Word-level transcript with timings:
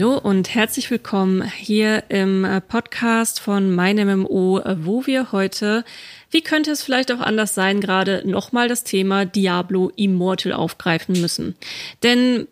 Hallo 0.00 0.16
und 0.16 0.54
herzlich 0.54 0.90
willkommen 0.90 1.42
hier 1.42 2.04
im 2.08 2.42
äh, 2.46 2.62
Podcast 2.62 3.38
von 3.38 3.74
MeinMMO, 3.74 4.62
wo 4.78 5.06
wir 5.06 5.30
heute, 5.30 5.84
wie 6.30 6.40
könnte 6.40 6.70
es 6.70 6.82
vielleicht 6.82 7.12
auch 7.12 7.20
anders 7.20 7.54
sein, 7.54 7.82
gerade 7.82 8.22
nochmal 8.24 8.66
das 8.66 8.82
Thema 8.82 9.26
Diablo 9.26 9.92
Immortal 9.96 10.54
aufgreifen 10.54 11.20
müssen. 11.20 11.54
Denn 12.02 12.48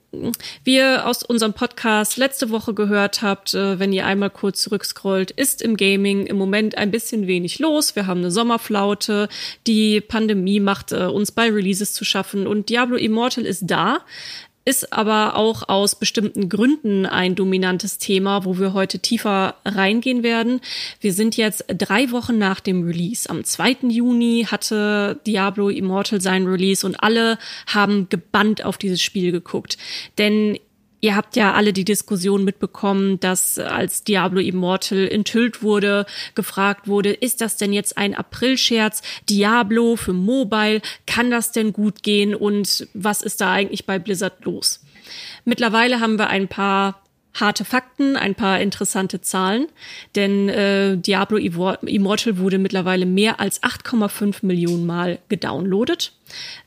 wie 0.65 0.77
ihr 0.77 1.07
aus 1.07 1.23
unserem 1.23 1.55
Podcast 1.55 2.19
letzte 2.19 2.51
Woche 2.51 2.75
gehört 2.75 3.23
habt, 3.23 3.55
äh, 3.55 3.79
wenn 3.79 3.95
ihr 3.95 4.05
einmal 4.05 4.31
kurz 4.31 4.63
zurückscrollt, 4.63 5.31
ist 5.31 5.63
im 5.63 5.79
Gaming 5.79 6.27
im 6.27 6.37
Moment 6.37 6.77
ein 6.77 6.91
bisschen 6.91 7.27
wenig 7.27 7.59
los. 7.61 7.97
Wir 7.97 8.07
haben 8.07 8.21
eine 8.21 8.31
Sommerflaute, 8.31 9.29
die 9.67 10.03
Pandemie 10.03 10.61
macht 10.61 10.93
äh, 10.93 11.05
uns 11.05 11.33
bei 11.33 11.51
Releases 11.51 11.95
zu 11.95 12.05
schaffen 12.05 12.47
und 12.47 12.69
Diablo 12.69 12.97
Immortal 12.97 13.47
ist 13.47 13.65
da 13.67 14.01
ist 14.69 14.93
aber 14.93 15.35
auch 15.35 15.67
aus 15.71 15.95
bestimmten 15.95 16.51
Gründen 16.51 17.07
ein 17.07 17.35
dominantes 17.35 17.97
Thema, 17.97 18.45
wo 18.45 18.59
wir 18.59 18.75
heute 18.75 18.99
tiefer 18.99 19.55
reingehen 19.65 20.23
werden. 20.23 20.61
Wir 21.01 21.15
sind 21.15 21.39
jetzt 21.39 21.65
drei 21.69 22.11
Wochen 22.11 22.37
nach 22.37 22.61
dem 22.61 22.85
Release. 22.85 23.31
Am 23.31 23.45
2. 23.45 23.89
Juni 23.89 24.47
hatte 24.47 25.21
Diablo 25.27 25.71
Immortal 25.71 26.21
sein 26.21 26.47
Release 26.47 26.87
und 26.87 27.03
alle 27.03 27.39
haben 27.67 28.11
gebannt 28.11 28.63
auf 28.63 28.77
dieses 28.77 29.01
Spiel 29.01 29.33
geguckt. 29.33 29.79
Denn 30.19 30.59
Ihr 31.01 31.15
habt 31.15 31.37
ja 31.37 31.53
alle 31.53 31.73
die 31.73 31.85
Diskussion 31.85 32.45
mitbekommen, 32.45 33.21
dass 33.21 33.59
als 33.59 34.03
Diablo 34.03 34.41
Immortal 34.41 35.07
enthüllt 35.09 35.63
wurde, 35.63 36.07
gefragt 36.35 36.89
wurde, 36.89 37.13
ist 37.13 37.41
das 37.41 37.57
denn 37.57 37.73
jetzt 37.73 37.97
ein 37.97 38.15
Aprilscherz? 38.15 39.03
Diablo 39.29 39.95
für 39.95 40.13
Mobile, 40.13 40.83
kann 41.07 41.31
das 41.31 41.53
denn 41.53 41.73
gut 41.73 42.03
gehen 42.03 42.35
und 42.35 42.89
was 42.95 43.23
ist 43.23 43.41
da 43.41 43.53
eigentlich 43.53 43.87
bei 43.87 43.99
Blizzard 43.99 44.45
los? 44.45 44.81
Mittlerweile 45.45 46.01
haben 46.01 46.19
wir 46.19 46.29
ein 46.29 46.49
paar 46.49 47.03
harte 47.35 47.65
Fakten, 47.65 48.17
ein 48.17 48.35
paar 48.35 48.61
interessante 48.61 49.21
Zahlen, 49.21 49.69
denn 50.17 50.49
äh, 50.49 50.97
Diablo 50.97 51.37
Immortal 51.37 52.39
wurde 52.39 52.59
mittlerweile 52.59 53.07
mehr 53.07 53.39
als 53.39 53.63
8,5 53.63 54.45
Millionen 54.45 54.87
Mal 54.87 55.21
gedownloadet. 55.29 56.13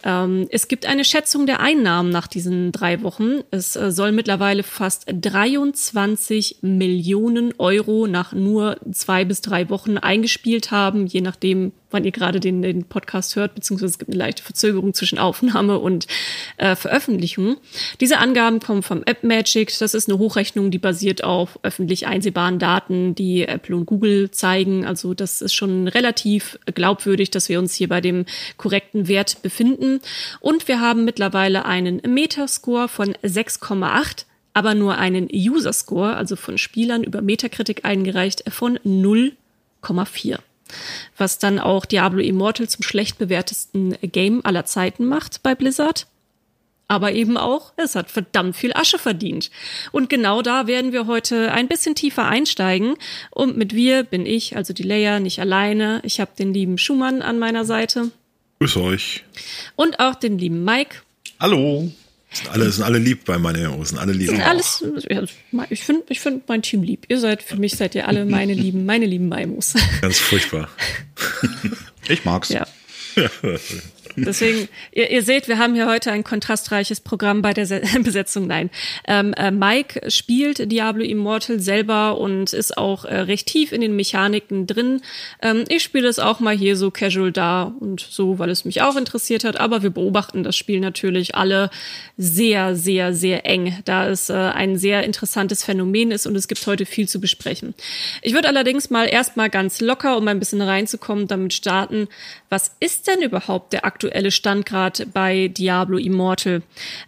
Ähm, 0.04 0.48
es 0.50 0.68
gibt 0.68 0.86
eine 0.86 1.04
Schätzung 1.04 1.46
der 1.46 1.60
Einnahmen 1.60 2.10
nach 2.10 2.28
diesen 2.28 2.72
drei 2.72 3.02
Wochen. 3.04 3.42
Es 3.52 3.76
äh, 3.76 3.92
soll 3.92 4.12
mittlerweile 4.12 4.64
fast 4.64 5.06
23 5.08 6.58
Millionen 6.62 7.54
Euro 7.58 8.08
nach 8.08 8.34
nur 8.34 8.78
zwei 8.92 9.26
bis 9.26 9.42
drei 9.42 9.70
Wochen 9.70 9.98
eingespielt 9.98 10.72
haben, 10.72 11.08
je 11.08 11.22
nachdem, 11.22 11.74
wann 11.92 12.04
ihr 12.04 12.12
gerade 12.12 12.40
den, 12.40 12.62
den 12.62 12.86
Podcast 12.86 13.36
hört, 13.36 13.56
beziehungsweise 13.56 13.92
es 13.92 14.00
gibt 14.00 14.10
eine 14.10 14.18
leichte 14.18 14.44
Verzögerung 14.44 14.94
zwischen 14.94 15.20
Aufnahme 15.20 15.80
und 15.80 16.08
äh, 16.58 16.76
Veröffentlichung. 16.76 17.58
Diese 18.00 18.18
Angaben 18.18 18.60
kommen 18.60 18.84
vom 18.84 19.04
App 19.04 19.24
Magic. 19.24 19.78
Das 19.80 19.94
ist 19.94 20.10
eine 20.10 20.18
Hochrechnung, 20.18 20.72
die 20.72 20.80
basiert 20.80 21.24
auf 21.24 21.60
öffentlich 21.64 22.08
einsehbaren 22.08 22.60
Daten, 22.60 23.16
die 23.16 23.44
Apple 23.44 23.76
und 23.76 23.86
Google 23.86 24.32
zeigen. 24.32 24.86
Also 24.86 25.14
das 25.14 25.42
ist 25.42 25.54
schon 25.54 25.88
relativ 25.88 26.60
glaubwürdig, 26.74 27.32
dass 27.32 27.50
wir 27.50 27.60
uns 27.60 27.74
hier 27.74 27.90
bei 27.90 28.02
dem 28.02 28.26
korrekten 28.58 29.08
Wert 29.08 29.42
befinden. 29.42 30.00
Und 30.40 30.68
wir 30.68 30.80
haben 30.80 31.06
mittlerweile 31.06 31.66
einen 31.66 32.02
Metascore 32.06 32.88
von 32.88 33.14
6,8 33.24 34.26
aber 34.54 34.76
nur 34.76 34.98
einen 34.98 35.30
User 35.34 35.74
Score, 35.74 36.16
also 36.16 36.36
von 36.36 36.58
Spielern 36.58 37.04
über 37.04 37.22
Metacritic 37.22 37.86
eingereicht, 37.86 38.44
von 38.52 38.78
0,4. 38.80 40.40
Was 41.18 41.40
dann 41.40 41.60
auch 41.60 41.86
Diablo 41.86 42.20
Immortal 42.20 42.70
zum 42.70 42.84
schlecht 42.84 43.18
bewertesten 43.18 43.96
Game 44.02 44.46
aller 44.46 44.66
Zeiten 44.66 45.06
macht 45.06 45.44
bei 45.44 45.56
Blizzard. 45.56 46.08
Aber 46.88 47.14
eben 47.14 47.38
auch, 47.38 47.72
es 47.78 47.96
hat 47.96 48.12
verdammt 48.12 48.58
viel 48.58 48.74
Asche 48.74 49.00
verdient. 49.00 49.50
Und 49.94 50.10
genau 50.10 50.42
da 50.42 50.68
werden 50.68 50.92
wir 50.92 51.08
heute 51.08 51.50
ein 51.54 51.70
bisschen 51.70 51.96
tiefer 51.96 52.28
einsteigen. 52.28 52.96
Und 53.30 53.56
mit 53.56 53.74
wir 53.74 54.04
bin 54.04 54.26
ich, 54.26 54.58
also 54.58 54.74
die 54.74 54.84
Leia, 54.84 55.22
nicht 55.22 55.40
alleine. 55.40 56.02
Ich 56.04 56.20
habe 56.20 56.32
den 56.38 56.54
lieben 56.54 56.78
Schumann 56.78 57.22
an 57.22 57.40
meiner 57.40 57.64
Seite. 57.64 58.12
Grüß 58.60 58.76
euch. 58.76 59.24
Und 59.78 60.02
auch 60.02 60.16
den 60.16 60.38
lieben 60.38 60.66
Mike. 60.66 60.98
Hallo. 61.40 61.90
Sind 62.34 62.50
alle, 62.50 62.72
sind 62.72 62.84
alle 62.84 62.98
lieb 62.98 63.26
bei 63.26 63.38
meinen 63.38 63.62
Jungs, 63.62 63.90
sind 63.90 63.98
alle 63.98 64.14
lieb. 64.14 64.30
Sind 64.30 64.42
alles, 64.42 64.84
ich 65.70 65.84
finde 65.84 66.04
ich 66.08 66.22
find 66.22 66.48
mein 66.48 66.62
Team 66.62 66.82
lieb. 66.82 67.06
Ihr 67.10 67.20
seid, 67.20 67.44
für 67.44 67.58
mich 67.58 67.76
seid 67.76 67.94
ihr 67.94 68.08
alle 68.08 68.26
meine 68.26 68.54
lieben, 68.54 68.86
meine 68.86 69.06
lieben 69.06 69.28
Maimos. 69.28 69.74
Ganz 70.02 70.20
furchtbar. 70.20 70.70
ich 72.08 72.24
mag's. 72.24 72.50
Ja. 72.50 72.66
Deswegen, 74.16 74.68
ihr, 74.92 75.10
ihr 75.10 75.24
seht, 75.24 75.48
wir 75.48 75.58
haben 75.58 75.74
hier 75.76 75.88
heute 75.88 76.12
ein 76.12 76.24
kontrastreiches 76.24 77.00
Programm 77.00 77.42
bei 77.42 77.54
der 77.54 77.66
Se 77.66 77.82
Besetzung. 78.04 78.48
Nein, 78.48 78.70
ähm, 79.08 79.34
äh, 79.34 79.52
Mike 79.52 80.10
spielt 80.10 80.72
Diablo 80.72 81.04
Immortal 81.04 81.60
selber 81.60 82.18
und 82.18 82.54
ist 82.54 82.78
auch 82.78 83.06
äh, 83.06 83.16
recht 83.16 83.48
tief 83.48 83.72
in 83.72 83.82
den 83.82 83.96
Mechaniken 83.96 84.68
drin. 84.68 85.02
Ähm, 85.42 85.64
ich 85.70 85.84
spiele 85.84 86.08
es 86.08 86.20
auch 86.20 86.40
mal 86.40 86.56
hier 86.56 86.76
so 86.76 86.92
casual 86.92 87.32
da 87.32 87.74
und 87.80 88.02
so, 88.02 88.40
weil 88.40 88.50
es 88.50 88.66
mich 88.66 88.82
auch 88.82 88.96
interessiert 88.96 89.44
hat. 89.44 89.60
Aber 89.60 89.84
wir 89.84 89.90
beobachten 89.90 90.44
das 90.44 90.56
Spiel 90.56 90.80
natürlich 90.80 91.36
alle 91.36 91.70
sehr, 92.18 92.76
sehr, 92.76 93.14
sehr 93.14 93.46
eng, 93.46 93.80
da 93.86 94.08
es 94.08 94.30
äh, 94.30 94.34
ein 94.34 94.78
sehr 94.78 95.04
interessantes 95.04 95.64
Phänomen 95.64 96.12
ist 96.12 96.28
und 96.28 96.36
es 96.36 96.48
gibt 96.48 96.66
heute 96.68 96.86
viel 96.86 97.08
zu 97.08 97.20
besprechen. 97.20 97.74
Ich 98.22 98.34
würde 98.34 98.48
allerdings 98.48 98.90
mal 98.90 99.06
erstmal 99.06 99.50
ganz 99.50 99.82
locker, 99.82 100.18
um 100.18 100.28
ein 100.28 100.40
bisschen 100.40 100.62
reinzukommen, 100.62 101.28
damit 101.28 101.54
starten. 101.54 102.08
Was 102.50 102.76
ist 102.80 103.08
denn 103.08 103.22
überhaupt 103.22 103.74
der 103.74 103.86
aktuelle 103.86 104.01
aktuelle 104.02 104.32
Stand 104.32 104.66
gerade 104.66 105.06
bei 105.06 105.48
Diablo 105.48 105.98
Immortal. 105.98 106.64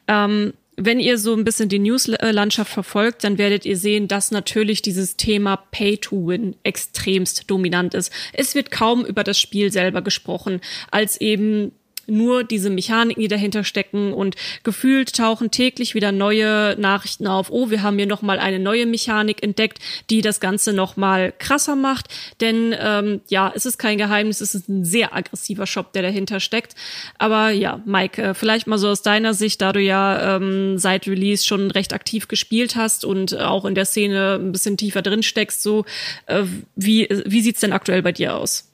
Ähm, 0.08 0.54
wenn 0.76 1.00
ihr 1.00 1.20
so 1.20 1.36
ein 1.36 1.44
bisschen 1.44 1.70
die 1.70 1.80
Newslandschaft 1.80 2.72
verfolgt, 2.72 3.24
dann 3.24 3.38
werdet 3.38 3.66
ihr 3.66 3.78
sehen, 3.78 4.08
dass 4.08 4.32
natürlich 4.32 4.82
dieses 4.82 5.18
Thema 5.18 5.56
Pay 5.56 5.98
to 5.98 6.28
Win 6.28 6.56
extremst 6.64 7.50
dominant 7.50 7.94
ist. 7.94 8.12
Es 8.34 8.56
wird 8.56 8.72
kaum 8.72 9.06
über 9.06 9.24
das 9.24 9.40
Spiel 9.40 9.72
selber 9.72 10.02
gesprochen, 10.02 10.62
als 10.90 11.22
eben 11.22 11.72
nur 12.08 12.44
diese 12.44 12.70
Mechaniken, 12.70 13.22
die 13.22 13.28
dahinter 13.28 13.64
stecken 13.64 14.14
und 14.14 14.36
gefühlt 14.64 15.16
tauchen 15.16 15.52
täglich 15.52 15.96
wieder 15.96 16.12
neue 16.12 16.76
Nachrichten 16.80 17.28
auf. 17.28 17.50
Oh, 17.52 17.70
wir 17.70 17.82
haben 17.84 17.98
hier 17.98 18.08
noch 18.08 18.22
mal 18.22 18.40
eine 18.40 18.60
neue 18.60 18.86
Mechanik 18.86 19.42
entdeckt, 19.44 19.80
die 20.10 20.22
das 20.22 20.40
Ganze 20.40 20.74
noch 20.74 20.98
mal 20.98 21.34
krasser 21.38 21.76
macht. 21.76 22.08
Denn 22.42 22.76
ähm, 22.78 23.22
ja, 23.30 23.52
es 23.56 23.66
ist 23.66 23.78
kein 23.78 23.98
Geheimnis, 23.98 24.42
es 24.42 24.56
ist 24.56 24.70
ein 24.70 24.86
sehr 24.86 25.16
aggressiver 25.16 25.68
Shop, 25.68 25.94
der 25.94 26.02
dahinter 26.02 26.40
steckt. 26.40 26.76
Aber 27.18 27.50
ja, 27.52 27.82
Mike, 27.86 28.22
äh, 28.22 28.34
vielleicht 28.34 28.68
mal 28.68 28.78
so 28.78 28.90
aus 28.90 29.02
deiner 29.02 29.34
Sicht, 29.34 29.62
da 29.62 29.72
du 29.72 29.80
ja 29.80 30.36
ähm, 30.36 30.78
seit 30.78 31.08
Release 31.08 31.46
schon 31.46 31.72
recht 31.72 31.94
aktiv 31.94 32.28
gespielt 32.28 32.76
hast 32.76 33.06
und 33.06 33.38
auch 33.38 33.66
in 33.66 33.76
der 33.76 33.86
Szene 33.86 34.40
ein 34.42 34.52
bisschen 34.52 34.78
tiefer 34.78 35.02
drin 35.02 35.24
steckst, 35.24 35.64
so 35.64 35.86
äh, 36.26 36.44
wie 36.76 37.08
wie 37.26 37.42
sieht's 37.42 37.62
denn 37.62 37.74
aktuell 37.74 38.02
bei 38.02 38.12
dir 38.12 38.36
aus? 38.36 38.70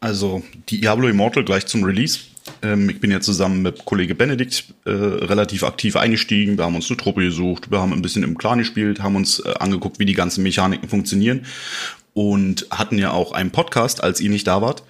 Also 0.00 0.42
Diablo 0.68 1.08
Immortal 1.08 1.44
gleich 1.44 1.66
zum 1.66 1.82
Release 1.82 2.20
ähm, 2.64 2.88
ich 2.88 3.00
bin 3.00 3.10
ja 3.10 3.20
zusammen 3.20 3.62
mit 3.62 3.84
Kollege 3.84 4.14
Benedikt 4.14 4.64
äh, 4.84 4.90
relativ 4.90 5.62
aktiv 5.62 5.96
eingestiegen. 5.96 6.56
Wir 6.56 6.64
haben 6.64 6.74
uns 6.74 6.88
eine 6.90 6.96
Truppe 6.96 7.22
gesucht, 7.22 7.70
wir 7.70 7.80
haben 7.80 7.92
ein 7.92 8.02
bisschen 8.02 8.22
im 8.22 8.38
Clan 8.38 8.58
gespielt, 8.58 9.02
haben 9.02 9.16
uns 9.16 9.40
äh, 9.40 9.54
angeguckt, 9.58 9.98
wie 9.98 10.06
die 10.06 10.14
ganzen 10.14 10.42
Mechaniken 10.42 10.88
funktionieren 10.88 11.44
und 12.14 12.66
hatten 12.70 12.98
ja 12.98 13.10
auch 13.10 13.32
einen 13.32 13.50
Podcast, 13.50 14.02
als 14.02 14.20
ihr 14.20 14.30
nicht 14.30 14.46
da 14.46 14.62
wart, 14.62 14.82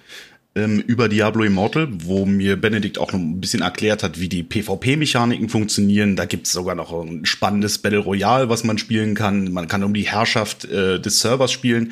ähm, 0.55 0.79
über 0.79 1.09
Diablo 1.09 1.43
Immortal, 1.43 1.89
wo 1.91 2.25
mir 2.25 2.55
Benedikt 2.55 2.97
auch 2.97 3.11
noch 3.11 3.19
ein 3.19 3.41
bisschen 3.41 3.61
erklärt 3.61 4.03
hat, 4.03 4.19
wie 4.19 4.29
die 4.29 4.43
PvP-Mechaniken 4.43 5.49
funktionieren. 5.49 6.15
Da 6.15 6.25
gibt's 6.25 6.53
sogar 6.53 6.75
noch 6.75 6.93
ein 6.93 7.25
spannendes 7.25 7.79
Battle 7.79 7.99
Royale, 7.99 8.47
was 8.47 8.63
man 8.63 8.77
spielen 8.77 9.15
kann. 9.15 9.51
Man 9.51 9.67
kann 9.67 9.83
um 9.83 9.93
die 9.93 10.07
Herrschaft 10.07 10.65
äh, 10.65 10.99
des 10.99 11.19
Servers 11.19 11.51
spielen. 11.51 11.91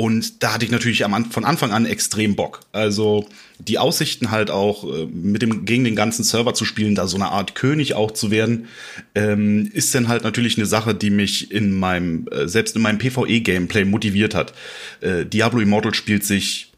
Und 0.00 0.42
da 0.42 0.54
hatte 0.54 0.64
ich 0.64 0.70
natürlich 0.70 1.04
am, 1.04 1.30
von 1.30 1.44
Anfang 1.44 1.72
an 1.72 1.84
extrem 1.84 2.34
Bock. 2.34 2.60
Also 2.72 3.28
die 3.58 3.78
Aussichten 3.78 4.30
halt 4.30 4.50
auch 4.50 4.82
äh, 4.84 5.04
mit 5.04 5.42
dem 5.42 5.66
gegen 5.66 5.84
den 5.84 5.94
ganzen 5.94 6.24
Server 6.24 6.54
zu 6.54 6.64
spielen, 6.64 6.94
da 6.94 7.06
so 7.06 7.18
eine 7.18 7.28
Art 7.28 7.54
König 7.54 7.92
auch 7.92 8.10
zu 8.10 8.30
werden, 8.30 8.68
ähm, 9.14 9.68
ist 9.74 9.94
dann 9.94 10.08
halt 10.08 10.24
natürlich 10.24 10.56
eine 10.56 10.64
Sache, 10.64 10.94
die 10.94 11.10
mich 11.10 11.52
in 11.52 11.78
meinem 11.78 12.26
äh, 12.28 12.48
selbst 12.48 12.76
in 12.76 12.80
meinem 12.80 12.96
PvE-Gameplay 12.96 13.84
motiviert 13.84 14.34
hat. 14.34 14.54
Äh, 15.02 15.26
Diablo 15.26 15.60
Immortal 15.60 15.92
spielt 15.92 16.24
sich 16.24 16.72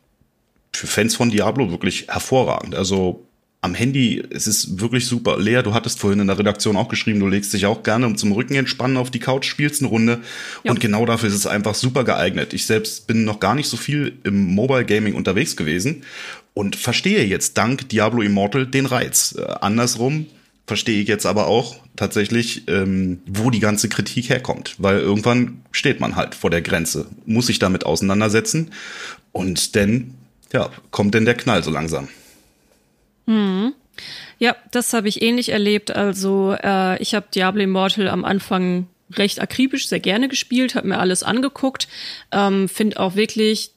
für 0.72 0.88
Fans 0.88 1.14
von 1.14 1.30
Diablo 1.30 1.70
wirklich 1.70 2.08
hervorragend. 2.08 2.74
Also 2.74 3.24
am 3.62 3.74
Handy, 3.74 4.22
es 4.30 4.48
ist 4.48 4.80
wirklich 4.80 5.06
super. 5.06 5.38
Lea, 5.38 5.62
du 5.62 5.72
hattest 5.72 6.00
vorhin 6.00 6.18
in 6.18 6.26
der 6.26 6.38
Redaktion 6.38 6.76
auch 6.76 6.88
geschrieben, 6.88 7.20
du 7.20 7.28
legst 7.28 7.52
dich 7.52 7.64
auch 7.64 7.84
gerne 7.84 8.06
um 8.06 8.18
zum 8.18 8.32
Rücken 8.32 8.56
entspannen 8.56 8.96
auf 8.96 9.10
die 9.10 9.20
Couch, 9.20 9.46
spielst 9.46 9.80
eine 9.80 9.88
Runde. 9.88 10.20
Ja. 10.64 10.72
Und 10.72 10.80
genau 10.80 11.06
dafür 11.06 11.28
ist 11.28 11.36
es 11.36 11.46
einfach 11.46 11.76
super 11.76 12.02
geeignet. 12.02 12.52
Ich 12.54 12.66
selbst 12.66 13.06
bin 13.06 13.24
noch 13.24 13.38
gar 13.38 13.54
nicht 13.54 13.68
so 13.68 13.76
viel 13.76 14.18
im 14.24 14.52
Mobile 14.52 14.84
Gaming 14.84 15.14
unterwegs 15.14 15.56
gewesen 15.56 16.02
und 16.54 16.74
verstehe 16.74 17.24
jetzt 17.24 17.56
dank 17.56 17.88
Diablo 17.88 18.22
Immortal 18.22 18.66
den 18.66 18.84
Reiz. 18.84 19.36
Äh, 19.38 19.44
andersrum 19.60 20.26
verstehe 20.66 21.00
ich 21.00 21.06
jetzt 21.06 21.26
aber 21.26 21.46
auch 21.46 21.76
tatsächlich, 21.94 22.66
ähm, 22.66 23.20
wo 23.26 23.50
die 23.50 23.60
ganze 23.60 23.88
Kritik 23.88 24.28
herkommt. 24.28 24.74
Weil 24.78 24.98
irgendwann 24.98 25.62
steht 25.70 26.00
man 26.00 26.16
halt 26.16 26.34
vor 26.34 26.50
der 26.50 26.62
Grenze, 26.62 27.06
muss 27.26 27.46
sich 27.46 27.60
damit 27.60 27.86
auseinandersetzen. 27.86 28.72
Und 29.30 29.76
dann, 29.76 30.14
ja, 30.52 30.70
kommt 30.90 31.14
denn 31.14 31.26
der 31.26 31.34
Knall 31.34 31.62
so 31.62 31.70
langsam. 31.70 32.08
Mhm. 33.26 33.74
Ja, 34.38 34.56
das 34.70 34.92
habe 34.92 35.08
ich 35.08 35.22
ähnlich 35.22 35.50
erlebt. 35.50 35.90
Also 35.90 36.56
äh, 36.62 37.00
ich 37.00 37.14
habe 37.14 37.26
Diablo 37.34 37.62
Immortal 37.62 38.08
am 38.08 38.24
Anfang 38.24 38.88
recht 39.12 39.40
akribisch, 39.40 39.88
sehr 39.88 40.00
gerne 40.00 40.28
gespielt, 40.28 40.74
habe 40.74 40.88
mir 40.88 40.98
alles 40.98 41.22
angeguckt, 41.22 41.88
ähm, 42.32 42.68
finde 42.68 42.98
auch 42.98 43.14
wirklich 43.14 43.72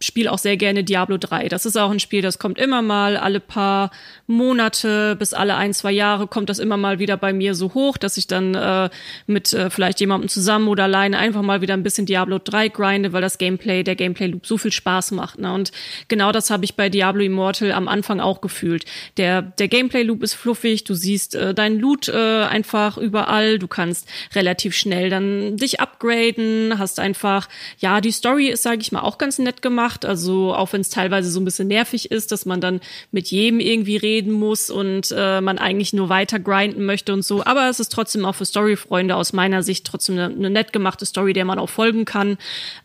spiele 0.00 0.32
auch 0.32 0.38
sehr 0.38 0.56
gerne 0.56 0.82
Diablo 0.82 1.18
3. 1.18 1.48
Das 1.48 1.66
ist 1.66 1.76
auch 1.76 1.90
ein 1.90 2.00
Spiel, 2.00 2.22
das 2.22 2.38
kommt 2.38 2.58
immer 2.58 2.82
mal 2.82 3.16
alle 3.16 3.40
paar 3.40 3.90
Monate 4.26 5.16
bis 5.16 5.34
alle 5.34 5.56
ein, 5.56 5.74
zwei 5.74 5.92
Jahre 5.92 6.26
kommt 6.26 6.48
das 6.48 6.58
immer 6.58 6.76
mal 6.76 6.98
wieder 6.98 7.16
bei 7.16 7.32
mir 7.32 7.54
so 7.54 7.74
hoch, 7.74 7.98
dass 7.98 8.16
ich 8.16 8.26
dann 8.26 8.54
äh, 8.54 8.88
mit 9.26 9.52
äh, 9.52 9.70
vielleicht 9.70 10.00
jemandem 10.00 10.28
zusammen 10.28 10.68
oder 10.68 10.84
alleine 10.84 11.18
einfach 11.18 11.42
mal 11.42 11.60
wieder 11.60 11.74
ein 11.74 11.82
bisschen 11.82 12.06
Diablo 12.06 12.38
3 12.42 12.68
grinde, 12.68 13.12
weil 13.12 13.20
das 13.20 13.38
Gameplay, 13.38 13.82
der 13.82 13.96
Gameplay-Loop 13.96 14.46
so 14.46 14.56
viel 14.56 14.72
Spaß 14.72 15.10
macht. 15.10 15.38
Ne? 15.38 15.52
Und 15.52 15.72
genau 16.08 16.32
das 16.32 16.50
habe 16.50 16.64
ich 16.64 16.76
bei 16.76 16.88
Diablo 16.88 17.22
Immortal 17.22 17.72
am 17.72 17.88
Anfang 17.88 18.20
auch 18.20 18.40
gefühlt. 18.40 18.84
Der, 19.16 19.42
der 19.42 19.68
Gameplay-Loop 19.68 20.22
ist 20.22 20.34
fluffig, 20.34 20.84
du 20.84 20.94
siehst 20.94 21.34
äh, 21.34 21.52
deinen 21.52 21.78
Loot 21.78 22.08
äh, 22.08 22.44
einfach 22.44 22.96
überall, 22.96 23.58
du 23.58 23.68
kannst 23.68 24.08
relativ 24.34 24.74
schnell 24.74 25.10
dann 25.10 25.56
dich 25.56 25.80
upgraden, 25.80 26.78
hast 26.78 27.00
einfach, 27.00 27.48
ja, 27.78 28.00
die 28.00 28.12
Story 28.12 28.48
ist, 28.48 28.62
sage 28.62 28.80
ich 28.80 28.92
mal, 28.92 29.00
auch 29.00 29.18
ganz 29.18 29.38
nett 29.38 29.60
gemacht 29.60 29.89
gemacht. 29.90 30.04
Also 30.04 30.54
auch 30.54 30.72
wenn 30.72 30.80
es 30.80 30.90
teilweise 30.90 31.30
so 31.30 31.40
ein 31.40 31.44
bisschen 31.44 31.68
nervig 31.68 32.10
ist, 32.10 32.32
dass 32.32 32.46
man 32.46 32.60
dann 32.60 32.80
mit 33.12 33.28
jedem 33.28 33.60
irgendwie 33.60 33.96
reden 33.96 34.32
muss 34.32 34.70
und 34.70 35.12
äh, 35.16 35.40
man 35.40 35.58
eigentlich 35.58 35.92
nur 35.92 36.08
weiter 36.08 36.38
grinden 36.38 36.84
möchte 36.84 37.12
und 37.12 37.22
so. 37.24 37.44
Aber 37.44 37.68
es 37.68 37.80
ist 37.80 37.90
trotzdem 37.90 38.24
auch 38.24 38.34
für 38.34 38.44
Story-Freunde 38.44 39.16
aus 39.16 39.32
meiner 39.32 39.62
Sicht 39.62 39.86
trotzdem 39.86 40.16
eine, 40.16 40.34
eine 40.34 40.50
nett 40.50 40.72
gemachte 40.72 41.06
Story, 41.06 41.32
der 41.32 41.44
man 41.44 41.58
auch 41.58 41.68
folgen 41.68 42.04
kann. 42.04 42.38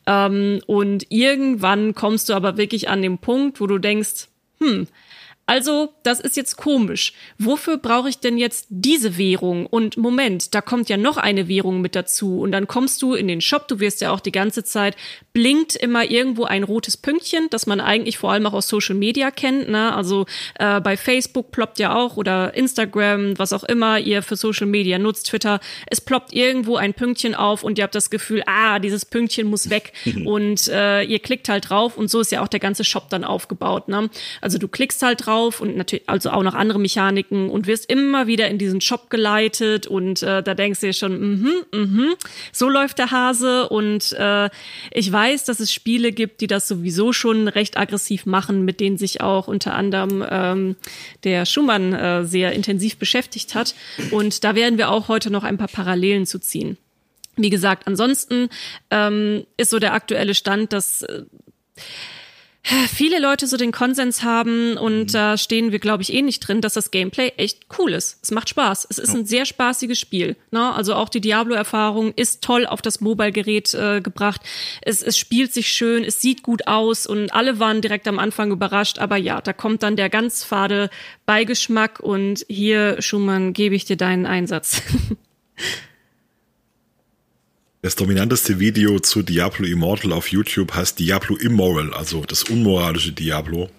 Ähm, 0.06 0.62
und 0.66 1.06
irgendwann 1.10 1.94
kommst 1.94 2.30
du 2.30 2.34
aber 2.34 2.58
wirklich 2.58 2.90
an 2.90 3.02
den 3.02 3.18
Punkt, 3.18 3.62
wo 3.62 3.68
du 3.68 3.78
denkst, 3.78 4.28
hm, 4.60 4.88
also, 5.48 5.94
das 6.02 6.20
ist 6.20 6.38
jetzt 6.38 6.58
komisch. 6.58 7.14
Wofür 7.38 7.78
brauche 7.78 8.10
ich 8.10 8.18
denn 8.18 8.40
jetzt 8.40 8.66
diese 8.70 9.16
Währung? 9.20 9.68
Und 9.68 9.96
Moment, 9.96 10.56
da 10.56 10.62
kommt 10.62 10.90
ja 10.90 10.98
noch 10.98 11.18
eine 11.18 11.48
Währung 11.48 11.82
mit 11.82 11.96
dazu. 11.96 12.40
Und 12.40 12.52
dann 12.52 12.68
kommst 12.68 13.04
du 13.04 13.14
in 13.14 13.28
den 13.28 13.42
Shop, 13.42 13.68
du 13.68 13.80
wirst 13.80 14.02
ja 14.02 14.10
auch 14.10 14.22
die 14.22 14.32
ganze 14.32 14.64
Zeit, 14.64 14.96
blinkt 15.34 15.76
immer 15.76 16.10
irgendwo 16.10 16.46
ein 16.46 16.64
rotes 16.64 16.98
Pünktchen, 16.98 17.48
das 17.52 17.68
man 17.68 17.80
eigentlich 17.80 18.18
vor 18.18 18.32
allem 18.32 18.48
auch 18.48 18.54
aus 18.54 18.68
Social 18.68 18.96
Media 18.96 19.30
kennt. 19.30 19.70
Ne? 19.70 19.96
Also 19.96 20.26
äh, 20.56 20.82
bei 20.82 20.98
Facebook 20.98 21.52
ploppt 21.52 21.78
ja 21.78 21.96
auch 21.96 22.18
oder 22.18 22.56
Instagram, 22.56 23.38
was 23.38 23.54
auch 23.54 23.64
immer 23.66 24.00
ihr 24.00 24.24
für 24.24 24.38
Social 24.38 24.66
Media 24.66 24.98
nutzt, 24.98 25.28
Twitter, 25.28 25.60
es 25.86 26.02
ploppt 26.02 26.34
irgendwo 26.34 26.78
ein 26.78 26.96
Pünktchen 26.96 27.36
auf 27.36 27.64
und 27.64 27.78
ihr 27.78 27.84
habt 27.84 27.94
das 27.94 28.10
Gefühl, 28.10 28.42
ah, 28.48 28.80
dieses 28.80 29.06
Pünktchen 29.06 29.48
muss 29.48 29.70
weg. 29.70 29.94
und 30.26 30.68
äh, 30.70 31.04
ihr 31.04 31.20
klickt 31.20 31.50
halt 31.50 31.70
drauf 31.70 31.98
und 31.98 32.10
so 32.10 32.20
ist 32.20 32.32
ja 32.32 32.42
auch 32.42 32.48
der 32.48 32.60
ganze 32.60 32.84
Shop 32.84 33.10
dann 33.10 33.24
aufgebaut. 33.24 33.90
Ne? 33.90 34.10
Also 34.42 34.58
du 34.58 34.68
klickst 34.68 35.04
halt 35.04 35.28
drauf 35.28 35.35
drauf 35.36 35.62
und 35.62 35.76
natürlich 35.78 36.08
also 36.08 36.30
auch 36.32 36.44
noch 36.44 36.54
andere 36.54 36.80
Mechaniken 36.80 37.50
und 37.50 37.68
wirst 37.68 37.90
immer 37.90 38.28
wieder 38.28 38.48
in 38.50 38.58
diesen 38.58 38.82
Shop 38.82 39.10
geleitet 39.10 39.88
und 39.88 40.24
äh, 40.24 40.42
da 40.42 40.54
denkst 40.54 40.80
du 40.80 40.88
dir 40.88 40.94
schon, 40.94 41.20
mhm, 41.20 41.54
mhm, 41.74 42.16
so 42.52 42.70
läuft 42.70 42.98
der 42.98 43.12
Hase 43.12 43.70
und 43.70 44.14
äh, 44.14 44.50
ich 44.92 45.12
weiß, 45.12 45.46
dass 45.46 45.60
es 45.60 45.74
Spiele 45.74 46.12
gibt, 46.12 46.42
die 46.42 46.48
das 46.48 46.68
sowieso 46.68 47.14
schon 47.14 47.48
recht 47.48 47.78
aggressiv 47.78 48.26
machen, 48.26 48.66
mit 48.66 48.80
denen 48.80 48.98
sich 48.98 49.22
auch 49.22 49.48
unter 49.48 49.74
anderem 49.74 50.26
ähm, 50.30 50.76
der 51.24 51.46
Schumann 51.46 51.94
äh, 51.94 52.26
sehr 52.26 52.54
intensiv 52.54 52.98
beschäftigt 52.98 53.56
hat 53.56 53.76
und 54.12 54.44
da 54.44 54.56
werden 54.56 54.78
wir 54.78 54.90
auch 54.90 55.08
heute 55.08 55.30
noch 55.30 55.44
ein 55.44 55.58
paar 55.58 55.68
Parallelen 55.68 56.26
zu 56.26 56.40
ziehen. 56.40 56.78
Wie 57.38 57.50
gesagt, 57.50 57.86
ansonsten 57.86 58.48
ähm, 58.92 59.46
ist 59.58 59.70
so 59.70 59.80
der 59.80 59.94
aktuelle 59.94 60.34
Stand, 60.34 60.72
dass 60.72 61.02
äh, 61.02 61.24
viele 62.66 63.20
Leute 63.20 63.46
so 63.46 63.58
den 63.58 63.72
Konsens 63.72 64.24
haben 64.24 64.76
und 64.78 65.00
mhm. 65.00 65.12
da 65.12 65.38
stehen 65.38 65.72
wir, 65.72 65.80
glaube 65.80 66.02
ich, 66.02 66.14
eh 66.14 66.22
nicht 66.22 66.40
drin, 66.40 66.62
dass 66.62 66.74
das 66.74 66.90
Gameplay 66.90 67.32
echt 67.38 67.68
cool 67.78 67.94
ist. 67.94 68.20
Es 68.24 68.32
macht 68.32 68.50
Spaß. 68.50 68.88
Es 68.90 68.98
ist 68.98 69.14
ja. 69.14 69.20
ein 69.20 69.26
sehr 69.26 69.46
spaßiges 69.46 70.00
Spiel. 70.00 70.36
Ne? 70.52 70.74
Also 70.74 70.96
auch 70.96 71.10
die 71.10 71.22
Diablo-Erfahrung 71.22 72.14
ist 72.16 72.44
toll 72.44 72.66
auf 72.66 72.82
das 72.82 73.02
Mobile-Gerät 73.02 73.74
äh, 73.76 74.02
gebracht. 74.02 74.42
Es, 74.82 75.04
es 75.04 75.18
spielt 75.18 75.54
sich 75.54 75.68
schön, 75.68 76.04
es 76.04 76.22
sieht 76.22 76.42
gut 76.42 76.68
aus 76.68 77.06
und 77.06 77.34
alle 77.34 77.60
waren 77.60 77.82
direkt 77.82 78.08
am 78.08 78.18
Anfang 78.18 78.52
überrascht. 78.52 78.98
Aber 78.98 79.18
ja, 79.18 79.42
da 79.42 79.54
kommt 79.54 79.84
dann 79.84 79.96
der 79.96 80.10
ganz 80.10 80.44
fade 80.44 80.90
Beigeschmack 81.26 82.00
und 82.00 82.46
hier, 82.50 83.02
Schumann, 83.02 83.54
gebe 83.54 83.76
ich 83.76 83.86
dir 83.86 83.98
deinen 83.98 84.26
Einsatz. 84.26 84.82
Das 87.86 87.96
dominanteste 87.96 88.58
Video 88.58 89.00
zu 89.00 89.22
Diablo 89.22 89.64
Immortal 89.64 90.12
auf 90.12 90.30
YouTube 90.30 90.74
heißt 90.74 90.98
Diablo 90.98 91.36
Immoral, 91.36 91.94
also 91.94 92.24
das 92.26 92.42
unmoralische 92.42 93.12
Diablo. 93.12 93.70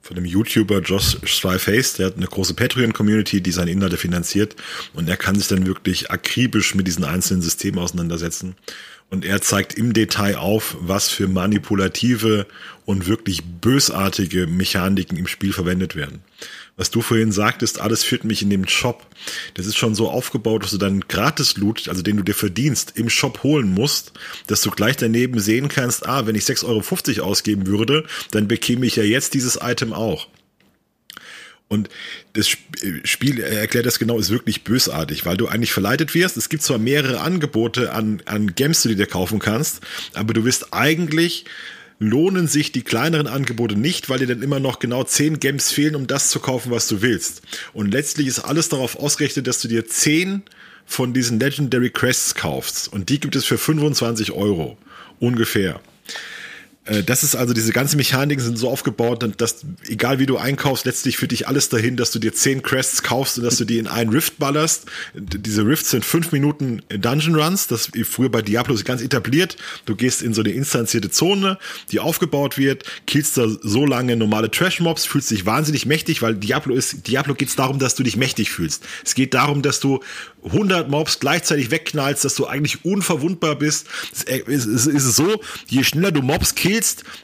Von 0.00 0.16
dem 0.16 0.24
YouTuber 0.24 0.80
Josh 0.80 1.18
Stryface, 1.22 1.92
der 1.92 2.06
hat 2.06 2.16
eine 2.16 2.28
große 2.28 2.54
Patreon-Community, 2.54 3.42
die 3.42 3.52
seine 3.52 3.70
Inhalte 3.70 3.98
finanziert. 3.98 4.56
Und 4.94 5.06
er 5.06 5.18
kann 5.18 5.34
sich 5.34 5.48
dann 5.48 5.66
wirklich 5.66 6.10
akribisch 6.10 6.74
mit 6.74 6.86
diesen 6.86 7.04
einzelnen 7.04 7.42
Systemen 7.42 7.78
auseinandersetzen. 7.78 8.54
Und 9.10 9.26
er 9.26 9.42
zeigt 9.42 9.74
im 9.74 9.92
Detail 9.92 10.36
auf, 10.36 10.74
was 10.80 11.10
für 11.10 11.28
manipulative 11.28 12.46
und 12.86 13.06
wirklich 13.06 13.44
bösartige 13.44 14.46
Mechaniken 14.46 15.18
im 15.18 15.26
Spiel 15.26 15.52
verwendet 15.52 15.94
werden 15.94 16.22
was 16.82 16.90
du 16.90 17.00
vorhin 17.00 17.30
sagtest, 17.30 17.80
alles 17.80 18.02
führt 18.02 18.24
mich 18.24 18.42
in 18.42 18.50
den 18.50 18.66
Shop. 18.66 19.06
Das 19.54 19.66
ist 19.66 19.76
schon 19.76 19.94
so 19.94 20.10
aufgebaut, 20.10 20.64
dass 20.64 20.72
du 20.72 20.78
dann 20.78 21.02
Gratis-Loot, 21.06 21.88
also 21.88 22.02
den 22.02 22.16
du 22.16 22.24
dir 22.24 22.34
verdienst, 22.34 22.94
im 22.96 23.08
Shop 23.08 23.44
holen 23.44 23.72
musst, 23.72 24.10
dass 24.48 24.62
du 24.62 24.72
gleich 24.72 24.96
daneben 24.96 25.38
sehen 25.38 25.68
kannst, 25.68 26.08
ah, 26.08 26.26
wenn 26.26 26.34
ich 26.34 26.42
6,50 26.42 27.18
Euro 27.20 27.30
ausgeben 27.30 27.68
würde, 27.68 28.04
dann 28.32 28.48
bekäme 28.48 28.84
ich 28.84 28.96
ja 28.96 29.04
jetzt 29.04 29.34
dieses 29.34 29.60
Item 29.62 29.92
auch. 29.92 30.26
Und 31.68 31.88
das 32.32 32.48
Spiel 32.48 33.38
erklärt 33.38 33.86
das 33.86 34.00
genau, 34.00 34.18
ist 34.18 34.30
wirklich 34.30 34.64
bösartig, 34.64 35.24
weil 35.24 35.36
du 35.36 35.46
eigentlich 35.46 35.72
verleitet 35.72 36.12
wirst. 36.14 36.36
Es 36.36 36.48
gibt 36.48 36.64
zwar 36.64 36.78
mehrere 36.78 37.20
Angebote 37.20 37.92
an, 37.92 38.22
an 38.24 38.56
Games, 38.56 38.82
die 38.82 38.88
du 38.88 38.96
dir 38.96 39.06
kaufen 39.06 39.38
kannst, 39.38 39.82
aber 40.14 40.34
du 40.34 40.44
wirst 40.44 40.74
eigentlich 40.74 41.44
lohnen 42.02 42.48
sich 42.48 42.72
die 42.72 42.82
kleineren 42.82 43.28
Angebote 43.28 43.76
nicht, 43.76 44.08
weil 44.08 44.18
dir 44.18 44.26
dann 44.26 44.42
immer 44.42 44.60
noch 44.60 44.78
genau 44.78 45.04
10 45.04 45.38
Games 45.38 45.70
fehlen, 45.70 45.94
um 45.94 46.06
das 46.06 46.30
zu 46.30 46.40
kaufen, 46.40 46.70
was 46.72 46.88
du 46.88 47.00
willst. 47.00 47.42
Und 47.72 47.92
letztlich 47.92 48.26
ist 48.26 48.40
alles 48.40 48.68
darauf 48.68 48.96
ausgerichtet, 48.96 49.46
dass 49.46 49.60
du 49.60 49.68
dir 49.68 49.86
10 49.86 50.42
von 50.84 51.14
diesen 51.14 51.38
Legendary 51.38 51.90
Crests 51.90 52.34
kaufst. 52.34 52.92
Und 52.92 53.08
die 53.08 53.20
gibt 53.20 53.36
es 53.36 53.44
für 53.44 53.56
25 53.56 54.32
Euro. 54.32 54.76
Ungefähr. 55.20 55.80
Äh, 56.84 57.02
das 57.02 57.22
ist 57.22 57.36
also, 57.36 57.54
diese 57.54 57.72
ganzen 57.72 57.96
Mechaniken 57.96 58.42
sind 58.42 58.58
so 58.58 58.68
aufgebaut, 58.68 59.24
dass 59.36 59.64
egal 59.86 60.18
wie 60.18 60.26
du 60.26 60.36
einkaufst, 60.36 60.84
letztlich 60.84 61.16
führt 61.16 61.32
dich 61.32 61.46
alles 61.46 61.68
dahin, 61.68 61.96
dass 61.96 62.10
du 62.10 62.18
dir 62.18 62.32
zehn 62.32 62.62
Crests 62.62 63.02
kaufst 63.02 63.38
und 63.38 63.44
dass 63.44 63.56
du 63.56 63.64
die 63.64 63.78
in 63.78 63.86
einen 63.86 64.10
Rift 64.10 64.38
ballerst. 64.38 64.86
Diese 65.14 65.64
Rifts 65.64 65.90
sind 65.90 66.04
fünf 66.04 66.32
Minuten 66.32 66.82
Dungeon 66.88 67.36
Runs, 67.36 67.68
das 67.68 67.90
früher 68.04 68.30
bei 68.30 68.42
Diablo 68.42 68.74
ist 68.74 68.84
ganz 68.84 69.00
etabliert. 69.00 69.56
Du 69.84 69.94
gehst 69.94 70.22
in 70.22 70.34
so 70.34 70.42
eine 70.42 70.50
instanzierte 70.50 71.10
Zone, 71.10 71.58
die 71.90 72.00
aufgebaut 72.00 72.58
wird, 72.58 72.84
killst 73.06 73.36
da 73.38 73.46
so 73.48 73.86
lange 73.86 74.16
normale 74.16 74.50
Trash-Mobs, 74.50 75.04
fühlst 75.04 75.30
dich 75.30 75.46
wahnsinnig 75.46 75.86
mächtig, 75.86 76.22
weil 76.22 76.34
Diablo 76.34 76.74
ist, 76.74 77.06
Diablo 77.06 77.34
geht 77.34 77.48
es 77.48 77.56
darum, 77.56 77.78
dass 77.78 77.94
du 77.94 78.02
dich 78.02 78.16
mächtig 78.16 78.50
fühlst. 78.50 78.84
Es 79.04 79.14
geht 79.14 79.34
darum, 79.34 79.62
dass 79.62 79.80
du 79.80 80.00
100 80.44 80.90
Mobs 80.90 81.20
gleichzeitig 81.20 81.70
wegknallst, 81.70 82.24
dass 82.24 82.34
du 82.34 82.46
eigentlich 82.46 82.84
unverwundbar 82.84 83.56
bist. 83.56 83.86
Es 84.26 84.66
ist 84.66 85.16
so, 85.16 85.40
je 85.68 85.84
schneller 85.84 86.10
du 86.10 86.22
Mobs 86.22 86.56
killst, 86.56 86.71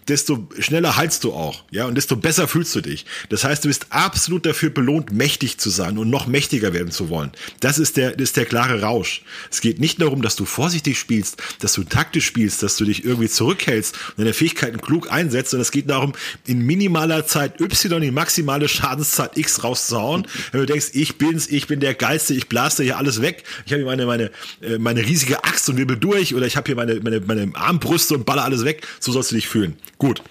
desto 0.09 0.49
schneller 0.59 0.97
heilst 0.97 1.25
du 1.25 1.33
auch, 1.33 1.65
ja, 1.71 1.87
und 1.87 1.95
desto 1.95 2.17
besser 2.17 2.49
fühlst 2.49 2.75
du 2.75 2.81
dich. 2.81 3.07
Das 3.29 3.45
heißt, 3.45 3.65
du 3.65 3.69
bist 3.69 3.87
absolut 3.91 4.47
dafür 4.47 4.71
belohnt, 4.71 5.13
mächtig 5.13 5.59
zu 5.59 5.71
sein 5.71 5.99
und 5.99 6.11
noch 6.11 6.27
mächtiger 6.27 6.73
werden 6.73 6.91
zu 6.91 7.09
wollen. 7.09 7.33
Das 7.61 7.79
ist 7.79 7.97
der, 7.97 8.19
ist 8.19 8.37
der 8.37 8.47
klare 8.47 8.81
Rausch. 8.81 9.23
Es 9.51 9.61
geht 9.61 9.81
nicht 9.81 10.01
darum, 10.01 10.23
dass 10.23 10.37
du 10.37 10.45
vorsichtig 10.45 10.99
spielst, 10.99 11.43
dass 11.61 11.75
du 11.75 11.85
taktisch 11.85 12.27
spielst, 12.27 12.63
dass 12.63 12.77
du 12.77 12.85
dich 12.85 13.05
irgendwie 13.05 13.29
zurückhältst 13.29 13.95
und 14.11 14.19
deine 14.19 14.33
Fähigkeiten 14.33 14.81
klug 14.81 15.11
einsetzt, 15.11 15.51
sondern 15.51 15.63
es 15.63 15.71
geht 15.71 15.89
darum, 15.89 16.13
in 16.47 16.61
minimaler 16.61 17.27
Zeit 17.27 17.61
Y 17.61 18.01
die 18.01 18.11
maximale 18.11 18.69
Schadenszeit 18.69 19.37
X 19.37 19.65
rauszuhauen. 19.65 20.27
Wenn 20.53 20.61
du 20.61 20.67
denkst, 20.67 20.89
ich 20.93 21.19
bin's, 21.19 21.47
ich 21.47 21.67
bin 21.67 21.81
der 21.81 21.95
Geilste, 21.95 22.35
ich 22.35 22.49
blaste 22.49 22.83
hier 22.83 22.99
alles 22.99 23.23
weg. 23.23 23.45
Ich 23.67 23.73
habe 23.73 23.83
hier 23.83 23.87
meine, 23.87 24.07
meine, 24.07 24.31
äh, 24.61 24.79
meine 24.79 25.05
riesige 25.05 25.45
Axt 25.45 25.69
und 25.69 25.77
wirbel 25.77 25.97
durch 25.97 26.35
oder 26.35 26.47
ich 26.47 26.57
habe 26.57 26.67
hier 26.67 26.77
meine, 26.77 27.01
meine, 27.01 27.21
meine 27.21 27.51
Armbrüste 27.55 28.15
und 28.15 28.27
baller 28.27 28.45
alles 28.45 28.65
weg. 28.65 28.87
So 29.01 29.13
sollst 29.13 29.31
du 29.31 29.35
dich 29.39 29.49
fühlen. 29.49 29.77
Gut. 29.99 30.23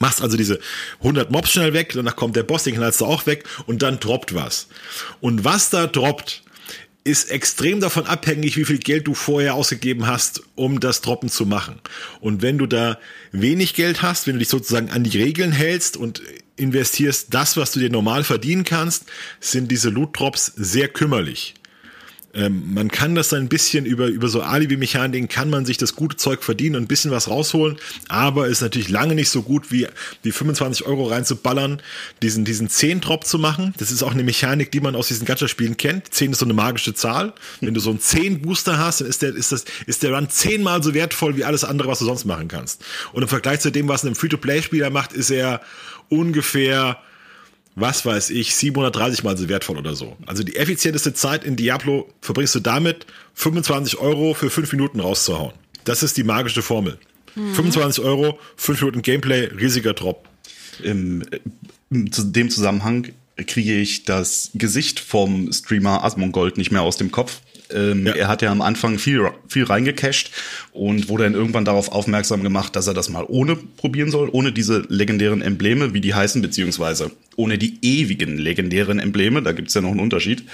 Machst 0.00 0.22
also 0.22 0.36
diese 0.36 0.60
100 1.00 1.30
Mobs 1.30 1.50
schnell 1.50 1.72
weg, 1.72 1.92
danach 1.94 2.14
kommt 2.14 2.36
der 2.36 2.44
Boss, 2.44 2.62
den 2.62 2.76
knallst 2.76 3.00
du 3.00 3.06
auch 3.06 3.26
weg 3.26 3.44
und 3.66 3.82
dann 3.82 3.98
droppt 3.98 4.34
was. 4.34 4.68
Und 5.20 5.44
was 5.44 5.70
da 5.70 5.88
droppt, 5.88 6.42
ist 7.08 7.30
extrem 7.30 7.80
davon 7.80 8.06
abhängig, 8.06 8.56
wie 8.56 8.64
viel 8.64 8.78
Geld 8.78 9.06
du 9.06 9.14
vorher 9.14 9.54
ausgegeben 9.54 10.06
hast, 10.06 10.42
um 10.56 10.78
das 10.78 11.00
Droppen 11.00 11.30
zu 11.30 11.46
machen. 11.46 11.80
Und 12.20 12.42
wenn 12.42 12.58
du 12.58 12.66
da 12.66 12.98
wenig 13.32 13.74
Geld 13.74 14.02
hast, 14.02 14.26
wenn 14.26 14.34
du 14.34 14.40
dich 14.40 14.48
sozusagen 14.48 14.90
an 14.90 15.04
die 15.04 15.18
Regeln 15.18 15.52
hältst 15.52 15.96
und 15.96 16.22
investierst 16.56 17.32
das, 17.32 17.56
was 17.56 17.72
du 17.72 17.80
dir 17.80 17.90
normal 17.90 18.24
verdienen 18.24 18.64
kannst, 18.64 19.04
sind 19.40 19.70
diese 19.70 19.88
Loot 19.88 20.18
Drops 20.18 20.52
sehr 20.56 20.88
kümmerlich. 20.88 21.54
Ähm, 22.34 22.74
man 22.74 22.90
kann 22.90 23.14
das 23.14 23.30
dann 23.30 23.40
ein 23.40 23.48
bisschen 23.48 23.86
über, 23.86 24.06
über 24.06 24.28
so 24.28 24.42
Alibi-Mechaniken 24.42 25.28
kann 25.28 25.48
man 25.48 25.64
sich 25.64 25.78
das 25.78 25.96
gute 25.96 26.16
Zeug 26.16 26.42
verdienen 26.42 26.76
und 26.76 26.82
ein 26.82 26.86
bisschen 26.86 27.10
was 27.10 27.28
rausholen, 27.28 27.78
aber 28.08 28.48
ist 28.48 28.60
natürlich 28.60 28.90
lange 28.90 29.14
nicht 29.14 29.30
so 29.30 29.42
gut 29.42 29.72
wie 29.72 29.86
die 30.24 30.32
25 30.32 30.86
Euro 30.86 31.06
reinzuballern, 31.06 31.80
diesen, 32.20 32.44
diesen 32.44 32.68
10-Drop 32.68 33.24
zu 33.24 33.38
machen. 33.38 33.72
Das 33.78 33.90
ist 33.90 34.02
auch 34.02 34.12
eine 34.12 34.24
Mechanik, 34.24 34.70
die 34.72 34.80
man 34.80 34.94
aus 34.94 35.08
diesen 35.08 35.26
Gacha-Spielen 35.26 35.78
kennt. 35.78 36.12
10 36.12 36.32
ist 36.32 36.40
so 36.40 36.44
eine 36.44 36.54
magische 36.54 36.92
Zahl. 36.92 37.32
Wenn 37.60 37.72
du 37.72 37.80
so 37.80 37.90
einen 37.90 37.98
10-Booster 37.98 38.76
hast, 38.76 39.00
dann 39.00 39.08
ist 39.08 39.22
der, 39.22 39.34
ist 39.34 39.52
das, 39.52 39.64
ist 39.86 40.02
der 40.02 40.12
Run 40.12 40.28
zehnmal 40.28 40.82
so 40.82 40.92
wertvoll 40.92 41.36
wie 41.36 41.44
alles 41.44 41.64
andere, 41.64 41.88
was 41.88 42.00
du 42.00 42.04
sonst 42.04 42.26
machen 42.26 42.48
kannst. 42.48 42.84
Und 43.12 43.22
im 43.22 43.28
Vergleich 43.28 43.60
zu 43.60 43.72
dem, 43.72 43.88
was 43.88 44.04
ein 44.04 44.14
Free-to-Play-Spieler 44.14 44.90
macht, 44.90 45.14
ist 45.14 45.30
er 45.30 45.62
ungefähr 46.10 46.98
was 47.80 48.04
weiß 48.04 48.30
ich, 48.30 48.54
730 48.54 49.24
mal 49.24 49.36
so 49.36 49.48
wertvoll 49.48 49.78
oder 49.78 49.94
so. 49.94 50.16
Also 50.26 50.42
die 50.42 50.56
effizienteste 50.56 51.14
Zeit 51.14 51.44
in 51.44 51.56
Diablo 51.56 52.08
verbringst 52.20 52.54
du 52.54 52.60
damit, 52.60 53.06
25 53.34 53.98
Euro 53.98 54.34
für 54.34 54.50
5 54.50 54.72
Minuten 54.72 55.00
rauszuhauen. 55.00 55.52
Das 55.84 56.02
ist 56.02 56.16
die 56.16 56.24
magische 56.24 56.62
Formel. 56.62 56.98
Mhm. 57.34 57.54
25 57.54 58.04
Euro, 58.04 58.38
5 58.56 58.80
Minuten 58.80 59.02
Gameplay, 59.02 59.44
riesiger 59.44 59.94
Drop. 59.94 60.28
Im, 60.82 61.24
in 61.90 62.10
dem 62.14 62.50
Zusammenhang 62.50 63.12
kriege 63.46 63.74
ich 63.74 64.04
das 64.04 64.50
Gesicht 64.54 65.00
vom 65.00 65.52
Streamer 65.52 66.04
Asmongold 66.04 66.58
nicht 66.58 66.72
mehr 66.72 66.82
aus 66.82 66.96
dem 66.96 67.10
Kopf. 67.10 67.40
Ähm, 67.72 68.06
ja. 68.06 68.14
Er 68.14 68.28
hat 68.28 68.42
ja 68.42 68.50
am 68.50 68.60
Anfang 68.60 68.98
viel, 68.98 69.28
viel 69.48 69.64
reingecached 69.64 70.30
und 70.72 71.08
wurde 71.08 71.24
dann 71.24 71.34
irgendwann 71.34 71.64
darauf 71.64 71.92
aufmerksam 71.92 72.42
gemacht, 72.42 72.76
dass 72.76 72.86
er 72.86 72.94
das 72.94 73.08
mal 73.08 73.24
ohne 73.28 73.56
probieren 73.56 74.10
soll, 74.10 74.28
ohne 74.32 74.52
diese 74.52 74.84
legendären 74.88 75.42
Embleme, 75.42 75.94
wie 75.94 76.00
die 76.00 76.14
heißen, 76.14 76.42
beziehungsweise 76.42 77.10
ohne 77.36 77.58
die 77.58 77.78
ewigen 77.82 78.38
legendären 78.38 78.98
Embleme, 78.98 79.42
da 79.42 79.52
gibt's 79.52 79.74
ja 79.74 79.80
noch 79.80 79.90
einen 79.90 80.00
Unterschied. 80.00 80.44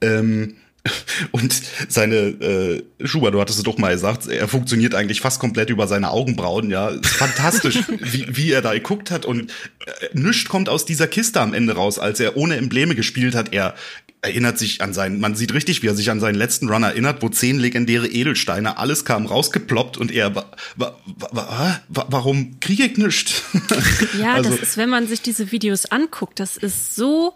Ähm, 0.00 0.56
und 1.32 1.54
seine, 1.88 2.16
äh, 2.16 2.82
Schubert, 3.04 3.34
du 3.34 3.40
hattest 3.40 3.58
es 3.58 3.64
doch 3.64 3.78
mal 3.78 3.92
gesagt, 3.92 4.26
er 4.26 4.48
funktioniert 4.48 4.94
eigentlich 4.94 5.20
fast 5.20 5.40
komplett 5.40 5.70
über 5.70 5.86
seine 5.86 6.10
Augenbrauen, 6.10 6.70
ja. 6.70 6.92
Fantastisch, 7.02 7.80
wie, 8.00 8.26
wie 8.28 8.52
er 8.52 8.62
da 8.62 8.72
geguckt 8.72 9.10
hat 9.10 9.26
und 9.26 9.50
äh, 9.50 10.08
nichts 10.12 10.48
kommt 10.48 10.68
aus 10.68 10.84
dieser 10.84 11.06
Kiste 11.06 11.40
am 11.40 11.54
Ende 11.54 11.74
raus, 11.74 11.98
als 11.98 12.20
er 12.20 12.36
ohne 12.36 12.56
Embleme 12.56 12.94
gespielt 12.94 13.34
hat. 13.34 13.52
Er 13.52 13.74
erinnert 14.20 14.58
sich 14.58 14.82
an 14.82 14.92
seinen, 14.92 15.20
man 15.20 15.36
sieht 15.36 15.54
richtig, 15.54 15.82
wie 15.82 15.86
er 15.86 15.94
sich 15.94 16.10
an 16.10 16.20
seinen 16.20 16.34
letzten 16.34 16.68
Run 16.68 16.82
erinnert, 16.82 17.22
wo 17.22 17.28
zehn 17.28 17.58
legendäre 17.58 18.08
Edelsteine, 18.08 18.76
alles 18.76 19.04
kam 19.04 19.26
rausgeploppt 19.26 19.96
und 19.96 20.10
er, 20.10 20.34
wa, 20.34 20.46
wa, 20.76 20.96
wa, 21.30 21.80
warum 21.88 22.58
kriege 22.58 22.84
ich 22.84 22.96
nichts? 22.96 23.42
Ja, 24.20 24.34
also, 24.34 24.50
das 24.50 24.60
ist, 24.60 24.76
wenn 24.76 24.88
man 24.88 25.06
sich 25.06 25.22
diese 25.22 25.52
Videos 25.52 25.86
anguckt, 25.86 26.40
das 26.40 26.56
ist 26.56 26.96
so 26.96 27.34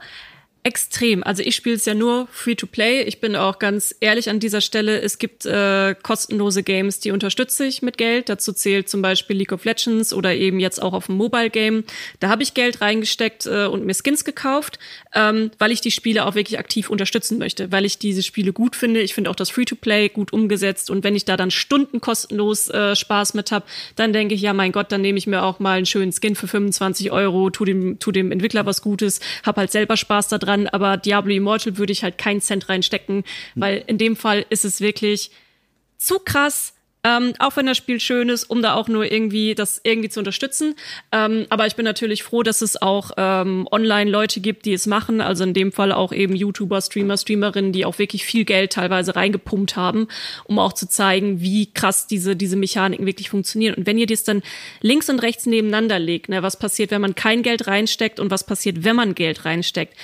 extrem. 0.64 1.24
Also 1.24 1.42
ich 1.42 1.56
spiele 1.56 1.74
es 1.74 1.84
ja 1.84 1.94
nur 1.94 2.28
Free-to-Play. 2.30 3.02
Ich 3.02 3.20
bin 3.20 3.34
auch 3.34 3.58
ganz 3.58 3.94
ehrlich 3.98 4.30
an 4.30 4.38
dieser 4.38 4.60
Stelle. 4.60 5.00
Es 5.00 5.18
gibt 5.18 5.44
äh, 5.44 5.94
kostenlose 6.00 6.62
Games, 6.62 7.00
die 7.00 7.10
unterstütze 7.10 7.64
ich 7.64 7.82
mit 7.82 7.98
Geld. 7.98 8.28
Dazu 8.28 8.52
zählt 8.52 8.88
zum 8.88 9.02
Beispiel 9.02 9.36
League 9.36 9.52
of 9.52 9.64
Legends 9.64 10.12
oder 10.12 10.34
eben 10.34 10.60
jetzt 10.60 10.80
auch 10.80 10.92
auf 10.92 11.06
dem 11.06 11.16
Mobile-Game. 11.16 11.84
Da 12.20 12.28
habe 12.28 12.44
ich 12.44 12.54
Geld 12.54 12.80
reingesteckt 12.80 13.46
äh, 13.46 13.66
und 13.66 13.84
mir 13.84 13.94
Skins 13.94 14.24
gekauft, 14.24 14.78
ähm, 15.14 15.50
weil 15.58 15.72
ich 15.72 15.80
die 15.80 15.90
Spiele 15.90 16.26
auch 16.26 16.34
wirklich 16.34 16.58
aktiv 16.58 16.90
unterstützen 16.90 17.38
möchte, 17.38 17.72
weil 17.72 17.84
ich 17.84 17.98
diese 17.98 18.22
Spiele 18.22 18.52
gut 18.52 18.76
finde. 18.76 19.00
Ich 19.00 19.14
finde 19.14 19.30
auch 19.30 19.36
das 19.36 19.50
Free-to-Play 19.50 20.10
gut 20.10 20.32
umgesetzt. 20.32 20.90
Und 20.90 21.02
wenn 21.02 21.16
ich 21.16 21.24
da 21.24 21.36
dann 21.36 21.50
Stunden 21.50 22.00
kostenlos 22.00 22.68
äh, 22.68 22.94
Spaß 22.94 23.34
mit 23.34 23.52
habe, 23.52 23.64
dann 23.96 24.12
denke 24.12 24.34
ich, 24.34 24.42
ja 24.42 24.52
mein 24.52 24.72
Gott, 24.72 24.92
dann 24.92 25.00
nehme 25.00 25.18
ich 25.18 25.26
mir 25.26 25.42
auch 25.42 25.58
mal 25.58 25.78
einen 25.78 25.86
schönen 25.86 26.12
Skin 26.12 26.36
für 26.36 26.46
25 26.46 27.10
Euro, 27.10 27.50
tu 27.50 27.64
dem, 27.64 27.98
tu 27.98 28.12
dem 28.12 28.30
Entwickler 28.30 28.66
was 28.66 28.82
Gutes, 28.82 29.20
hab 29.44 29.56
halt 29.56 29.72
selber 29.72 29.96
Spaß 29.96 30.28
daran 30.28 30.42
dran, 30.42 30.66
aber 30.68 30.96
Diablo 30.96 31.32
Immortal 31.32 31.78
würde 31.78 31.92
ich 31.92 32.02
halt 32.02 32.18
keinen 32.18 32.40
Cent 32.40 32.68
reinstecken, 32.68 33.24
weil 33.54 33.82
in 33.86 33.98
dem 33.98 34.16
Fall 34.16 34.44
ist 34.50 34.64
es 34.64 34.80
wirklich 34.80 35.30
zu 35.98 36.18
krass, 36.18 36.74
ähm, 37.04 37.32
auch 37.40 37.56
wenn 37.56 37.66
das 37.66 37.76
Spiel 37.76 37.98
schön 37.98 38.28
ist, 38.28 38.44
um 38.44 38.62
da 38.62 38.74
auch 38.74 38.86
nur 38.86 39.10
irgendwie 39.10 39.54
das 39.54 39.80
irgendwie 39.82 40.08
zu 40.08 40.20
unterstützen. 40.20 40.74
Ähm, 41.10 41.46
aber 41.48 41.66
ich 41.66 41.74
bin 41.74 41.84
natürlich 41.84 42.22
froh, 42.22 42.42
dass 42.44 42.62
es 42.62 42.80
auch 42.80 43.10
ähm, 43.16 43.66
online 43.72 44.10
Leute 44.10 44.40
gibt, 44.40 44.66
die 44.66 44.72
es 44.72 44.86
machen. 44.86 45.20
Also 45.20 45.42
in 45.42 45.52
dem 45.52 45.72
Fall 45.72 45.90
auch 45.90 46.12
eben 46.12 46.36
YouTuber, 46.36 46.80
Streamer, 46.80 47.16
Streamerinnen, 47.16 47.72
die 47.72 47.84
auch 47.84 47.98
wirklich 47.98 48.24
viel 48.24 48.44
Geld 48.44 48.74
teilweise 48.74 49.16
reingepumpt 49.16 49.74
haben, 49.74 50.06
um 50.44 50.58
auch 50.60 50.72
zu 50.74 50.88
zeigen, 50.88 51.40
wie 51.40 51.72
krass 51.72 52.06
diese 52.06 52.36
diese 52.36 52.56
Mechaniken 52.56 53.04
wirklich 53.06 53.30
funktionieren. 53.30 53.74
Und 53.74 53.86
wenn 53.86 53.98
ihr 53.98 54.06
das 54.06 54.22
dann 54.22 54.42
links 54.80 55.10
und 55.10 55.18
rechts 55.20 55.46
nebeneinander 55.46 55.98
legt, 55.98 56.28
ne, 56.28 56.42
was 56.42 56.58
passiert, 56.58 56.92
wenn 56.92 57.00
man 57.00 57.16
kein 57.16 57.42
Geld 57.42 57.66
reinsteckt 57.66 58.20
und 58.20 58.30
was 58.30 58.44
passiert, 58.44 58.84
wenn 58.84 58.96
man 58.96 59.14
Geld 59.14 59.44
reinsteckt, 59.44 59.96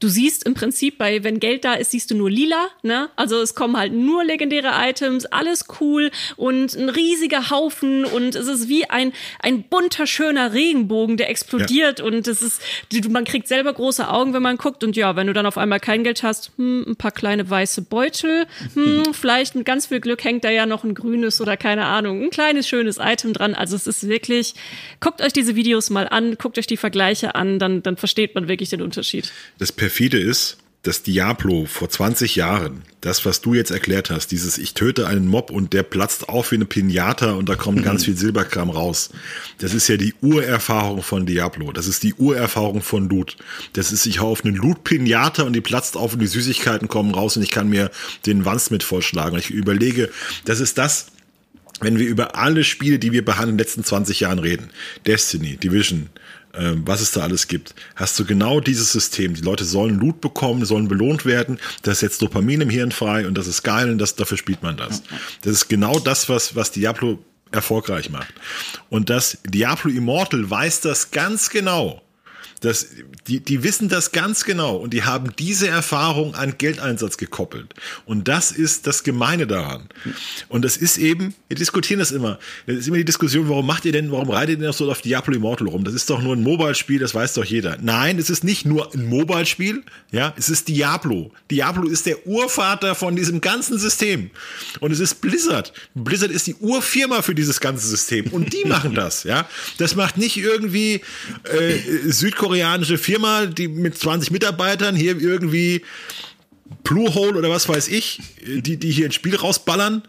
du 0.00 0.08
siehst 0.08 0.44
im 0.44 0.54
Prinzip 0.54 0.98
bei, 0.98 1.24
wenn 1.24 1.40
Geld 1.40 1.64
da 1.64 1.74
ist, 1.74 1.90
siehst 1.90 2.10
du 2.10 2.16
nur 2.16 2.30
lila, 2.30 2.68
ne? 2.82 3.10
Also 3.16 3.40
es 3.40 3.54
kommen 3.54 3.76
halt 3.76 3.92
nur 3.92 4.24
legendäre 4.24 4.70
Items, 4.72 5.26
alles 5.26 5.66
cool 5.80 6.10
und 6.36 6.74
ein 6.74 6.88
riesiger 6.88 7.50
Haufen 7.50 8.04
und 8.04 8.34
es 8.34 8.46
ist 8.46 8.68
wie 8.68 8.88
ein, 8.88 9.12
ein 9.40 9.64
bunter, 9.64 10.06
schöner 10.06 10.52
Regenbogen, 10.52 11.16
der 11.16 11.30
explodiert 11.30 11.98
ja. 11.98 12.04
und 12.04 12.28
es 12.28 12.42
ist, 12.42 12.60
man 13.08 13.24
kriegt 13.24 13.48
selber 13.48 13.72
große 13.72 14.08
Augen, 14.08 14.34
wenn 14.34 14.42
man 14.42 14.56
guckt 14.56 14.84
und 14.84 14.96
ja, 14.96 15.16
wenn 15.16 15.26
du 15.26 15.32
dann 15.32 15.46
auf 15.46 15.58
einmal 15.58 15.80
kein 15.80 16.04
Geld 16.04 16.22
hast, 16.22 16.52
hm, 16.56 16.84
ein 16.88 16.96
paar 16.96 17.12
kleine 17.12 17.48
weiße 17.48 17.82
Beutel, 17.82 18.46
hm, 18.74 18.98
mhm. 18.98 19.14
vielleicht 19.14 19.56
mit 19.56 19.64
ganz 19.64 19.86
viel 19.86 20.00
Glück 20.00 20.22
hängt 20.22 20.44
da 20.44 20.50
ja 20.50 20.66
noch 20.66 20.84
ein 20.84 20.94
grünes 20.94 21.40
oder 21.40 21.56
keine 21.56 21.86
Ahnung, 21.86 22.22
ein 22.22 22.30
kleines, 22.30 22.68
schönes 22.68 22.98
Item 22.98 23.32
dran. 23.32 23.54
Also 23.54 23.74
es 23.74 23.86
ist 23.86 24.08
wirklich, 24.08 24.54
guckt 25.00 25.20
euch 25.22 25.32
diese 25.32 25.56
Videos 25.56 25.90
mal 25.90 26.08
an, 26.08 26.36
guckt 26.38 26.58
euch 26.58 26.66
die 26.66 26.76
Vergleiche 26.76 27.34
an, 27.34 27.58
dann, 27.58 27.82
dann 27.82 27.96
versteht 27.96 28.34
man 28.34 28.46
wirklich 28.46 28.70
den 28.70 28.82
Unterschied. 28.82 29.32
Das 29.58 29.72
perfide 29.88 30.18
ist, 30.18 30.58
dass 30.82 31.02
Diablo 31.02 31.64
vor 31.64 31.88
20 31.88 32.36
Jahren, 32.36 32.82
das, 33.00 33.24
was 33.24 33.40
du 33.40 33.54
jetzt 33.54 33.70
erklärt 33.70 34.10
hast, 34.10 34.28
dieses 34.32 34.58
ich 34.58 34.74
töte 34.74 35.06
einen 35.06 35.26
Mob 35.26 35.50
und 35.50 35.72
der 35.72 35.82
platzt 35.82 36.28
auf 36.28 36.50
wie 36.50 36.56
eine 36.56 36.66
Pinata 36.66 37.32
und 37.32 37.48
da 37.48 37.54
kommt 37.54 37.78
mhm. 37.78 37.84
ganz 37.84 38.04
viel 38.04 38.14
Silberkram 38.14 38.68
raus. 38.68 39.08
Das 39.60 39.72
ist 39.72 39.88
ja 39.88 39.96
die 39.96 40.12
Urerfahrung 40.20 41.02
von 41.02 41.24
Diablo. 41.24 41.72
Das 41.72 41.86
ist 41.86 42.02
die 42.02 42.12
Urerfahrung 42.12 42.82
von 42.82 43.08
Loot. 43.08 43.38
Das 43.72 43.92
ist, 43.92 44.04
ich 44.04 44.20
hau 44.20 44.30
auf 44.30 44.44
einen 44.44 44.56
Loot-Pinata 44.56 45.44
und 45.44 45.54
die 45.54 45.62
platzt 45.62 45.96
auf 45.96 46.12
und 46.12 46.18
die 46.18 46.26
Süßigkeiten 46.26 46.88
kommen 46.88 47.14
raus 47.14 47.38
und 47.38 47.42
ich 47.42 47.50
kann 47.50 47.70
mir 47.70 47.90
den 48.26 48.44
Wanst 48.44 48.70
mit 48.70 48.82
vollschlagen. 48.82 49.32
Und 49.32 49.40
ich 49.40 49.50
überlege, 49.50 50.10
das 50.44 50.60
ist 50.60 50.76
das, 50.76 51.06
wenn 51.80 51.98
wir 51.98 52.06
über 52.06 52.36
alle 52.36 52.62
Spiele, 52.62 52.98
die 52.98 53.12
wir 53.12 53.24
behandeln, 53.24 53.52
in 53.52 53.56
den 53.56 53.64
letzten 53.64 53.84
20 53.84 54.20
Jahren 54.20 54.38
reden. 54.38 54.68
Destiny, 55.06 55.56
Division, 55.56 56.10
was 56.84 57.00
es 57.00 57.12
da 57.12 57.22
alles 57.22 57.48
gibt, 57.48 57.74
hast 57.94 58.18
du 58.18 58.24
genau 58.24 58.60
dieses 58.60 58.92
System. 58.92 59.34
Die 59.34 59.42
Leute 59.42 59.64
sollen 59.64 59.98
Loot 59.98 60.20
bekommen, 60.20 60.64
sollen 60.64 60.88
belohnt 60.88 61.24
werden. 61.24 61.58
Das 61.82 62.00
setzt 62.00 62.20
Dopamin 62.22 62.60
im 62.62 62.70
Hirn 62.70 62.90
frei 62.90 63.26
und 63.26 63.36
das 63.36 63.46
ist 63.46 63.62
geil 63.62 63.90
und 63.90 63.98
das, 63.98 64.16
dafür 64.16 64.36
spielt 64.36 64.62
man 64.62 64.76
das. 64.76 65.02
Das 65.42 65.52
ist 65.52 65.68
genau 65.68 65.98
das, 65.98 66.28
was, 66.28 66.56
was 66.56 66.72
Diablo 66.72 67.18
erfolgreich 67.52 68.10
macht. 68.10 68.32
Und 68.90 69.10
das 69.10 69.38
Diablo 69.44 69.90
Immortal 69.90 70.48
weiß 70.50 70.80
das 70.80 71.10
ganz 71.10 71.50
genau. 71.50 72.02
Das, 72.60 72.88
die, 73.26 73.40
die 73.40 73.62
wissen 73.62 73.88
das 73.88 74.12
ganz 74.12 74.44
genau 74.44 74.76
und 74.76 74.92
die 74.92 75.04
haben 75.04 75.32
diese 75.38 75.68
Erfahrung 75.68 76.34
an 76.34 76.58
Geldeinsatz 76.58 77.16
gekoppelt. 77.16 77.74
Und 78.04 78.26
das 78.26 78.50
ist 78.50 78.86
das 78.86 79.04
Gemeine 79.04 79.46
daran. 79.46 79.88
Und 80.48 80.64
das 80.64 80.76
ist 80.76 80.98
eben, 80.98 81.34
wir 81.46 81.56
diskutieren 81.56 82.00
das 82.00 82.10
immer. 82.10 82.38
Das 82.66 82.76
ist 82.76 82.88
immer 82.88 82.96
die 82.96 83.04
Diskussion, 83.04 83.48
warum 83.48 83.66
macht 83.66 83.84
ihr 83.84 83.92
denn, 83.92 84.10
warum 84.10 84.30
reitet 84.30 84.58
ihr 84.58 84.64
denn 84.64 84.72
so 84.72 84.90
auf 84.90 85.02
Diablo 85.02 85.34
Immortal 85.34 85.68
rum? 85.68 85.84
Das 85.84 85.94
ist 85.94 86.10
doch 86.10 86.20
nur 86.20 86.34
ein 86.34 86.42
Mobile-Spiel, 86.42 86.98
das 86.98 87.14
weiß 87.14 87.34
doch 87.34 87.44
jeder. 87.44 87.78
Nein, 87.80 88.18
es 88.18 88.28
ist 88.28 88.42
nicht 88.42 88.66
nur 88.66 88.92
ein 88.92 89.06
Mobile-Spiel, 89.06 89.84
ja, 90.10 90.34
es 90.36 90.48
ist 90.48 90.68
Diablo. 90.68 91.30
Diablo 91.50 91.88
ist 91.88 92.06
der 92.06 92.26
Urvater 92.26 92.94
von 92.94 93.14
diesem 93.14 93.40
ganzen 93.40 93.78
System. 93.78 94.30
Und 94.80 94.90
es 94.90 95.00
ist 95.00 95.20
Blizzard. 95.20 95.72
Blizzard 95.94 96.30
ist 96.32 96.46
die 96.46 96.54
Urfirma 96.56 97.22
für 97.22 97.34
dieses 97.34 97.60
ganze 97.60 97.86
System. 97.86 98.26
Und 98.28 98.52
die 98.52 98.64
machen 98.66 98.94
das, 98.94 99.22
ja. 99.22 99.48
Das 99.78 99.94
macht 99.94 100.18
nicht 100.18 100.36
irgendwie 100.36 101.02
äh, 101.44 101.78
Südkorea 102.10 102.47
südkoreanische 102.48 102.98
Firma, 102.98 103.46
die 103.46 103.68
mit 103.68 103.98
20 103.98 104.30
Mitarbeitern 104.30 104.96
hier 104.96 105.20
irgendwie 105.20 105.82
Bluehole 106.82 107.38
oder 107.38 107.50
was 107.50 107.68
weiß 107.68 107.88
ich, 107.88 108.20
die, 108.44 108.76
die 108.76 108.90
hier 108.90 109.06
ein 109.06 109.12
Spiel 109.12 109.36
rausballern 109.36 110.02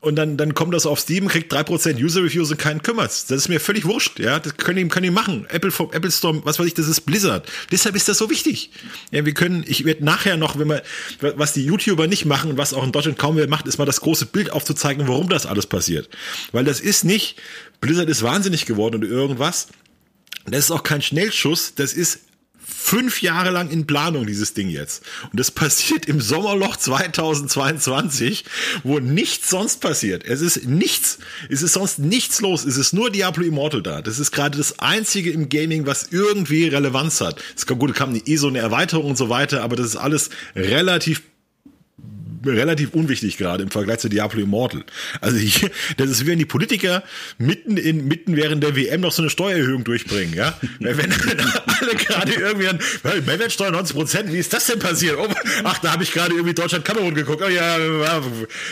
und 0.00 0.16
dann, 0.16 0.36
dann 0.36 0.54
kommt 0.54 0.74
das 0.74 0.84
auf 0.84 0.98
Steam, 0.98 1.28
kriegt 1.28 1.52
3% 1.52 2.02
User 2.02 2.24
Reviews 2.24 2.50
und 2.50 2.58
keinen 2.58 2.82
kümmert's. 2.82 3.26
Das 3.26 3.38
ist 3.38 3.48
mir 3.48 3.60
völlig 3.60 3.84
wurscht, 3.84 4.18
ja. 4.18 4.40
Das 4.40 4.56
können 4.56 4.76
die, 4.76 4.88
können 4.88 5.04
die 5.04 5.10
machen. 5.10 5.46
Apple 5.48 5.70
vom 5.70 5.92
Apple 5.92 6.10
Store, 6.10 6.44
was 6.44 6.58
weiß 6.58 6.66
ich, 6.66 6.74
das 6.74 6.88
ist 6.88 7.02
Blizzard. 7.02 7.48
Deshalb 7.70 7.94
ist 7.94 8.08
das 8.08 8.18
so 8.18 8.28
wichtig. 8.28 8.70
Ja, 9.12 9.24
wir 9.24 9.32
können, 9.32 9.64
ich 9.66 9.84
werde 9.84 10.04
nachher 10.04 10.36
noch, 10.36 10.58
wenn 10.58 10.68
wir, 10.68 10.82
was 11.20 11.52
die 11.52 11.64
YouTuber 11.64 12.08
nicht 12.08 12.24
machen 12.24 12.50
und 12.50 12.58
was 12.58 12.74
auch 12.74 12.82
in 12.82 12.90
Deutschland 12.90 13.18
kaum 13.18 13.36
wer 13.36 13.48
macht, 13.48 13.68
ist 13.68 13.78
mal 13.78 13.84
das 13.84 14.00
große 14.00 14.26
Bild 14.26 14.50
aufzuzeigen, 14.50 15.06
warum 15.06 15.28
das 15.28 15.46
alles 15.46 15.66
passiert. 15.66 16.08
Weil 16.50 16.64
das 16.64 16.80
ist 16.80 17.04
nicht, 17.04 17.40
Blizzard 17.80 18.08
ist 18.08 18.22
wahnsinnig 18.22 18.66
geworden 18.66 18.96
oder 18.96 19.08
irgendwas. 19.08 19.68
Das 20.46 20.64
ist 20.64 20.70
auch 20.70 20.82
kein 20.82 21.02
Schnellschuss, 21.02 21.74
das 21.74 21.92
ist 21.92 22.20
fünf 22.82 23.22
Jahre 23.22 23.50
lang 23.50 23.70
in 23.70 23.86
Planung, 23.86 24.26
dieses 24.26 24.54
Ding 24.54 24.68
jetzt. 24.68 25.02
Und 25.30 25.38
das 25.38 25.50
passiert 25.50 26.06
im 26.06 26.20
Sommerloch 26.20 26.76
2022, 26.76 28.44
wo 28.82 28.98
nichts 28.98 29.50
sonst 29.50 29.80
passiert. 29.80 30.24
Es 30.24 30.40
ist 30.40 30.66
nichts. 30.66 31.18
Es 31.48 31.62
ist 31.62 31.74
sonst 31.74 31.98
nichts 31.98 32.40
los. 32.40 32.64
Es 32.64 32.76
ist 32.76 32.92
nur 32.92 33.10
Diablo 33.10 33.44
Immortal 33.44 33.82
da. 33.82 34.02
Das 34.02 34.18
ist 34.18 34.32
gerade 34.32 34.58
das 34.58 34.78
einzige 34.78 35.30
im 35.30 35.48
Gaming, 35.48 35.86
was 35.86 36.08
irgendwie 36.10 36.66
Relevanz 36.68 37.20
hat. 37.20 37.42
Es 37.56 37.66
kam 37.66 37.78
gut, 37.78 37.94
kam 37.94 38.20
eh 38.24 38.36
so 38.36 38.48
eine 38.48 38.58
Erweiterung 38.58 39.06
und 39.06 39.16
so 39.16 39.28
weiter, 39.28 39.62
aber 39.62 39.76
das 39.76 39.86
ist 39.86 39.96
alles 39.96 40.30
relativ 40.54 41.22
relativ 42.44 42.90
unwichtig 42.92 43.36
gerade 43.36 43.62
im 43.62 43.70
Vergleich 43.70 43.98
zu 43.98 44.08
Diablo 44.08 44.40
Immortal. 44.40 44.84
Also 45.20 45.36
hier, 45.36 45.70
das 45.96 46.10
ist 46.10 46.22
wie 46.22 46.30
wenn 46.30 46.38
die 46.38 46.44
Politiker 46.44 47.02
mitten 47.38 47.76
in, 47.76 48.06
mitten 48.06 48.36
während 48.36 48.62
der 48.62 48.76
WM 48.76 49.00
noch 49.00 49.12
so 49.12 49.22
eine 49.22 49.30
Steuererhöhung 49.30 49.84
durchbringen, 49.84 50.34
ja. 50.34 50.58
wenn, 50.78 50.96
wenn 50.96 51.40
alle 51.40 51.94
gerade 51.94 52.32
irgendwie 52.32 52.68
an, 52.68 52.78
Mehrwertsteuer 53.26 53.70
90 53.70 53.96
Prozent, 53.96 54.32
wie 54.32 54.38
ist 54.38 54.52
das 54.52 54.66
denn 54.66 54.78
passiert? 54.78 55.16
Oh, 55.18 55.28
ach, 55.64 55.78
da 55.78 55.92
habe 55.92 56.02
ich 56.02 56.12
gerade 56.12 56.32
irgendwie 56.32 56.54
Deutschland-Kamerun 56.54 57.14
geguckt. 57.14 57.42
Oh 57.44 57.48
ja, 57.48 57.78
ja, 57.78 58.22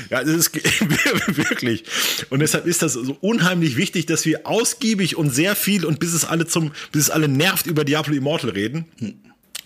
das 0.08 0.28
ist 0.28 0.54
wirklich. 1.36 1.84
Und 2.30 2.40
deshalb 2.40 2.66
ist 2.66 2.82
das 2.82 2.94
so 2.94 3.16
unheimlich 3.20 3.76
wichtig, 3.76 4.06
dass 4.06 4.24
wir 4.26 4.46
ausgiebig 4.46 5.16
und 5.16 5.30
sehr 5.30 5.56
viel 5.56 5.84
und 5.84 6.00
bis 6.00 6.14
es 6.14 6.24
alle 6.24 6.46
zum, 6.46 6.72
bis 6.92 7.04
es 7.04 7.10
alle 7.10 7.28
nervt 7.28 7.66
über 7.66 7.84
Diablo 7.84 8.14
Immortal 8.14 8.50
reden 8.50 8.86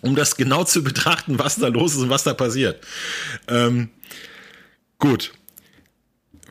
um 0.04 0.14
das 0.14 0.36
genau 0.36 0.64
zu 0.64 0.84
betrachten, 0.84 1.38
was 1.38 1.56
da 1.56 1.68
los 1.68 1.94
ist 1.94 2.02
und 2.02 2.10
was 2.10 2.24
da 2.24 2.34
passiert. 2.34 2.80
Ähm, 3.48 3.88
gut. 4.98 5.32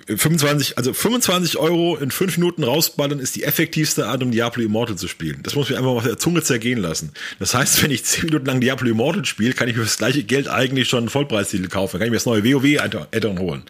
25, 0.05 0.77
also 0.77 0.91
25 0.91 1.57
Euro 1.57 1.95
in 1.95 2.11
5 2.11 2.37
Minuten 2.37 2.65
rausballern 2.65 3.19
ist 3.19 3.37
die 3.37 3.43
effektivste 3.43 4.07
Art, 4.07 4.21
um 4.21 4.31
Diablo 4.31 4.61
Immortal 4.61 4.97
zu 4.97 5.07
spielen. 5.07 5.39
Das 5.43 5.55
muss 5.55 5.69
ich 5.69 5.77
einfach 5.77 5.91
mal 5.91 5.97
auf 5.97 6.03
der 6.03 6.17
Zunge 6.17 6.43
zergehen 6.43 6.79
lassen. 6.79 7.13
Das 7.39 7.53
heißt, 7.53 7.81
wenn 7.83 7.91
ich 7.91 8.03
10 8.03 8.25
Minuten 8.25 8.45
lang 8.45 8.59
Diablo 8.59 8.89
Immortal 8.89 9.23
spiele, 9.23 9.53
kann 9.53 9.69
ich 9.69 9.75
für 9.75 9.83
das 9.83 9.97
gleiche 9.97 10.23
Geld 10.23 10.49
eigentlich 10.49 10.89
schon 10.89 10.99
einen 10.99 11.09
Vollpreistitel 11.09 11.69
kaufen. 11.69 11.93
Dann 11.93 11.99
kann 11.99 12.07
ich 12.07 12.11
mir 12.11 12.17
das 12.17 12.25
neue 12.25 12.43
WoW-Addon 12.43 13.39
holen. 13.39 13.63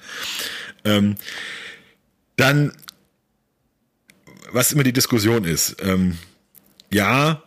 Ähm, 0.86 1.18
dann, 2.36 2.72
was 4.52 4.72
immer 4.72 4.84
die 4.84 4.94
Diskussion 4.94 5.44
ist. 5.44 5.76
Ähm, 5.84 6.18
ja, 6.92 7.44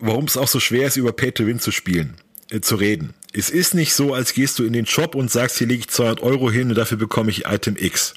warum 0.00 0.24
es 0.24 0.36
auch 0.36 0.48
so 0.48 0.60
schwer 0.60 0.86
ist, 0.86 0.96
über 0.96 1.12
Pay 1.12 1.32
to 1.32 1.46
Win 1.46 1.60
zu 1.60 1.70
spielen, 1.70 2.14
äh, 2.50 2.60
zu 2.60 2.76
reden. 2.76 3.14
Es 3.32 3.50
ist 3.50 3.74
nicht 3.74 3.94
so, 3.94 4.14
als 4.14 4.32
gehst 4.32 4.58
du 4.58 4.64
in 4.64 4.72
den 4.72 4.86
Shop 4.86 5.14
und 5.14 5.30
sagst, 5.30 5.58
hier 5.58 5.66
lege 5.66 5.80
ich 5.80 5.88
200 5.88 6.22
Euro 6.22 6.50
hin 6.50 6.70
und 6.70 6.76
dafür 6.76 6.98
bekomme 6.98 7.30
ich 7.30 7.46
Item 7.46 7.76
X. 7.78 8.14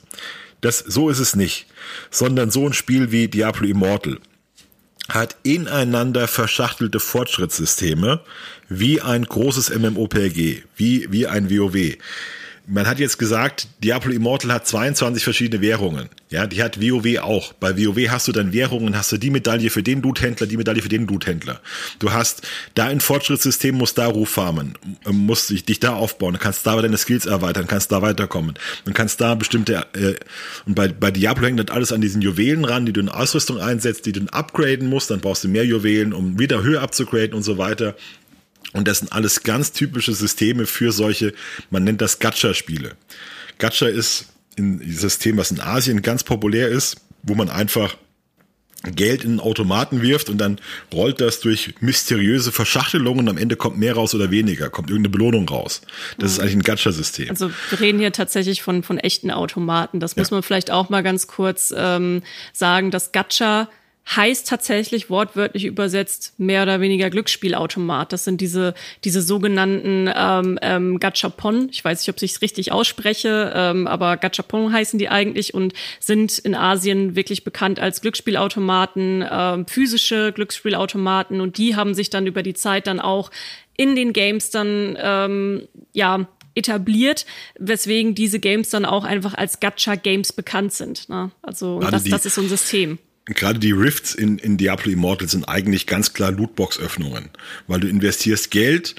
Das, 0.61 0.79
so 0.79 1.09
ist 1.09 1.19
es 1.19 1.35
nicht. 1.35 1.67
Sondern 2.09 2.51
so 2.51 2.65
ein 2.65 2.73
Spiel 2.73 3.11
wie 3.11 3.27
Diablo 3.27 3.67
Immortal 3.67 4.19
hat 5.09 5.35
ineinander 5.43 6.27
verschachtelte 6.27 6.99
Fortschrittssysteme 6.99 8.21
wie 8.69 9.01
ein 9.01 9.25
großes 9.25 9.69
MMOPG, 9.77 10.63
wie, 10.77 11.07
wie 11.11 11.27
ein 11.27 11.49
WoW 11.49 11.97
man 12.71 12.87
hat 12.87 12.99
jetzt 12.99 13.17
gesagt, 13.17 13.67
Diablo 13.83 14.13
Immortal 14.13 14.53
hat 14.53 14.65
22 14.65 15.23
verschiedene 15.23 15.61
Währungen. 15.61 16.09
Ja, 16.29 16.47
die 16.47 16.63
hat 16.63 16.81
WoW 16.81 17.19
auch. 17.19 17.51
Bei 17.53 17.77
WoW 17.77 18.09
hast 18.09 18.29
du 18.29 18.31
dann 18.31 18.53
Währungen, 18.53 18.95
hast 18.95 19.11
du 19.11 19.17
die 19.17 19.29
Medaille 19.29 19.69
für 19.69 19.83
den 19.83 20.01
Dude-Händler, 20.01 20.47
die 20.47 20.55
Medaille 20.55 20.81
für 20.81 20.87
den 20.87 21.05
Dude-Händler. 21.05 21.59
Du 21.99 22.13
hast 22.13 22.47
da 22.73 22.85
ein 22.85 23.01
Fortschrittssystem, 23.01 23.75
musst 23.75 23.97
da 23.97 24.07
Ruf 24.07 24.29
farmen, 24.29 24.77
musst 25.05 25.49
dich, 25.49 25.65
dich 25.65 25.81
da 25.81 25.93
aufbauen, 25.93 26.39
kannst 26.39 26.65
da 26.65 26.81
deine 26.81 26.97
Skills 26.97 27.25
erweitern, 27.25 27.67
kannst 27.67 27.91
da 27.91 28.01
weiterkommen. 28.01 28.55
Du 28.85 28.93
kannst 28.93 29.19
da 29.19 29.35
bestimmte, 29.35 29.85
äh, 29.93 30.15
und 30.65 30.75
bei, 30.75 30.87
bei 30.87 31.11
Diablo 31.11 31.45
hängt 31.45 31.59
das 31.59 31.75
alles 31.75 31.91
an 31.91 31.99
diesen 31.99 32.21
Juwelen 32.21 32.63
ran, 32.63 32.85
die 32.85 32.93
du 32.93 33.01
in 33.01 33.09
Ausrüstung 33.09 33.59
einsetzt, 33.59 34.05
die 34.05 34.13
du 34.13 34.21
upgraden 34.31 34.87
musst, 34.87 35.11
dann 35.11 35.19
brauchst 35.19 35.43
du 35.43 35.49
mehr 35.49 35.65
Juwelen, 35.65 36.13
um 36.13 36.39
wieder 36.39 36.63
höher 36.63 36.81
abzugraden 36.81 37.33
und 37.33 37.43
so 37.43 37.57
weiter. 37.57 37.95
Und 38.73 38.87
das 38.87 38.99
sind 38.99 39.11
alles 39.11 39.43
ganz 39.43 39.71
typische 39.71 40.13
Systeme 40.13 40.65
für 40.65 40.91
solche, 40.91 41.33
man 41.69 41.83
nennt 41.83 42.01
das 42.01 42.19
Gacha-Spiele. 42.19 42.95
Gacha 43.57 43.87
ist 43.87 44.27
ein 44.57 44.81
System, 44.91 45.37
was 45.37 45.51
in 45.51 45.59
Asien 45.59 46.01
ganz 46.01 46.23
populär 46.23 46.69
ist, 46.69 46.97
wo 47.23 47.35
man 47.35 47.49
einfach 47.49 47.95
Geld 48.83 49.23
in 49.23 49.31
einen 49.31 49.39
Automaten 49.39 50.01
wirft 50.01 50.29
und 50.29 50.39
dann 50.39 50.59
rollt 50.91 51.21
das 51.21 51.39
durch 51.39 51.75
mysteriöse 51.81 52.51
Verschachtelungen 52.51 53.19
und 53.19 53.29
am 53.29 53.37
Ende 53.37 53.55
kommt 53.55 53.77
mehr 53.77 53.93
raus 53.93 54.15
oder 54.15 54.31
weniger, 54.31 54.71
kommt 54.71 54.89
irgendeine 54.89 55.11
Belohnung 55.11 55.47
raus. 55.47 55.81
Das 56.17 56.31
ist 56.31 56.39
eigentlich 56.39 56.55
ein 56.55 56.63
Gacha-System. 56.63 57.29
Also 57.29 57.51
wir 57.69 57.79
reden 57.79 57.99
hier 57.99 58.11
tatsächlich 58.11 58.63
von, 58.63 58.81
von 58.81 58.97
echten 58.97 59.29
Automaten. 59.29 59.99
Das 59.99 60.15
muss 60.15 60.31
man 60.31 60.41
vielleicht 60.41 60.71
auch 60.71 60.89
mal 60.89 61.03
ganz 61.03 61.27
kurz 61.27 61.71
ähm, 61.77 62.23
sagen, 62.53 62.89
dass 62.89 63.11
Gacha 63.11 63.69
heißt 64.09 64.47
tatsächlich 64.47 65.09
wortwörtlich 65.09 65.65
übersetzt 65.65 66.33
mehr 66.37 66.63
oder 66.63 66.81
weniger 66.81 67.09
Glücksspielautomat. 67.09 68.11
Das 68.11 68.23
sind 68.23 68.41
diese 68.41 68.73
diese 69.03 69.21
sogenannten 69.21 70.09
ähm, 70.13 70.59
ähm, 70.61 70.99
Gachapon. 70.99 71.69
Ich 71.71 71.83
weiß 71.83 72.01
nicht, 72.01 72.09
ob 72.09 72.21
ich 72.21 72.31
es 72.31 72.41
richtig 72.41 72.71
ausspreche, 72.71 73.53
ähm, 73.55 73.87
aber 73.87 74.17
Gachapon 74.17 74.73
heißen 74.73 74.99
die 74.99 75.09
eigentlich 75.09 75.53
und 75.53 75.73
sind 75.99 76.39
in 76.39 76.55
Asien 76.55 77.15
wirklich 77.15 77.43
bekannt 77.43 77.79
als 77.79 78.01
Glücksspielautomaten, 78.01 79.25
ähm, 79.29 79.67
physische 79.67 80.31
Glücksspielautomaten 80.33 81.39
und 81.39 81.57
die 81.57 81.75
haben 81.75 81.93
sich 81.93 82.09
dann 82.09 82.27
über 82.27 82.43
die 82.43 82.53
Zeit 82.53 82.87
dann 82.87 82.99
auch 82.99 83.31
in 83.77 83.95
den 83.95 84.13
Games 84.13 84.49
dann 84.49 84.97
ähm, 84.99 85.67
ja 85.93 86.27
etabliert, 86.53 87.25
weswegen 87.57 88.13
diese 88.13 88.39
Games 88.39 88.69
dann 88.71 88.83
auch 88.83 89.05
einfach 89.05 89.35
als 89.35 89.61
Gacha-Games 89.61 90.33
bekannt 90.33 90.73
sind. 90.73 91.07
Ne? 91.07 91.31
Also, 91.41 91.79
das, 91.79 92.03
das 92.03 92.25
ist 92.25 92.35
so 92.35 92.41
ein 92.41 92.49
System 92.49 92.99
gerade 93.33 93.59
die 93.59 93.71
Rifts 93.71 94.15
in, 94.15 94.37
in 94.37 94.57
Diablo 94.57 94.91
Immortal 94.91 95.27
sind 95.27 95.45
eigentlich 95.45 95.87
ganz 95.87 96.13
klar 96.13 96.31
Lootbox-Öffnungen, 96.31 97.29
weil 97.67 97.79
du 97.79 97.87
investierst 97.87 98.51
Geld 98.51 98.95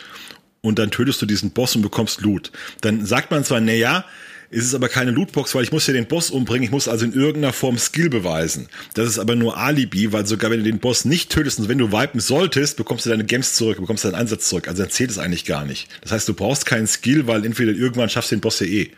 und 0.60 0.78
dann 0.78 0.90
tötest 0.90 1.20
du 1.20 1.26
diesen 1.26 1.50
Boss 1.50 1.76
und 1.76 1.82
bekommst 1.82 2.20
Loot. 2.20 2.52
Dann 2.80 3.04
sagt 3.04 3.30
man 3.30 3.44
zwar, 3.44 3.60
na 3.60 3.72
ja, 3.72 4.04
ist 4.52 4.66
es 4.66 4.74
aber 4.74 4.90
keine 4.90 5.12
Lootbox, 5.12 5.54
weil 5.54 5.64
ich 5.64 5.72
muss 5.72 5.86
ja 5.86 5.94
den 5.94 6.06
Boss 6.06 6.30
umbringen, 6.30 6.64
ich 6.64 6.70
muss 6.70 6.86
also 6.86 7.06
in 7.06 7.14
irgendeiner 7.14 7.54
Form 7.54 7.78
Skill 7.78 8.10
beweisen. 8.10 8.68
Das 8.92 9.08
ist 9.08 9.18
aber 9.18 9.34
nur 9.34 9.56
Alibi, 9.56 10.12
weil 10.12 10.26
sogar 10.26 10.50
wenn 10.50 10.58
du 10.58 10.64
den 10.70 10.78
Boss 10.78 11.06
nicht 11.06 11.30
tötest 11.30 11.58
und 11.58 11.70
wenn 11.70 11.78
du 11.78 11.90
wipen 11.90 12.20
solltest, 12.20 12.76
bekommst 12.76 13.06
du 13.06 13.10
deine 13.10 13.24
Gems 13.24 13.54
zurück, 13.54 13.78
bekommst 13.80 14.04
deinen 14.04 14.14
Einsatz 14.14 14.50
zurück. 14.50 14.68
Also 14.68 14.82
dann 14.82 14.90
zählt 14.90 15.10
es 15.10 15.16
eigentlich 15.16 15.46
gar 15.46 15.64
nicht. 15.64 15.88
Das 16.02 16.12
heißt, 16.12 16.28
du 16.28 16.34
brauchst 16.34 16.66
keinen 16.66 16.86
Skill, 16.86 17.26
weil 17.26 17.46
entweder 17.46 17.72
irgendwann 17.72 18.10
schaffst 18.10 18.30
du 18.30 18.36
den 18.36 18.42
Boss 18.42 18.60
ja 18.60 18.66
eh. 18.66 18.90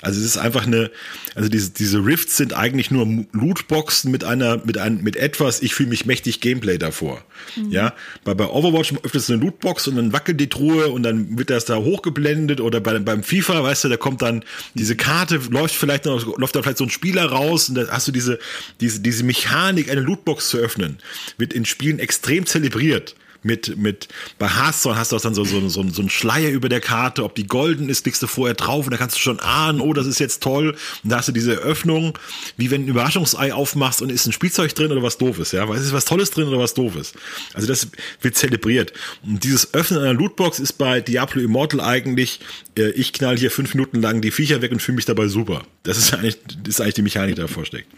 Also 0.00 0.20
es 0.20 0.26
ist 0.26 0.36
einfach 0.38 0.64
eine, 0.64 0.92
also 1.34 1.48
diese, 1.48 1.70
diese 1.70 1.98
Rifts 1.98 2.36
sind 2.36 2.54
eigentlich 2.54 2.92
nur 2.92 3.26
Lootboxen 3.32 4.12
mit 4.12 4.22
einer, 4.22 4.64
mit 4.64 4.78
einem, 4.78 5.02
mit 5.02 5.16
etwas, 5.16 5.60
ich 5.60 5.74
fühle 5.74 5.88
mich 5.88 6.06
mächtig 6.06 6.40
Gameplay 6.40 6.78
davor. 6.78 7.24
Mhm. 7.56 7.72
Ja, 7.72 7.94
bei, 8.22 8.34
bei 8.34 8.46
Overwatch 8.46 8.94
öffnest 9.02 9.28
du 9.28 9.32
eine 9.32 9.42
Lootbox 9.42 9.88
und 9.88 9.96
dann 9.96 10.12
wackelt 10.12 10.40
die 10.40 10.48
Truhe 10.48 10.88
und 10.90 11.02
dann 11.02 11.36
wird 11.36 11.50
das 11.50 11.64
da 11.64 11.78
hochgeblendet 11.78 12.60
oder 12.60 12.80
bei, 12.80 12.98
beim 13.00 13.24
FIFA, 13.24 13.64
weißt 13.64 13.84
du, 13.84 13.88
da 13.88 13.96
kommt 13.96 14.22
dann 14.22 14.44
diese 14.74 14.99
Karte, 15.00 15.40
läuft 15.50 15.74
vielleicht 15.74 16.04
noch, 16.04 16.38
läuft 16.38 16.54
da 16.54 16.62
vielleicht 16.62 16.78
so 16.78 16.84
ein 16.84 16.90
Spieler 16.90 17.24
raus 17.26 17.68
und 17.68 17.74
da 17.74 17.88
hast 17.88 18.06
du 18.06 18.12
diese, 18.12 18.38
diese, 18.80 19.00
diese 19.00 19.24
Mechanik, 19.24 19.90
eine 19.90 20.00
Lootbox 20.00 20.50
zu 20.50 20.58
öffnen, 20.58 20.98
wird 21.38 21.52
in 21.52 21.64
Spielen 21.64 21.98
extrem 21.98 22.46
zelebriert 22.46 23.16
mit, 23.42 23.76
mit, 23.76 24.08
bei 24.38 24.48
Hearthstone 24.48 24.96
hast 24.96 25.12
du 25.12 25.16
auch 25.16 25.20
dann 25.20 25.34
so, 25.34 25.44
so, 25.44 25.60
so, 25.68 25.88
so 25.88 26.00
einen 26.00 26.10
Schleier 26.10 26.50
über 26.50 26.68
der 26.68 26.80
Karte, 26.80 27.24
ob 27.24 27.34
die 27.34 27.46
golden 27.46 27.88
ist, 27.88 28.02
klickst 28.02 28.22
du 28.22 28.26
vorher 28.26 28.54
drauf 28.54 28.86
und 28.86 28.90
da 28.90 28.96
kannst 28.96 29.16
du 29.16 29.20
schon 29.20 29.40
ahnen, 29.40 29.80
oh, 29.80 29.92
das 29.92 30.06
ist 30.06 30.18
jetzt 30.18 30.42
toll. 30.42 30.76
Und 31.02 31.10
da 31.10 31.18
hast 31.18 31.28
du 31.28 31.32
diese 31.32 31.52
Öffnung, 31.52 32.18
wie 32.56 32.70
wenn 32.70 32.84
ein 32.84 32.88
Überraschungsei 32.88 33.52
aufmachst 33.52 34.02
und 34.02 34.10
ist 34.10 34.26
ein 34.26 34.32
Spielzeug 34.32 34.74
drin 34.74 34.92
oder 34.92 35.02
was 35.02 35.18
doofes, 35.18 35.52
ja, 35.52 35.68
weil 35.68 35.78
es 35.78 35.86
ist 35.86 35.92
was 35.92 36.04
Tolles 36.04 36.30
drin 36.30 36.48
oder 36.48 36.58
was 36.58 36.74
doofes. 36.74 37.14
Also 37.54 37.66
das 37.66 37.88
wird 38.20 38.36
zelebriert. 38.36 38.92
Und 39.22 39.44
dieses 39.44 39.72
Öffnen 39.74 40.00
einer 40.00 40.14
Lootbox 40.14 40.58
ist 40.58 40.74
bei 40.74 41.00
Diablo 41.00 41.40
Immortal 41.40 41.80
eigentlich, 41.80 42.40
äh, 42.76 42.90
ich 42.90 43.12
knall 43.12 43.38
hier 43.38 43.50
fünf 43.50 43.74
Minuten 43.74 44.00
lang 44.00 44.20
die 44.20 44.30
Viecher 44.30 44.62
weg 44.62 44.72
und 44.72 44.80
fühle 44.80 44.96
mich 44.96 45.04
dabei 45.06 45.28
super. 45.28 45.62
Das 45.82 45.98
ist 45.98 46.12
eigentlich, 46.12 46.38
das 46.44 46.74
ist 46.74 46.80
eigentlich 46.80 46.94
die 46.94 47.02
Mechanik, 47.02 47.36
die 47.36 47.40
davor 47.40 47.64
steckt. 47.64 47.88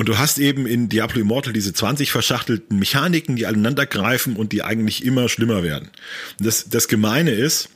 Und 0.00 0.08
du 0.08 0.16
hast 0.16 0.38
eben 0.38 0.64
in 0.64 0.88
Diablo 0.88 1.20
Immortal 1.20 1.52
diese 1.52 1.74
20 1.74 2.10
verschachtelten 2.10 2.78
Mechaniken, 2.78 3.36
die 3.36 3.44
aneinander 3.44 3.84
greifen 3.84 4.34
und 4.34 4.50
die 4.50 4.62
eigentlich 4.62 5.04
immer 5.04 5.28
schlimmer 5.28 5.62
werden. 5.62 5.90
das, 6.38 6.70
das 6.70 6.88
Gemeine 6.88 7.32
ist, 7.32 7.68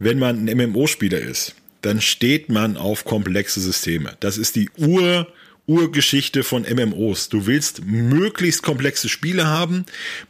wenn 0.00 0.18
man 0.18 0.48
ein 0.48 0.56
MMO-Spieler 0.72 1.20
ist, 1.20 1.54
dann 1.82 2.00
steht 2.00 2.48
man 2.48 2.76
auf 2.76 3.04
komplexe 3.04 3.60
Systeme. 3.60 4.16
Das 4.18 4.38
ist 4.38 4.56
die 4.56 4.70
Ur- 4.76 5.28
Urgeschichte 5.66 6.44
von 6.44 6.62
MMOs. 6.62 7.28
Du 7.28 7.46
willst 7.46 7.84
möglichst 7.84 8.62
komplexe 8.62 9.08
Spiele 9.08 9.46
haben, 9.46 9.84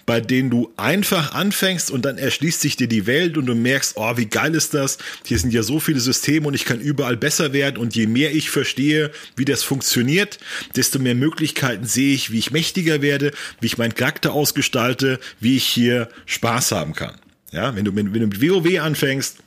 bei 0.07 0.21
denen 0.21 0.49
du 0.49 0.73
einfach 0.77 1.35
anfängst 1.35 1.91
und 1.91 2.07
dann 2.07 2.17
erschließt 2.17 2.61
sich 2.61 2.77
dir 2.77 2.89
die 2.89 3.07
Welt 3.07 3.37
und 3.37 3.47
du 3.47 3.55
merkst, 3.55 3.95
oh, 3.97 4.17
wie 4.17 4.27
geil 4.27 4.55
ist 4.55 4.73
das? 4.73 4.97
Hier 5.27 5.39
sind 5.39 5.53
ja 5.53 5.63
so 5.63 5.79
viele 5.79 6.01
Systeme 6.01 6.49
und 6.49 6.55
ich 6.55 6.65
kann 6.65 6.81
überall 6.81 7.19
besser 7.19 7.53
werden 7.53 7.77
und 7.77 7.95
je 7.95 8.07
mehr 8.07 8.35
ich 8.35 8.49
verstehe, 8.49 9.11
wie 9.37 9.45
das 9.45 9.63
funktioniert, 9.63 10.39
desto 10.75 10.99
mehr 10.99 11.15
Möglichkeiten 11.15 11.85
sehe 11.85 12.15
ich, 12.15 12.33
wie 12.33 12.39
ich 12.39 12.51
mächtiger 12.51 13.03
werde, 13.03 13.33
wie 13.61 13.67
ich 13.67 13.79
meinen 13.79 13.95
Charakter 13.95 14.33
ausgestalte, 14.33 15.21
wie 15.39 15.57
ich 15.57 15.67
hier 15.67 16.09
Spaß 16.25 16.73
haben 16.73 16.95
kann. 16.95 17.15
Ja, 17.53 17.77
wenn 17.77 17.85
du, 17.85 17.95
wenn, 17.95 18.15
wenn 18.15 18.23
du 18.23 18.27
mit 18.27 18.43
WoW 18.43 18.81
anfängst, 18.81 19.39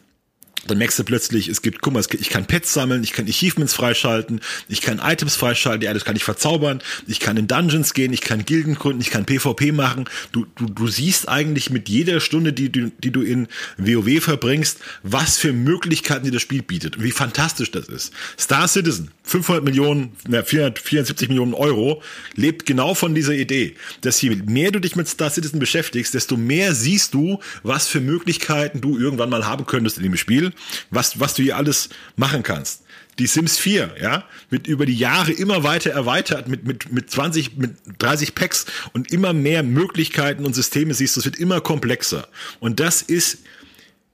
dann 0.67 0.77
merkst 0.77 0.99
du 0.99 1.03
plötzlich, 1.03 1.47
es 1.47 1.61
gibt, 1.61 1.81
guck 1.81 1.93
mal, 1.93 2.03
ich 2.19 2.29
kann 2.29 2.45
Pets 2.45 2.73
sammeln, 2.73 3.03
ich 3.03 3.13
kann 3.13 3.27
Achievements 3.27 3.73
freischalten, 3.73 4.41
ich 4.67 4.81
kann 4.81 4.99
Items 4.99 5.35
freischalten, 5.35 5.81
ja, 5.83 5.93
das 5.93 6.05
kann 6.05 6.15
ich 6.15 6.23
verzaubern, 6.23 6.81
ich 7.07 7.19
kann 7.19 7.37
in 7.37 7.47
Dungeons 7.47 7.93
gehen, 7.93 8.13
ich 8.13 8.21
kann 8.21 8.45
Gilden 8.45 8.75
gründen, 8.75 9.01
ich 9.01 9.09
kann 9.09 9.25
PvP 9.25 9.71
machen. 9.71 10.05
Du, 10.31 10.45
du, 10.55 10.65
du 10.65 10.87
siehst 10.87 11.27
eigentlich 11.29 11.69
mit 11.69 11.89
jeder 11.89 12.19
Stunde, 12.19 12.53
die, 12.53 12.69
die, 12.71 12.91
die 12.99 13.11
du 13.11 13.21
in 13.21 13.47
WoW 13.77 14.21
verbringst, 14.21 14.79
was 15.03 15.37
für 15.37 15.53
Möglichkeiten 15.53 16.25
dir 16.25 16.31
das 16.31 16.41
Spiel 16.41 16.61
bietet 16.61 16.97
und 16.97 17.03
wie 17.03 17.11
fantastisch 17.11 17.71
das 17.71 17.87
ist. 17.87 18.13
Star 18.37 18.67
Citizen 18.67 19.11
500 19.23 19.63
Millionen, 19.63 20.11
474 20.25 21.29
Millionen 21.29 21.53
Euro, 21.53 22.01
lebt 22.35 22.65
genau 22.65 22.95
von 22.95 23.13
dieser 23.13 23.33
Idee, 23.33 23.75
dass 24.01 24.21
je 24.21 24.31
mehr 24.31 24.71
du 24.71 24.79
dich 24.79 24.95
mit 24.95 25.07
Star 25.07 25.29
Citizen 25.29 25.59
beschäftigst, 25.59 26.13
desto 26.13 26.35
mehr 26.35 26.73
siehst 26.73 27.13
du, 27.13 27.39
was 27.63 27.87
für 27.87 28.01
Möglichkeiten 28.01 28.81
du 28.81 28.97
irgendwann 28.97 29.29
mal 29.29 29.45
haben 29.45 29.65
könntest 29.65 29.97
in 29.97 30.03
dem 30.03 30.17
Spiel, 30.17 30.48
was, 30.89 31.19
was 31.19 31.33
du 31.35 31.43
hier 31.43 31.57
alles 31.57 31.89
machen 32.15 32.43
kannst 32.43 32.83
die 33.19 33.27
Sims 33.27 33.57
4, 33.57 33.95
ja, 34.01 34.23
wird 34.49 34.67
über 34.67 34.85
die 34.85 34.95
Jahre 34.95 35.31
immer 35.31 35.63
weiter 35.63 35.91
erweitert 35.91 36.47
mit, 36.47 36.65
mit, 36.65 36.91
mit 36.91 37.11
20, 37.11 37.57
mit 37.57 37.75
30 37.99 38.33
Packs 38.33 38.65
und 38.93 39.11
immer 39.11 39.33
mehr 39.33 39.61
Möglichkeiten 39.61 40.45
und 40.45 40.55
Systeme 40.55 40.93
siehst 40.93 41.15
du, 41.15 41.19
es 41.19 41.25
wird 41.25 41.35
immer 41.35 41.59
komplexer. 41.61 42.27
Und 42.59 42.79
das 42.79 43.01
ist 43.01 43.39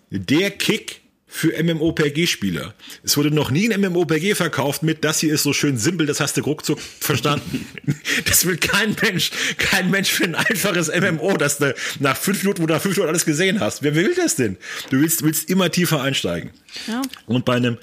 der 0.09 0.51
Kick, 0.51 1.01
für 1.35 1.61
MMOPG-Spieler. 1.61 2.73
Es 3.03 3.17
wurde 3.17 3.29
noch 3.29 3.51
nie 3.51 3.69
ein 3.69 3.81
MMOPG 3.81 4.35
verkauft 4.35 4.83
mit, 4.83 5.03
das 5.03 5.19
hier 5.19 5.33
ist 5.33 5.43
so 5.43 5.51
schön 5.51 5.77
simpel, 5.77 6.07
das 6.07 6.21
hast 6.21 6.37
du 6.37 6.41
ruckzuck 6.41 6.79
verstanden. 6.79 7.67
das 8.25 8.45
will 8.45 8.55
kein 8.55 8.95
Mensch, 9.01 9.31
kein 9.57 9.91
Mensch 9.91 10.11
für 10.11 10.23
ein 10.23 10.35
einfaches 10.35 10.87
MMO, 10.87 11.35
das 11.35 11.57
du 11.57 11.75
nach 11.99 12.15
fünf 12.15 12.41
Minuten 12.41 12.63
oder 12.63 12.79
fünf 12.79 12.95
Minuten 12.95 13.09
alles 13.09 13.25
gesehen 13.25 13.59
hast. 13.59 13.83
Wer 13.83 13.95
will 13.95 14.15
das 14.15 14.37
denn? 14.37 14.55
Du 14.91 15.01
willst, 15.01 15.23
willst 15.23 15.49
immer 15.49 15.69
tiefer 15.69 16.01
einsteigen. 16.01 16.51
Ja. 16.87 17.01
Und 17.25 17.43
bei 17.43 17.55
einem, 17.55 17.79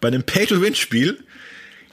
bei 0.00 0.08
einem 0.08 0.24
Pay-to-Win-Spiel 0.24 1.16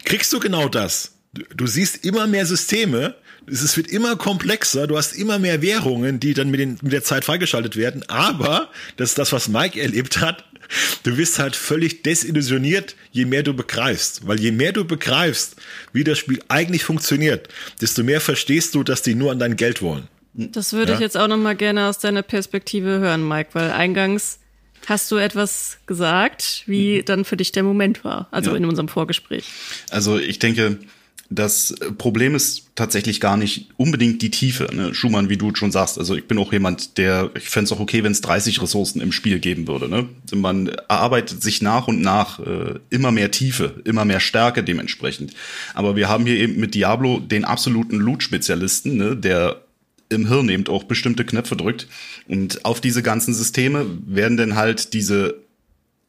kriegst 0.06 0.34
du 0.34 0.39
genau 0.39 0.67
das. 0.67 1.12
Du, 1.36 1.43
du 1.56 1.67
siehst 1.67 2.04
immer 2.04 2.26
mehr 2.26 2.47
Systeme, 2.47 3.15
es 3.45 3.78
wird 3.78 3.88
immer 3.88 4.15
komplexer, 4.15 4.88
du 4.88 4.97
hast 4.97 5.13
immer 5.13 5.38
mehr 5.38 5.62
Währungen, 5.62 6.19
die 6.19 6.34
dann 6.34 6.49
mit, 6.49 6.60
den, 6.60 6.80
mit 6.82 6.91
der 6.91 7.04
Zeit 7.04 7.23
freigeschaltet 7.23 7.76
werden, 7.76 8.04
aber 8.10 8.71
das 8.97 9.10
ist 9.10 9.19
das, 9.19 9.32
was 9.32 9.47
Mike 9.47 9.80
erlebt 9.80 10.19
hat, 10.19 10.45
du 11.04 11.18
wirst 11.18 11.40
halt 11.40 11.56
völlig 11.56 12.04
desillusioniert, 12.04 12.96
je 13.12 13.26
mehr 13.26 13.44
du 13.44 13.54
begreifst. 13.54 14.28
Weil 14.28 14.40
je 14.40 14.52
mehr 14.52 14.72
du 14.72 14.86
begreifst, 14.86 15.56
wie 15.92 16.04
das 16.04 16.18
Spiel 16.18 16.40
eigentlich 16.48 16.84
funktioniert, 16.84 17.50
desto 17.82 18.04
mehr 18.04 18.22
verstehst 18.22 18.76
du, 18.76 18.84
dass 18.84 19.02
die 19.02 19.16
nur 19.16 19.32
an 19.32 19.40
dein 19.40 19.56
Geld 19.56 19.82
wollen. 19.82 20.08
Das 20.34 20.74
würde 20.74 20.92
ja? 20.92 20.96
ich 20.96 21.02
jetzt 21.02 21.18
auch 21.18 21.28
noch 21.28 21.38
mal 21.38 21.56
gerne 21.56 21.88
aus 21.88 22.00
deiner 22.00 22.24
Perspektive 22.24 23.00
hören, 23.00 23.28
Mike, 23.28 23.52
weil 23.54 23.72
eingangs 23.72 24.40
hast 24.88 25.12
du 25.12 25.18
etwas 25.18 25.78
gesagt, 25.86 26.64
wie 26.66 27.00
mhm. 27.00 27.06
dann 27.06 27.26
für 27.26 27.38
dich 27.38 27.52
der 27.52 27.64
Moment 27.64 28.04
war, 28.04 28.28
also 28.32 28.52
ja. 28.52 28.58
in 28.58 28.66
unserem 28.66 28.88
Vorgespräch. 28.88 29.46
Also 29.90 30.18
ich 30.18 30.40
denke, 30.40 30.80
das 31.36 31.76
Problem 31.98 32.36
ist 32.36 32.67
tatsächlich 32.76 33.19
gar 33.19 33.38
nicht 33.38 33.69
unbedingt 33.78 34.22
die 34.22 34.32
Tiefe, 34.32 34.69
ne? 34.74 34.93
Schumann, 34.93 35.30
wie 35.30 35.38
du 35.38 35.54
schon 35.56 35.72
sagst. 35.72 35.98
Also 35.98 36.15
ich 36.15 36.26
bin 36.28 36.38
auch 36.38 36.52
jemand, 36.52 36.98
der, 36.98 37.32
ich 37.36 37.50
fände 37.50 37.65
es 37.65 37.72
auch 37.72 37.80
okay, 37.80 38.04
wenn 38.04 38.12
es 38.12 38.22
30 38.22 38.62
Ressourcen 38.62 39.02
im 39.02 39.12
Spiel 39.12 39.39
geben 39.39 39.67
würde. 39.67 39.89
Ne? 39.89 40.08
Man 40.34 40.67
erarbeitet 40.67 41.41
sich 41.41 41.62
nach 41.62 41.88
und 41.88 42.02
nach 42.02 42.39
äh, 42.39 42.80
immer 42.89 43.12
mehr 43.12 43.32
Tiefe, 43.32 43.82
immer 43.86 44.06
mehr 44.06 44.19
Stärke 44.19 44.63
dementsprechend. 44.63 45.34
Aber 45.74 45.96
wir 45.96 46.10
haben 46.10 46.26
hier 46.26 46.38
eben 46.38 46.60
mit 46.60 46.76
Diablo 46.76 47.19
den 47.19 47.46
absoluten 47.46 47.98
Loot-Spezialisten, 47.98 48.98
ne? 48.98 49.15
der 49.15 49.62
im 50.10 50.28
Hirn 50.28 50.50
eben 50.50 50.67
auch 50.67 50.84
bestimmte 50.84 51.26
Knöpfe 51.26 51.56
drückt. 51.56 51.88
Und 52.28 52.65
auf 52.65 52.82
diese 52.82 53.04
ganzen 53.04 53.34
Systeme 53.34 53.86
werden 54.06 54.38
dann 54.38 54.56
halt 54.56 54.93
diese 54.93 55.36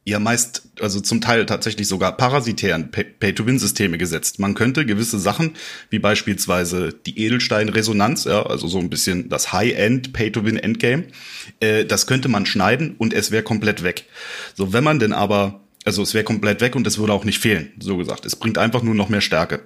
ja 0.05 0.19
meist, 0.19 0.69
also 0.79 0.99
zum 0.99 1.19
Teil 1.19 1.47
tatsächlich 1.47 1.87
sogar 1.87 2.15
parasitären 2.15 2.91
Pay-to-Win-Systeme 2.91 3.97
gesetzt. 3.97 4.39
Man 4.39 4.53
könnte 4.53 4.85
gewisse 4.85 5.19
Sachen, 5.19 5.55
wie 5.89 5.97
beispielsweise 5.97 6.93
die 6.93 7.19
Edelstein-Resonanz, 7.19 8.25
ja, 8.25 8.43
also 8.43 8.67
so 8.67 8.77
ein 8.77 8.91
bisschen 8.91 9.29
das 9.29 9.51
High-End 9.51 10.13
Pay-to-Win-Endgame, 10.13 11.05
äh, 11.59 11.85
das 11.85 12.05
könnte 12.05 12.29
man 12.29 12.45
schneiden 12.45 12.95
und 12.97 13.13
es 13.13 13.31
wäre 13.31 13.43
komplett 13.43 13.83
weg. 13.83 14.05
So, 14.53 14.73
wenn 14.73 14.83
man 14.83 14.99
denn 14.99 15.11
aber, 15.11 15.61
also 15.85 16.03
es 16.03 16.13
wäre 16.13 16.23
komplett 16.23 16.61
weg 16.61 16.75
und 16.75 16.85
es 16.85 16.99
würde 16.99 17.13
auch 17.13 17.25
nicht 17.25 17.39
fehlen, 17.39 17.71
so 17.79 17.97
gesagt. 17.97 18.27
Es 18.27 18.35
bringt 18.35 18.59
einfach 18.59 18.83
nur 18.83 18.95
noch 18.95 19.09
mehr 19.09 19.21
Stärke. 19.21 19.63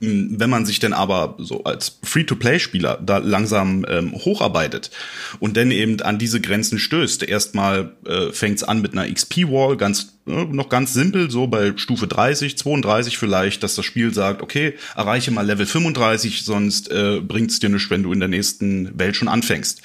Wenn 0.00 0.48
man 0.48 0.64
sich 0.64 0.80
denn 0.80 0.94
aber 0.94 1.36
so 1.38 1.64
als 1.64 1.98
Free-to-Play-Spieler 2.02 3.00
da 3.04 3.18
langsam 3.18 3.84
ähm, 3.86 4.14
hocharbeitet 4.14 4.90
und 5.40 5.58
dann 5.58 5.70
eben 5.70 6.00
an 6.00 6.18
diese 6.18 6.40
Grenzen 6.40 6.78
stößt, 6.78 7.22
erstmal 7.22 7.92
äh, 8.06 8.32
fängt's 8.32 8.62
an 8.62 8.80
mit 8.80 8.92
einer 8.92 9.12
XP-Wall, 9.12 9.76
ganz 9.76 10.19
noch 10.30 10.68
ganz 10.68 10.92
simpel, 10.92 11.30
so 11.30 11.46
bei 11.46 11.72
Stufe 11.76 12.06
30, 12.06 12.56
32 12.56 13.18
vielleicht, 13.18 13.62
dass 13.62 13.74
das 13.74 13.84
Spiel 13.84 14.14
sagt, 14.14 14.42
okay, 14.42 14.74
erreiche 14.96 15.30
mal 15.30 15.46
Level 15.46 15.66
35, 15.66 16.42
sonst 16.42 16.90
äh, 16.90 17.20
bringt's 17.20 17.60
dir 17.60 17.68
nichts, 17.68 17.90
wenn 17.90 18.02
du 18.02 18.12
in 18.12 18.20
der 18.20 18.28
nächsten 18.28 18.98
Welt 18.98 19.16
schon 19.16 19.28
anfängst. 19.28 19.82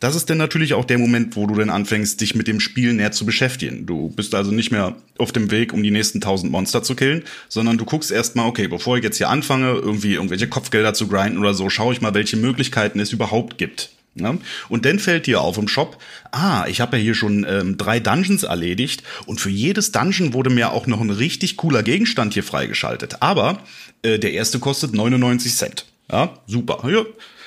Das 0.00 0.14
ist 0.14 0.28
dann 0.28 0.38
natürlich 0.38 0.74
auch 0.74 0.84
der 0.84 0.98
Moment, 0.98 1.36
wo 1.36 1.46
du 1.46 1.54
dann 1.54 1.70
anfängst, 1.70 2.20
dich 2.20 2.34
mit 2.34 2.46
dem 2.46 2.60
Spiel 2.60 2.92
näher 2.92 3.12
zu 3.12 3.24
beschäftigen. 3.24 3.86
Du 3.86 4.10
bist 4.10 4.34
also 4.34 4.50
nicht 4.50 4.70
mehr 4.70 4.94
auf 5.16 5.32
dem 5.32 5.50
Weg, 5.50 5.72
um 5.72 5.82
die 5.82 5.90
nächsten 5.90 6.20
tausend 6.20 6.52
Monster 6.52 6.82
zu 6.82 6.94
killen, 6.94 7.22
sondern 7.48 7.78
du 7.78 7.84
guckst 7.84 8.10
erstmal, 8.10 8.46
okay, 8.46 8.68
bevor 8.68 8.98
ich 8.98 9.04
jetzt 9.04 9.16
hier 9.16 9.30
anfange, 9.30 9.70
irgendwie 9.70 10.14
irgendwelche 10.14 10.48
Kopfgelder 10.48 10.92
zu 10.92 11.08
grinden 11.08 11.38
oder 11.38 11.54
so, 11.54 11.70
schaue 11.70 11.94
ich 11.94 12.02
mal, 12.02 12.14
welche 12.14 12.36
Möglichkeiten 12.36 13.00
es 13.00 13.12
überhaupt 13.12 13.56
gibt. 13.56 13.90
Ja? 14.16 14.36
Und 14.68 14.84
dann 14.84 14.98
fällt 14.98 15.26
dir 15.26 15.40
auf 15.40 15.58
im 15.58 15.68
Shop, 15.68 15.98
ah, 16.32 16.66
ich 16.68 16.80
habe 16.80 16.96
ja 16.96 17.02
hier 17.02 17.14
schon 17.14 17.46
ähm, 17.48 17.76
drei 17.76 18.00
Dungeons 18.00 18.42
erledigt 18.42 19.02
und 19.26 19.40
für 19.40 19.50
jedes 19.50 19.92
Dungeon 19.92 20.32
wurde 20.32 20.50
mir 20.50 20.72
auch 20.72 20.86
noch 20.86 21.00
ein 21.00 21.10
richtig 21.10 21.56
cooler 21.56 21.82
Gegenstand 21.82 22.34
hier 22.34 22.42
freigeschaltet. 22.42 23.18
Aber 23.20 23.60
äh, 24.02 24.18
der 24.18 24.32
erste 24.32 24.58
kostet 24.58 24.94
99 24.94 25.54
Cent. 25.54 25.86
Ja, 26.10 26.34
super. 26.46 26.88
Ja, 26.88 27.04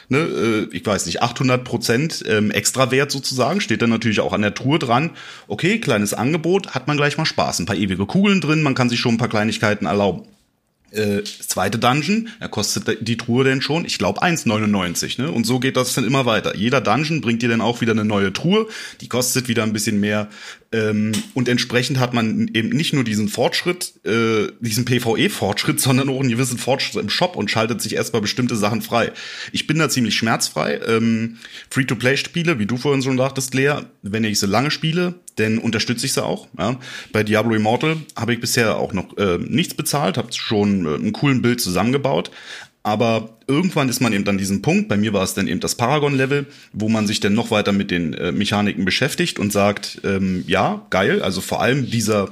ne, 0.10 0.18
äh, 0.18 0.76
ich 0.76 0.86
weiß 0.86 1.06
nicht, 1.06 1.22
800 1.22 1.64
Prozent 1.64 2.24
ähm, 2.28 2.52
Extrawert 2.52 3.12
sozusagen, 3.12 3.62
steht 3.62 3.82
dann 3.82 3.90
natürlich 3.90 4.20
auch 4.20 4.34
an 4.34 4.42
der 4.42 4.54
Tour 4.54 4.80
dran. 4.80 5.12
Okay, 5.48 5.80
kleines 5.80 6.14
Angebot, 6.14 6.76
hat 6.76 6.88
man 6.88 6.98
gleich 6.98 7.18
mal 7.18 7.26
Spaß. 7.26 7.60
Ein 7.60 7.66
paar 7.66 7.78
ewige 7.78 8.06
Kugeln 8.06 8.42
drin, 8.42 8.62
man 8.62 8.76
kann 8.76 8.90
sich 8.90 9.00
schon 9.00 9.16
ein 9.16 9.20
paar 9.20 9.30
Kleinigkeiten 9.30 9.86
erlauben. 9.86 10.24
Äh, 10.92 11.24
zweite 11.24 11.78
Dungeon, 11.78 12.30
er 12.40 12.50
kostet 12.50 13.08
die 13.08 13.18
Truhe 13.18 13.44
denn 13.44 13.62
schon, 13.62 13.86
ich 13.86 13.98
glaube 13.98 14.22
1,99, 14.22 15.22
ne? 15.22 15.32
Und 15.32 15.46
so 15.46 15.60
geht 15.60 15.78
das 15.78 15.94
dann 15.94 16.06
immer 16.06 16.26
weiter. 16.26 16.56
Jeder 16.56 16.82
Dungeon 16.82 17.22
bringt 17.22 17.42
dir 17.42 17.50
dann 17.50 17.62
auch 17.62 17.82
wieder 17.82 17.92
eine 17.92 18.06
neue 18.06 18.34
Truhe, 18.34 18.68
die 19.02 19.08
kostet 19.08 19.48
wieder 19.48 19.64
ein 19.64 19.74
bisschen 19.74 20.00
mehr 20.00 20.30
ähm, 20.72 21.14
und 21.34 21.50
entsprechend 21.50 22.00
hat 22.00 22.14
man 22.14 22.48
eben 22.54 22.70
nicht 22.70 22.94
nur 22.94 23.04
diesen 23.04 23.28
Fortschritt, 23.28 23.94
äh, 24.06 24.50
diesen 24.60 24.86
PvE-Fortschritt, 24.86 25.80
sondern 25.80 26.10
auch 26.10 26.20
einen 26.20 26.30
gewissen 26.30 26.60
Fortschritt 26.60 27.02
im 27.02 27.10
Shop 27.10 27.36
und 27.36 27.50
schaltet 27.50 27.82
sich 27.82 27.96
erstmal 27.96 28.22
bestimmte 28.22 28.56
Sachen 28.56 28.84
frei. 28.84 29.12
Ich 29.52 29.66
bin 29.66 29.80
da 29.80 29.90
ziemlich 29.90 30.16
schmerzfrei. 30.16 30.80
Ähm, 30.86 31.38
Free-to-Play-Spiele, 31.72 32.60
wie 32.60 32.68
du 32.68 32.78
vorhin 32.78 33.02
schon 33.02 33.18
sagtest, 33.18 33.54
Lea, 33.56 33.78
wenn 34.04 34.24
ich 34.24 34.38
so 34.38 34.46
lange 34.46 34.70
spiele, 34.70 35.16
dann 35.38 35.58
unterstütze 35.58 36.06
ich 36.06 36.14
sie 36.14 36.24
auch. 36.24 36.48
Ja. 36.58 36.80
Bei 37.12 37.24
Diablo 37.24 37.56
Immortal 37.56 37.98
habe 38.16 38.34
ich 38.34 38.40
bisher 38.40 38.78
auch 38.78 38.94
noch 38.94 39.18
äh, 39.18 39.40
nichts 39.40 39.74
bezahlt, 39.74 40.18
habe 40.18 40.32
schon 40.34 40.86
äh, 40.86 40.96
einen 40.96 41.14
coolen 41.14 41.42
Bild 41.42 41.62
zusammengebaut. 41.62 42.30
Aber 42.84 43.39
irgendwann 43.50 43.90
ist 43.90 44.00
man 44.00 44.14
eben 44.14 44.28
an 44.28 44.38
diesem 44.38 44.62
Punkt, 44.62 44.88
bei 44.88 44.96
mir 44.96 45.12
war 45.12 45.24
es 45.24 45.34
dann 45.34 45.48
eben 45.48 45.60
das 45.60 45.76
Paragon-Level, 45.76 46.46
wo 46.72 46.88
man 46.88 47.08
sich 47.08 47.20
dann 47.20 47.34
noch 47.34 47.52
weiter 47.52 47.72
mit 47.72 47.92
den 47.92 48.14
äh, 48.14 48.32
Mechaniken 48.32 48.86
beschäftigt 48.86 49.40
und 49.40 49.52
sagt, 49.52 50.00
ähm, 50.04 50.46
ja, 50.48 50.86
geil, 50.90 51.22
also 51.22 51.42
vor 51.42 51.62
allem 51.62 51.90
dieser 51.90 52.30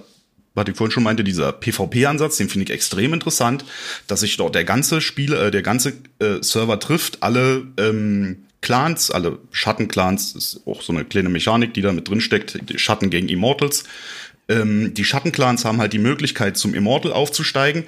was 0.53 0.67
ich 0.67 0.75
vorhin 0.75 0.91
schon 0.91 1.03
meinte, 1.03 1.23
dieser 1.23 1.51
PvP-Ansatz, 1.51 2.38
den 2.38 2.49
finde 2.49 2.63
ich 2.63 2.71
extrem 2.71 3.13
interessant, 3.13 3.63
dass 4.08 4.21
sich 4.21 4.38
dort 4.38 4.56
der 4.56 4.63
ganze 4.63 5.01
Spiele, 5.01 5.38
äh, 5.47 5.51
der 5.51 5.62
ganze 5.62 5.93
äh, 6.17 6.41
Server 6.41 6.80
trifft, 6.80 7.21
alle 7.21 7.67
ähm, 7.77 8.38
Clans, 8.62 9.12
alle 9.12 9.38
Schattenclans, 9.51 10.36
ist 10.36 10.62
auch 10.65 10.82
so 10.82 10.91
eine 10.91 11.06
kleine 11.06 11.30
Mechanik, 11.30 11.75
die 11.75 11.82
da 11.82 11.93
mit 11.93 12.10
drin 12.10 12.21
steckt, 12.21 12.58
Schatten 12.75 13.12
gegen 13.12 13.30
Immortals. 13.30 13.84
Ähm, 14.49 14.93
die 14.93 15.06
Schattenclans 15.06 15.63
haben 15.63 15.80
halt 15.80 15.93
die 15.93 15.99
Möglichkeit, 15.99 16.58
zum 16.58 16.73
Immortal 16.73 17.13
aufzusteigen 17.13 17.84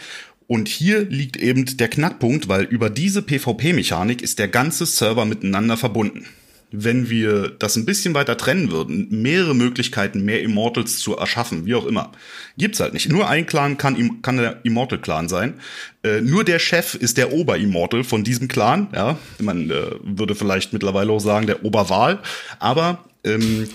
und 0.49 0.67
hier 0.67 1.05
liegt 1.05 1.37
eben 1.37 1.77
der 1.77 1.89
Knackpunkt, 1.89 2.47
weil 2.47 2.63
über 2.63 2.89
diese 2.89 3.21
PvP-Mechanik 3.21 4.23
ist 4.23 4.39
der 4.39 4.47
ganze 4.47 4.87
Server 4.87 5.23
miteinander 5.23 5.77
verbunden. 5.77 6.25
Wenn 6.71 7.07
wir 7.07 7.49
das 7.49 7.75
ein 7.75 7.85
bisschen 7.85 8.15
weiter 8.15 8.35
trennen 8.35 8.71
würden, 8.71 9.07
mehrere 9.11 9.53
Möglichkeiten, 9.53 10.25
mehr 10.25 10.41
Immortals 10.41 10.97
zu 10.97 11.15
erschaffen, 11.15 11.67
wie 11.67 11.75
auch 11.75 11.85
immer, 11.85 12.13
gibt's 12.57 12.79
halt 12.79 12.93
nicht. 12.93 13.09
Nur 13.09 13.29
ein 13.29 13.45
Clan 13.45 13.77
kann, 13.77 14.23
kann 14.23 14.37
der 14.37 14.61
Immortal-Clan 14.63 15.29
sein. 15.29 15.53
Äh, 16.01 16.21
nur 16.21 16.43
der 16.43 16.57
Chef 16.57 16.95
ist 16.95 17.17
der 17.17 17.31
Ober-Immortal 17.31 18.03
von 18.03 18.23
diesem 18.23 18.47
Clan. 18.47 18.87
Ja, 18.95 19.19
man 19.37 19.69
äh, 19.69 19.91
würde 20.01 20.33
vielleicht 20.33 20.73
mittlerweile 20.73 21.11
auch 21.11 21.19
sagen 21.19 21.45
der 21.45 21.63
Oberwahl. 21.63 22.23
Aber 22.57 23.05
ähm, 23.23 23.69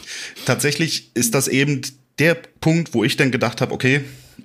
tatsächlich 0.45 1.13
ist 1.15 1.37
das 1.37 1.47
eben 1.47 1.83
der 2.19 2.37
Punkt, 2.61 2.95
wo 2.95 3.05
ich 3.05 3.17
dann 3.17 3.31
gedacht 3.31 3.61
habe, 3.61 3.73
okay, 3.73 4.01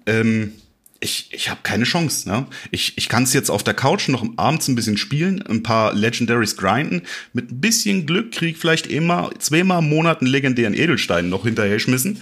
ähm, 0.06 0.54
ich, 1.00 1.30
ich 1.32 1.50
habe 1.50 1.62
keine 1.64 1.86
Chance. 1.86 2.28
Ne? 2.28 2.46
Ich, 2.72 2.98
ich 2.98 3.10
kann 3.10 3.24
es 3.24 3.34
jetzt 3.34 3.50
auf 3.50 3.64
der 3.64 3.74
Couch 3.74 4.10
noch 4.10 4.26
abends 4.38 4.68
ein 4.68 4.76
bisschen 4.76 4.98
spielen, 4.98 5.42
ein 5.44 5.64
paar 5.64 5.94
Legendaries 5.94 6.58
grinden. 6.58 7.04
Mit 7.34 7.52
ein 7.52 7.62
bisschen 7.62 8.06
Glück 8.06 8.32
krieg 8.32 8.52
ich 8.52 8.58
vielleicht 8.58 8.88
immer 8.88 9.30
zweimal 9.40 9.80
im 9.80 9.90
Monat 9.90 10.22
einen 10.22 10.30
legendären 10.30 10.74
Edelstein 10.74 11.30
noch 11.30 11.44
hinterher 11.44 11.80
schmissen. 11.80 12.22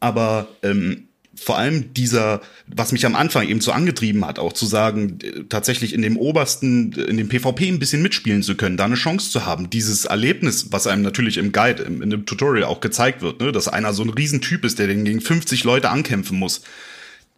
Aber 0.00 0.48
ähm, 0.62 1.08
vor 1.38 1.58
allem 1.58 1.92
dieser, 1.92 2.40
was 2.66 2.92
mich 2.92 3.04
am 3.06 3.14
Anfang 3.14 3.46
eben 3.48 3.60
so 3.60 3.70
angetrieben 3.70 4.24
hat, 4.24 4.38
auch 4.38 4.54
zu 4.54 4.66
sagen, 4.66 5.18
äh, 5.22 5.44
tatsächlich 5.48 5.92
in 5.92 6.02
dem 6.02 6.16
obersten, 6.16 6.92
in 6.92 7.16
dem 7.16 7.28
PvP 7.28 7.68
ein 7.68 7.78
bisschen 7.78 8.02
mitspielen 8.02 8.42
zu 8.42 8.56
können, 8.56 8.76
da 8.76 8.86
eine 8.86 8.94
Chance 8.96 9.30
zu 9.30 9.46
haben. 9.46 9.70
Dieses 9.70 10.06
Erlebnis, 10.06 10.72
was 10.72 10.86
einem 10.86 11.02
natürlich 11.02 11.36
im 11.36 11.52
Guide, 11.52 11.84
in 11.84 12.10
dem 12.10 12.26
Tutorial 12.26 12.64
auch 12.64 12.80
gezeigt 12.80 13.22
wird, 13.22 13.40
ne, 13.40 13.52
dass 13.52 13.68
einer 13.68 13.92
so 13.92 14.02
ein 14.02 14.10
Riesentyp 14.10 14.64
ist, 14.64 14.78
der 14.78 14.88
den 14.88 15.04
gegen 15.04 15.20
50 15.20 15.62
Leute 15.64 15.90
ankämpfen 15.90 16.38
muss 16.38 16.62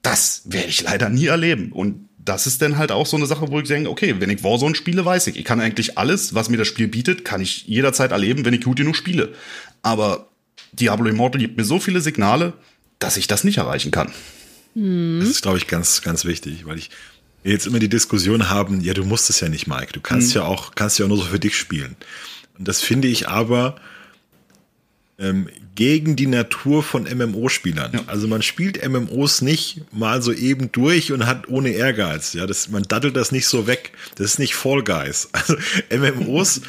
das 0.02 0.42
werde 0.46 0.68
ich 0.68 0.82
leider 0.82 1.08
nie 1.08 1.26
erleben. 1.26 1.72
Und 1.72 2.08
das 2.18 2.46
ist 2.46 2.60
dann 2.60 2.76
halt 2.76 2.92
auch 2.92 3.06
so 3.06 3.16
eine 3.16 3.26
Sache, 3.26 3.50
wo 3.50 3.58
ich 3.60 3.68
denke, 3.68 3.90
okay, 3.90 4.16
wenn 4.18 4.30
ich 4.30 4.44
Warzone 4.44 4.74
spiele, 4.74 5.04
weiß 5.04 5.28
ich, 5.28 5.36
ich 5.36 5.44
kann 5.44 5.60
eigentlich 5.60 5.96
alles, 5.96 6.34
was 6.34 6.48
mir 6.50 6.58
das 6.58 6.68
Spiel 6.68 6.88
bietet, 6.88 7.24
kann 7.24 7.40
ich 7.40 7.66
jederzeit 7.66 8.12
erleben, 8.12 8.44
wenn 8.44 8.54
ich 8.54 8.62
gut 8.62 8.76
genug 8.76 8.96
spiele. 8.96 9.34
Aber 9.82 10.28
Diablo 10.72 11.08
Immortal 11.08 11.40
gibt 11.40 11.56
mir 11.56 11.64
so 11.64 11.80
viele 11.80 12.00
Signale, 12.00 12.52
dass 12.98 13.16
ich 13.16 13.26
das 13.26 13.44
nicht 13.44 13.58
erreichen 13.58 13.90
kann. 13.90 14.12
Das 15.20 15.28
ist, 15.28 15.42
glaube 15.42 15.58
ich, 15.58 15.66
ganz, 15.66 16.02
ganz 16.02 16.24
wichtig, 16.24 16.66
weil 16.66 16.78
ich 16.78 16.90
jetzt 17.44 17.66
immer 17.66 17.78
die 17.78 17.88
Diskussion 17.88 18.50
haben, 18.50 18.80
ja, 18.80 18.94
du 18.94 19.04
musst 19.04 19.30
es 19.30 19.40
ja 19.40 19.48
nicht, 19.48 19.66
Mike. 19.66 19.92
Du 19.92 20.00
kannst 20.00 20.28
mhm. 20.34 20.42
ja 20.42 20.46
auch, 20.46 20.74
kannst 20.74 20.98
ja 20.98 21.06
auch 21.06 21.08
nur 21.08 21.18
so 21.18 21.24
für 21.24 21.40
dich 21.40 21.56
spielen. 21.56 21.96
Und 22.58 22.68
das 22.68 22.80
finde 22.80 23.08
ich 23.08 23.28
aber 23.28 23.76
ähm, 25.18 25.48
gegen 25.78 26.16
die 26.16 26.26
Natur 26.26 26.82
von 26.82 27.04
MMO-Spielern. 27.04 27.92
Ja. 27.94 28.00
Also 28.08 28.26
man 28.26 28.42
spielt 28.42 28.84
MMOs 28.84 29.42
nicht 29.42 29.82
mal 29.92 30.20
so 30.22 30.32
eben 30.32 30.72
durch 30.72 31.12
und 31.12 31.24
hat 31.24 31.46
ohne 31.46 31.68
Ehrgeiz. 31.68 32.32
Ja, 32.32 32.48
das, 32.48 32.68
man 32.68 32.82
dattelt 32.82 33.14
das 33.14 33.30
nicht 33.30 33.46
so 33.46 33.68
weg. 33.68 33.92
Das 34.16 34.26
ist 34.26 34.38
nicht 34.40 34.56
Fall 34.56 34.82
Guys. 34.82 35.28
Also 35.30 35.54
MMOs 35.96 36.62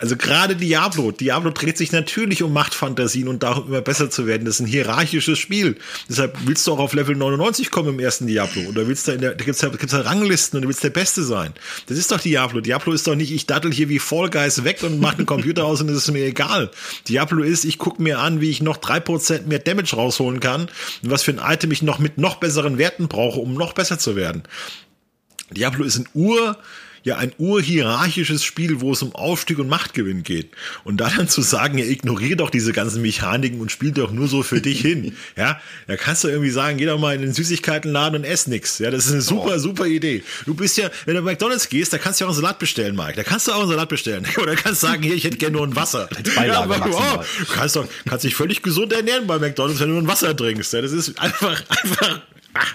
also 0.00 0.16
gerade 0.16 0.56
Diablo. 0.56 1.12
Diablo 1.12 1.50
dreht 1.50 1.76
sich 1.76 1.92
natürlich 1.92 2.42
um 2.42 2.52
Machtfantasien 2.54 3.28
und 3.28 3.42
darum 3.42 3.68
immer 3.68 3.82
besser 3.82 4.08
zu 4.08 4.26
werden. 4.26 4.46
Das 4.46 4.54
ist 4.54 4.60
ein 4.60 4.66
hierarchisches 4.66 5.38
Spiel. 5.38 5.76
Deshalb 6.08 6.38
willst 6.46 6.66
du 6.66 6.72
auch 6.72 6.78
auf 6.78 6.94
Level 6.94 7.14
99 7.14 7.70
kommen 7.70 7.90
im 7.90 8.00
ersten 8.00 8.26
Diablo. 8.26 8.62
Oder 8.62 8.88
willst 8.88 9.06
du 9.08 9.12
in 9.12 9.20
der, 9.20 9.34
da 9.34 9.44
gibt's 9.44 9.60
ja, 9.60 9.68
gibt's 9.68 9.92
ja 9.92 10.00
Ranglisten 10.00 10.56
und 10.56 10.62
du 10.62 10.68
willst 10.68 10.82
der 10.82 10.90
Beste 10.90 11.22
sein. 11.22 11.52
Das 11.86 11.98
ist 11.98 12.10
doch 12.10 12.20
Diablo. 12.20 12.62
Diablo 12.62 12.94
ist 12.94 13.06
doch 13.06 13.14
nicht, 13.14 13.30
ich 13.30 13.46
dattel 13.46 13.72
hier 13.72 13.90
wie 13.90 13.98
Fall 13.98 14.30
Guys 14.30 14.64
weg 14.64 14.82
und 14.82 15.00
mach 15.00 15.18
einen 15.18 15.26
Computer 15.26 15.66
aus 15.66 15.82
und 15.82 15.90
es 15.90 15.98
ist 15.98 16.10
mir 16.10 16.24
egal. 16.24 16.70
Diablo 17.08 17.42
ist, 17.42 17.64
ich 17.64 17.76
guck 17.76 18.00
mir 18.00 18.20
an, 18.20 18.40
wie 18.40 18.48
ich 18.48 18.62
noch 18.62 18.78
drei 18.78 19.00
Prozent 19.00 19.48
mehr 19.48 19.58
Damage 19.58 19.96
rausholen 19.96 20.40
kann 20.40 20.62
und 21.02 21.10
was 21.10 21.22
für 21.22 21.32
ein 21.32 21.40
Item 21.54 21.72
ich 21.72 21.82
noch 21.82 21.98
mit 21.98 22.16
noch 22.16 22.36
besseren 22.36 22.78
Werten 22.78 23.08
brauche, 23.08 23.40
um 23.40 23.52
noch 23.52 23.74
besser 23.74 23.98
zu 23.98 24.16
werden. 24.16 24.44
Diablo 25.50 25.84
ist 25.84 25.98
ein 25.98 26.08
Ur, 26.14 26.56
ja 27.02 27.16
ein 27.16 27.32
urhierarchisches 27.38 28.44
Spiel, 28.44 28.80
wo 28.80 28.92
es 28.92 29.02
um 29.02 29.14
Aufstieg 29.14 29.58
und 29.58 29.68
Machtgewinn 29.68 30.22
geht. 30.22 30.50
Und 30.84 30.98
da 30.98 31.10
dann 31.10 31.28
zu 31.28 31.42
sagen, 31.42 31.78
ja, 31.78 31.84
ignoriere 31.84 32.36
doch 32.36 32.50
diese 32.50 32.72
ganzen 32.72 33.02
Mechaniken 33.02 33.60
und 33.60 33.72
spiel 33.72 33.92
doch 33.92 34.12
nur 34.12 34.28
so 34.28 34.42
für 34.42 34.60
dich 34.60 34.80
hin. 34.82 35.16
Ja, 35.36 35.60
da 35.86 35.96
kannst 35.96 36.24
du 36.24 36.28
irgendwie 36.28 36.50
sagen, 36.50 36.78
geh 36.78 36.86
doch 36.86 36.98
mal 36.98 37.14
in 37.14 37.22
den 37.22 37.32
Süßigkeitenladen 37.32 38.20
und 38.20 38.24
ess 38.24 38.46
nix. 38.46 38.78
Ja, 38.78 38.90
das 38.90 39.06
ist 39.06 39.12
eine 39.12 39.22
super, 39.22 39.54
oh. 39.56 39.58
super 39.58 39.86
Idee. 39.86 40.22
Du 40.46 40.54
bist 40.54 40.76
ja, 40.76 40.90
wenn 41.06 41.14
du 41.14 41.22
bei 41.22 41.32
McDonalds 41.32 41.68
gehst, 41.68 41.92
da 41.92 41.98
kannst 41.98 42.20
du 42.20 42.24
ja 42.24 42.28
auch 42.28 42.34
einen 42.34 42.40
Salat 42.40 42.58
bestellen, 42.58 42.96
Mike. 42.96 43.14
Da 43.16 43.22
kannst 43.22 43.48
du 43.48 43.52
auch 43.52 43.60
einen 43.60 43.70
Salat 43.70 43.88
bestellen. 43.88 44.26
Oder 44.36 44.56
kannst 44.56 44.80
sagen, 44.80 45.02
hier, 45.02 45.14
ich 45.14 45.24
hätte 45.24 45.38
gerne 45.38 45.56
nur 45.56 45.66
ein 45.66 45.76
Wasser. 45.76 46.08
Ja, 46.36 46.62
aber, 46.62 46.76
oh, 46.90 47.22
du 47.38 47.44
kannst 47.52 47.76
doch, 47.76 47.86
kannst 48.06 48.24
dich 48.24 48.34
völlig 48.34 48.62
gesund 48.62 48.92
ernähren 48.92 49.26
bei 49.26 49.38
McDonalds, 49.38 49.80
wenn 49.80 49.88
du 49.88 49.94
nur 49.94 50.02
ein 50.02 50.08
Wasser 50.08 50.36
trinkst. 50.36 50.72
Ja, 50.72 50.82
das 50.82 50.92
ist 50.92 51.18
einfach, 51.18 51.62
einfach, 51.68 52.20
ach. 52.54 52.74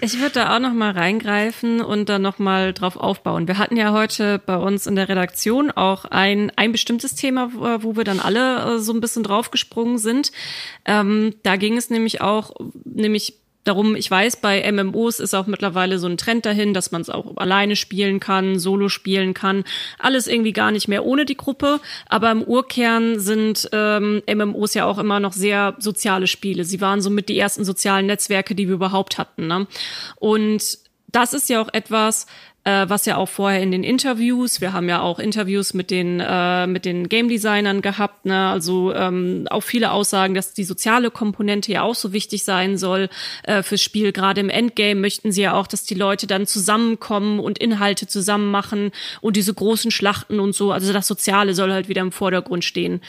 Ich 0.00 0.20
würde 0.20 0.34
da 0.34 0.54
auch 0.54 0.60
noch 0.60 0.72
mal 0.72 0.92
reingreifen 0.92 1.80
und 1.80 2.08
dann 2.08 2.22
noch 2.22 2.38
mal 2.38 2.72
drauf 2.72 2.96
aufbauen. 2.96 3.48
Wir 3.48 3.58
hatten 3.58 3.76
ja 3.76 3.92
heute 3.92 4.38
bei 4.38 4.56
uns 4.56 4.86
in 4.86 4.96
der 4.96 5.08
Redaktion 5.08 5.70
auch 5.70 6.04
ein, 6.04 6.52
ein 6.56 6.72
bestimmtes 6.72 7.14
Thema, 7.14 7.50
wo 7.54 7.96
wir 7.96 8.04
dann 8.04 8.20
alle 8.20 8.76
äh, 8.76 8.78
so 8.78 8.92
ein 8.92 9.00
bisschen 9.00 9.22
draufgesprungen 9.22 9.98
sind. 9.98 10.32
Ähm, 10.84 11.34
da 11.42 11.56
ging 11.56 11.76
es 11.76 11.90
nämlich 11.90 12.20
auch, 12.20 12.52
nämlich 12.84 13.38
Darum, 13.66 13.96
ich 13.96 14.08
weiß, 14.08 14.36
bei 14.36 14.70
MMOs 14.70 15.18
ist 15.18 15.34
auch 15.34 15.48
mittlerweile 15.48 15.98
so 15.98 16.06
ein 16.06 16.16
Trend 16.16 16.46
dahin, 16.46 16.72
dass 16.72 16.92
man 16.92 17.00
es 17.00 17.10
auch 17.10 17.36
alleine 17.36 17.74
spielen 17.74 18.20
kann, 18.20 18.60
solo 18.60 18.88
spielen 18.88 19.34
kann. 19.34 19.64
Alles 19.98 20.28
irgendwie 20.28 20.52
gar 20.52 20.70
nicht 20.70 20.86
mehr 20.86 21.04
ohne 21.04 21.24
die 21.24 21.36
Gruppe. 21.36 21.80
Aber 22.08 22.30
im 22.30 22.44
Urkern 22.44 23.18
sind 23.18 23.68
ähm, 23.72 24.22
MMOs 24.32 24.74
ja 24.74 24.84
auch 24.84 24.98
immer 24.98 25.18
noch 25.18 25.32
sehr 25.32 25.74
soziale 25.80 26.28
Spiele. 26.28 26.64
Sie 26.64 26.80
waren 26.80 27.00
somit 27.00 27.28
die 27.28 27.36
ersten 27.36 27.64
sozialen 27.64 28.06
Netzwerke, 28.06 28.54
die 28.54 28.68
wir 28.68 28.76
überhaupt 28.76 29.18
hatten. 29.18 29.48
Ne? 29.48 29.66
Und 30.14 30.78
das 31.08 31.32
ist 31.32 31.48
ja 31.48 31.60
auch 31.60 31.72
etwas, 31.72 32.26
äh, 32.66 32.88
was 32.88 33.06
ja 33.06 33.16
auch 33.16 33.28
vorher 33.28 33.62
in 33.62 33.70
den 33.70 33.84
Interviews, 33.84 34.60
wir 34.60 34.72
haben 34.72 34.88
ja 34.88 35.00
auch 35.00 35.20
Interviews 35.20 35.72
mit 35.72 35.92
den 35.92 36.18
äh, 36.18 36.66
mit 36.66 36.84
den 36.84 37.08
Game 37.08 37.28
Designern 37.28 37.80
gehabt, 37.80 38.26
ne? 38.26 38.48
also 38.48 38.92
ähm, 38.92 39.46
auch 39.50 39.60
viele 39.60 39.92
Aussagen, 39.92 40.34
dass 40.34 40.52
die 40.52 40.64
soziale 40.64 41.12
Komponente 41.12 41.70
ja 41.70 41.82
auch 41.82 41.94
so 41.94 42.12
wichtig 42.12 42.42
sein 42.42 42.76
soll 42.76 43.08
äh, 43.44 43.62
fürs 43.62 43.82
Spiel. 43.82 44.10
Gerade 44.10 44.40
im 44.40 44.50
Endgame 44.50 45.00
möchten 45.00 45.30
sie 45.30 45.42
ja 45.42 45.54
auch, 45.54 45.68
dass 45.68 45.84
die 45.84 45.94
Leute 45.94 46.26
dann 46.26 46.46
zusammenkommen 46.46 47.38
und 47.38 47.58
Inhalte 47.58 48.08
zusammen 48.08 48.50
machen 48.50 48.90
und 49.20 49.36
diese 49.36 49.54
großen 49.54 49.92
Schlachten 49.92 50.40
und 50.40 50.52
so. 50.52 50.72
Also 50.72 50.92
das 50.92 51.06
Soziale 51.06 51.54
soll 51.54 51.72
halt 51.72 51.88
wieder 51.88 52.02
im 52.02 52.10
Vordergrund 52.10 52.64
stehen. 52.64 53.00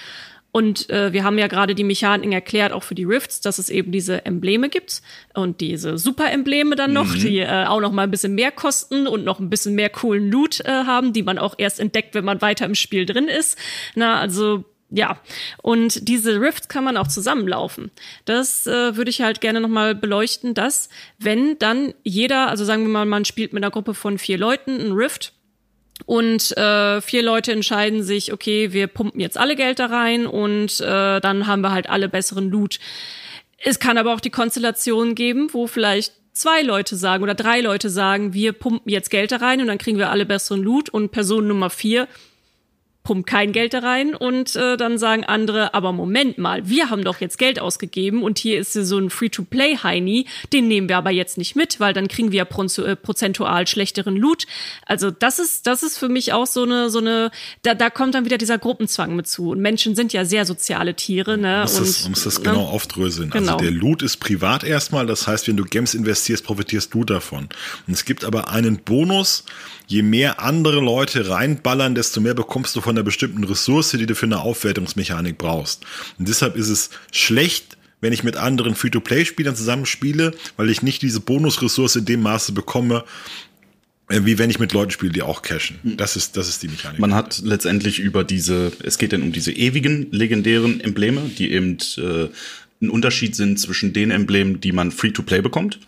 Und 0.57 0.89
äh, 0.89 1.13
wir 1.13 1.23
haben 1.23 1.37
ja 1.37 1.45
gerade 1.45 1.75
die 1.75 1.83
Mechaniken 1.83 2.31
erklärt, 2.31 2.71
auch 2.71 2.81
für 2.81 2.95
die 2.95 3.03
Rifts, 3.03 3.41
dass 3.41 3.59
es 3.59 3.69
eben 3.69 3.91
diese 3.91 4.25
Embleme 4.25 4.69
gibt 4.69 5.03
und 5.35 5.61
diese 5.61 5.99
Super-Embleme 5.99 6.75
dann 6.75 6.93
noch, 6.93 7.13
mhm. 7.13 7.19
die 7.19 7.37
äh, 7.37 7.65
auch 7.65 7.79
noch 7.79 7.91
mal 7.91 8.01
ein 8.01 8.09
bisschen 8.09 8.33
mehr 8.33 8.49
kosten 8.49 9.05
und 9.05 9.23
noch 9.23 9.39
ein 9.39 9.51
bisschen 9.51 9.75
mehr 9.75 9.91
coolen 9.91 10.31
Loot 10.31 10.61
äh, 10.61 10.71
haben, 10.71 11.13
die 11.13 11.21
man 11.21 11.37
auch 11.37 11.53
erst 11.59 11.79
entdeckt, 11.79 12.15
wenn 12.15 12.25
man 12.25 12.41
weiter 12.41 12.65
im 12.65 12.73
Spiel 12.73 13.05
drin 13.05 13.27
ist. 13.27 13.55
Na, 13.93 14.19
also 14.19 14.65
ja, 14.89 15.19
und 15.61 16.07
diese 16.07 16.41
Rifts 16.41 16.69
kann 16.69 16.83
man 16.83 16.97
auch 16.97 17.07
zusammenlaufen. 17.07 17.91
Das 18.25 18.65
äh, 18.65 18.97
würde 18.97 19.11
ich 19.11 19.21
halt 19.21 19.41
gerne 19.41 19.61
nochmal 19.61 19.93
beleuchten, 19.93 20.55
dass 20.55 20.89
wenn 21.19 21.59
dann 21.59 21.93
jeder, 22.01 22.47
also 22.47 22.65
sagen 22.65 22.81
wir 22.81 22.89
mal, 22.89 23.05
man 23.05 23.25
spielt 23.25 23.53
mit 23.53 23.63
einer 23.63 23.69
Gruppe 23.69 23.93
von 23.93 24.17
vier 24.17 24.39
Leuten 24.39 24.81
ein 24.81 24.93
Rift, 24.93 25.33
und 26.07 26.55
äh, 26.55 27.01
vier 27.01 27.21
Leute 27.21 27.51
entscheiden 27.51 28.01
sich, 28.01 28.31
okay, 28.31 28.71
wir 28.71 28.87
pumpen 28.87 29.19
jetzt 29.19 29.37
alle 29.37 29.57
Geld 29.57 29.79
da 29.79 29.87
rein 29.87 30.25
und 30.25 30.79
äh, 30.79 31.19
dann 31.19 31.47
haben 31.47 31.61
wir 31.61 31.71
halt 31.71 31.89
alle 31.89 32.07
besseren 32.07 32.49
Loot. 32.49 32.79
Es 33.57 33.77
kann 33.77 33.97
aber 33.97 34.13
auch 34.13 34.21
die 34.21 34.29
Konstellation 34.29 35.15
geben, 35.15 35.49
wo 35.51 35.67
vielleicht 35.67 36.13
zwei 36.31 36.61
Leute 36.61 36.95
sagen 36.95 37.23
oder 37.23 37.35
drei 37.35 37.59
Leute 37.59 37.89
sagen, 37.89 38.33
wir 38.33 38.53
pumpen 38.53 38.89
jetzt 38.89 39.09
Geld 39.09 39.33
da 39.33 39.37
rein 39.37 39.59
und 39.59 39.67
dann 39.67 39.79
kriegen 39.79 39.97
wir 39.97 40.09
alle 40.09 40.25
besseren 40.25 40.63
Loot 40.63 40.87
und 40.87 41.11
Person 41.11 41.45
Nummer 41.45 41.69
vier 41.69 42.07
pumpt 43.07 43.25
kein 43.25 43.53
Geld 43.53 43.73
da 43.73 43.79
rein 43.79 44.13
und 44.15 44.57
äh, 44.57 44.75
dann 44.75 44.97
sagen 44.97 45.23
andere, 45.23 45.73
aber 45.73 45.93
Moment 45.93 46.37
mal, 46.37 46.67
wir 46.67 46.89
haben 46.89 47.05
doch 47.05 47.21
jetzt 47.21 47.37
Geld 47.37 47.57
ausgegeben 47.57 48.21
und 48.21 48.37
hier 48.37 48.59
ist 48.59 48.73
so 48.73 48.97
ein 48.97 49.09
Free-to-Play-Heini, 49.09 50.25
den 50.51 50.67
nehmen 50.67 50.89
wir 50.89 50.97
aber 50.97 51.11
jetzt 51.11 51.37
nicht 51.37 51.55
mit, 51.55 51.79
weil 51.79 51.93
dann 51.93 52.09
kriegen 52.09 52.33
wir 52.33 52.39
ja 52.39 52.43
äh, 52.83 52.95
prozentual 52.97 53.65
schlechteren 53.65 54.17
Loot. 54.17 54.45
Also 54.85 55.09
das 55.09 55.39
ist, 55.39 55.67
das 55.67 55.83
ist 55.83 55.97
für 55.97 56.09
mich 56.09 56.33
auch 56.33 56.47
so 56.47 56.63
eine, 56.63 56.89
so 56.89 56.99
eine, 56.99 57.31
da, 57.61 57.75
da 57.75 57.89
kommt 57.89 58.13
dann 58.13 58.25
wieder 58.25 58.37
dieser 58.37 58.57
Gruppenzwang 58.57 59.15
mit 59.15 59.25
zu. 59.25 59.51
Und 59.51 59.61
Menschen 59.61 59.95
sind 59.95 60.11
ja 60.11 60.25
sehr 60.25 60.45
soziale 60.45 60.93
Tiere, 60.93 61.37
ne? 61.37 61.47
Man 61.47 61.61
muss, 61.61 61.77
und, 61.77 61.87
das, 61.87 62.01
man 62.03 62.11
muss 62.11 62.23
das 62.25 62.43
genau 62.43 62.63
ne? 62.63 62.67
aufdröseln. 62.67 63.31
Also 63.31 63.39
genau. 63.39 63.53
Also 63.53 63.63
der 63.63 63.73
Loot 63.73 64.01
ist 64.01 64.17
privat 64.17 64.65
erstmal, 64.65 65.05
das 65.05 65.27
heißt, 65.27 65.47
wenn 65.47 65.55
du 65.55 65.63
Games 65.63 65.93
investierst, 65.93 66.43
profitierst 66.43 66.93
du 66.93 67.05
davon. 67.05 67.47
Und 67.87 67.93
es 67.93 68.03
gibt 68.03 68.25
aber 68.25 68.49
einen 68.49 68.79
Bonus, 68.79 69.45
je 69.88 70.04
mehr 70.04 70.41
andere 70.41 70.82
Leute 70.82 71.30
reinballern, 71.30 71.95
desto 71.95 72.21
mehr 72.21 72.34
bekommst 72.34 72.76
du 72.76 72.82
von 72.82 72.95
einer 72.95 73.04
bestimmten 73.04 73.43
Ressource, 73.45 73.91
die 73.91 74.06
du 74.06 74.15
für 74.15 74.26
eine 74.26 74.41
Aufwertungsmechanik 74.41 75.38
brauchst. 75.38 75.86
Und 76.19 76.28
deshalb 76.28 76.56
ist 76.56 76.69
es 76.69 76.89
schlecht, 77.12 77.78
wenn 78.02 78.13
ich 78.13 78.23
mit 78.23 78.36
anderen 78.36 78.76
Free-to-Play-Spielern 78.76 79.56
zusammenspiele, 79.56 80.34
weil 80.58 80.69
ich 80.69 80.84
nicht 80.84 81.02
diese 81.02 81.21
Bonusressource 81.21 81.95
in 81.95 82.06
dem 82.06 82.21
Maße 82.21 82.52
bekomme, 82.52 83.06
äh, 84.10 84.21
wie 84.23 84.38
wenn 84.38 84.50
ich 84.50 84.60
mit 84.60 84.73
Leuten 84.73 84.91
spiele, 84.91 85.13
die 85.13 85.23
auch 85.23 85.41
cashen. 85.41 85.80
Hm. 85.82 85.97
Das 85.97 86.15
ist, 86.15 86.38
das 86.38 86.50
ist 86.50 86.62
die 86.62 86.67
Mechanik. 86.67 87.00
Man 87.00 87.15
hat 87.15 87.41
letztendlich 87.43 88.00
über 88.00 88.23
diese, 88.23 88.73
es 88.84 88.97
geht 88.97 89.13
dann 89.13 89.23
um 89.23 89.32
diese 89.32 89.52
ewigen 89.52 90.12
legendären 90.12 90.82
Embleme, 90.82 91.21
die 91.38 91.52
eben 91.52 91.78
äh, 91.97 92.28
ein 92.82 92.89
Unterschied 92.89 93.36
sind 93.36 93.60
zwischen 93.60 93.93
den 93.93 94.12
Emblemen, 94.12 94.60
die 94.60 94.73
man 94.73 94.91
free-to-play 94.91 95.41
bekommt 95.41 95.80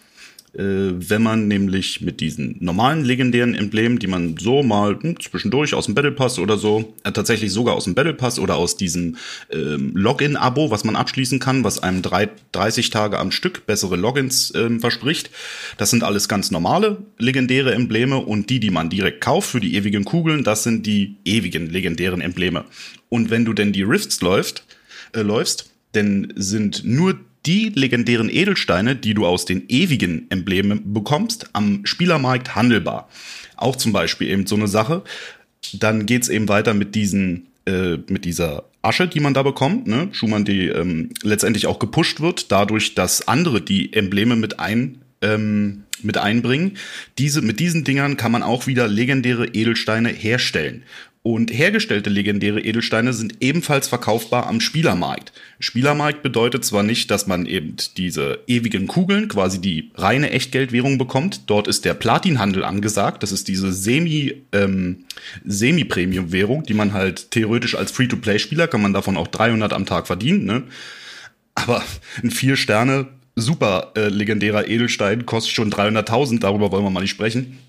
wenn 0.54 1.22
man 1.22 1.48
nämlich 1.48 2.02
mit 2.02 2.22
diesen 2.22 2.58
normalen 2.60 3.06
legendären 3.06 3.54
Emblemen, 3.54 4.00
die 4.00 4.08
man 4.08 4.36
so 4.38 4.64
mal 4.64 4.98
hm, 5.00 5.20
zwischendurch 5.20 5.74
aus 5.74 5.86
dem 5.86 5.96
Battle 5.96 6.12
Pass 6.12 6.40
oder 6.40 6.58
so, 6.58 6.94
äh, 7.04 7.12
tatsächlich 7.12 7.52
sogar 7.52 7.76
aus 7.76 7.84
dem 7.84 7.96
Battle 7.96 8.14
Pass 8.14 8.40
oder 8.40 8.56
aus 8.56 8.78
diesem 8.78 9.18
ähm, 9.52 9.92
Login-Abo, 9.96 10.72
was 10.72 10.84
man 10.84 10.96
abschließen 10.96 11.40
kann, 11.40 11.64
was 11.64 11.84
einem 11.84 12.02
drei, 12.02 12.30
30 12.52 12.90
Tage 12.90 13.20
am 13.20 13.32
Stück 13.32 13.66
bessere 13.66 13.96
Logins 13.96 14.54
ähm, 14.56 14.80
verspricht. 14.80 15.30
Das 15.78 15.92
sind 15.92 16.04
alles 16.04 16.28
ganz 16.28 16.52
normale 16.52 16.98
legendäre 17.18 17.74
Embleme 17.74 18.18
und 18.18 18.50
die, 18.50 18.60
die 18.60 18.72
man 18.72 18.90
direkt 18.90 19.22
kauft 19.22 19.50
für 19.50 19.60
die 19.60 19.76
ewigen 19.76 20.06
Kugeln, 20.06 20.44
das 20.44 20.64
sind 20.64 20.86
die 20.86 21.18
ewigen 21.26 21.70
legendären 21.70 22.22
Embleme. 22.22 22.66
Und 23.10 23.30
wenn 23.30 23.46
du 23.46 23.54
denn 23.54 23.74
die 23.74 23.84
Rifts 23.84 24.22
läufst, 24.22 24.66
äh, 25.14 25.22
läufst, 25.22 25.72
denn 25.96 26.34
sind 26.36 26.84
nur 26.86 27.20
die 27.45 27.69
legendären 27.69 28.30
Edelsteine, 28.30 28.95
die 28.95 29.13
du 29.13 29.25
aus 29.25 29.45
den 29.45 29.63
ewigen 29.67 30.30
Emblemen 30.30 30.93
bekommst, 30.93 31.49
am 31.54 31.86
Spielermarkt 31.86 32.56
handelbar. 32.56 33.10
Auch 33.56 33.75
zum 33.75 33.91
Beispiel 33.91 34.28
eben 34.30 34.45
so 34.45 34.56
eine 34.56 34.67
Sache. 34.67 35.04
Dann 35.73 36.06
geht's 36.06 36.30
eben 36.30 36.47
weiter 36.49 36.73
mit 36.73 36.95
diesen, 36.95 37.47
äh, 37.65 37.97
mit 38.08 38.25
dieser 38.25 38.63
Asche, 38.82 39.08
die 39.08 39.19
man 39.19 39.34
da 39.34 39.43
bekommt, 39.43 39.88
ne? 39.88 40.08
Schumann, 40.12 40.45
die 40.45 40.67
ähm, 40.67 41.10
letztendlich 41.23 41.67
auch 41.67 41.80
gepusht 41.80 42.21
wird, 42.21 42.52
dadurch, 42.52 42.95
dass 42.95 43.28
andere 43.28 43.62
die 43.62 43.91
Embleme 43.93 44.36
mit 44.36 44.60
ein 44.60 45.02
ähm, 45.21 45.84
mit 46.02 46.17
einbringen. 46.17 46.78
Diese, 47.17 47.41
mit 47.41 47.60
diesen 47.60 47.84
Dingern 47.84 48.17
kann 48.17 48.32
man 48.32 48.43
auch 48.43 48.67
wieder 48.67 48.88
legendäre 48.88 49.47
Edelsteine 49.47 50.10
herstellen. 50.10 50.84
Und 51.21 51.51
hergestellte 51.51 52.10
legendäre 52.10 52.62
Edelsteine 52.62 53.12
sind 53.12 53.36
ebenfalls 53.41 53.89
verkaufbar 53.89 54.47
am 54.47 54.62
Spielermarkt. 54.62 55.34
Spielermarkt 55.60 56.23
bedeutet 56.23 56.63
zwar 56.63 56.82
nicht, 56.82 57.12
dass 57.12 57.27
man 57.27 57.45
eben 57.45 57.75
diese 57.97 58.39
ewigen 58.47 58.88
Kugeln, 58.88 59.27
quasi 59.27 59.60
die 59.60 59.91
reine 59.95 60.32
Echtgeldwährung 60.32 60.97
bekommt. 60.97 61.41
Dort 61.47 61.67
ist 61.67 61.84
der 61.84 61.93
Platinhandel 61.93 62.63
angesagt. 62.63 63.21
Das 63.21 63.34
ist 63.34 63.49
diese 63.49 63.73
Semi, 63.73 64.43
ähm, 64.53 65.03
Semi-Premium-Währung, 65.43 66.63
die 66.63 66.73
man 66.73 66.93
halt 66.93 67.32
theoretisch 67.32 67.75
als 67.75 67.91
Free-to-Play-Spieler 67.91 68.69
kann 68.69 68.82
man 68.82 68.93
davon 68.93 69.17
auch 69.17 69.27
300 69.27 69.73
am 69.73 69.86
Tag 69.86 70.08
verdienen. 70.08 70.45
Ne? 70.45 70.63
Aber 71.53 71.84
ein 72.23 72.32
vier 72.32 72.55
Sterne 72.55 73.08
super 73.36 73.91
äh, 73.97 74.08
legendärer 74.08 74.69
Edelstein 74.69 75.25
kostet 75.25 75.53
schon 75.53 75.71
300.000. 75.71 76.39
Darüber 76.39 76.71
wollen 76.71 76.86
wir 76.86 76.89
mal 76.89 77.01
nicht 77.01 77.12
sprechen. 77.12 77.60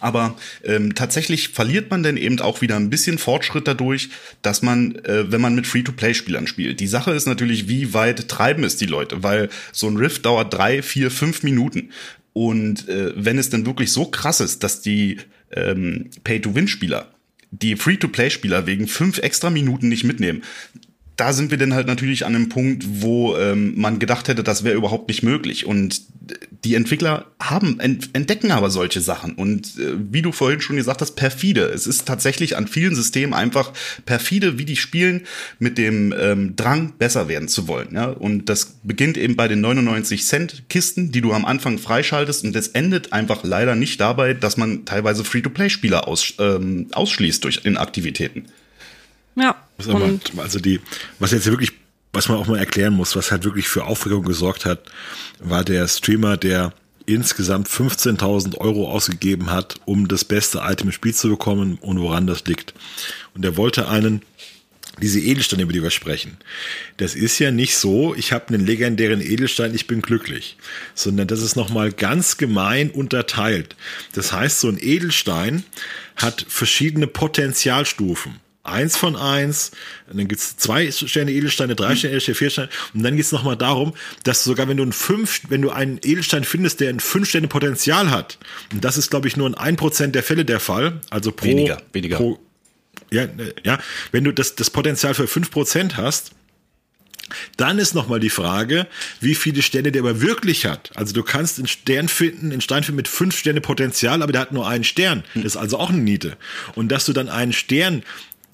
Aber 0.00 0.36
ähm, 0.64 0.94
tatsächlich 0.94 1.48
verliert 1.50 1.90
man 1.90 2.02
dann 2.02 2.16
eben 2.16 2.40
auch 2.40 2.60
wieder 2.60 2.76
ein 2.76 2.90
bisschen 2.90 3.18
Fortschritt 3.18 3.66
dadurch, 3.66 4.10
dass 4.42 4.62
man, 4.62 4.96
äh, 5.04 5.30
wenn 5.32 5.40
man 5.40 5.54
mit 5.54 5.66
Free-to-Play-Spielern 5.66 6.46
spielt. 6.46 6.80
Die 6.80 6.86
Sache 6.86 7.12
ist 7.12 7.26
natürlich, 7.26 7.68
wie 7.68 7.94
weit 7.94 8.28
treiben 8.28 8.64
es 8.64 8.76
die 8.76 8.86
Leute, 8.86 9.22
weil 9.22 9.48
so 9.72 9.88
ein 9.88 9.96
Rift 9.96 10.24
dauert 10.26 10.54
drei, 10.54 10.82
vier, 10.82 11.10
fünf 11.10 11.42
Minuten. 11.42 11.90
Und 12.32 12.88
äh, 12.88 13.12
wenn 13.16 13.38
es 13.38 13.50
dann 13.50 13.66
wirklich 13.66 13.90
so 13.90 14.06
krass 14.06 14.40
ist, 14.40 14.62
dass 14.62 14.80
die 14.80 15.18
ähm, 15.50 16.10
Pay-to-Win-Spieler 16.24 17.08
die 17.50 17.76
Free-to-Play-Spieler 17.76 18.66
wegen 18.66 18.86
fünf 18.88 19.18
extra 19.18 19.50
Minuten 19.50 19.88
nicht 19.88 20.04
mitnehmen, 20.04 20.42
da 21.18 21.32
sind 21.32 21.50
wir 21.50 21.58
dann 21.58 21.74
halt 21.74 21.88
natürlich 21.88 22.24
an 22.24 22.36
einem 22.36 22.48
Punkt, 22.48 22.84
wo 22.88 23.36
ähm, 23.36 23.74
man 23.76 23.98
gedacht 23.98 24.28
hätte, 24.28 24.44
das 24.44 24.62
wäre 24.62 24.76
überhaupt 24.76 25.08
nicht 25.08 25.24
möglich. 25.24 25.66
Und 25.66 26.00
die 26.62 26.76
Entwickler 26.76 27.26
haben 27.40 27.80
entdecken 27.80 28.52
aber 28.52 28.70
solche 28.70 29.00
Sachen. 29.00 29.34
Und 29.34 29.78
äh, 29.78 29.94
wie 30.12 30.22
du 30.22 30.30
vorhin 30.30 30.60
schon 30.60 30.76
gesagt 30.76 31.00
hast, 31.00 31.16
perfide. 31.16 31.62
Es 31.62 31.88
ist 31.88 32.06
tatsächlich 32.06 32.56
an 32.56 32.68
vielen 32.68 32.94
Systemen 32.94 33.34
einfach 33.34 33.72
perfide, 34.06 34.58
wie 34.58 34.64
die 34.64 34.76
spielen, 34.76 35.22
mit 35.58 35.76
dem 35.76 36.14
ähm, 36.16 36.54
Drang, 36.54 36.92
besser 36.98 37.26
werden 37.26 37.48
zu 37.48 37.66
wollen. 37.66 37.96
Ja? 37.96 38.06
Und 38.06 38.48
das 38.48 38.76
beginnt 38.84 39.16
eben 39.16 39.34
bei 39.34 39.48
den 39.48 39.60
99 39.60 40.24
Cent 40.24 40.68
Kisten, 40.68 41.10
die 41.10 41.20
du 41.20 41.32
am 41.32 41.44
Anfang 41.44 41.78
freischaltest. 41.78 42.44
Und 42.44 42.54
das 42.54 42.68
endet 42.68 43.12
einfach 43.12 43.42
leider 43.42 43.74
nicht 43.74 44.00
dabei, 44.00 44.34
dass 44.34 44.56
man 44.56 44.84
teilweise 44.84 45.24
Free-to-Play-Spieler 45.24 46.06
aus, 46.06 46.34
ähm, 46.38 46.86
ausschließt 46.92 47.42
durch 47.42 47.64
Inaktivitäten. 47.64 48.44
Ja. 49.38 49.56
Aber, 49.86 50.18
also 50.38 50.58
die, 50.58 50.80
was 51.18 51.30
jetzt 51.30 51.46
wirklich, 51.46 51.72
was 52.12 52.28
man 52.28 52.38
auch 52.38 52.46
mal 52.46 52.58
erklären 52.58 52.94
muss, 52.94 53.14
was 53.14 53.30
halt 53.30 53.44
wirklich 53.44 53.68
für 53.68 53.84
Aufregung 53.84 54.24
gesorgt 54.24 54.64
hat, 54.64 54.90
war 55.38 55.64
der 55.64 55.86
Streamer, 55.86 56.36
der 56.36 56.72
insgesamt 57.06 57.68
15.000 57.68 58.58
Euro 58.58 58.90
ausgegeben 58.90 59.50
hat, 59.50 59.76
um 59.86 60.08
das 60.08 60.24
beste 60.24 60.58
Item 60.62 60.88
im 60.88 60.92
Spiel 60.92 61.14
zu 61.14 61.28
bekommen 61.28 61.78
und 61.80 62.00
woran 62.00 62.26
das 62.26 62.44
liegt. 62.44 62.74
Und 63.34 63.44
er 63.44 63.56
wollte 63.56 63.88
einen 63.88 64.22
diese 65.00 65.20
Edelsteine, 65.20 65.62
über 65.62 65.72
die 65.72 65.82
wir 65.82 65.90
sprechen. 65.90 66.38
Das 66.96 67.14
ist 67.14 67.38
ja 67.38 67.52
nicht 67.52 67.76
so, 67.76 68.16
ich 68.16 68.32
habe 68.32 68.48
einen 68.48 68.66
legendären 68.66 69.20
Edelstein, 69.20 69.74
ich 69.74 69.86
bin 69.86 70.02
glücklich, 70.02 70.56
sondern 70.94 71.28
das 71.28 71.40
ist 71.40 71.54
nochmal 71.54 71.92
ganz 71.92 72.36
gemein 72.36 72.90
unterteilt. 72.90 73.76
Das 74.12 74.32
heißt, 74.32 74.60
so 74.60 74.68
ein 74.68 74.78
Edelstein 74.80 75.64
hat 76.16 76.44
verschiedene 76.48 77.06
Potenzialstufen 77.06 78.40
eins 78.70 78.96
von 78.96 79.16
eins, 79.16 79.72
und 80.08 80.18
dann 80.18 80.28
gibt's 80.28 80.56
zwei 80.56 80.90
Sterne 80.90 81.32
Edelsteine, 81.32 81.74
drei 81.74 81.96
Sterne 81.96 82.12
Edelsteine, 82.12 82.34
vier 82.36 82.50
Sterne, 82.50 82.68
und 82.94 83.02
dann 83.02 83.16
geht's 83.16 83.32
nochmal 83.32 83.56
darum, 83.56 83.94
dass 84.24 84.44
sogar 84.44 84.68
wenn 84.68 84.76
du 84.76 84.82
einen 84.82 84.92
fünf, 84.92 85.42
wenn 85.48 85.62
du 85.62 85.70
einen 85.70 85.98
Edelstein 86.02 86.44
findest, 86.44 86.80
der 86.80 86.90
ein 86.90 87.00
fünf 87.00 87.28
Sterne 87.28 87.48
Potenzial 87.48 88.10
hat, 88.10 88.38
und 88.72 88.84
das 88.84 88.96
ist, 88.96 89.10
glaube 89.10 89.28
ich, 89.28 89.36
nur 89.36 89.46
in 89.46 89.54
ein 89.54 89.76
Prozent 89.76 90.14
der 90.14 90.22
Fälle 90.22 90.44
der 90.44 90.60
Fall, 90.60 91.00
also 91.10 91.32
pro, 91.32 91.46
weniger, 91.46 91.82
weniger. 91.92 92.16
Pro, 92.16 92.38
ja, 93.10 93.26
ja, 93.64 93.78
wenn 94.12 94.24
du 94.24 94.32
das, 94.32 94.54
das 94.54 94.70
Potenzial 94.70 95.14
für 95.14 95.26
fünf 95.26 95.50
Prozent 95.50 95.96
hast, 95.96 96.32
dann 97.56 97.78
ist 97.78 97.94
nochmal 97.94 98.20
die 98.20 98.30
Frage, 98.30 98.86
wie 99.20 99.34
viele 99.34 99.62
Sterne 99.62 99.92
der 99.92 100.02
aber 100.02 100.20
wirklich 100.20 100.66
hat. 100.66 100.90
Also 100.94 101.12
du 101.12 101.22
kannst 101.22 101.58
einen 101.58 101.68
Stern 101.68 102.08
finden, 102.08 102.52
einen 102.52 102.60
Stein 102.60 102.84
finden 102.84 102.96
mit 102.96 103.08
fünf 103.08 103.36
Sterne 103.36 103.60
Potenzial, 103.60 104.22
aber 104.22 104.32
der 104.32 104.40
hat 104.40 104.52
nur 104.52 104.66
einen 104.66 104.84
Stern. 104.84 105.24
Das 105.34 105.44
ist 105.44 105.56
also 105.56 105.78
auch 105.78 105.90
eine 105.90 105.98
Niete. 105.98 106.36
Und 106.74 106.88
dass 106.88 107.04
du 107.04 107.12
dann 107.12 107.28
einen 107.28 107.52
Stern 107.52 108.02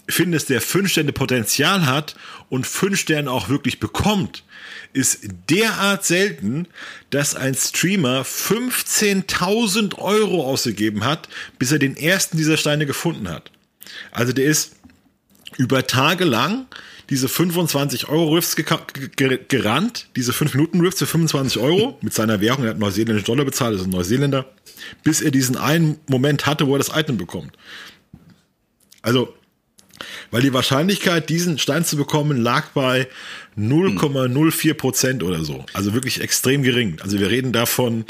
findest, 0.08 0.50
der 0.50 0.60
fünf 0.60 0.90
Sterne 0.90 1.12
Potenzial 1.12 1.86
hat 1.86 2.14
und 2.48 2.66
fünf 2.66 2.98
Sterne 2.98 3.30
auch 3.30 3.48
wirklich 3.48 3.80
bekommt, 3.80 4.44
ist 4.92 5.20
derart 5.50 6.04
selten, 6.04 6.66
dass 7.10 7.34
ein 7.34 7.54
Streamer 7.54 8.22
15.000 8.22 9.98
Euro 9.98 10.44
ausgegeben 10.44 11.04
hat, 11.04 11.28
bis 11.58 11.72
er 11.72 11.78
den 11.78 11.96
ersten 11.96 12.36
dieser 12.36 12.56
Steine 12.56 12.86
gefunden 12.86 13.28
hat. 13.28 13.50
Also 14.12 14.32
der 14.32 14.46
ist 14.46 14.76
über 15.56 15.86
Tage 15.86 16.24
lang 16.24 16.66
diese 17.10 17.28
25 17.28 18.08
Euro 18.08 18.34
Riffs 18.34 18.56
gerannt, 18.56 20.08
diese 20.16 20.32
5 20.32 20.54
Minuten 20.54 20.80
Riffs 20.80 20.98
für 20.98 21.06
25 21.06 21.60
Euro 21.60 21.98
mit 22.00 22.14
seiner 22.14 22.40
Währung, 22.40 22.64
er 22.64 22.70
hat 22.70 22.78
neuseeländische 22.78 23.26
Dollar 23.26 23.44
bezahlt, 23.44 23.76
ist 23.76 23.84
ein 23.84 23.90
Neuseeländer, 23.90 24.46
bis 25.02 25.20
er 25.20 25.30
diesen 25.30 25.56
einen 25.56 25.98
Moment 26.08 26.46
hatte, 26.46 26.66
wo 26.66 26.74
er 26.74 26.78
das 26.78 26.96
Item 26.96 27.18
bekommt. 27.18 27.56
Also 29.02 29.34
weil 30.30 30.42
die 30.42 30.52
Wahrscheinlichkeit, 30.52 31.28
diesen 31.28 31.58
Stein 31.58 31.84
zu 31.84 31.96
bekommen, 31.96 32.40
lag 32.40 32.68
bei 32.68 33.08
0,04 33.58 34.74
Prozent 34.74 35.22
oder 35.22 35.44
so. 35.44 35.64
Also 35.72 35.94
wirklich 35.94 36.20
extrem 36.20 36.62
gering. 36.62 36.98
Also 37.02 37.18
wir 37.18 37.30
reden 37.30 37.52
davon, 37.52 38.04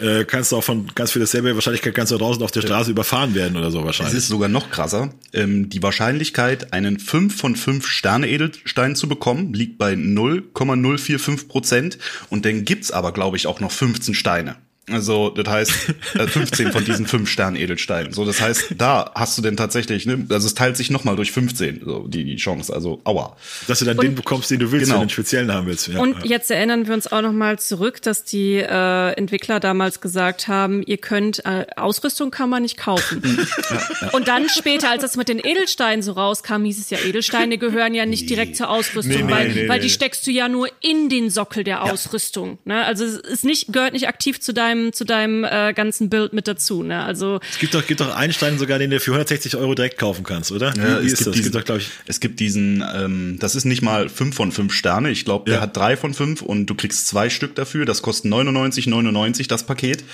äh, 0.00 0.24
kannst 0.24 0.52
du 0.52 0.56
auch 0.56 0.64
von 0.64 0.88
ganz 0.94 1.12
viel 1.12 1.20
dasselbe 1.20 1.54
Wahrscheinlichkeit 1.54 1.94
kannst 1.94 2.12
du 2.12 2.18
draußen 2.18 2.42
auf 2.42 2.52
der 2.52 2.62
Straße 2.62 2.90
überfahren 2.90 3.34
werden 3.34 3.56
oder 3.56 3.70
so 3.70 3.84
wahrscheinlich. 3.84 4.14
Es 4.14 4.24
ist 4.24 4.28
sogar 4.28 4.48
noch 4.48 4.70
krasser. 4.70 5.12
Ähm, 5.32 5.68
die 5.68 5.82
Wahrscheinlichkeit, 5.82 6.72
einen 6.72 6.98
5 6.98 7.36
von 7.36 7.56
5 7.56 7.86
Sterne 7.86 8.28
Edelstein 8.28 8.94
zu 8.94 9.08
bekommen, 9.08 9.52
liegt 9.52 9.78
bei 9.78 9.94
0,045 9.96 11.48
Prozent. 11.48 11.98
Und 12.30 12.44
dann 12.44 12.64
gibt's 12.64 12.90
aber, 12.90 13.12
glaube 13.12 13.36
ich, 13.36 13.46
auch 13.46 13.60
noch 13.60 13.72
15 13.72 14.14
Steine. 14.14 14.56
Also, 14.92 15.30
das 15.30 15.46
heißt, 15.46 15.72
15 15.72 16.66
äh, 16.66 16.72
von 16.72 16.84
diesen 16.84 17.06
5 17.06 17.28
Sternen 17.28 17.56
Edelsteinen. 17.56 18.12
So, 18.12 18.24
das 18.24 18.40
heißt, 18.40 18.74
da 18.76 19.10
hast 19.14 19.36
du 19.38 19.42
denn 19.42 19.56
tatsächlich, 19.56 20.06
ne, 20.06 20.26
also 20.30 20.46
es 20.46 20.54
teilt 20.54 20.76
sich 20.76 20.90
nochmal 20.90 21.16
durch 21.16 21.32
15, 21.32 21.82
so, 21.84 22.06
die, 22.08 22.24
die 22.24 22.36
Chance. 22.36 22.72
Also, 22.72 23.00
aua. 23.04 23.36
Dass 23.66 23.80
du 23.80 23.84
dann 23.84 23.98
und, 23.98 24.04
den 24.04 24.14
bekommst, 24.14 24.50
den 24.50 24.60
du 24.60 24.72
willst, 24.72 24.86
genau. 24.86 24.96
wenn 24.96 25.00
du 25.02 25.06
den 25.06 25.12
speziellen 25.12 25.52
haben 25.52 25.66
willst. 25.66 25.88
Ja. 25.88 26.00
Und 26.00 26.24
jetzt 26.24 26.50
erinnern 26.50 26.86
wir 26.86 26.94
uns 26.94 27.10
auch 27.10 27.22
nochmal 27.22 27.58
zurück, 27.58 28.02
dass 28.02 28.24
die 28.24 28.54
äh, 28.54 29.12
Entwickler 29.12 29.60
damals 29.60 30.00
gesagt 30.00 30.48
haben, 30.48 30.82
ihr 30.82 30.98
könnt, 30.98 31.44
äh, 31.44 31.66
Ausrüstung 31.76 32.30
kann 32.30 32.50
man 32.50 32.62
nicht 32.62 32.76
kaufen. 32.76 33.22
ja, 33.70 33.80
ja. 34.00 34.08
Und 34.10 34.28
dann 34.28 34.48
später, 34.48 34.90
als 34.90 35.02
das 35.02 35.16
mit 35.16 35.28
den 35.28 35.38
Edelsteinen 35.38 36.02
so 36.02 36.12
rauskam, 36.12 36.64
hieß 36.64 36.78
es 36.78 36.90
ja, 36.90 36.98
Edelsteine 36.98 37.58
gehören 37.58 37.94
ja 37.94 38.06
nicht 38.06 38.22
nee. 38.22 38.28
direkt 38.28 38.56
zur 38.56 38.70
Ausrüstung, 38.70 39.12
nee, 39.12 39.22
nee, 39.22 39.30
weil, 39.30 39.68
weil 39.68 39.80
die 39.80 39.90
steckst 39.90 40.26
du 40.26 40.30
ja 40.30 40.48
nur 40.48 40.68
in 40.80 41.08
den 41.08 41.30
Sockel 41.30 41.64
der 41.64 41.84
Ausrüstung. 41.84 42.58
Ne? 42.64 42.84
Also 42.84 43.04
es 43.04 43.16
ist 43.18 43.44
nicht, 43.44 43.72
gehört 43.72 43.92
nicht 43.92 44.08
aktiv 44.08 44.40
zu 44.40 44.52
deinem 44.52 44.77
deinem, 44.78 44.92
zu 44.92 45.04
deinem 45.04 45.44
äh, 45.44 45.72
ganzen 45.74 46.08
Bild 46.08 46.32
mit 46.32 46.48
dazu. 46.48 46.82
Ne? 46.82 47.02
Also 47.02 47.40
es 47.50 47.58
gibt 47.58 47.74
doch, 47.74 47.86
gibt 47.86 48.00
doch 48.00 48.14
einen 48.14 48.32
Stein 48.32 48.58
sogar, 48.58 48.78
den 48.78 48.90
du 48.90 49.00
für 49.00 49.12
160 49.12 49.56
Euro 49.56 49.74
direkt 49.74 49.98
kaufen 49.98 50.24
kannst, 50.24 50.52
oder? 50.52 50.72
Ja, 50.76 50.98
es, 50.98 51.18
gibt 51.18 51.34
diesen, 51.34 51.46
es, 51.46 51.52
gibt 51.52 51.68
doch, 51.68 51.76
ich 51.76 51.90
es 52.06 52.20
gibt 52.20 52.40
diesen, 52.40 52.84
ähm, 52.94 53.36
das 53.40 53.54
ist 53.54 53.64
nicht 53.64 53.82
mal 53.82 54.08
fünf 54.08 54.36
von 54.36 54.52
fünf 54.52 54.72
Sterne. 54.72 55.10
Ich 55.10 55.24
glaube, 55.24 55.46
der 55.46 55.56
ja. 55.56 55.60
hat 55.62 55.76
drei 55.76 55.96
von 55.96 56.14
fünf 56.14 56.42
und 56.42 56.66
du 56.66 56.74
kriegst 56.74 57.06
zwei 57.06 57.30
Stück 57.30 57.54
dafür. 57.54 57.84
Das 57.84 58.02
kostet 58.02 58.30
99,99 58.32 59.48
das 59.48 59.64
Paket. 59.64 60.04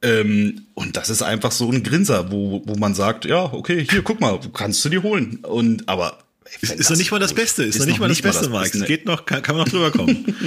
Ähm, 0.00 0.66
und 0.74 0.96
das 0.96 1.10
ist 1.10 1.22
einfach 1.22 1.50
so 1.50 1.70
ein 1.70 1.82
Grinser, 1.82 2.30
wo, 2.30 2.62
wo 2.64 2.76
man 2.76 2.94
sagt, 2.94 3.24
ja, 3.24 3.52
okay, 3.52 3.84
hier, 3.88 4.02
guck 4.02 4.20
mal, 4.20 4.38
kannst 4.52 4.84
du 4.84 4.88
dir 4.88 5.02
holen. 5.02 5.40
Und 5.42 5.88
aber 5.88 6.18
ist, 6.60 6.72
ist 6.72 6.90
noch 6.90 6.96
nicht 6.96 7.10
mal 7.10 7.18
das 7.18 7.34
Beste, 7.34 7.64
ist, 7.64 7.74
ist 7.74 7.80
noch 7.80 7.86
nicht 7.86 8.00
mal 8.00 8.08
das 8.08 8.22
Beste, 8.22 8.48
Mike. 8.48 8.78
Es 8.78 8.86
geht 8.86 9.06
noch, 9.06 9.26
kann, 9.26 9.42
kann 9.42 9.56
man 9.56 9.64
noch 9.64 9.72
drüber 9.72 9.90
kommen. 9.90 10.34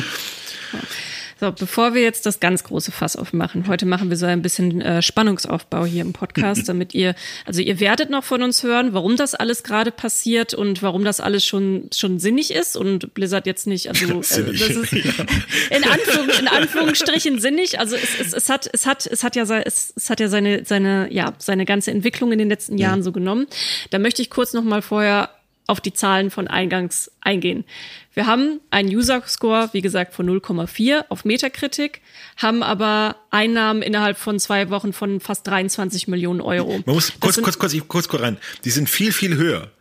So, 1.41 1.51
bevor 1.51 1.95
wir 1.95 2.03
jetzt 2.03 2.27
das 2.27 2.39
ganz 2.39 2.63
große 2.63 2.91
Fass 2.91 3.15
aufmachen, 3.15 3.67
heute 3.67 3.87
machen 3.87 4.11
wir 4.11 4.15
so 4.15 4.27
ein 4.27 4.43
bisschen 4.43 4.79
äh, 4.79 5.01
Spannungsaufbau 5.01 5.85
hier 5.85 6.03
im 6.03 6.13
Podcast, 6.13 6.67
damit 6.69 6.93
ihr, 6.93 7.15
also 7.47 7.63
ihr 7.63 7.79
werdet 7.79 8.11
noch 8.11 8.23
von 8.23 8.43
uns 8.43 8.61
hören, 8.61 8.93
warum 8.93 9.15
das 9.15 9.33
alles 9.33 9.63
gerade 9.63 9.89
passiert 9.89 10.53
und 10.53 10.83
warum 10.83 11.03
das 11.03 11.19
alles 11.19 11.43
schon 11.43 11.89
schon 11.91 12.19
sinnig 12.19 12.53
ist 12.53 12.77
und 12.77 13.15
Blizzard 13.15 13.47
jetzt 13.47 13.65
nicht, 13.65 13.89
also 13.89 14.05
äh, 14.11 14.17
das 14.19 14.69
ist 14.69 14.93
in, 14.93 15.83
Anführung, 15.83 16.29
in 16.39 16.47
Anführungsstrichen 16.47 17.39
sinnig. 17.39 17.79
Also 17.79 17.95
es, 17.95 18.19
es, 18.19 18.33
es 18.33 18.47
hat 18.47 18.69
es 18.71 18.85
hat 18.85 19.07
es 19.07 19.23
hat 19.23 19.35
ja 19.35 19.41
es, 19.61 19.93
es 19.95 20.11
hat 20.11 20.19
ja 20.19 20.27
seine 20.27 20.63
seine 20.63 21.11
ja 21.11 21.33
seine 21.39 21.65
ganze 21.65 21.89
Entwicklung 21.89 22.31
in 22.31 22.37
den 22.37 22.49
letzten 22.49 22.77
Jahren 22.77 22.99
mhm. 22.99 23.03
so 23.03 23.11
genommen. 23.11 23.47
Da 23.89 23.97
möchte 23.97 24.21
ich 24.21 24.29
kurz 24.29 24.53
noch 24.53 24.63
mal 24.63 24.83
vorher 24.83 25.31
auf 25.71 25.79
die 25.79 25.93
Zahlen 25.93 26.31
von 26.31 26.49
eingangs 26.49 27.09
eingehen. 27.21 27.63
Wir 28.13 28.27
haben 28.27 28.59
einen 28.71 28.89
User-Score, 28.89 29.69
wie 29.71 29.81
gesagt, 29.81 30.13
von 30.13 30.29
0,4 30.29 31.05
auf 31.07 31.23
Metakritik, 31.23 32.01
haben 32.35 32.61
aber 32.61 33.15
Einnahmen 33.29 33.81
innerhalb 33.81 34.17
von 34.17 34.37
zwei 34.37 34.69
Wochen 34.69 34.91
von 34.91 35.21
fast 35.21 35.47
23 35.47 36.09
Millionen 36.09 36.41
Euro. 36.41 36.81
Man 36.85 36.95
muss 36.95 37.13
kurz, 37.21 37.41
kurz, 37.41 37.57
kurz, 37.57 37.77
kurz, 37.87 38.09
kurz 38.09 38.21
rein. 38.21 38.37
Die 38.65 38.69
sind 38.69 38.89
viel, 38.89 39.13
viel 39.13 39.37
höher. 39.37 39.71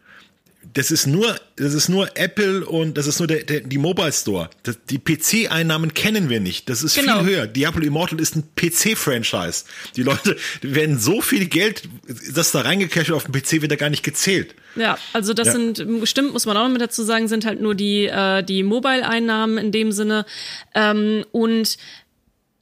Das 0.72 0.90
ist 0.90 1.06
nur, 1.06 1.36
das 1.56 1.74
ist 1.74 1.88
nur 1.88 2.16
Apple 2.16 2.64
und 2.64 2.96
das 2.96 3.06
ist 3.06 3.18
nur 3.18 3.26
der, 3.26 3.44
der, 3.44 3.60
die 3.60 3.78
Mobile 3.78 4.12
Store. 4.12 4.50
Das, 4.62 4.78
die 4.88 4.98
PC-Einnahmen 4.98 5.94
kennen 5.94 6.28
wir 6.28 6.40
nicht. 6.40 6.68
Das 6.68 6.82
ist 6.82 6.94
genau. 6.94 7.20
viel 7.20 7.34
höher. 7.34 7.46
Diablo 7.46 7.82
Immortal 7.82 8.20
ist 8.20 8.36
ein 8.36 8.44
PC-Franchise. 8.54 9.64
Die 9.96 10.02
Leute 10.02 10.36
die 10.62 10.74
werden 10.74 10.98
so 10.98 11.20
viel 11.20 11.46
Geld, 11.46 11.88
das 12.34 12.52
da 12.52 12.60
reingecasht 12.60 13.10
auf 13.10 13.24
dem 13.24 13.32
PC 13.32 13.62
wird 13.62 13.72
da 13.72 13.76
gar 13.76 13.90
nicht 13.90 14.02
gezählt. 14.02 14.54
Ja, 14.76 14.98
also 15.12 15.34
das 15.34 15.48
ja. 15.48 15.52
sind, 15.54 15.84
stimmt, 16.04 16.32
muss 16.32 16.46
man 16.46 16.56
auch 16.56 16.64
noch 16.64 16.70
mit 16.70 16.80
dazu 16.80 17.02
sagen, 17.02 17.26
sind 17.26 17.44
halt 17.44 17.60
nur 17.60 17.74
die, 17.74 18.06
äh, 18.06 18.42
die 18.42 18.62
Mobile-Einnahmen 18.62 19.58
in 19.58 19.72
dem 19.72 19.90
Sinne. 19.92 20.26
Ähm, 20.74 21.24
und 21.32 21.78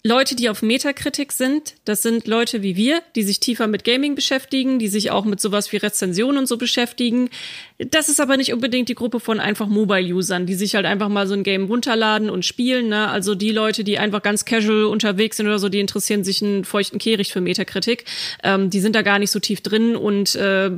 Leute, 0.09 0.35
die 0.37 0.49
auf 0.49 0.63
Metakritik 0.63 1.33
sind, 1.33 1.75
das 1.85 2.01
sind 2.01 2.27
Leute 2.27 2.63
wie 2.63 2.77
wir, 2.77 3.03
die 3.15 3.23
sich 3.23 3.41
tiefer 3.41 3.67
mit 3.67 3.85
Gaming 3.85 4.15
beschäftigen, 4.15 4.79
die 4.79 4.89
sich 4.89 5.11
auch 5.11 5.27
mit 5.27 5.39
sowas 5.39 5.71
wie 5.71 5.77
Rezensionen 5.77 6.39
und 6.39 6.49
so 6.49 6.57
beschäftigen. 6.57 7.29
Das 7.77 8.09
ist 8.09 8.19
aber 8.19 8.39
nicht 8.39 8.55
unbedingt 8.55 8.89
die 8.89 8.95
Gruppe 8.95 9.21
von 9.21 9.39
einfach 9.39 9.67
Mobile-Usern, 9.67 10.47
die 10.47 10.55
sich 10.55 10.75
halt 10.75 10.87
einfach 10.87 11.11
mal 11.11 11.27
so 11.27 11.35
ein 11.35 11.43
Game 11.43 11.67
runterladen 11.67 12.31
und 12.31 12.47
spielen. 12.47 12.89
Ne? 12.89 13.07
Also 13.09 13.35
die 13.35 13.51
Leute, 13.51 13.85
die 13.85 13.99
einfach 13.99 14.23
ganz 14.23 14.47
casual 14.47 14.87
unterwegs 14.87 15.37
sind 15.37 15.47
oder 15.47 15.59
so, 15.59 15.69
die 15.69 15.79
interessieren 15.79 16.25
sich 16.25 16.43
einen 16.43 16.65
feuchten 16.65 16.99
Kehricht 16.99 17.31
für 17.31 17.43
Metakritik. 17.43 18.07
Ähm, 18.43 18.71
die 18.71 18.81
sind 18.81 18.97
da 18.97 19.03
gar 19.03 19.19
nicht 19.19 19.31
so 19.31 19.41
tief 19.41 19.61
drin 19.61 19.95
und 19.95 20.35
äh, 20.37 20.71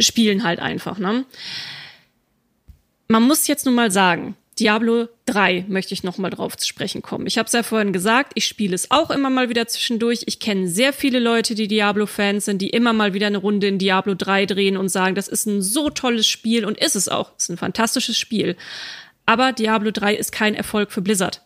spielen 0.00 0.42
halt 0.42 0.58
einfach. 0.58 0.98
Ne? 0.98 1.26
Man 3.06 3.22
muss 3.22 3.46
jetzt 3.46 3.66
nun 3.66 3.76
mal 3.76 3.92
sagen, 3.92 4.34
Diablo 4.58 5.08
3 5.26 5.64
möchte 5.68 5.94
ich 5.94 6.02
noch 6.02 6.18
mal 6.18 6.28
drauf 6.28 6.56
zu 6.58 6.66
sprechen 6.66 7.00
kommen. 7.00 7.26
Ich 7.26 7.38
habe 7.38 7.46
es 7.46 7.52
ja 7.52 7.62
vorhin 7.62 7.92
gesagt, 7.92 8.32
ich 8.34 8.46
spiele 8.46 8.74
es 8.74 8.90
auch 8.90 9.10
immer 9.10 9.30
mal 9.30 9.48
wieder 9.48 9.66
zwischendurch. 9.66 10.24
Ich 10.26 10.40
kenne 10.40 10.68
sehr 10.68 10.92
viele 10.92 11.20
Leute, 11.20 11.54
die 11.54 11.68
Diablo-Fans 11.68 12.44
sind, 12.44 12.60
die 12.60 12.68
immer 12.68 12.92
mal 12.92 13.14
wieder 13.14 13.28
eine 13.28 13.38
Runde 13.38 13.66
in 13.68 13.78
Diablo 13.78 14.14
3 14.14 14.46
drehen 14.46 14.76
und 14.76 14.90
sagen, 14.90 15.14
das 15.14 15.28
ist 15.28 15.46
ein 15.46 15.62
so 15.62 15.88
tolles 15.88 16.26
Spiel 16.26 16.66
und 16.66 16.76
ist 16.78 16.96
es 16.96 17.08
auch. 17.08 17.32
Es 17.38 17.44
ist 17.44 17.50
ein 17.50 17.56
fantastisches 17.56 18.18
Spiel. 18.18 18.56
Aber 19.24 19.52
Diablo 19.52 19.90
3 19.90 20.14
ist 20.14 20.32
kein 20.32 20.54
Erfolg 20.54 20.92
für 20.92 21.00
Blizzard. 21.00 21.40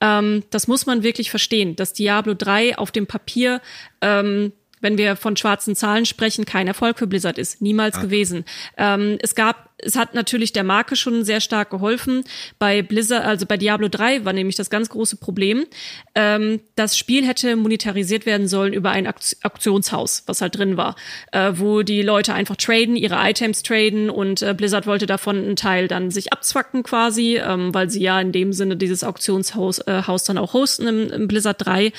Ähm, 0.00 0.44
das 0.50 0.68
muss 0.68 0.86
man 0.86 1.02
wirklich 1.02 1.30
verstehen, 1.30 1.74
dass 1.74 1.92
Diablo 1.92 2.34
3 2.34 2.78
auf 2.78 2.92
dem 2.92 3.06
Papier 3.06 3.60
ähm, 4.00 4.52
wenn 4.84 4.98
wir 4.98 5.16
von 5.16 5.34
schwarzen 5.34 5.74
Zahlen 5.74 6.04
sprechen, 6.04 6.44
kein 6.44 6.68
Erfolg 6.68 6.98
für 6.98 7.06
Blizzard 7.06 7.38
ist. 7.38 7.62
Niemals 7.62 7.96
ah. 7.96 8.02
gewesen. 8.02 8.44
Ähm, 8.76 9.16
es 9.22 9.34
gab 9.34 9.70
es 9.78 9.96
hat 9.96 10.14
natürlich 10.14 10.52
der 10.52 10.62
Marke 10.62 10.94
schon 10.94 11.24
sehr 11.24 11.40
stark 11.40 11.70
geholfen. 11.70 12.24
Bei 12.58 12.82
Blizzard, 12.82 13.24
also 13.24 13.44
bei 13.44 13.56
Diablo 13.56 13.88
3 13.88 14.24
war 14.24 14.32
nämlich 14.32 14.54
das 14.56 14.70
ganz 14.70 14.88
große 14.88 15.16
Problem. 15.16 15.66
Ähm, 16.14 16.60
das 16.76 16.96
Spiel 16.96 17.26
hätte 17.26 17.56
monetarisiert 17.56 18.24
werden 18.24 18.46
sollen 18.46 18.72
über 18.72 18.90
ein 18.90 19.06
Auktionshaus, 19.42 20.22
was 20.26 20.40
halt 20.40 20.56
drin 20.56 20.76
war, 20.76 20.94
äh, 21.32 21.52
wo 21.56 21.82
die 21.82 22.02
Leute 22.02 22.34
einfach 22.34 22.56
traden, 22.56 22.94
ihre 22.94 23.16
Items 23.16 23.62
traden 23.62 24.10
und 24.10 24.42
äh, 24.42 24.54
Blizzard 24.54 24.86
wollte 24.86 25.06
davon 25.06 25.36
einen 25.36 25.56
Teil 25.56 25.88
dann 25.88 26.10
sich 26.10 26.32
abzwacken 26.32 26.84
quasi, 26.84 27.36
ähm, 27.36 27.74
weil 27.74 27.90
sie 27.90 28.00
ja 28.00 28.20
in 28.20 28.30
dem 28.30 28.52
Sinne 28.52 28.76
dieses 28.76 29.02
Auktionshaus 29.02 29.80
äh, 29.80 30.02
Haus 30.06 30.22
dann 30.22 30.38
auch 30.38 30.54
hosten 30.54 30.86
im, 30.86 31.10
im 31.10 31.28
Blizzard 31.28 31.64
3. 31.64 31.92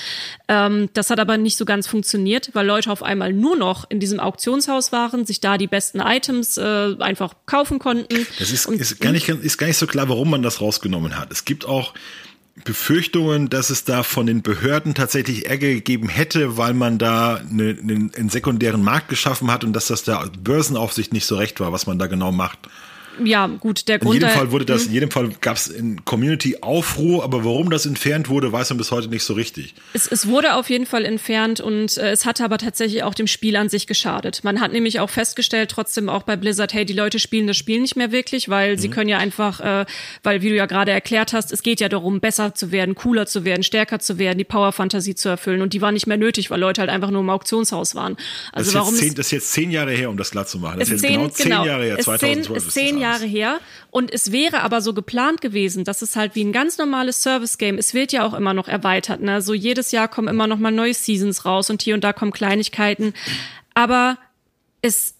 Ähm, 0.47 0.89
das 0.93 1.09
hat 1.09 1.19
aber 1.19 1.37
nicht 1.37 1.57
so 1.57 1.65
ganz 1.65 1.87
funktioniert, 1.87 2.51
weil 2.53 2.65
Leute 2.65 2.89
auf 2.89 3.03
einmal 3.03 3.33
nur 3.33 3.57
noch 3.57 3.89
in 3.89 3.99
diesem 3.99 4.21
Auktionshaus 4.21 4.93
waren, 4.93 5.25
sich 5.25 5.41
da 5.41 5.57
die 5.57 5.67
besten 5.67 5.99
Items 5.99 6.57
äh, 6.57 6.95
einfach 6.99 7.33
kaufen 7.45 7.64
kaufen 7.65 7.79
konnten. 7.79 8.27
Das 8.39 8.51
ist, 8.51 8.67
ist, 8.67 9.01
gar 9.01 9.11
nicht, 9.11 9.27
ist 9.27 9.57
gar 9.57 9.67
nicht 9.67 9.77
so 9.77 9.87
klar, 9.87 10.07
warum 10.09 10.29
man 10.29 10.41
das 10.41 10.61
rausgenommen 10.61 11.17
hat. 11.17 11.31
Es 11.31 11.45
gibt 11.45 11.65
auch 11.65 11.93
Befürchtungen, 12.63 13.49
dass 13.49 13.69
es 13.69 13.83
da 13.83 14.03
von 14.03 14.27
den 14.27 14.41
Behörden 14.41 14.93
tatsächlich 14.93 15.47
Ärger 15.47 15.67
gegeben 15.67 16.07
hätte, 16.07 16.57
weil 16.57 16.73
man 16.73 16.97
da 16.97 17.35
eine, 17.35 17.77
einen, 17.81 18.11
einen 18.15 18.29
sekundären 18.29 18.81
Markt 18.81 19.09
geschaffen 19.09 19.51
hat 19.51 19.63
und 19.63 19.73
dass 19.73 19.87
das 19.87 20.03
der 20.03 20.29
Börsenaufsicht 20.39 21.11
nicht 21.11 21.25
so 21.25 21.35
recht 21.35 21.59
war, 21.59 21.73
was 21.73 21.87
man 21.87 21.99
da 21.99 22.07
genau 22.07 22.31
macht 22.31 22.59
ja, 23.23 23.47
gut, 23.47 23.87
der 23.87 23.99
Grund. 23.99 24.15
In 24.15 24.21
jedem 24.21 24.35
Fall 24.35 24.51
wurde 24.51 24.65
das, 24.65 24.87
in 24.87 24.93
jedem 24.93 25.11
Fall 25.11 25.29
gab 25.41 25.57
es 25.57 25.67
in 25.67 26.03
Community 26.05 26.57
Aufruhr, 26.61 27.23
aber 27.23 27.45
warum 27.45 27.69
das 27.69 27.85
entfernt 27.85 28.29
wurde, 28.29 28.51
weiß 28.51 28.69
man 28.69 28.77
bis 28.77 28.91
heute 28.91 29.07
nicht 29.07 29.23
so 29.23 29.33
richtig. 29.33 29.73
Es, 29.93 30.07
es 30.07 30.27
wurde 30.27 30.55
auf 30.55 30.69
jeden 30.69 30.85
Fall 30.85 31.05
entfernt 31.05 31.59
und 31.59 31.97
äh, 31.97 32.11
es 32.11 32.25
hat 32.25 32.41
aber 32.41 32.57
tatsächlich 32.57 33.03
auch 33.03 33.13
dem 33.13 33.27
Spiel 33.27 33.55
an 33.55 33.69
sich 33.69 33.87
geschadet. 33.87 34.43
Man 34.43 34.59
hat 34.61 34.71
nämlich 34.71 34.99
auch 34.99 35.09
festgestellt, 35.09 35.71
trotzdem 35.71 36.09
auch 36.09 36.23
bei 36.23 36.35
Blizzard, 36.35 36.73
hey, 36.73 36.85
die 36.85 36.93
Leute 36.93 37.19
spielen 37.19 37.47
das 37.47 37.57
Spiel 37.57 37.81
nicht 37.81 37.95
mehr 37.95 38.11
wirklich, 38.11 38.49
weil 38.49 38.73
mhm. 38.73 38.79
sie 38.79 38.89
können 38.89 39.09
ja 39.09 39.17
einfach, 39.17 39.59
äh, 39.59 39.85
weil 40.23 40.41
wie 40.41 40.49
du 40.49 40.55
ja 40.55 40.65
gerade 40.65 40.91
erklärt 40.91 41.33
hast, 41.33 41.51
es 41.51 41.63
geht 41.63 41.79
ja 41.79 41.89
darum, 41.89 42.19
besser 42.19 42.55
zu 42.55 42.71
werden, 42.71 42.95
cooler 42.95 43.25
zu 43.25 43.45
werden, 43.45 43.63
stärker 43.63 43.99
zu 43.99 44.17
werden, 44.17 44.37
die 44.37 44.43
Power-Fantasie 44.43 45.15
zu 45.15 45.29
erfüllen 45.29 45.61
und 45.61 45.73
die 45.73 45.81
war 45.81 45.91
nicht 45.91 46.07
mehr 46.07 46.17
nötig, 46.17 46.49
weil 46.51 46.59
Leute 46.59 46.81
halt 46.81 46.89
einfach 46.89 47.11
nur 47.11 47.21
im 47.21 47.29
Auktionshaus 47.29 47.95
waren. 47.95 48.17
Also 48.51 48.71
das 48.71 48.81
warum? 48.81 48.95
Zehn, 48.95 49.15
das 49.15 49.27
ist 49.27 49.31
jetzt 49.31 49.51
zehn 49.53 49.71
Jahre 49.71 49.91
her, 49.91 50.09
um 50.09 50.17
das 50.17 50.31
klar 50.31 50.45
zu 50.45 50.59
machen. 50.59 50.79
Das 50.79 50.89
ist, 50.89 51.01
jetzt 51.01 51.01
zehn, 51.01 51.19
genau 51.19 51.29
zehn 51.29 51.45
genau, 51.45 51.65
Jahre 51.65 51.85
her, 51.85 51.99
2012 51.99 52.57
ist 52.57 52.71
zehn, 52.71 52.97
Jahre 53.05 53.25
her 53.25 53.59
und 53.91 54.13
es 54.13 54.31
wäre 54.31 54.61
aber 54.61 54.81
so 54.81 54.93
geplant 54.93 55.41
gewesen, 55.41 55.83
dass 55.83 56.01
es 56.01 56.15
halt 56.15 56.35
wie 56.35 56.43
ein 56.43 56.51
ganz 56.51 56.77
normales 56.77 57.21
Service-Game, 57.21 57.77
es 57.77 57.93
wird 57.93 58.11
ja 58.11 58.25
auch 58.25 58.33
immer 58.33 58.53
noch 58.53 58.67
erweitert, 58.67 59.21
ne? 59.21 59.41
So 59.41 59.53
jedes 59.53 59.91
Jahr 59.91 60.07
kommen 60.07 60.27
immer 60.27 60.47
noch 60.47 60.59
mal 60.59 60.71
neue 60.71 60.93
Seasons 60.93 61.45
raus 61.45 61.69
und 61.69 61.81
hier 61.81 61.95
und 61.95 62.03
da 62.03 62.13
kommen 62.13 62.31
Kleinigkeiten. 62.31 63.13
Aber 63.73 64.17
es 64.81 65.15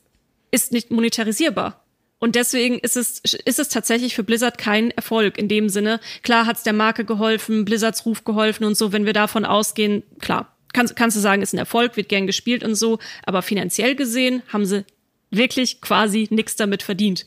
ist 0.52 0.72
nicht 0.72 0.92
monetarisierbar. 0.92 1.82
Und 2.18 2.36
deswegen 2.36 2.80
ist 2.80 2.98
es, 2.98 3.20
ist 3.20 3.60
es 3.60 3.70
tatsächlich 3.70 4.16
für 4.16 4.24
Blizzard 4.24 4.58
kein 4.58 4.92
Erfolg 4.92 5.38
in 5.38 5.48
dem 5.48 5.70
Sinne. 5.70 6.00
Klar 6.24 6.46
hat's 6.46 6.64
der 6.64 6.74
Marke 6.74 7.06
geholfen, 7.06 7.66
Blizzards 7.66 8.06
Ruf 8.06 8.24
geholfen 8.24 8.64
und 8.64 8.78
so, 8.78 8.92
wenn 8.92 9.06
wir 9.06 9.14
davon 9.14 9.46
ausgehen, 9.46 10.04
klar, 10.20 10.56
kannst, 10.74 10.96
kannst 10.96 11.18
du 11.18 11.22
sagen, 11.22 11.42
ist 11.42 11.54
ein 11.54 11.60
Erfolg, 11.60 11.98
wird 11.98 12.10
gern 12.10 12.26
gespielt 12.26 12.64
und 12.64 12.76
so, 12.76 13.00
aber 13.26 13.42
finanziell 13.42 13.96
gesehen 13.96 14.42
haben 14.52 14.66
sie 14.66 14.86
wirklich 15.30 15.82
quasi 15.82 16.28
nichts 16.32 16.56
damit 16.56 16.84
verdient. 16.84 17.26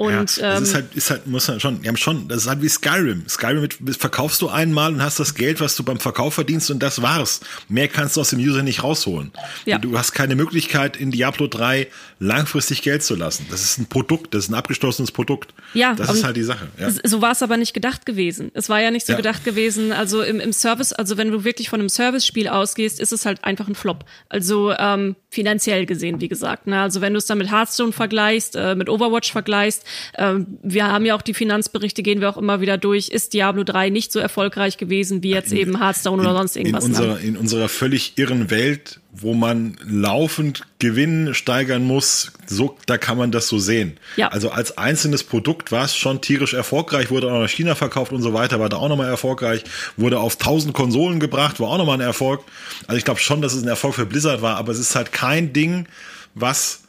Und, 0.00 0.38
ja, 0.38 0.54
das 0.54 0.62
ist 0.62 0.68
ähm, 0.70 0.74
halt, 0.76 0.94
ist 0.94 1.10
halt, 1.10 1.26
muss 1.26 1.46
man 1.46 1.60
schon, 1.60 1.82
die 1.82 1.88
haben 1.88 1.98
schon, 1.98 2.26
das 2.26 2.44
ist 2.44 2.48
halt 2.48 2.62
wie 2.62 2.70
Skyrim. 2.70 3.28
Skyrim 3.28 3.68
verkaufst 3.98 4.40
du 4.40 4.48
einmal 4.48 4.94
und 4.94 5.02
hast 5.02 5.20
das 5.20 5.34
Geld, 5.34 5.60
was 5.60 5.76
du 5.76 5.82
beim 5.82 6.00
Verkauf 6.00 6.32
verdienst 6.32 6.70
und 6.70 6.82
das 6.82 7.02
war's. 7.02 7.40
Mehr 7.68 7.86
kannst 7.86 8.16
du 8.16 8.22
aus 8.22 8.30
dem 8.30 8.38
User 8.38 8.62
nicht 8.62 8.82
rausholen. 8.82 9.30
Ja. 9.66 9.76
Du 9.76 9.98
hast 9.98 10.12
keine 10.12 10.36
Möglichkeit, 10.36 10.96
in 10.96 11.10
Diablo 11.10 11.48
3 11.48 11.86
langfristig 12.18 12.80
Geld 12.80 13.02
zu 13.02 13.14
lassen. 13.14 13.46
Das 13.50 13.62
ist 13.62 13.78
ein 13.78 13.90
Produkt, 13.90 14.32
das 14.32 14.44
ist 14.44 14.50
ein 14.50 14.54
abgeschlossenes 14.54 15.12
Produkt. 15.12 15.52
Ja. 15.74 15.94
Das 15.94 16.10
ist 16.10 16.24
halt 16.24 16.34
die 16.34 16.44
Sache. 16.44 16.68
Ja. 16.78 16.88
So 17.04 17.20
war 17.20 17.32
es 17.32 17.42
aber 17.42 17.58
nicht 17.58 17.74
gedacht 17.74 18.06
gewesen. 18.06 18.50
Es 18.54 18.70
war 18.70 18.80
ja 18.80 18.90
nicht 18.90 19.04
so 19.04 19.12
ja. 19.12 19.18
gedacht 19.18 19.44
gewesen, 19.44 19.92
also 19.92 20.22
im, 20.22 20.40
im 20.40 20.54
Service, 20.54 20.94
also 20.94 21.18
wenn 21.18 21.30
du 21.30 21.44
wirklich 21.44 21.68
von 21.68 21.78
einem 21.78 21.90
Service-Spiel 21.90 22.48
ausgehst, 22.48 23.00
ist 23.00 23.12
es 23.12 23.26
halt 23.26 23.44
einfach 23.44 23.68
ein 23.68 23.74
Flop. 23.74 24.06
Also 24.30 24.72
ähm, 24.72 25.16
finanziell 25.28 25.84
gesehen, 25.84 26.22
wie 26.22 26.28
gesagt. 26.28 26.66
Ne? 26.68 26.80
Also 26.80 27.02
wenn 27.02 27.12
du 27.12 27.18
es 27.18 27.26
dann 27.26 27.36
mit 27.36 27.50
Hearthstone 27.50 27.92
vergleichst, 27.92 28.56
äh, 28.56 28.74
mit 28.74 28.88
Overwatch 28.88 29.30
vergleichst, 29.30 29.84
wir 30.16 30.86
haben 30.86 31.04
ja 31.04 31.14
auch 31.14 31.22
die 31.22 31.34
Finanzberichte, 31.34 32.02
gehen 32.02 32.20
wir 32.20 32.28
auch 32.30 32.36
immer 32.36 32.60
wieder 32.60 32.78
durch. 32.78 33.08
Ist 33.08 33.32
Diablo 33.32 33.64
3 33.64 33.90
nicht 33.90 34.12
so 34.12 34.18
erfolgreich 34.18 34.76
gewesen 34.76 35.22
wie 35.22 35.30
jetzt 35.30 35.52
in, 35.52 35.58
eben 35.58 35.78
Hearthstone 35.78 36.20
oder 36.22 36.34
sonst 36.34 36.56
irgendwas? 36.56 36.84
In 36.84 36.90
unserer, 36.90 37.20
in 37.20 37.36
unserer 37.36 37.68
völlig 37.68 38.14
irren 38.16 38.50
Welt, 38.50 39.00
wo 39.12 39.34
man 39.34 39.76
laufend 39.84 40.62
Gewinn 40.78 41.34
steigern 41.34 41.84
muss, 41.84 42.32
so, 42.46 42.76
da 42.86 42.98
kann 42.98 43.18
man 43.18 43.32
das 43.32 43.48
so 43.48 43.58
sehen. 43.58 43.98
Ja. 44.16 44.28
Also 44.28 44.50
als 44.50 44.78
einzelnes 44.78 45.24
Produkt 45.24 45.72
war 45.72 45.84
es 45.84 45.96
schon 45.96 46.20
tierisch 46.20 46.54
erfolgreich, 46.54 47.10
wurde 47.10 47.32
auch 47.32 47.40
nach 47.40 47.48
China 47.48 47.74
verkauft 47.74 48.12
und 48.12 48.22
so 48.22 48.32
weiter, 48.32 48.60
war 48.60 48.68
da 48.68 48.76
auch 48.76 48.88
nochmal 48.88 49.08
erfolgreich, 49.08 49.64
wurde 49.96 50.18
auf 50.18 50.34
1000 50.34 50.74
Konsolen 50.74 51.20
gebracht, 51.20 51.60
war 51.60 51.68
auch 51.68 51.78
nochmal 51.78 51.98
ein 51.98 52.06
Erfolg. 52.06 52.42
Also 52.86 52.98
ich 52.98 53.04
glaube 53.04 53.20
schon, 53.20 53.42
dass 53.42 53.54
es 53.54 53.62
ein 53.62 53.68
Erfolg 53.68 53.94
für 53.94 54.06
Blizzard 54.06 54.42
war, 54.42 54.56
aber 54.56 54.72
es 54.72 54.78
ist 54.78 54.94
halt 54.94 55.12
kein 55.12 55.52
Ding, 55.52 55.86
was 56.34 56.79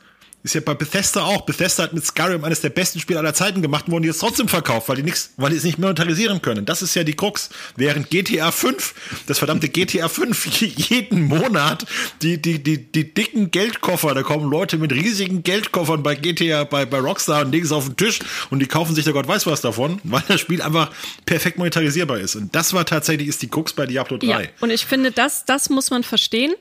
ist 0.43 0.55
ja 0.55 0.61
bei 0.61 0.73
Bethesda 0.73 1.23
auch. 1.23 1.41
Bethesda 1.41 1.83
hat 1.83 1.93
mit 1.93 2.05
Skyrim 2.05 2.43
eines 2.43 2.61
der 2.61 2.69
besten 2.69 2.99
Spiele 2.99 3.19
aller 3.19 3.33
Zeiten 3.33 3.61
gemacht 3.61 3.85
und 3.87 3.93
wurden 3.93 4.05
jetzt 4.05 4.19
trotzdem 4.19 4.47
verkauft, 4.47 4.89
weil 4.89 4.95
die 4.95 5.03
nichts, 5.03 5.33
weil 5.37 5.51
die 5.51 5.57
es 5.57 5.63
nicht 5.63 5.77
monetarisieren 5.77 6.41
können. 6.41 6.65
Das 6.65 6.81
ist 6.81 6.95
ja 6.95 7.03
die 7.03 7.13
Krux. 7.13 7.49
Während 7.75 8.09
GTA 8.09 8.51
5, 8.51 8.93
das 9.27 9.37
verdammte 9.37 9.69
GTA 9.69 10.07
5, 10.07 10.45
jeden 10.89 11.23
Monat 11.23 11.85
die, 12.21 12.41
die, 12.41 12.61
die, 12.61 12.91
die 12.91 13.13
dicken 13.13 13.51
Geldkoffer, 13.51 14.13
da 14.15 14.23
kommen 14.23 14.49
Leute 14.49 14.77
mit 14.77 14.91
riesigen 14.91 15.43
Geldkoffern 15.43 16.01
bei 16.01 16.15
GTA, 16.15 16.63
bei, 16.63 16.85
bei 16.85 16.99
Rockstar 16.99 17.45
und 17.45 17.51
legen 17.51 17.65
es 17.65 17.71
auf 17.71 17.85
den 17.85 17.97
Tisch 17.97 18.19
und 18.49 18.59
die 18.59 18.67
kaufen 18.67 18.95
sich 18.95 19.05
da 19.05 19.11
Gott 19.11 19.27
weiß 19.27 19.45
was 19.45 19.61
davon, 19.61 19.99
weil 20.03 20.23
das 20.27 20.41
Spiel 20.41 20.61
einfach 20.61 20.91
perfekt 21.25 21.57
monetarisierbar 21.57 22.19
ist. 22.19 22.35
Und 22.35 22.55
das 22.55 22.73
war 22.73 22.85
tatsächlich, 22.85 23.27
ist 23.27 23.41
die 23.41 23.47
Krux 23.47 23.73
bei 23.73 23.85
Diablo 23.85 24.17
3. 24.17 24.25
Ja, 24.25 24.39
und 24.59 24.71
ich 24.71 24.85
finde, 24.85 25.11
das, 25.11 25.45
das 25.45 25.69
muss 25.69 25.91
man 25.91 26.03
verstehen 26.03 26.53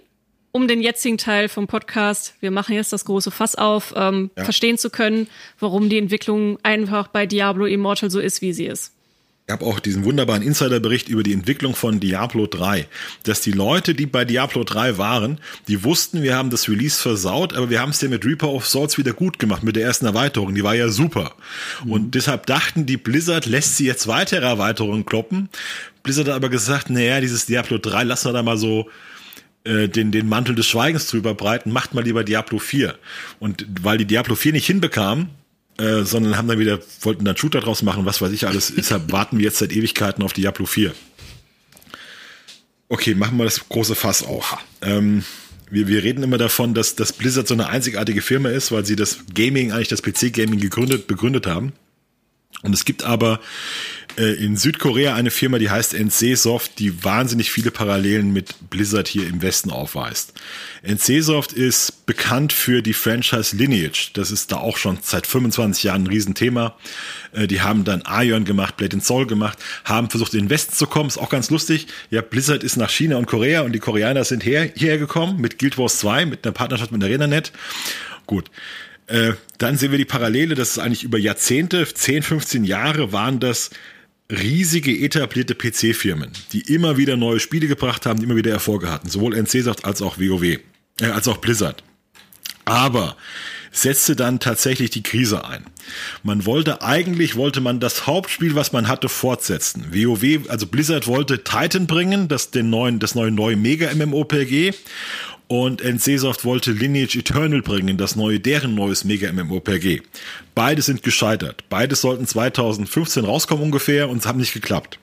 um 0.53 0.69
den 0.69 0.81
jetzigen 0.81 1.19
Teil 1.19 1.49
vom 1.49 1.67
Podcast, 1.67 2.35
wir 2.41 2.51
machen 2.51 2.75
jetzt 2.75 2.93
das 2.93 3.05
große 3.05 3.31
Fass 3.31 3.55
auf, 3.55 3.95
ähm, 3.97 4.31
ja. 4.37 4.45
verstehen 4.45 4.79
zu 4.79 4.91
können, 4.91 5.29
warum 5.59 5.89
die 5.89 5.99
Entwicklung 5.99 6.59
einfach 6.63 7.09
bei 7.09 7.27
Diablo 7.27 7.67
Immortal 7.67 8.11
so 8.11 8.21
ist, 8.21 8.43
wie 8.43 8.53
sie 8.53 8.67
ist. 8.67 8.93
Ich 9.47 9.53
habe 9.53 9.65
auch 9.65 9.81
diesen 9.81 10.05
wunderbaren 10.05 10.45
Insiderbericht 10.45 11.09
über 11.09 11.25
die 11.25 11.33
Entwicklung 11.33 11.75
von 11.75 11.99
Diablo 11.99 12.47
3, 12.47 12.87
dass 13.25 13.41
die 13.41 13.51
Leute, 13.51 13.97
die 13.97 14.07
bei 14.07 14.25
Diablo 14.25 14.63
3 14.63 14.97
waren, 14.97 15.41
die 15.67 15.83
wussten, 15.83 16.23
wir 16.23 16.37
haben 16.37 16.51
das 16.51 16.69
Release 16.69 17.03
versaut, 17.03 17.55
aber 17.55 17.69
wir 17.69 17.81
haben 17.81 17.91
es 17.91 18.01
ja 18.01 18.09
mit 18.09 18.25
Reaper 18.25 18.49
of 18.49 18.65
Swords 18.65 18.97
wieder 18.97 19.13
gut 19.13 19.41
gemacht 19.41 19.65
mit 19.65 19.75
der 19.75 19.83
ersten 19.83 20.07
Erweiterung, 20.07 20.55
die 20.55 20.63
war 20.63 20.77
ja 20.77 20.89
super. 20.89 21.35
Mhm. 21.85 21.91
Und 21.91 22.15
deshalb 22.15 22.47
dachten 22.47 22.87
die 22.87 22.97
Blizzard 22.97 23.47
lässt 23.47 23.77
sie 23.77 23.87
jetzt 23.87 24.07
weitere 24.07 24.47
Erweiterungen 24.47 25.05
kloppen. 25.05 25.49
Blizzard 26.05 26.29
hat 26.29 26.35
aber 26.35 26.49
gesagt, 26.49 26.89
naja, 26.89 27.21
dieses 27.21 27.47
Diablo 27.47 27.79
3 27.79 28.05
lassen 28.05 28.29
wir 28.29 28.35
da 28.35 28.45
mal 28.45 28.57
so 28.57 28.89
den, 29.65 30.11
den 30.11 30.29
Mantel 30.29 30.55
des 30.55 30.67
Schweigens 30.67 31.07
drüber 31.07 31.35
breiten, 31.35 31.71
macht 31.71 31.95
mal 31.95 32.05
lieber 32.05 32.25
Diablo 32.25 32.59
4. 32.59 32.95
Und 33.39 33.67
weil 33.83 33.99
die 33.99 34.07
Diablo 34.07 34.35
4 34.35 34.53
nicht 34.53 34.67
hinbekamen, 34.67 35.29
äh, 35.79 36.05
sondern 36.05 36.37
haben 36.37 36.49
dann 36.49 36.59
wieder, 36.59 36.79
wollten 37.01 37.25
dann 37.25 37.37
Shooter 37.37 37.61
draus 37.61 37.83
machen, 37.83 38.05
was 38.05 38.21
weiß 38.21 38.33
ich 38.33 38.47
alles. 38.47 38.73
Deshalb 38.77 39.13
warten 39.13 39.39
wir 39.39 39.45
jetzt 39.45 39.59
seit 39.59 39.73
Ewigkeiten 39.73 40.23
auf 40.23 40.33
Diablo 40.33 40.67
4. 40.67 40.93
Okay, 42.89 43.15
machen 43.15 43.39
wir 43.39 43.45
das 43.45 43.69
große 43.69 43.95
Fass 43.95 44.23
auf. 44.23 44.59
Ähm, 44.83 45.25
wir, 45.71 45.89
wir 45.89 46.03
reden 46.03 46.23
immer 46.23 46.39
davon, 46.39 46.75
dass, 46.75 46.97
dass 46.97 47.13
Blizzard 47.13 47.47
so 47.47 47.55
eine 47.55 47.69
einzigartige 47.69 48.21
Firma 48.21 48.49
ist, 48.49 48.73
weil 48.73 48.85
sie 48.85 48.97
das 48.97 49.21
Gaming, 49.33 49.73
eigentlich 49.73 49.89
das 49.89 50.03
PC-Gaming 50.03 50.61
gegründet, 50.61 51.07
begründet 51.07 51.47
haben. 51.47 51.73
Und 52.63 52.75
es 52.75 52.85
gibt 52.85 53.05
aber 53.05 53.41
äh, 54.21 54.35
in 54.35 54.57
Südkorea 54.57 55.15
eine 55.15 55.31
Firma, 55.31 55.59
die 55.59 55.71
heißt 55.71 55.95
NCSoft, 55.95 56.79
die 56.79 57.03
wahnsinnig 57.03 57.51
viele 57.51 57.71
Parallelen 57.71 58.33
mit 58.33 58.69
Blizzard 58.69 59.09
hier 59.09 59.27
im 59.27 59.41
Westen 59.41 59.71
aufweist. 59.71 60.35
NCSoft 60.87 61.55
ist 61.55 62.05
bekannt 62.05 62.53
für 62.53 62.83
die 62.83 62.93
Franchise 62.93 63.57
Lineage. 63.57 64.11
Das 64.13 64.31
ist 64.31 64.53
da 64.53 64.59
auch 64.59 64.77
schon 64.77 64.99
seit 65.01 65.27
25 65.27 65.85
Jahren 65.85 66.05
ein 66.05 66.07
Riesenthema. 66.07 66.77
Äh, 67.33 67.47
die 67.47 67.63
haben 67.63 67.85
dann 67.85 68.03
Ion 68.07 68.45
gemacht, 68.45 68.77
Blade 68.77 68.95
and 68.95 69.05
Soul 69.05 69.27
gemacht, 69.27 69.59
haben 69.85 70.11
versucht 70.11 70.35
in 70.35 70.41
den 70.41 70.51
Westen 70.51 70.75
zu 70.75 70.87
kommen. 70.87 71.09
Ist 71.09 71.19
auch 71.19 71.31
ganz 71.31 71.49
lustig. 71.49 71.87
Ja, 72.11 72.21
Blizzard 72.21 72.63
ist 72.63 72.77
nach 72.77 72.91
China 72.91 73.17
und 73.17 73.27
Korea 73.27 73.63
und 73.63 73.73
die 73.73 73.79
Koreaner 73.79 74.25
sind 74.25 74.45
her, 74.45 74.71
hierher 74.77 74.99
gekommen 74.99 75.41
mit 75.41 75.59
Guild 75.59 75.79
Wars 75.79 75.99
2, 76.01 76.27
mit 76.27 76.45
einer 76.45 76.53
Partnerschaft 76.53 76.93
mit 76.93 77.03
ArenaNet. 77.03 77.53
Gut. 78.27 78.51
Äh, 79.07 79.33
dann 79.57 79.77
sehen 79.79 79.91
wir 79.91 79.99
die 79.99 80.05
Parallele, 80.05 80.55
das 80.55 80.73
ist 80.73 80.79
eigentlich 80.79 81.05
über 81.05 81.19
Jahrzehnte, 81.19 81.85
10, 81.87 82.23
15 82.23 82.65
Jahre 82.65 83.13
waren 83.13 83.41
das 83.41 83.71
riesige 84.31 84.97
etablierte 84.97 85.55
PC-Firmen, 85.55 86.31
die 86.53 86.61
immer 86.73 86.97
wieder 86.97 87.17
neue 87.17 87.41
Spiele 87.41 87.67
gebracht 87.67 88.07
haben, 88.07 88.19
die 88.19 88.25
immer 88.25 88.37
wieder 88.37 88.53
Erfolge 88.53 88.91
hatten, 88.91 89.09
sowohl 89.09 89.35
NC-Saft 89.35 89.85
als 89.85 90.03
auch 90.03 90.19
WoW, 90.19 90.43
äh, 91.01 91.07
als 91.07 91.29
auch 91.29 91.39
Blizzard. 91.39 91.83
Aber 92.65 93.17
setzte 93.73 94.17
dann 94.17 94.41
tatsächlich 94.41 94.91
die 94.91 95.03
Krise 95.03 95.45
ein. 95.45 95.65
Man 96.23 96.45
wollte 96.45 96.83
eigentlich, 96.83 97.37
wollte 97.37 97.61
man 97.61 97.81
das 97.81 98.07
Hauptspiel, 98.07 98.55
was 98.55 98.73
man 98.73 98.89
hatte, 98.89 99.09
fortsetzen. 99.09 99.87
WoW, 99.93 100.49
also 100.49 100.67
Blizzard 100.67 101.07
wollte 101.07 101.45
Titan 101.45 101.87
bringen, 101.87 102.29
das 102.29 102.51
den 102.51 102.71
neuen, 102.71 102.99
das 102.99 103.15
neue 103.15 103.31
neue 103.31 103.57
Mega 103.57 103.93
MMOPG 103.95 104.73
und 105.51 105.83
NCSoft 105.83 106.45
wollte 106.45 106.71
Lineage 106.71 107.17
Eternal 107.17 107.61
bringen, 107.61 107.97
das 107.97 108.15
neue, 108.15 108.39
deren 108.39 108.77
neues 108.77 109.03
Mega 109.03 109.33
MMORPG. 109.33 110.01
Beide 110.55 110.81
sind 110.81 111.03
gescheitert. 111.03 111.65
Beide 111.69 111.97
sollten 111.97 112.25
2015 112.25 113.25
rauskommen 113.25 113.65
ungefähr 113.65 114.09
und 114.09 114.19
es 114.19 114.27
haben 114.27 114.39
nicht 114.39 114.55
geklappt. 114.55 115.01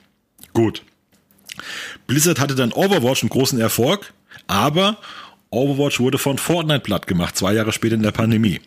Gut. 0.54 0.84
Blizzard 2.06 2.40
hatte 2.40 2.54
dann 2.54 2.72
Overwatch 2.72 3.22
einen 3.22 3.28
großen 3.28 3.60
Erfolg, 3.60 4.14
aber 4.46 4.96
Overwatch 5.50 6.00
wurde 6.00 6.16
von 6.16 6.38
Fortnite 6.38 6.80
platt 6.80 7.06
gemacht, 7.06 7.36
zwei 7.36 7.52
Jahre 7.52 7.72
später 7.72 7.96
in 7.96 8.02
der 8.02 8.12
Pandemie. 8.12 8.62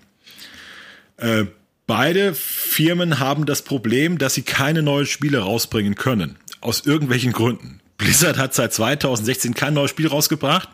Äh, 1.18 1.46
beide 1.88 2.36
Firmen 2.36 3.18
haben 3.18 3.48
das 3.48 3.64
Problem, 3.64 4.20
dass 4.20 4.36
sie 4.36 4.44
keine 4.44 4.84
neuen 4.84 5.08
Spiele 5.08 5.40
rausbringen 5.40 5.96
können. 5.96 6.38
Aus 6.60 6.86
irgendwelchen 6.86 7.32
Gründen. 7.32 7.80
Blizzard 8.02 8.39
hat 8.39 8.56
seit 8.56 8.74
2016 8.74 9.54
kein 9.54 9.76
neues 9.76 9.91
Spiel 9.91 10.08
rausgebracht. 10.08 10.68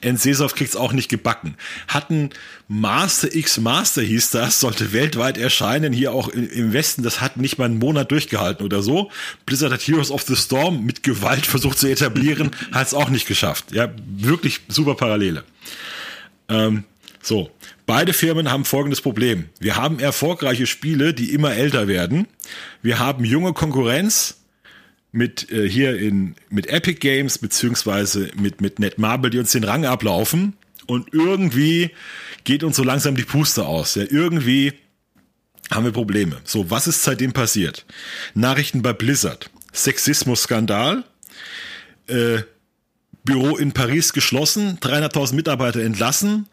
NCSoft 0.00 0.54
kriegt 0.54 0.70
es 0.70 0.76
auch 0.76 0.92
nicht 0.92 1.08
gebacken. 1.08 1.56
Hatten 1.88 2.30
Master 2.68 3.34
X 3.34 3.58
Master 3.58 4.00
hieß 4.00 4.30
das, 4.30 4.60
sollte 4.60 4.92
weltweit 4.92 5.38
erscheinen, 5.38 5.92
hier 5.92 6.12
auch 6.12 6.28
im 6.28 6.72
Westen. 6.72 7.02
Das 7.02 7.20
hat 7.20 7.36
nicht 7.36 7.58
mal 7.58 7.64
einen 7.64 7.80
Monat 7.80 8.12
durchgehalten 8.12 8.64
oder 8.64 8.80
so. 8.80 9.10
Blizzard 9.44 9.72
hat 9.72 9.80
Heroes 9.80 10.12
of 10.12 10.22
the 10.22 10.36
Storm 10.36 10.86
mit 10.86 11.02
Gewalt 11.02 11.46
versucht 11.46 11.80
zu 11.80 11.88
etablieren, 11.88 12.52
hat 12.72 12.86
es 12.86 12.94
auch 12.94 13.10
nicht 13.10 13.26
geschafft. 13.26 13.72
Ja, 13.72 13.90
wirklich 14.06 14.60
super 14.68 14.94
Parallele. 14.94 15.42
Ähm, 16.48 16.84
so, 17.20 17.50
beide 17.86 18.12
Firmen 18.12 18.52
haben 18.52 18.64
folgendes 18.64 19.00
Problem. 19.00 19.48
Wir 19.58 19.74
haben 19.74 19.98
erfolgreiche 19.98 20.68
Spiele, 20.68 21.12
die 21.12 21.32
immer 21.32 21.54
älter 21.54 21.88
werden. 21.88 22.28
Wir 22.82 23.00
haben 23.00 23.24
junge 23.24 23.52
Konkurrenz, 23.52 24.37
mit 25.12 25.50
äh, 25.50 25.68
hier 25.68 25.98
in 25.98 26.34
mit 26.50 26.66
Epic 26.68 27.00
Games 27.00 27.38
beziehungsweise 27.38 28.30
mit 28.36 28.60
mit 28.60 28.78
Netmarble, 28.78 29.30
die 29.30 29.38
uns 29.38 29.52
den 29.52 29.64
Rang 29.64 29.84
ablaufen 29.84 30.54
und 30.86 31.12
irgendwie 31.12 31.90
geht 32.44 32.64
uns 32.64 32.76
so 32.76 32.82
langsam 32.82 33.14
die 33.14 33.24
Puste 33.24 33.66
aus. 33.66 33.94
Ja, 33.94 34.04
irgendwie 34.08 34.72
haben 35.70 35.84
wir 35.84 35.92
Probleme. 35.92 36.40
So, 36.44 36.70
was 36.70 36.86
ist 36.86 37.02
seitdem 37.02 37.32
passiert? 37.32 37.84
Nachrichten 38.34 38.80
bei 38.80 38.94
Blizzard, 38.94 39.50
Sexismus-Skandal, 39.72 41.04
äh, 42.06 42.38
Büro 43.24 43.58
in 43.58 43.72
Paris 43.72 44.14
geschlossen, 44.14 44.78
300.000 44.80 45.34
Mitarbeiter 45.34 45.82
entlassen, 45.82 46.48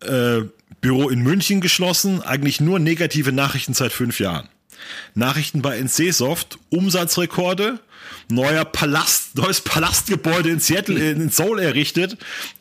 äh, 0.00 0.42
Büro 0.80 1.08
in 1.08 1.20
München 1.22 1.60
geschlossen, 1.60 2.22
eigentlich 2.22 2.60
nur 2.60 2.78
negative 2.78 3.32
Nachrichten 3.32 3.74
seit 3.74 3.92
fünf 3.92 4.20
Jahren. 4.20 4.48
Nachrichten 5.14 5.62
bei 5.62 5.78
NCSoft, 5.78 6.58
Umsatzrekorde, 6.70 7.80
neuer 8.28 8.64
Palast, 8.64 9.36
neues 9.36 9.60
Palastgebäude 9.60 10.50
in 10.50 10.60
Seattle, 10.60 10.98
in 11.10 11.30
Seoul 11.30 11.58
errichtet, 11.60 12.16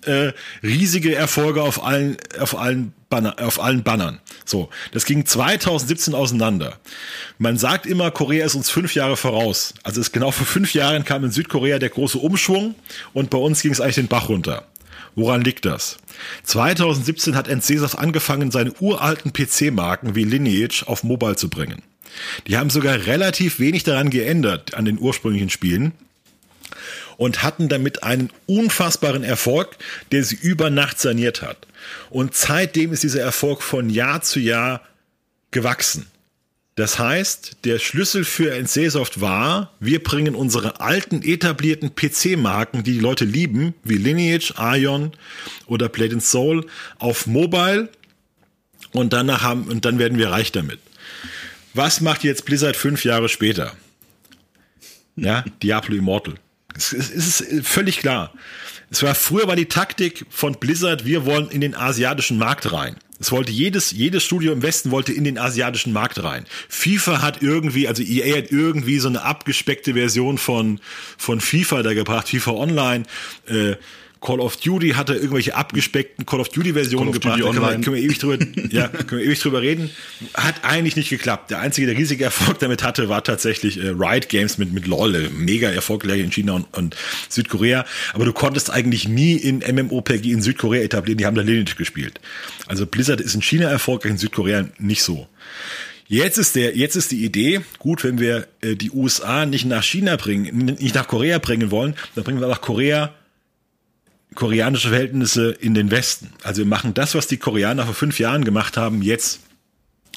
äh, 0.05 0.34
riesige 0.63 1.15
Erfolge 1.15 1.61
auf 1.61 1.84
allen, 1.84 2.17
auf 2.39 2.57
allen 2.57 2.93
Banner, 3.09 3.36
auf 3.39 3.61
allen 3.61 3.84
Bannern. 3.84 4.19
So, 4.45 4.69
das 4.91 5.05
ging 5.05 5.26
2017 5.26 6.13
auseinander. 6.13 6.80
Man 7.38 7.57
sagt 7.57 7.86
immer, 7.86 8.11
Korea 8.11 8.45
ist 8.45 8.55
uns 8.55 8.69
fünf 8.69 8.95
Jahre 8.95 9.17
voraus. 9.17 9.74
Also 9.84 10.01
ist 10.01 10.11
genau 10.11 10.32
vor 10.32 10.45
fünf 10.45 10.74
Jahren 10.74 11.05
kam 11.05 11.24
in 11.24 11.32
Südkorea 11.32 11.80
der 11.80 11.89
große 11.89 12.17
Umschwung 12.17 12.76
und 13.13 13.30
bei 13.30 13.38
uns 13.38 13.61
ging 13.61 13.72
es 13.72 13.82
eigentlich 13.82 13.95
den 13.95 14.07
Bach 14.07 14.30
runter. 14.30 14.65
Woran 15.15 15.41
liegt 15.41 15.65
das? 15.65 15.97
2017 16.43 17.36
hat 17.36 17.49
NCSoft 17.49 17.97
angefangen, 17.97 18.51
seine 18.51 18.72
uralten 18.80 19.34
PC-Marken 19.34 20.15
wie 20.15 20.24
Lineage 20.24 20.84
auf 20.88 21.03
Mobile 21.03 21.36
zu 21.36 21.49
bringen. 21.49 21.82
Die 22.47 22.57
haben 22.57 22.70
sogar 22.70 23.05
relativ 23.05 23.59
wenig 23.59 23.84
daran 23.84 24.09
geändert 24.09 24.74
an 24.74 24.86
den 24.86 24.99
ursprünglichen 24.99 25.49
Spielen 25.49 25.93
und 27.18 27.43
hatten 27.43 27.70
damit 27.70 28.03
einen 28.03 28.32
unfassbaren 28.47 29.24
Erfolg, 29.24 29.78
der 30.12 30.24
sie 30.24 30.36
über 30.36 30.70
Nacht 30.70 30.99
saniert 30.99 31.41
hat. 31.41 31.68
Und 32.09 32.36
seitdem 32.36 32.93
ist 32.93 33.03
dieser 33.03 33.22
Erfolg 33.22 33.62
von 33.62 33.89
Jahr 33.89 34.22
zu 34.22 34.39
Jahr 34.39 34.82
gewachsen. 35.51 36.07
Das 36.76 36.97
heißt, 36.97 37.57
der 37.66 37.80
Schlüssel 37.80 38.24
für 38.24 38.55
NCSoft 38.55 39.20
war, 39.20 39.74
wir 39.80 40.01
bringen 40.01 40.36
unsere 40.36 40.80
alten 40.80 41.22
etablierten 41.22 41.93
PC-Marken, 41.95 42.84
die 42.84 42.93
die 42.93 42.99
Leute 42.99 43.26
lieben, 43.26 43.76
wie 43.84 43.97
Lineage, 43.97 44.53
Ion 44.57 45.12
oder 45.68 45.89
Plate 45.89 46.14
and 46.14 46.24
Soul, 46.24 46.66
auf 46.97 47.28
Mobile 47.28 47.89
und 48.93 49.14
danach 49.14 49.43
haben, 49.43 49.66
und 49.66 49.86
dann 49.86 49.99
werden 49.99 50.18
wir 50.18 50.32
reich 50.32 50.51
damit. 50.51 50.80
Was 51.74 52.01
macht 52.01 52.24
jetzt 52.24 52.45
Blizzard 52.45 52.76
fünf 52.76 53.05
Jahre 53.05 53.30
später? 53.30 53.74
Ja, 55.15 55.43
Diablo 55.63 55.95
Immortal. 55.95 56.36
Es, 56.76 56.93
ist 56.93 57.43
völlig 57.63 57.97
klar. 57.97 58.34
Es 58.89 59.03
war 59.03 59.15
früher 59.15 59.47
war 59.47 59.55
die 59.55 59.67
Taktik 59.67 60.26
von 60.30 60.55
Blizzard, 60.55 61.05
wir 61.05 61.26
wollen 61.26 61.49
in 61.49 61.61
den 61.61 61.76
asiatischen 61.76 62.38
Markt 62.38 62.72
rein. 62.72 62.95
Es 63.19 63.32
wollte 63.32 63.51
jedes, 63.51 63.91
jedes 63.91 64.24
Studio 64.24 64.51
im 64.51 64.63
Westen 64.63 64.89
wollte 64.89 65.13
in 65.13 65.24
den 65.24 65.38
asiatischen 65.38 65.93
Markt 65.93 66.24
rein. 66.24 66.45
FIFA 66.69 67.22
hat 67.22 67.43
irgendwie, 67.43 67.88
also 67.88 68.01
EA 68.01 68.38
hat 68.38 68.51
irgendwie 68.51 68.97
so 68.99 69.09
eine 69.09 69.22
abgespeckte 69.22 69.93
Version 69.93 70.39
von, 70.39 70.80
von 71.17 71.39
FIFA 71.39 71.84
da 71.84 71.93
gebracht, 71.93 72.30
FIFA 72.30 72.51
Online. 72.51 73.05
Äh, 73.47 73.76
Call 74.22 74.39
of 74.39 74.57
Duty 74.57 74.91
hatte 74.91 75.15
irgendwelche 75.15 75.55
abgespeckten 75.55 76.28
Call 76.28 76.39
of 76.39 76.49
Duty 76.49 76.74
Versionen 76.74 77.11
gebracht. 77.11 77.39
Duty 77.39 77.57
da 77.57 77.59
können 77.59 77.65
wir, 77.65 77.84
können 77.84 77.95
wir 77.95 78.03
ewig 78.03 78.19
drüber, 78.19 78.38
ja, 78.69 78.88
können 78.88 79.22
wir 79.22 79.28
ewig 79.28 79.39
drüber 79.39 79.61
reden. 79.63 79.89
Hat 80.36 80.63
eigentlich 80.63 80.95
nicht 80.95 81.09
geklappt. 81.09 81.49
Der 81.49 81.59
einzige, 81.59 81.88
der 81.88 81.97
riesige 81.97 82.24
Erfolg 82.24 82.59
damit 82.59 82.84
hatte, 82.84 83.09
war 83.09 83.24
tatsächlich 83.24 83.84
äh, 83.84 83.89
Riot 83.89 84.30
Games 84.30 84.59
mit, 84.59 84.74
mit 84.74 84.86
LOL. 84.86 85.15
Äh, 85.15 85.30
mega 85.30 85.72
erfolgreich 85.72 86.22
in 86.22 86.32
China 86.32 86.53
und, 86.53 86.78
und 86.78 86.95
Südkorea. 87.30 87.84
Aber 88.13 88.26
du 88.26 88.32
konntest 88.32 88.69
eigentlich 88.69 89.07
nie 89.07 89.34
in 89.34 89.57
MMOPG 89.59 90.32
in 90.32 90.43
Südkorea 90.43 90.84
etablieren. 90.84 91.17
Die 91.17 91.26
haben 91.26 91.36
da 91.36 91.41
Lineage 91.41 91.76
gespielt. 91.76 92.22
Also 92.67 92.86
Blizzard 92.86 93.22
ist 93.22 93.34
in 93.34 93.41
China 93.41 93.69
erfolgreich, 93.69 94.11
in 94.11 94.17
Südkorea 94.19 94.67
nicht 94.78 95.01
so. 95.01 95.28
Jetzt 96.07 96.38
ist 96.38 96.55
der, 96.55 96.78
jetzt 96.78 96.95
ist 96.95 97.11
die 97.11 97.26
Idee, 97.26 97.61
gut, 97.80 98.03
wenn 98.03 98.19
wir 98.19 98.47
äh, 98.61 98.76
die 98.76 98.91
USA 98.91 99.47
nicht 99.47 99.65
nach 99.65 99.82
China 99.82 100.15
bringen, 100.17 100.76
nicht 100.80 100.93
nach 100.93 101.07
Korea 101.07 101.39
bringen 101.39 101.72
wollen, 101.72 101.95
dann 102.13 102.24
bringen 102.24 102.39
wir 102.39 102.47
nach 102.47 102.61
Korea 102.61 103.15
koreanische 104.36 104.90
Verhältnisse 104.90 105.52
in 105.52 105.74
den 105.74 105.92
Westen. 105.92 106.30
Also 106.44 106.60
wir 106.60 106.68
machen 106.68 106.94
das, 106.94 107.16
was 107.16 107.28
die 107.28 107.38
Koreaner 107.38 107.86
vor 107.86 107.94
fünf 107.94 108.20
Jahren 108.20 108.46
gemacht 108.46 108.78
haben, 108.78 109.02
jetzt 109.02 109.42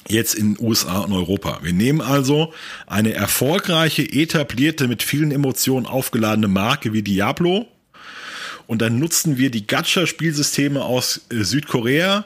jetzt 0.07 0.35
in 0.35 0.55
USA 0.59 0.99
und 0.99 1.13
Europa. 1.13 1.59
Wir 1.63 1.73
nehmen 1.73 1.99
also 1.99 2.53
eine 2.85 3.13
erfolgreiche, 3.13 4.03
etablierte, 4.03 4.87
mit 4.87 5.01
vielen 5.01 5.31
Emotionen 5.31 5.87
aufgeladene 5.87 6.47
Marke 6.47 6.93
wie 6.93 7.01
Diablo 7.01 7.67
und 8.67 8.81
dann 8.81 8.99
nutzen 8.99 9.37
wir 9.37 9.51
die 9.51 9.67
Gacha-Spielsysteme 9.67 10.83
aus 10.83 11.21
äh, 11.29 11.43
Südkorea, 11.43 12.25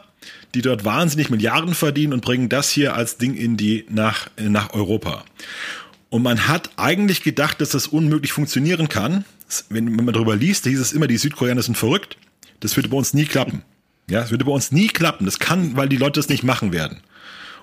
die 0.56 0.62
dort 0.62 0.86
wahnsinnig 0.86 1.30
Milliarden 1.30 1.74
verdienen 1.74 2.14
und 2.14 2.22
bringen 2.22 2.50
das 2.50 2.70
hier 2.70 2.96
als 2.96 3.18
Ding 3.18 3.36
in 3.36 3.58
die 3.58 3.86
nach, 3.90 4.30
äh, 4.38 4.50
nach 4.50 4.74
Europa. 4.74 5.24
Und 6.10 6.24
man 6.24 6.48
hat 6.48 6.72
eigentlich 6.78 7.22
gedacht, 7.24 7.62
dass 7.62 7.70
das 7.70 7.88
unmöglich 7.88 8.32
funktionieren 8.32 8.90
kann, 8.90 9.26
wenn, 9.70 9.96
man 9.96 10.14
darüber 10.14 10.36
liest, 10.36 10.66
hieß 10.66 10.80
es 10.80 10.94
immer, 10.94 11.08
die 11.08 11.18
Südkoreaner 11.18 11.62
sind 11.62 11.78
verrückt. 11.78 12.18
Das 12.60 12.76
würde 12.76 12.90
bei 12.90 12.98
uns 12.98 13.14
nie 13.14 13.26
klappen. 13.26 13.64
Ja, 14.10 14.24
es 14.24 14.32
würde 14.32 14.46
bei 14.46 14.52
uns 14.52 14.72
nie 14.72 14.88
klappen. 14.88 15.26
Das 15.26 15.40
kann, 15.40 15.76
weil 15.76 15.90
die 15.90 15.98
Leute 15.98 16.20
das 16.20 16.30
nicht 16.30 16.44
machen 16.44 16.74
werden. 16.74 17.02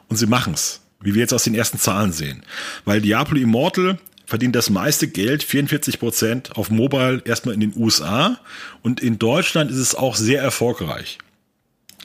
Und 0.09 0.17
sie 0.17 0.27
machen's. 0.27 0.81
wie 1.01 1.15
wir 1.15 1.21
jetzt 1.21 1.35
aus 1.35 1.45
den 1.45 1.55
ersten 1.55 1.79
Zahlen 1.79 2.13
sehen. 2.13 2.43
Weil 2.85 3.01
Diablo 3.01 3.39
Immortal 3.39 3.99
verdient 4.25 4.57
das 4.57 4.71
meiste 4.71 5.09
Geld, 5.09 5.43
44 5.43 5.99
Prozent 5.99 6.57
auf 6.57 6.71
Mobile 6.71 7.23
erstmal 7.25 7.55
in 7.55 7.61
den 7.61 7.73
USA 7.77 8.41
und 8.83 9.01
in 9.01 9.19
Deutschland 9.19 9.71
ist 9.71 9.77
es 9.77 9.95
auch 9.95 10.17
sehr 10.17 10.43
erfolgreich. 10.43 11.19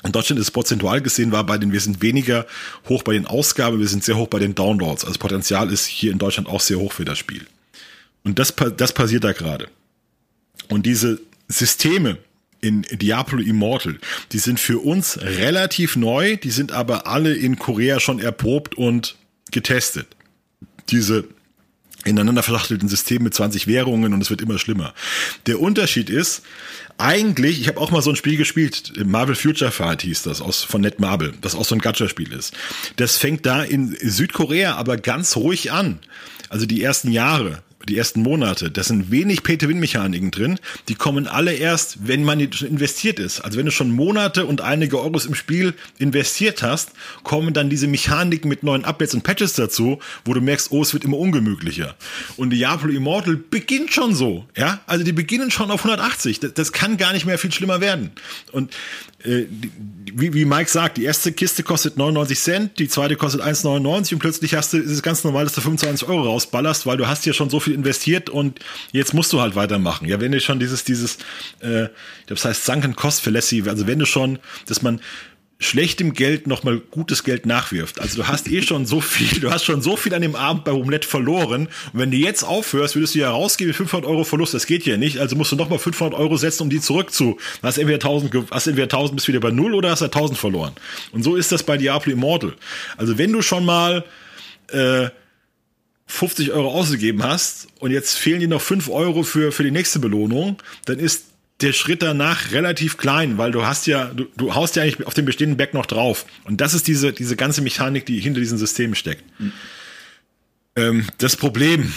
In 0.03 0.11
Deutschland 0.11 0.39
ist 0.39 0.51
prozentual 0.51 1.01
gesehen 1.01 1.31
war 1.31 1.45
bei 1.45 1.57
den, 1.57 1.71
wir 1.71 1.79
sind 1.79 2.01
weniger 2.01 2.45
hoch 2.89 3.03
bei 3.03 3.13
den 3.13 3.27
Ausgaben, 3.27 3.79
wir 3.79 3.87
sind 3.87 4.03
sehr 4.03 4.17
hoch 4.17 4.27
bei 4.27 4.39
den 4.39 4.55
Downloads. 4.55 5.05
Also 5.05 5.19
Potenzial 5.19 5.71
ist 5.71 5.85
hier 5.85 6.11
in 6.11 6.17
Deutschland 6.17 6.47
auch 6.47 6.61
sehr 6.61 6.79
hoch 6.79 6.91
für 6.91 7.05
das 7.05 7.17
Spiel. 7.17 7.45
Und 8.23 8.39
das, 8.39 8.53
das 8.77 8.93
passiert 8.93 9.23
da 9.23 9.31
gerade. 9.31 9.67
Und 10.69 10.85
diese 10.85 11.19
Systeme 11.47 12.17
in 12.61 12.83
Diablo 12.83 13.39
Immortal, 13.39 13.97
die 14.31 14.37
sind 14.37 14.59
für 14.59 14.79
uns 14.79 15.19
relativ 15.21 15.95
neu, 15.95 16.37
die 16.37 16.51
sind 16.51 16.71
aber 16.71 17.07
alle 17.07 17.33
in 17.33 17.57
Korea 17.57 17.99
schon 17.99 18.19
erprobt 18.19 18.75
und 18.75 19.15
getestet. 19.51 20.07
Diese 20.89 21.25
ineinander 22.05 22.43
verschachtelten 22.43 22.89
System 22.89 23.23
mit 23.23 23.33
20 23.33 23.67
Währungen 23.67 24.13
und 24.13 24.21
es 24.21 24.29
wird 24.29 24.41
immer 24.41 24.57
schlimmer. 24.57 24.93
Der 25.45 25.59
Unterschied 25.59 26.09
ist, 26.09 26.43
eigentlich, 26.97 27.61
ich 27.61 27.67
habe 27.67 27.79
auch 27.79 27.91
mal 27.91 28.01
so 28.01 28.11
ein 28.11 28.15
Spiel 28.15 28.37
gespielt, 28.37 28.93
Marvel 29.05 29.35
Future 29.35 29.71
Fight 29.71 30.01
hieß 30.03 30.23
das, 30.23 30.41
aus 30.41 30.63
von 30.63 30.81
Netmarble, 30.81 31.33
das 31.41 31.55
auch 31.55 31.65
so 31.65 31.75
ein 31.75 31.81
Gacha-Spiel 31.81 32.31
ist. 32.31 32.53
Das 32.95 33.17
fängt 33.17 33.45
da 33.45 33.63
in 33.63 33.95
Südkorea 33.99 34.75
aber 34.75 34.97
ganz 34.97 35.35
ruhig 35.35 35.71
an. 35.71 35.99
Also 36.49 36.65
die 36.65 36.83
ersten 36.83 37.11
Jahre 37.11 37.63
die 37.87 37.97
ersten 37.97 38.21
Monate, 38.21 38.71
da 38.71 38.83
sind 38.83 39.11
wenig 39.11 39.43
Pay-to-Win-Mechaniken 39.43 40.31
drin. 40.31 40.59
Die 40.87 40.95
kommen 40.95 41.27
alle 41.27 41.53
erst, 41.53 42.07
wenn 42.07 42.23
man 42.23 42.39
investiert 42.39 43.19
ist. 43.19 43.41
Also 43.41 43.57
wenn 43.57 43.65
du 43.65 43.71
schon 43.71 43.91
Monate 43.91 44.45
und 44.45 44.61
einige 44.61 44.99
Euros 44.99 45.25
im 45.25 45.35
Spiel 45.35 45.73
investiert 45.97 46.63
hast, 46.63 46.91
kommen 47.23 47.53
dann 47.53 47.69
diese 47.69 47.87
Mechaniken 47.87 48.49
mit 48.49 48.63
neuen 48.63 48.85
Updates 48.85 49.13
und 49.13 49.23
Patches 49.23 49.53
dazu, 49.53 49.99
wo 50.25 50.33
du 50.33 50.41
merkst, 50.41 50.71
oh, 50.71 50.81
es 50.81 50.93
wird 50.93 51.03
immer 51.03 51.17
ungemütlicher. 51.17 51.95
Und 52.37 52.51
Diablo 52.51 52.91
Immortal 52.91 53.35
beginnt 53.35 53.93
schon 53.93 54.15
so, 54.15 54.45
ja? 54.55 54.81
Also 54.85 55.03
die 55.03 55.13
beginnen 55.13 55.51
schon 55.51 55.71
auf 55.71 55.81
180. 55.81 56.39
Das, 56.39 56.53
das 56.53 56.71
kann 56.71 56.97
gar 56.97 57.13
nicht 57.13 57.25
mehr 57.25 57.37
viel 57.37 57.51
schlimmer 57.51 57.81
werden. 57.81 58.11
Und 58.51 58.73
wie, 59.23 60.33
wie 60.33 60.45
Mike 60.45 60.69
sagt, 60.69 60.97
die 60.97 61.03
erste 61.03 61.31
Kiste 61.31 61.63
kostet 61.63 61.97
99 61.97 62.39
Cent, 62.39 62.79
die 62.79 62.87
zweite 62.87 63.15
kostet 63.15 63.41
1,99 63.41 64.13
und 64.13 64.19
plötzlich 64.19 64.55
hast 64.55 64.73
du, 64.73 64.77
ist 64.77 64.91
es 64.91 65.03
ganz 65.03 65.23
normal, 65.23 65.43
dass 65.43 65.53
du 65.53 65.61
25 65.61 66.07
Euro 66.07 66.23
rausballerst, 66.23 66.85
weil 66.85 66.97
du 66.97 67.07
hast 67.07 67.25
ja 67.25 67.33
schon 67.33 67.49
so 67.49 67.59
viel 67.59 67.73
investiert 67.73 68.29
und 68.29 68.59
jetzt 68.91 69.13
musst 69.13 69.31
du 69.33 69.41
halt 69.41 69.55
weitermachen. 69.55 70.07
Ja, 70.07 70.19
wenn 70.19 70.31
du 70.31 70.39
schon 70.39 70.59
dieses, 70.59 70.83
dieses, 70.83 71.17
äh, 71.59 71.87
das 72.27 72.45
heißt 72.45 72.65
Sunken 72.65 72.95
Cost 72.95 73.21
Fallacy, 73.21 73.63
also 73.67 73.87
wenn 73.87 73.99
du 73.99 74.05
schon, 74.05 74.39
dass 74.65 74.81
man 74.81 75.01
schlechtem 75.61 76.13
Geld 76.13 76.47
nochmal 76.47 76.79
gutes 76.79 77.23
Geld 77.23 77.45
nachwirft. 77.45 78.01
Also 78.01 78.23
du 78.23 78.27
hast 78.27 78.51
eh 78.51 78.63
schon 78.63 78.87
so 78.87 78.99
viel, 78.99 79.39
du 79.39 79.51
hast 79.51 79.63
schon 79.63 79.81
so 79.81 79.95
viel 79.95 80.13
an 80.15 80.23
dem 80.23 80.35
Abend 80.35 80.65
bei 80.65 80.71
Roulette 80.71 81.07
verloren. 81.07 81.67
Und 81.93 81.99
wenn 81.99 82.09
du 82.09 82.17
jetzt 82.17 82.43
aufhörst, 82.43 82.95
würdest 82.95 83.13
du 83.13 83.19
ja 83.19 83.29
rausgehen 83.29 83.67
mit 83.67 83.77
500 83.77 84.09
Euro 84.09 84.23
Verlust. 84.23 84.55
Das 84.55 84.65
geht 84.65 84.85
ja 84.87 84.97
nicht. 84.97 85.19
Also 85.19 85.35
musst 85.35 85.51
du 85.51 85.55
nochmal 85.55 85.77
500 85.77 86.19
Euro 86.19 86.35
setzen, 86.35 86.63
um 86.63 86.69
die 86.71 86.81
zurückzu. 86.81 87.37
Hast 87.61 87.77
entweder 87.77 87.97
1000, 87.97 88.33
hast 88.49 88.67
entweder 88.67 88.85
1000 88.85 89.15
bist 89.15 89.27
wieder 89.27 89.39
bei 89.39 89.51
Null 89.51 89.75
oder 89.75 89.91
hast 89.91 90.01
du 90.01 90.05
1000 90.05 90.39
verloren. 90.39 90.73
Und 91.11 91.23
so 91.23 91.35
ist 91.35 91.51
das 91.51 91.61
bei 91.61 91.77
Diablo 91.77 92.11
Immortal. 92.11 92.53
Also 92.97 93.19
wenn 93.19 93.31
du 93.31 93.43
schon 93.43 93.63
mal, 93.63 94.03
äh, 94.69 95.09
50 96.07 96.51
Euro 96.51 96.71
ausgegeben 96.71 97.23
hast 97.23 97.69
und 97.79 97.91
jetzt 97.91 98.17
fehlen 98.17 98.41
dir 98.41 98.49
noch 98.49 98.61
5 98.61 98.89
Euro 98.89 99.23
für, 99.23 99.53
für 99.53 99.63
die 99.63 99.71
nächste 99.71 99.99
Belohnung, 99.99 100.57
dann 100.83 100.99
ist 100.99 101.30
der 101.61 101.73
Schritt 101.73 102.01
danach 102.01 102.51
relativ 102.51 102.97
klein, 102.97 103.37
weil 103.37 103.51
du 103.51 103.65
hast 103.65 103.87
ja, 103.87 104.05
du, 104.05 104.25
du 104.37 104.55
haust 104.55 104.75
ja 104.75 104.83
eigentlich 104.83 105.05
auf 105.05 105.13
den 105.13 105.25
bestehenden 105.25 105.57
Back 105.57 105.73
noch 105.73 105.85
drauf. 105.85 106.25
Und 106.43 106.61
das 106.61 106.73
ist 106.73 106.87
diese, 106.87 107.13
diese 107.13 107.35
ganze 107.35 107.61
Mechanik, 107.61 108.05
die 108.05 108.19
hinter 108.19 108.39
diesen 108.39 108.57
Systemen 108.57 108.95
steckt. 108.95 109.23
Mhm. 109.39 109.53
Ähm, 110.75 111.07
das 111.17 111.35
Problem, 111.35 111.93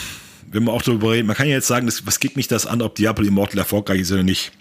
wenn 0.51 0.65
man 0.65 0.75
auch 0.75 0.83
darüber 0.83 1.13
reden, 1.13 1.27
man 1.27 1.37
kann 1.37 1.47
ja 1.47 1.55
jetzt 1.55 1.67
sagen, 1.67 1.87
das, 1.87 2.07
was 2.07 2.21
geht 2.21 2.37
mich 2.37 2.49
das 2.49 2.67
an, 2.67 2.83
ob 2.83 2.95
Diablo 2.95 3.27
Immortal 3.27 3.59
erfolgreich 3.59 4.01
ist 4.01 4.13
oder 4.13 4.23
nicht. 4.23 4.53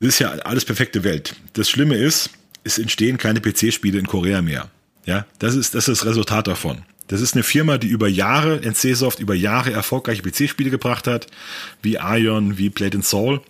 Das 0.00 0.10
ist 0.10 0.18
ja 0.20 0.30
alles 0.30 0.64
perfekte 0.64 1.04
Welt. 1.04 1.34
Das 1.54 1.68
Schlimme 1.68 1.96
ist, 1.96 2.30
es 2.64 2.78
entstehen 2.78 3.18
keine 3.18 3.40
PC-Spiele 3.40 3.98
in 3.98 4.06
Korea 4.06 4.42
mehr. 4.42 4.70
Ja, 5.06 5.26
das 5.38 5.54
ist, 5.54 5.74
das 5.74 5.88
ist 5.88 6.02
das 6.02 6.06
Resultat 6.06 6.46
davon. 6.46 6.82
Das 7.08 7.22
ist 7.22 7.34
eine 7.34 7.42
Firma, 7.42 7.78
die 7.78 7.88
über 7.88 8.08
Jahre, 8.08 8.60
NC-Soft 8.60 9.18
über 9.18 9.34
Jahre 9.34 9.72
erfolgreiche 9.72 10.22
PC-Spiele 10.22 10.70
gebracht 10.70 11.06
hat, 11.06 11.26
wie 11.82 11.94
Ion, 11.94 12.58
wie 12.58 12.68
Plate 12.68 12.98
and 12.98 13.06
Soul. 13.06 13.40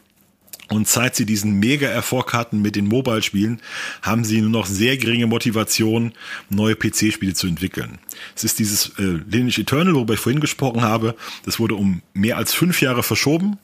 Und 0.68 0.86
seit 0.86 1.16
sie 1.16 1.24
diesen 1.24 1.58
Mega-Erfolg 1.60 2.34
hatten 2.34 2.60
mit 2.60 2.76
den 2.76 2.86
Mobile-Spielen, 2.86 3.60
haben 4.02 4.24
sie 4.24 4.40
nur 4.42 4.50
noch 4.50 4.66
sehr 4.66 4.98
geringe 4.98 5.26
Motivation, 5.26 6.12
neue 6.50 6.76
PC-Spiele 6.76 7.32
zu 7.32 7.46
entwickeln. 7.46 7.98
Es 8.36 8.44
ist 8.44 8.58
dieses 8.58 8.90
äh, 8.98 9.20
Lineage 9.30 9.60
Eternal, 9.60 9.94
worüber 9.94 10.14
ich 10.14 10.20
vorhin 10.20 10.40
gesprochen 10.40 10.82
habe. 10.82 11.14
Das 11.44 11.58
wurde 11.58 11.74
um 11.74 12.02
mehr 12.12 12.36
als 12.36 12.52
fünf 12.52 12.82
Jahre 12.82 13.02
verschoben, 13.02 13.56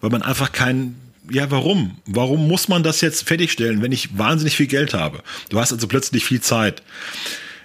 weil 0.00 0.10
man 0.10 0.22
einfach 0.22 0.52
keinen 0.52 1.00
ja, 1.30 1.50
warum? 1.50 1.96
Warum 2.04 2.48
muss 2.48 2.68
man 2.68 2.82
das 2.82 3.00
jetzt 3.00 3.26
fertigstellen, 3.26 3.80
wenn 3.80 3.92
ich 3.92 4.18
wahnsinnig 4.18 4.56
viel 4.56 4.66
Geld 4.66 4.92
habe? 4.92 5.22
Du 5.48 5.58
hast 5.58 5.72
also 5.72 5.88
plötzlich 5.88 6.22
viel 6.22 6.42
Zeit. 6.42 6.82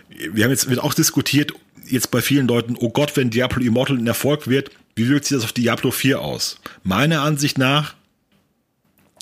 Wir 0.10 0.46
haben 0.46 0.52
jetzt 0.52 0.70
wird 0.70 0.80
auch 0.80 0.94
diskutiert, 0.94 1.52
jetzt 1.86 2.10
bei 2.10 2.22
vielen 2.22 2.48
Leuten, 2.48 2.78
oh 2.80 2.90
Gott, 2.90 3.18
wenn 3.18 3.30
Diablo 3.30 3.62
Immortal 3.62 3.98
ein 3.98 4.08
Erfolg 4.08 4.48
wird, 4.48 4.72
wie 4.96 5.10
wirkt 5.10 5.26
sich 5.26 5.36
das 5.36 5.44
auf 5.44 5.52
Diablo 5.52 5.92
4 5.92 6.22
aus? 6.22 6.60
Meiner 6.84 7.22
Ansicht 7.22 7.58
nach 7.58 7.96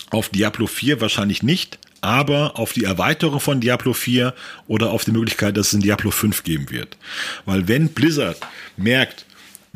auf 0.10 0.30
Diablo 0.30 0.68
4 0.68 1.02
wahrscheinlich 1.02 1.44
nicht, 1.44 1.80
aber 2.02 2.58
auf 2.60 2.74
die 2.74 2.84
Erweiterung 2.84 3.40
von 3.40 3.60
Diablo 3.60 3.94
4 3.94 4.34
oder 4.68 4.92
auf 4.92 5.06
die 5.06 5.12
Möglichkeit, 5.12 5.58
dass 5.58 5.68
es 5.68 5.74
in 5.74 5.82
Diablo 5.82 6.12
5 6.12 6.44
geben 6.44 6.70
wird. 6.70 6.98
Weil 7.46 7.68
wenn 7.68 7.90
Blizzard 7.90 8.38
merkt, 8.78 9.26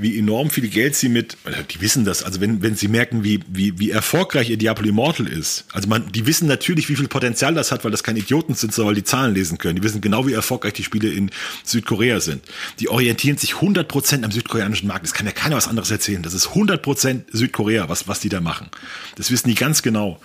wie 0.02 0.18
enorm 0.18 0.50
viel 0.50 0.68
Geld 0.68 0.96
sie 0.96 1.10
mit, 1.10 1.38
die 1.70 1.82
wissen 1.82 2.06
das, 2.06 2.24
also 2.24 2.42
wenn, 2.42 2.62
wenn 2.62 2.76
sie 2.76 2.88
merken, 2.88 3.24
wie, 3.24 3.40
wie, 3.48 3.78
wie 3.80 3.92
erfolgreich 3.92 4.50
ihr 4.50 4.58
Diablo 4.58 4.88
Immortal 4.88 5.28
ist, 5.28 5.66
also 5.72 5.88
man, 5.88 6.12
die 6.12 6.26
wissen 6.26 6.48
natürlich, 6.48 6.90
wie 6.90 6.96
viel 6.96 7.08
Potenzial 7.08 7.54
das 7.54 7.72
hat, 7.72 7.84
weil 7.84 7.92
das 7.92 8.04
keine 8.04 8.20
Idioten 8.20 8.56
sind, 8.56 8.74
sondern 8.74 8.90
weil 8.90 8.96
die 8.96 9.04
Zahlen 9.04 9.34
lesen 9.34 9.58
können. 9.58 9.76
Die 9.76 9.84
wissen 9.84 10.02
genau, 10.02 10.26
wie 10.28 10.34
erfolgreich 10.34 10.74
die 10.74 10.84
Spiele 10.84 11.10
in 11.10 11.30
Südkorea 11.64 12.20
sind. 12.20 12.44
Die 12.80 12.90
orientieren 12.90 13.38
sich 13.38 13.54
100% 13.54 14.24
am 14.24 14.32
südkoreanischen 14.32 14.88
Markt. 14.88 15.06
Das 15.06 15.14
kann 15.14 15.26
ja 15.26 15.32
keiner 15.32 15.56
was 15.56 15.68
anderes 15.68 15.92
erzählen. 15.92 16.24
Das 16.24 16.34
ist 16.34 16.48
100% 16.48 17.24
Südkorea, 17.32 17.90
was, 17.90 18.08
was 18.08 18.20
die 18.20 18.30
da 18.30 18.42
machen. 18.42 18.70
Das 19.16 19.32
wissen 19.32 19.50
die 19.50 19.56
ganz 19.56 19.82
genau. 19.82 20.20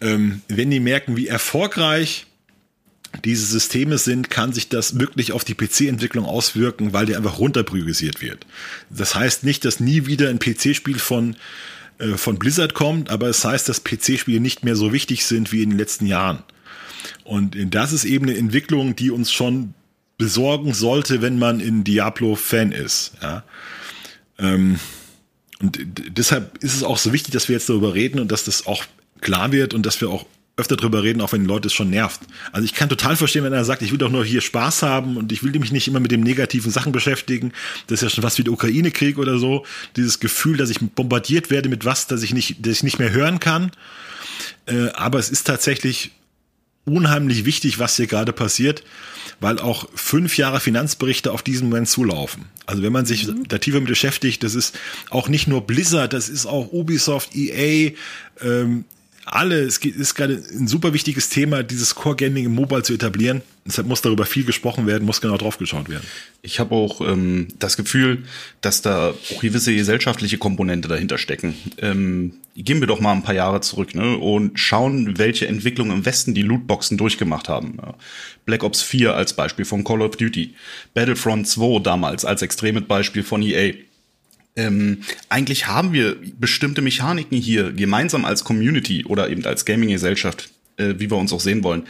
Ähm, 0.00 0.42
wenn 0.48 0.70
die 0.70 0.80
merken, 0.80 1.16
wie 1.16 1.28
erfolgreich 1.28 2.26
diese 3.24 3.46
Systeme 3.46 3.98
sind, 3.98 4.30
kann 4.30 4.52
sich 4.52 4.68
das 4.68 4.98
wirklich 4.98 5.32
auf 5.32 5.44
die 5.44 5.54
PC-Entwicklung 5.54 6.24
auswirken, 6.24 6.92
weil 6.92 7.06
die 7.06 7.16
einfach 7.16 7.38
runterpriorisiert 7.38 8.20
wird. 8.20 8.46
Das 8.90 9.14
heißt 9.14 9.44
nicht, 9.44 9.64
dass 9.64 9.80
nie 9.80 10.06
wieder 10.06 10.28
ein 10.28 10.38
PC-Spiel 10.38 10.98
von 10.98 11.36
äh, 11.98 12.16
von 12.16 12.38
Blizzard 12.38 12.74
kommt, 12.74 13.10
aber 13.10 13.28
es 13.28 13.44
heißt, 13.44 13.68
dass 13.68 13.84
PC-Spiele 13.84 14.40
nicht 14.40 14.64
mehr 14.64 14.76
so 14.76 14.92
wichtig 14.92 15.24
sind 15.24 15.52
wie 15.52 15.62
in 15.62 15.70
den 15.70 15.78
letzten 15.78 16.06
Jahren. 16.06 16.42
Und 17.24 17.56
das 17.74 17.92
ist 17.92 18.04
eben 18.04 18.28
eine 18.28 18.36
Entwicklung, 18.36 18.96
die 18.96 19.10
uns 19.10 19.32
schon 19.32 19.74
besorgen 20.18 20.74
sollte, 20.74 21.22
wenn 21.22 21.38
man 21.38 21.60
in 21.60 21.84
Diablo-Fan 21.84 22.72
ist. 22.72 23.12
Ja? 23.22 23.44
Ähm, 24.38 24.78
und 25.60 25.78
deshalb 26.08 26.58
ist 26.58 26.74
es 26.74 26.82
auch 26.82 26.98
so 26.98 27.12
wichtig, 27.12 27.32
dass 27.32 27.48
wir 27.48 27.54
jetzt 27.54 27.68
darüber 27.68 27.94
reden 27.94 28.18
und 28.18 28.32
dass 28.32 28.44
das 28.44 28.66
auch 28.66 28.84
klar 29.20 29.52
wird 29.52 29.74
und 29.74 29.86
dass 29.86 30.00
wir 30.00 30.10
auch 30.10 30.26
öfter 30.56 30.76
drüber 30.76 31.02
reden, 31.02 31.20
auch 31.22 31.32
wenn 31.32 31.42
die 31.42 31.46
Leute 31.46 31.68
es 31.68 31.72
schon 31.72 31.90
nervt. 31.90 32.20
Also 32.52 32.64
ich 32.64 32.74
kann 32.74 32.88
total 32.88 33.16
verstehen, 33.16 33.42
wenn 33.44 33.52
er 33.54 33.64
sagt, 33.64 33.80
ich 33.80 33.90
will 33.90 33.98
doch 33.98 34.10
nur 34.10 34.24
hier 34.24 34.42
Spaß 34.42 34.82
haben 34.82 35.16
und 35.16 35.32
ich 35.32 35.42
will 35.42 35.58
mich 35.58 35.72
nicht 35.72 35.88
immer 35.88 36.00
mit 36.00 36.12
dem 36.12 36.20
negativen 36.20 36.70
Sachen 36.70 36.92
beschäftigen. 36.92 37.52
Das 37.86 37.98
ist 37.98 38.02
ja 38.02 38.10
schon 38.10 38.24
was 38.24 38.36
wie 38.38 38.44
der 38.44 38.52
Ukraine-Krieg 38.52 39.18
oder 39.18 39.38
so. 39.38 39.64
Dieses 39.96 40.20
Gefühl, 40.20 40.58
dass 40.58 40.68
ich 40.68 40.78
bombardiert 40.80 41.50
werde 41.50 41.70
mit 41.70 41.84
was, 41.84 42.06
dass 42.06 42.22
ich 42.22 42.34
nicht, 42.34 42.66
dass 42.66 42.76
ich 42.76 42.82
nicht 42.82 42.98
mehr 42.98 43.12
hören 43.12 43.40
kann. 43.40 43.72
Äh, 44.66 44.88
aber 44.90 45.18
es 45.18 45.30
ist 45.30 45.46
tatsächlich 45.46 46.12
unheimlich 46.84 47.44
wichtig, 47.44 47.78
was 47.78 47.96
hier 47.96 48.06
gerade 48.06 48.32
passiert, 48.32 48.82
weil 49.40 49.58
auch 49.58 49.88
fünf 49.94 50.36
Jahre 50.36 50.60
Finanzberichte 50.60 51.32
auf 51.32 51.42
diesen 51.42 51.68
Moment 51.68 51.88
zulaufen. 51.88 52.46
Also 52.66 52.82
wenn 52.82 52.92
man 52.92 53.06
sich 53.06 53.26
mhm. 53.26 53.46
da 53.48 53.58
tiefer 53.58 53.80
mit 53.80 53.88
beschäftigt, 53.88 54.42
das 54.42 54.54
ist 54.54 54.78
auch 55.08 55.28
nicht 55.28 55.46
nur 55.46 55.66
Blizzard, 55.66 56.12
das 56.12 56.28
ist 56.28 56.44
auch 56.44 56.72
Ubisoft, 56.72 57.34
EA, 57.34 57.92
ähm, 58.40 58.84
alle, 59.24 59.60
es 59.60 59.78
ist 59.78 60.14
gerade 60.14 60.34
ein 60.34 60.66
super 60.66 60.92
wichtiges 60.92 61.28
Thema, 61.28 61.62
dieses 61.62 61.94
Core 61.94 62.16
Gaming 62.16 62.46
im 62.46 62.54
Mobile 62.54 62.82
zu 62.82 62.92
etablieren. 62.92 63.42
Deshalb 63.64 63.86
muss 63.86 64.02
darüber 64.02 64.26
viel 64.26 64.44
gesprochen 64.44 64.86
werden, 64.86 65.04
muss 65.04 65.20
genau 65.20 65.36
drauf 65.36 65.58
geschaut 65.58 65.88
werden. 65.88 66.04
Ich 66.42 66.58
habe 66.58 66.74
auch 66.74 67.00
ähm, 67.00 67.46
das 67.58 67.76
Gefühl, 67.76 68.24
dass 68.60 68.82
da 68.82 69.10
auch 69.10 69.40
gewisse 69.40 69.74
gesellschaftliche 69.74 70.38
Komponente 70.38 70.88
dahinter 70.88 71.16
stecken. 71.16 71.54
Ähm, 71.78 72.34
gehen 72.56 72.80
wir 72.80 72.88
doch 72.88 73.00
mal 73.00 73.12
ein 73.12 73.22
paar 73.22 73.34
Jahre 73.34 73.60
zurück 73.60 73.94
ne, 73.94 74.16
und 74.16 74.58
schauen, 74.58 75.16
welche 75.18 75.46
Entwicklungen 75.46 75.98
im 75.98 76.04
Westen 76.04 76.34
die 76.34 76.42
Lootboxen 76.42 76.98
durchgemacht 76.98 77.48
haben. 77.48 77.78
Black 78.44 78.64
Ops 78.64 78.82
4 78.82 79.14
als 79.14 79.34
Beispiel 79.34 79.64
von 79.64 79.84
Call 79.84 80.02
of 80.02 80.16
Duty, 80.16 80.54
Battlefront 80.94 81.46
2 81.46 81.80
damals 81.80 82.24
als 82.24 82.42
extremes 82.42 82.84
Beispiel 82.84 83.22
von 83.22 83.42
EA 83.42 83.74
ähm, 84.56 85.02
eigentlich 85.28 85.66
haben 85.66 85.92
wir 85.92 86.16
bestimmte 86.38 86.82
Mechaniken 86.82 87.38
hier 87.38 87.72
gemeinsam 87.72 88.24
als 88.24 88.44
Community 88.44 89.04
oder 89.04 89.30
eben 89.30 89.44
als 89.44 89.64
Gaming-Gesellschaft 89.64 90.50
äh, 90.76 90.94
wie 90.98 91.10
wir 91.10 91.16
uns 91.16 91.32
auch 91.32 91.40
sehen 91.40 91.62
wollen, 91.64 91.86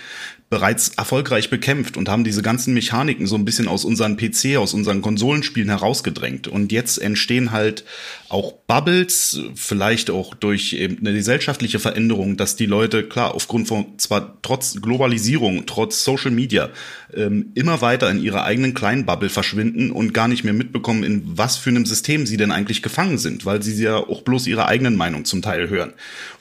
bereits 0.53 0.91
erfolgreich 0.91 1.49
bekämpft 1.49 1.97
und 1.97 2.11
haben 2.11 2.25
diese 2.25 2.43
ganzen 2.43 2.75
Mechaniken 2.75 3.27
so 3.27 3.37
ein 3.37 3.47
bisschen 3.47 3.69
aus 3.69 3.87
unseren 3.87 4.19
PC, 4.19 4.59
aus 4.59 4.75
unseren 4.75 5.01
Konsolenspielen 5.01 5.71
herausgedrängt. 5.71 6.47
Und 6.47 6.73
jetzt 6.73 6.99
entstehen 6.99 7.53
halt 7.53 7.87
auch 8.29 8.53
Bubbles, 8.67 9.41
vielleicht 9.55 10.11
auch 10.11 10.35
durch 10.35 10.79
eine 10.79 11.15
gesellschaftliche 11.15 11.79
Veränderung, 11.79 12.37
dass 12.37 12.55
die 12.55 12.67
Leute, 12.67 13.03
klar, 13.03 13.35
aufgrund 13.35 13.67
von 13.67 13.99
zwar 13.99 14.43
trotz 14.43 14.79
Globalisierung, 14.83 15.65
trotz 15.65 16.05
Social 16.05 16.31
Media, 16.31 16.69
ähm, 17.15 17.53
immer 17.55 17.81
weiter 17.81 18.11
in 18.11 18.23
ihrer 18.23 18.45
eigenen 18.45 18.75
kleinen 18.75 19.07
Bubble 19.07 19.31
verschwinden 19.31 19.91
und 19.91 20.13
gar 20.13 20.29
nicht 20.29 20.45
mehr 20.45 20.53
mitbekommen, 20.53 21.03
in 21.03 21.23
was 21.25 21.57
für 21.57 21.71
einem 21.71 21.87
System 21.87 22.27
sie 22.27 22.37
denn 22.37 22.51
eigentlich 22.51 22.83
gefangen 22.83 23.17
sind, 23.17 23.47
weil 23.47 23.63
sie 23.63 23.83
ja 23.83 23.97
auch 23.97 24.21
bloß 24.21 24.47
ihre 24.47 24.67
eigenen 24.67 24.97
Meinung 24.97 25.25
zum 25.25 25.41
Teil 25.41 25.71
hören. 25.71 25.95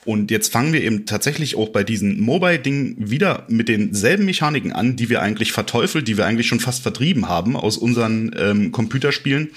Und 0.04 0.30
jetzt 0.30 0.52
fangen 0.52 0.72
wir 0.72 0.82
eben 0.82 1.06
tatsächlich 1.06 1.56
auch 1.56 1.68
bei 1.68 1.84
diesen 1.84 2.20
Mobile-Dingen 2.20 2.96
wieder 2.98 3.44
mit 3.48 3.68
denselben 4.02 4.24
Mechaniken 4.24 4.72
an, 4.72 4.96
die 4.96 5.08
wir 5.08 5.22
eigentlich 5.22 5.52
verteufelt, 5.52 6.08
die 6.08 6.16
wir 6.16 6.26
eigentlich 6.26 6.48
schon 6.48 6.58
fast 6.58 6.82
vertrieben 6.82 7.28
haben 7.28 7.56
aus 7.56 7.78
unseren 7.78 8.34
ähm, 8.36 8.72
Computerspielen. 8.72 9.50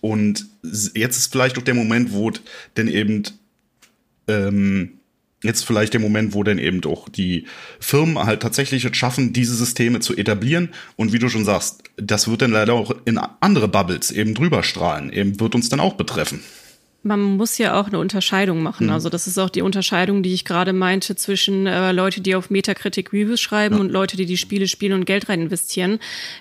Und 0.00 0.46
jetzt 0.94 1.16
ist 1.16 1.32
vielleicht 1.32 1.56
auch 1.58 1.62
der 1.62 1.74
Moment, 1.74 2.12
wo 2.12 2.32
denn 2.76 2.88
eben 2.88 3.22
ähm, 4.26 4.94
jetzt 5.44 5.64
vielleicht 5.64 5.92
der 5.92 6.00
Moment, 6.00 6.34
wo 6.34 6.42
denn 6.42 6.58
eben 6.58 6.82
auch 6.84 7.08
die 7.08 7.46
Firmen 7.78 8.18
halt 8.18 8.42
tatsächlich 8.42 8.84
es 8.84 8.96
schaffen, 8.96 9.32
diese 9.32 9.54
Systeme 9.54 10.00
zu 10.00 10.16
etablieren. 10.16 10.70
Und 10.96 11.12
wie 11.12 11.20
du 11.20 11.28
schon 11.28 11.44
sagst, 11.44 11.84
das 11.96 12.26
wird 12.26 12.42
dann 12.42 12.50
leider 12.50 12.72
auch 12.72 12.96
in 13.04 13.18
andere 13.18 13.68
Bubbles 13.68 14.10
eben 14.10 14.34
drüber 14.34 14.64
strahlen, 14.64 15.12
eben 15.12 15.38
wird 15.38 15.54
uns 15.54 15.68
dann 15.68 15.80
auch 15.80 15.94
betreffen 15.94 16.40
man 17.04 17.20
muss 17.20 17.58
ja 17.58 17.78
auch 17.78 17.88
eine 17.88 17.98
Unterscheidung 17.98 18.62
machen. 18.62 18.86
Mhm. 18.86 18.92
Also 18.92 19.10
das 19.10 19.26
ist 19.26 19.36
auch 19.38 19.50
die 19.50 19.60
Unterscheidung, 19.60 20.22
die 20.22 20.32
ich 20.32 20.46
gerade 20.46 20.72
meinte 20.72 21.16
zwischen 21.16 21.66
äh, 21.66 21.92
Leute, 21.92 22.22
die 22.22 22.34
auf 22.34 22.48
Metacritic 22.48 23.12
Reviews 23.12 23.40
schreiben 23.40 23.74
ja. 23.76 23.82
und 23.82 23.90
Leute, 23.90 24.16
die 24.16 24.26
die 24.26 24.38
Spiele 24.38 24.66
spielen 24.66 24.94
und 24.94 25.04
Geld 25.04 25.28
rein 25.28 25.42
investieren. 25.42 25.98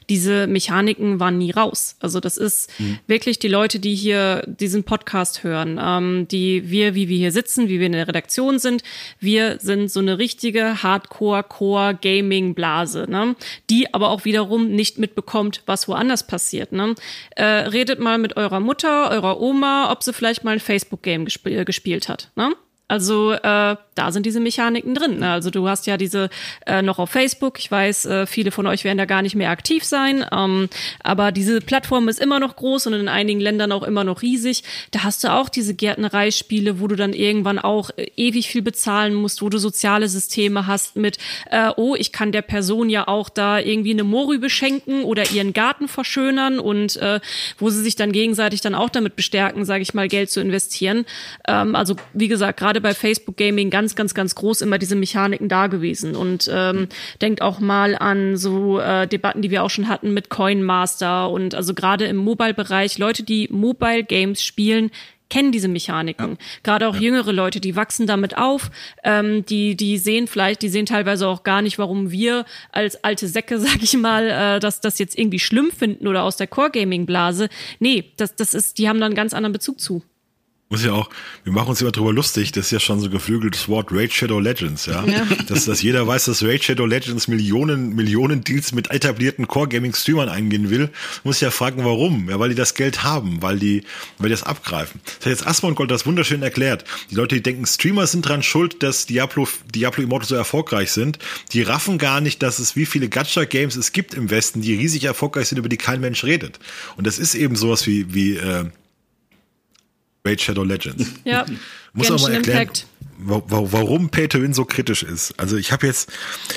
Diese 0.09 0.47
Mechaniken 0.47 1.20
waren 1.20 1.38
nie 1.38 1.51
raus. 1.51 1.97
Also 1.99 2.22
das 2.22 2.38
ist 2.38 2.72
mhm. 2.80 2.99
wirklich 3.07 3.39
die 3.39 3.49
Leute, 3.49 3.80
die 3.80 3.93
hier 3.93 4.43
diesen 4.47 4.86
Podcast 4.86 5.43
hören, 5.43 5.78
ähm, 5.82 6.30
die 6.30 6.72
wir, 6.72 6.95
wie 6.95 7.09
wir 7.09 7.18
hier 7.18 7.34
sitzen, 7.34 7.68
wie 7.68 7.80
wir 7.80 7.88
in 7.88 7.91
der 7.91 8.07
Redaktion 8.07 8.57
sind, 8.57 8.84
wir 9.20 9.59
sind 9.59 9.91
so 9.91 9.99
eine 9.99 10.18
richtige 10.18 10.82
Hardcore-Core-Gaming-Blase, 10.82 13.07
ne? 13.09 13.36
die 13.70 13.93
aber 13.93 14.09
auch 14.09 14.24
wiederum 14.24 14.70
nicht 14.70 14.97
mitbekommt, 14.97 15.61
was 15.66 15.89
woanders 15.89 16.26
passiert. 16.26 16.72
Ne? 16.72 16.95
Äh, 17.36 17.43
redet 17.43 17.99
mal 17.99 18.18
mit 18.18 18.38
eurer 18.38 18.61
Mutter, 18.61 19.11
eurer 19.11 19.41
Oma, 19.41 19.91
ob 19.91 20.03
sie 20.03 20.14
vielleicht 20.14 20.45
mal 20.45 20.53
ein 20.54 20.60
Facebook-Game 20.60 21.28
äh, 21.45 21.66
gespielt 21.66 22.10
hat. 22.10 22.32
Ne? 22.36 22.54
Also 22.88 23.32
äh, 23.34 23.76
da 23.96 24.12
sind 24.12 24.26
diese 24.26 24.39
Mechaniken 24.39 24.96
drin. 24.96 25.20
Ne? 25.20 25.32
Also 25.32 25.50
du 25.50 25.68
hast 25.68 25.88
ja 25.88 25.98
diese 25.98 26.30
äh, 26.66 26.82
noch 26.82 27.00
auf 27.00 27.10
Facebook. 27.10 27.60
Ich 27.60 27.70
weiß, 27.70 28.06
äh, 28.06 28.26
viele 28.26 28.52
von 28.52 28.68
euch 28.68 28.84
werden 28.84 28.98
da 28.98 29.06
gar 29.06 29.22
nicht 29.22 29.36
mehr 29.36 29.50
aktiv 29.50 29.84
sein. 29.84 30.26
Ähm, 30.32 30.70
aber 31.02 31.32
diese 31.32 31.62
Plattform 31.62 32.08
ist 32.08 32.20
immer 32.20 32.39
noch 32.39 32.56
groß 32.56 32.88
und 32.88 32.94
in 32.94 33.08
einigen 33.08 33.39
Ländern 33.39 33.72
auch 33.72 33.84
immer 33.84 34.04
noch 34.04 34.22
riesig. 34.22 34.64
Da 34.91 35.04
hast 35.04 35.24
du 35.24 35.32
auch 35.32 35.50
diese 35.50 35.74
Gärtnereispiele, 35.74 36.80
wo 36.80 36.88
du 36.88 36.96
dann 36.96 37.14
irgendwann 37.14 37.60
auch 37.60 37.89
äh, 37.96 38.08
ewig 38.16 38.48
viel 38.48 38.62
bezahlen 38.62 39.14
musst, 39.14 39.41
wo 39.41 39.50
du 39.50 39.58
soziale 39.58 40.08
Systeme 40.08 40.68
hast 40.68 40.96
mit, 40.96 41.18
äh, 41.50 41.72
oh, 41.76 41.96
ich 41.96 42.12
kann 42.12 42.32
der 42.32 42.41
Person 42.41 42.89
ja 42.89 43.08
auch 43.08 43.30
da 43.30 43.60
irgendwie 43.60 43.91
eine 43.91 44.04
Morü 44.04 44.39
schenken 44.50 45.04
oder 45.04 45.32
ihren 45.32 45.54
Garten 45.54 45.88
verschönern 45.88 46.60
und 46.60 46.98
äh, 46.98 47.20
wo 47.58 47.70
sie 47.70 47.82
sich 47.82 47.96
dann 47.96 48.12
gegenseitig 48.12 48.62
dann 48.62 48.76
auch 48.76 48.89
damit 48.89 49.16
bestärken, 49.16 49.66
sage 49.66 49.82
ich 49.82 49.94
mal, 49.94 50.08
Geld 50.08 50.30
zu 50.30 50.41
investieren. 50.41 51.06
Ähm, 51.48 51.76
also 51.76 51.96
wie 52.14 52.28
gesagt, 52.28 52.60
gerade 52.60 52.82
bei 52.82 52.94
Facebook 52.94 53.38
Gaming 53.38 53.70
ganz, 53.70 53.83
ganz, 53.96 54.14
ganz 54.14 54.36
groß 54.36 54.62
immer 54.62 54.78
diese 54.78 54.96
Mechaniken 54.96 55.50
da 55.50 55.68
gewesen. 55.68 56.16
Und 56.16 56.50
ähm, 56.52 56.88
denkt 57.22 57.42
auch 57.42 57.60
mal 57.60 57.96
an 57.96 58.38
so 58.38 58.80
äh, 58.80 59.08
Debatten, 59.08 59.42
die 59.42 59.52
wir 59.52 59.64
auch 59.64 59.70
schon 59.70 59.88
hatten 59.88 60.14
mit 60.14 60.30
Coin 60.30 60.64
Master 60.64 61.30
und 61.30 61.56
also 61.56 61.74
gerade 61.74 62.06
im 62.06 62.18
Mobile-Bereich, 62.18 62.98
Leute, 62.98 63.24
die 63.24 63.48
Mobile 63.52 64.04
Games 64.04 64.44
spielen, 64.44 64.92
kennen 65.30 65.52
diese 65.52 65.68
Mechaniken. 65.68 66.32
Ja. 66.32 66.38
Gerade 66.62 66.88
auch 66.88 66.96
ja. 66.96 67.02
jüngere 67.02 67.32
Leute, 67.32 67.60
die 67.60 67.76
wachsen 67.76 68.06
damit 68.06 68.38
auf, 68.38 68.70
ähm, 69.04 69.46
die, 69.46 69.76
die 69.76 69.98
sehen 69.98 70.28
vielleicht, 70.28 70.62
die 70.62 70.70
sehen 70.70 70.86
teilweise 70.86 71.28
auch 71.28 71.44
gar 71.44 71.64
nicht, 71.64 71.80
warum 71.80 72.12
wir 72.12 72.46
als 72.72 73.04
alte 73.04 73.28
Säcke, 73.28 73.60
sag 73.60 73.82
ich 73.82 73.98
mal, 73.98 74.30
äh, 74.30 74.60
dass 74.60 74.80
das 74.80 75.00
jetzt 75.00 75.18
irgendwie 75.18 75.40
schlimm 75.40 75.72
finden 75.72 76.08
oder 76.08 76.24
aus 76.24 76.38
der 76.38 76.48
Core-Gaming-Blase. 76.48 77.50
Nee, 77.80 78.12
das, 78.18 78.36
das 78.36 78.54
ist, 78.54 78.78
die 78.78 78.88
haben 78.88 79.00
da 79.00 79.08
einen 79.08 79.16
ganz 79.16 79.34
anderen 79.34 79.54
Bezug 79.54 79.80
zu 79.80 80.04
muss 80.74 80.84
ja 80.84 80.94
auch, 80.94 81.10
wir 81.44 81.54
machen 81.54 81.70
uns 81.70 81.82
immer 81.82 81.92
drüber 81.92 82.12
lustig, 82.12 82.52
das 82.52 82.66
ist 82.66 82.72
ja 82.72 82.80
schon 82.80 83.00
so 83.00 83.08
geflügeltes 83.08 83.70
Wort 83.70 83.90
Raid 83.92 84.12
Shadow 84.12 84.40
Legends, 84.40 84.88
ja. 84.88 85.06
ja. 85.06 85.24
Dass, 85.48 85.66
dass 85.66 85.84
jeder 85.84 86.08
weiß, 86.08 86.26
dass 86.26 86.44
Raid 86.44 86.64
Shadow 86.64 86.88
Legends 86.88 87.28
Millionen, 87.28 87.94
Millionen 87.94 88.44
Deals 88.44 88.72
mit 88.72 88.90
etablierten 88.90 89.48
Core 89.48 89.68
Gaming 89.68 89.94
Streamern 89.94 90.30
eingehen 90.30 90.72
will, 90.72 90.90
muss 91.24 91.42
ja 91.42 91.52
fragen, 91.52 91.86
warum? 91.86 92.28
Ja, 92.28 92.40
weil 92.40 92.50
die 92.50 92.56
das 92.56 92.74
Geld 92.74 93.04
haben, 93.04 93.44
weil 93.44 93.60
die, 93.60 93.84
weil 94.18 94.30
die 94.30 94.34
das 94.34 94.42
abgreifen. 94.42 95.00
Das 95.06 95.16
hat 95.18 95.26
jetzt 95.28 95.48
Asmon 95.48 95.76
Gold 95.76 95.92
das 95.92 96.08
wunderschön 96.08 96.42
erklärt. 96.42 96.86
Die 97.12 97.16
Leute, 97.16 97.36
die 97.36 97.44
denken, 97.44 97.68
Streamer 97.68 98.08
sind 98.08 98.28
dran 98.28 98.42
schuld, 98.42 98.82
dass 98.82 99.06
Diablo, 99.06 99.48
Diablo 99.76 100.04
Immortal 100.04 100.28
so 100.28 100.36
erfolgreich 100.36 100.92
sind. 100.92 101.20
Die 101.52 101.62
raffen 101.62 102.00
gar 102.00 102.20
nicht, 102.20 102.42
dass 102.42 102.58
es 102.58 102.76
wie 102.76 102.88
viele 102.88 103.10
Gacha 103.10 103.44
Games 103.44 103.76
es 103.76 103.92
gibt 103.92 104.16
im 104.16 104.32
Westen, 104.32 104.62
die 104.62 104.74
riesig 104.74 105.04
erfolgreich 105.04 105.50
sind, 105.50 105.60
über 105.60 105.70
die 105.70 105.78
kein 105.78 106.02
Mensch 106.02 106.24
redet. 106.24 106.58
Und 106.98 107.06
das 107.06 107.20
ist 107.20 107.36
eben 107.36 107.56
sowas 107.56 107.86
wie, 107.86 108.12
wie, 108.16 108.38
äh, 108.38 108.66
Raid 110.26 110.42
Shadow 110.42 110.64
Legends. 110.64 111.12
Ja. 111.26 111.46
Muss 111.94 112.10
auch 112.10 112.22
mal 112.22 112.34
erklären, 112.34 112.70
warum 113.20 114.10
Pay 114.10 114.28
to 114.28 114.42
Win 114.42 114.54
so 114.54 114.66
kritisch 114.66 115.04
ist. 115.04 115.40
Also 115.40 115.58
ich 115.58 115.72
habe 115.72 115.86
jetzt, 115.86 116.12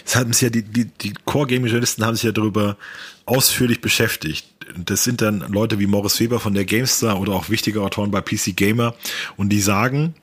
es 0.05 0.17
haben 0.17 0.33
sich 0.33 0.43
ja 0.43 0.51
die, 0.51 0.63
die, 0.63 0.87
die 0.87 1.13
Core 1.27 1.47
Gaming 1.47 1.67
Journalisten 1.67 2.05
haben 2.05 2.15
sich 2.15 2.25
ja 2.25 2.33
darüber 2.33 2.79
ausführlich 3.27 3.83
beschäftigt. 3.83 4.47
Das 4.77 5.05
sind 5.05 5.21
dann 5.21 5.41
Leute 5.53 5.79
wie 5.79 5.87
Morris 5.87 6.19
Weber 6.21 6.41
von 6.41 6.55
der 6.55 6.65
GameStar 6.65 7.21
oder 7.21 7.33
auch 7.33 7.51
wichtige 7.51 7.83
Autoren 7.83 8.11
bei 8.11 8.23
PC 8.23 8.57
Gamer 8.57 8.95
und 9.37 9.51
die 9.51 9.61
sagen, 9.61 10.15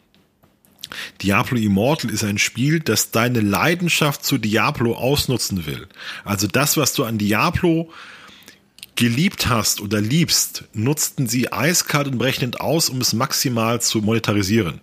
Diablo 1.22 1.58
Immortal 1.58 2.10
ist 2.10 2.24
ein 2.24 2.40
Spiel, 2.40 2.80
das 2.80 3.12
deine 3.12 3.40
Leidenschaft 3.42 4.26
zu 4.26 4.38
Diablo 4.38 4.96
ausnutzen 4.96 5.66
will. 5.66 5.88
Also 6.26 6.48
das, 6.48 6.76
was 6.76 6.94
du 6.94 7.04
an 7.04 7.18
Diablo 7.20 7.92
geliebt 8.96 9.48
hast 9.48 9.82
oder 9.82 10.00
liebst, 10.00 10.66
nutzten 10.74 11.28
sie 11.28 11.52
eiskalt 11.52 12.08
und 12.08 12.18
berechnend 12.20 12.62
aus, 12.62 12.90
um 12.90 13.02
es 13.02 13.14
maximal 13.14 13.82
zu 13.82 14.00
monetarisieren. 14.00 14.82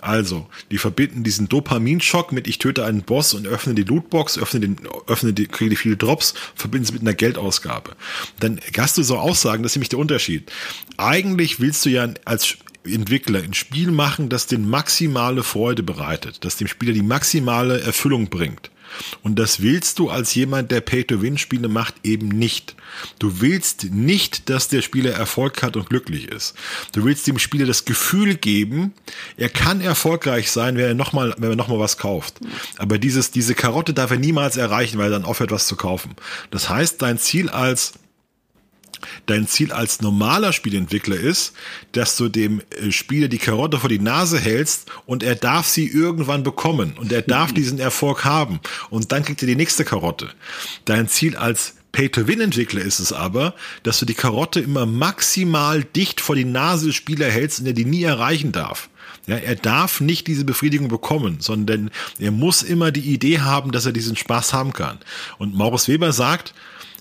Also, 0.00 0.46
die 0.70 0.78
verbinden 0.78 1.24
diesen 1.24 1.48
Dopaminschock 1.48 2.30
mit 2.30 2.46
ich 2.46 2.58
töte 2.58 2.84
einen 2.84 3.02
Boss 3.02 3.34
und 3.34 3.48
öffne 3.48 3.74
die 3.74 3.82
Lootbox, 3.82 4.38
öffne 4.38 4.60
den, 4.60 4.76
öffne 5.08 5.32
die, 5.32 5.46
kriege 5.46 5.70
die 5.70 5.76
viele 5.76 5.96
Drops, 5.96 6.34
verbinden 6.54 6.86
sie 6.86 6.92
mit 6.92 7.02
einer 7.02 7.14
Geldausgabe. 7.14 7.96
Dann 8.38 8.60
hast 8.76 8.96
du 8.96 9.02
so 9.02 9.18
Aussagen, 9.18 9.62
das 9.62 9.72
ist 9.72 9.76
nämlich 9.76 9.88
der 9.88 9.98
Unterschied. 9.98 10.52
Eigentlich 10.96 11.58
willst 11.58 11.84
du 11.84 11.90
ja 11.90 12.08
als 12.24 12.58
Entwickler 12.84 13.42
ein 13.42 13.54
Spiel 13.54 13.90
machen, 13.90 14.28
das 14.28 14.46
den 14.46 14.68
maximale 14.68 15.42
Freude 15.42 15.82
bereitet, 15.82 16.44
das 16.44 16.56
dem 16.56 16.68
Spieler 16.68 16.92
die 16.92 17.02
maximale 17.02 17.80
Erfüllung 17.80 18.28
bringt. 18.28 18.70
Und 19.22 19.38
das 19.38 19.60
willst 19.60 19.98
du 19.98 20.10
als 20.10 20.34
jemand, 20.34 20.70
der 20.70 20.80
Pay-to-Win-Spiele 20.80 21.68
macht, 21.68 21.94
eben 22.02 22.28
nicht. 22.28 22.74
Du 23.18 23.40
willst 23.40 23.84
nicht, 23.84 24.48
dass 24.48 24.68
der 24.68 24.82
Spieler 24.82 25.12
Erfolg 25.12 25.62
hat 25.62 25.76
und 25.76 25.88
glücklich 25.88 26.28
ist. 26.28 26.54
Du 26.92 27.04
willst 27.04 27.26
dem 27.26 27.38
Spieler 27.38 27.66
das 27.66 27.84
Gefühl 27.84 28.34
geben, 28.34 28.92
er 29.36 29.48
kann 29.48 29.80
erfolgreich 29.80 30.50
sein, 30.50 30.76
wenn 30.76 30.84
er 30.84 30.94
nochmal, 30.94 31.34
wenn 31.38 31.50
er 31.50 31.56
nochmal 31.56 31.78
was 31.78 31.98
kauft. 31.98 32.40
Aber 32.76 32.98
dieses, 32.98 33.30
diese 33.30 33.54
Karotte 33.54 33.94
darf 33.94 34.10
er 34.10 34.18
niemals 34.18 34.56
erreichen, 34.56 34.98
weil 34.98 35.08
er 35.08 35.18
dann 35.18 35.24
aufhört, 35.24 35.50
was 35.50 35.66
zu 35.66 35.76
kaufen. 35.76 36.14
Das 36.50 36.68
heißt, 36.68 37.02
dein 37.02 37.18
Ziel 37.18 37.48
als 37.48 37.94
dein 39.26 39.46
Ziel 39.46 39.72
als 39.72 40.00
normaler 40.00 40.52
Spielentwickler 40.52 41.16
ist, 41.16 41.52
dass 41.92 42.16
du 42.16 42.28
dem 42.28 42.60
äh, 42.70 42.90
Spieler 42.90 43.28
die 43.28 43.38
Karotte 43.38 43.78
vor 43.78 43.88
die 43.88 43.98
Nase 43.98 44.38
hältst 44.38 44.90
und 45.06 45.22
er 45.22 45.34
darf 45.34 45.66
sie 45.66 45.86
irgendwann 45.86 46.42
bekommen 46.42 46.94
und 46.98 47.12
er 47.12 47.22
darf 47.22 47.52
diesen 47.52 47.78
Erfolg 47.78 48.24
haben 48.24 48.60
und 48.90 49.12
dann 49.12 49.24
kriegt 49.24 49.42
er 49.42 49.48
die 49.48 49.56
nächste 49.56 49.84
Karotte. 49.84 50.30
Dein 50.84 51.08
Ziel 51.08 51.36
als 51.36 51.74
Pay-to-Win-Entwickler 51.92 52.82
ist 52.82 53.00
es 53.00 53.12
aber, 53.12 53.54
dass 53.82 53.98
du 53.98 54.06
die 54.06 54.14
Karotte 54.14 54.60
immer 54.60 54.86
maximal 54.86 55.82
dicht 55.82 56.20
vor 56.20 56.36
die 56.36 56.44
Nase 56.44 56.86
des 56.86 56.94
Spielers 56.94 57.32
hältst 57.32 57.60
und 57.60 57.66
er 57.66 57.72
die 57.72 57.84
nie 57.84 58.02
erreichen 58.02 58.52
darf. 58.52 58.88
Ja, 59.26 59.36
er 59.36 59.56
darf 59.56 60.00
nicht 60.00 60.26
diese 60.26 60.44
Befriedigung 60.44 60.88
bekommen, 60.88 61.36
sondern 61.40 61.90
er 62.18 62.30
muss 62.30 62.62
immer 62.62 62.92
die 62.92 63.12
Idee 63.12 63.40
haben, 63.40 63.72
dass 63.72 63.84
er 63.84 63.92
diesen 63.92 64.16
Spaß 64.16 64.54
haben 64.54 64.72
kann. 64.72 64.98
Und 65.36 65.54
Maurice 65.54 65.92
Weber 65.92 66.12
sagt, 66.12 66.54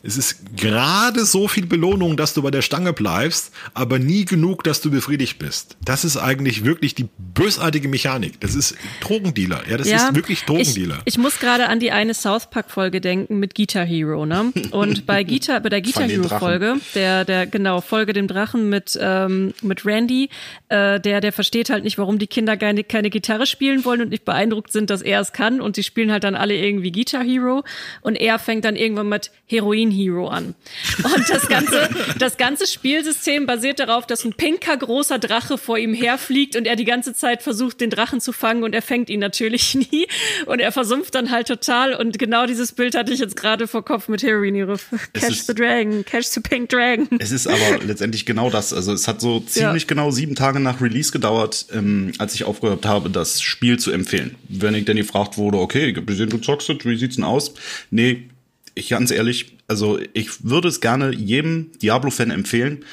es 0.03 0.17
ist 0.17 0.55
gerade 0.55 1.25
so 1.25 1.47
viel 1.47 1.65
Belohnung, 1.65 2.17
dass 2.17 2.33
du 2.33 2.41
bei 2.41 2.51
der 2.51 2.61
Stange 2.61 2.93
bleibst, 2.93 3.51
aber 3.73 3.99
nie 3.99 4.25
genug, 4.25 4.63
dass 4.63 4.81
du 4.81 4.91
befriedigt 4.91 5.39
bist. 5.39 5.77
Das 5.83 6.05
ist 6.05 6.17
eigentlich 6.17 6.63
wirklich 6.63 6.95
die 6.95 7.07
bösartige 7.17 7.87
Mechanik. 7.87 8.39
Das 8.39 8.55
ist 8.55 8.75
Drogendealer. 9.01 9.63
Ja, 9.69 9.77
das 9.77 9.89
ja, 9.89 10.07
ist 10.07 10.15
wirklich 10.15 10.43
Drogendealer. 10.43 10.99
Ich, 11.05 11.15
ich 11.15 11.17
muss 11.17 11.39
gerade 11.39 11.67
an 11.67 11.79
die 11.79 11.91
eine 11.91 12.13
South 12.13 12.49
Park 12.49 12.69
Folge 12.69 13.01
denken 13.01 13.39
mit 13.39 13.55
Guitar 13.55 13.85
Hero, 13.85 14.25
ne? 14.25 14.51
Und 14.71 15.05
bei 15.05 15.23
Guitar, 15.23 15.59
bei 15.61 15.69
der 15.69 15.81
Guitar 15.81 16.07
Hero 16.07 16.27
Folge, 16.27 16.75
der, 16.93 17.25
der, 17.25 17.47
genau, 17.47 17.81
Folge 17.81 18.13
dem 18.13 18.27
Drachen 18.27 18.69
mit, 18.69 18.97
ähm, 19.01 19.53
mit 19.61 19.85
Randy, 19.85 20.29
äh, 20.69 20.99
der, 20.99 21.21
der 21.21 21.31
versteht 21.31 21.69
halt 21.69 21.83
nicht, 21.83 21.97
warum 21.97 22.19
die 22.19 22.27
Kinder 22.27 22.55
keine, 22.57 22.83
keine 22.83 23.09
Gitarre 23.09 23.45
spielen 23.45 23.83
wollen 23.85 24.01
und 24.01 24.09
nicht 24.09 24.25
beeindruckt 24.25 24.71
sind, 24.71 24.89
dass 24.89 25.01
er 25.01 25.21
es 25.21 25.33
kann 25.33 25.61
und 25.61 25.77
die 25.77 25.83
spielen 25.83 26.11
halt 26.11 26.23
dann 26.23 26.35
alle 26.35 26.55
irgendwie 26.55 26.91
Guitar 26.91 27.23
Hero 27.23 27.63
und 28.01 28.15
er 28.15 28.39
fängt 28.39 28.65
dann 28.65 28.75
irgendwann 28.75 29.09
mit 29.09 29.31
Heroin 29.47 29.86
Hero 29.91 30.27
an. 30.27 30.55
Und 31.03 31.29
das 31.29 31.47
ganze, 31.47 31.89
das 32.19 32.37
ganze 32.37 32.67
Spielsystem 32.67 33.45
basiert 33.45 33.79
darauf, 33.79 34.07
dass 34.07 34.23
ein 34.25 34.33
pinker 34.33 34.77
großer 34.77 35.19
Drache 35.19 35.57
vor 35.57 35.77
ihm 35.77 35.93
herfliegt 35.93 36.55
und 36.55 36.65
er 36.65 36.75
die 36.75 36.85
ganze 36.85 37.13
Zeit 37.13 37.43
versucht, 37.43 37.81
den 37.81 37.89
Drachen 37.89 38.21
zu 38.21 38.31
fangen 38.31 38.63
und 38.63 38.73
er 38.73 38.81
fängt 38.81 39.09
ihn 39.09 39.19
natürlich 39.19 39.75
nie 39.91 40.07
und 40.45 40.59
er 40.59 40.71
versumpft 40.71 41.15
dann 41.15 41.31
halt 41.31 41.47
total 41.47 41.93
und 41.93 42.19
genau 42.19 42.45
dieses 42.45 42.71
Bild 42.71 42.95
hatte 42.95 43.13
ich 43.13 43.19
jetzt 43.19 43.35
gerade 43.35 43.67
vor 43.67 43.83
Kopf 43.83 44.07
mit 44.07 44.23
Heroin 44.23 44.55
Hero. 44.55 44.77
Catch 45.13 45.29
ist, 45.29 45.47
the 45.47 45.55
Dragon, 45.55 46.03
catch 46.05 46.25
the 46.25 46.39
pink 46.39 46.69
dragon. 46.69 47.07
Es 47.19 47.31
ist 47.31 47.47
aber 47.47 47.83
letztendlich 47.83 48.25
genau 48.25 48.49
das. 48.49 48.73
Also 48.73 48.93
es 48.93 49.07
hat 49.07 49.21
so 49.21 49.39
ziemlich 49.39 49.83
ja. 49.83 49.87
genau 49.87 50.11
sieben 50.11 50.35
Tage 50.35 50.59
nach 50.59 50.81
Release 50.81 51.11
gedauert, 51.11 51.67
ähm, 51.73 52.11
als 52.17 52.35
ich 52.35 52.43
aufgehört 52.43 52.85
habe, 52.85 53.09
das 53.09 53.41
Spiel 53.41 53.79
zu 53.79 53.91
empfehlen. 53.91 54.35
Wenn 54.49 54.75
ich 54.75 54.85
dann 54.85 54.97
gefragt 54.97 55.37
wurde, 55.37 55.59
okay, 55.59 55.93
gesehen, 55.93 56.29
du 56.29 56.37
zockst, 56.37 56.67
wie 56.85 56.97
sieht's 56.97 57.15
denn 57.15 57.23
aus? 57.23 57.53
Nee, 57.91 58.29
ich 58.77 58.89
ganz 58.89 59.11
ehrlich, 59.11 59.57
also 59.67 59.99
ich 60.13 60.43
würde 60.45 60.67
es 60.67 60.81
gerne 60.81 61.13
jedem 61.13 61.71
Diablo-Fan 61.81 62.31
empfehlen. 62.31 62.85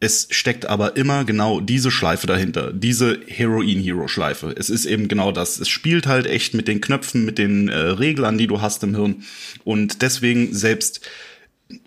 Es 0.00 0.28
steckt 0.30 0.66
aber 0.66 0.96
immer 0.96 1.24
genau 1.24 1.60
diese 1.60 1.90
Schleife 1.90 2.28
dahinter, 2.28 2.72
diese 2.72 3.18
Heroin-Hero-Schleife. 3.26 4.54
Es 4.56 4.70
ist 4.70 4.84
eben 4.84 5.08
genau 5.08 5.32
das. 5.32 5.58
Es 5.58 5.68
spielt 5.68 6.06
halt 6.06 6.26
echt 6.26 6.54
mit 6.54 6.68
den 6.68 6.80
Knöpfen, 6.80 7.24
mit 7.24 7.38
den 7.38 7.68
äh, 7.68 7.76
Reglern, 7.76 8.38
die 8.38 8.46
du 8.46 8.60
hast 8.60 8.82
im 8.84 8.94
Hirn. 8.94 9.24
Und 9.64 10.02
deswegen 10.02 10.54
selbst, 10.54 11.00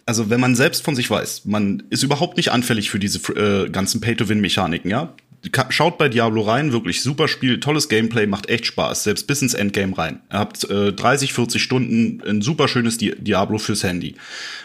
also 0.06 0.30
wenn 0.30 0.42
man 0.42 0.56
selbst 0.56 0.84
von 0.84 0.96
sich 0.96 1.10
weiß, 1.10 1.46
man 1.46 1.84
ist 1.90 2.04
überhaupt 2.04 2.36
nicht 2.36 2.52
anfällig 2.52 2.92
für 2.92 3.00
diese 3.00 3.20
äh, 3.34 3.70
ganzen 3.70 4.02
Pay-to-Win-Mechaniken, 4.02 4.92
ja 4.92 5.16
schaut 5.70 5.98
bei 5.98 6.08
Diablo 6.08 6.42
rein, 6.42 6.72
wirklich 6.72 7.02
super 7.02 7.28
Spiel, 7.28 7.60
tolles 7.60 7.90
Gameplay, 7.90 8.28
macht 8.28 8.50
echt 8.50 8.66
Spaß, 8.66 9.04
selbst 9.04 9.26
bis 9.28 9.42
ins 9.42 9.54
Endgame 9.54 9.98
rein. 9.98 10.22
Ihr 10.32 10.40
habt 10.40 10.70
äh, 10.70 10.94
30, 10.94 11.34
40 11.34 11.62
Stunden 11.62 12.22
ein 12.28 12.42
super 12.42 12.68
schönes 12.68 12.98
Di 12.98 13.16
Diablo 13.18 13.58
fürs 13.58 13.84
Handy. 13.84 14.16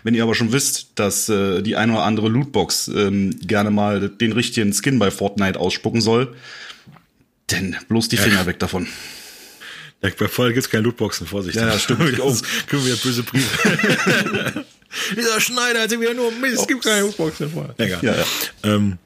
Wenn 0.03 0.15
ihr 0.15 0.23
aber 0.23 0.35
schon 0.35 0.53
wisst, 0.53 0.91
dass 0.97 1.29
äh, 1.29 1.63
die 1.63 1.77
eine 1.77 1.93
oder 1.93 2.03
andere 2.03 2.29
Lootbox 2.29 2.89
ähm, 2.89 3.39
gerne 3.41 3.71
mal 3.71 4.09
den 4.09 4.33
richtigen 4.33 4.73
Skin 4.73 4.99
bei 4.99 5.11
Fortnite 5.11 5.59
ausspucken 5.59 6.01
soll, 6.01 6.35
denn 7.51 7.77
bloß 7.89 8.09
die 8.09 8.17
Finger 8.17 8.41
ja. 8.41 8.47
weg 8.47 8.59
davon. 8.59 8.87
Ja, 10.03 10.11
bei 10.19 10.29
Voll 10.29 10.53
gibt's 10.53 10.69
keine 10.69 10.85
Lootboxen, 10.85 11.27
Vorsicht. 11.27 11.57
Ja, 11.57 11.69
ja 11.69 11.79
stimmt. 11.79 12.19
Oh, 12.21 12.37
kriegen 12.67 12.85
wir 12.85 12.97
böse 12.97 13.23
Briefe. 13.23 14.65
Dieser 15.17 15.41
Schneider 15.41 15.83
hat 15.83 15.91
sich 15.91 16.01
wieder 16.01 16.15
nur 16.15 16.31
Mist, 16.33 16.61
es 16.61 16.67
gibt 16.67 16.85
keine 16.85 17.01
Lootboxen 17.03 17.51
vorher. 17.51 17.75
Egal. 17.79 17.99
Ja, 18.03 18.15
ja. 18.15 18.25
Ähm, 18.75 18.99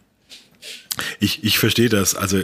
ich, 1.19 1.45
ich 1.45 1.59
verstehe 1.59 1.89
das. 1.89 2.15
Also 2.15 2.43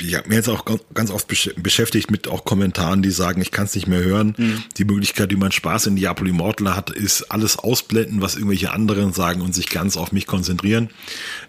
ich 0.00 0.14
habe 0.14 0.28
mir 0.28 0.36
jetzt 0.36 0.48
auch 0.48 0.64
ganz 0.94 1.10
oft 1.10 1.28
beschäftigt 1.62 2.10
mit 2.10 2.28
auch 2.28 2.44
Kommentaren, 2.44 3.02
die 3.02 3.10
sagen, 3.10 3.40
ich 3.40 3.50
kann 3.50 3.66
es 3.66 3.74
nicht 3.74 3.86
mehr 3.86 4.02
hören. 4.02 4.34
Mhm. 4.36 4.62
Die 4.76 4.84
Möglichkeit, 4.84 5.30
wie 5.30 5.36
man 5.36 5.52
Spaß 5.52 5.86
in 5.86 5.96
Diablo 5.96 6.26
Immortal 6.26 6.74
hat, 6.76 6.90
ist 6.90 7.30
alles 7.30 7.58
ausblenden, 7.58 8.20
was 8.20 8.36
irgendwelche 8.36 8.72
anderen 8.72 9.12
sagen 9.12 9.40
und 9.40 9.54
sich 9.54 9.68
ganz 9.68 9.96
auf 9.96 10.12
mich 10.12 10.26
konzentrieren. 10.26 10.90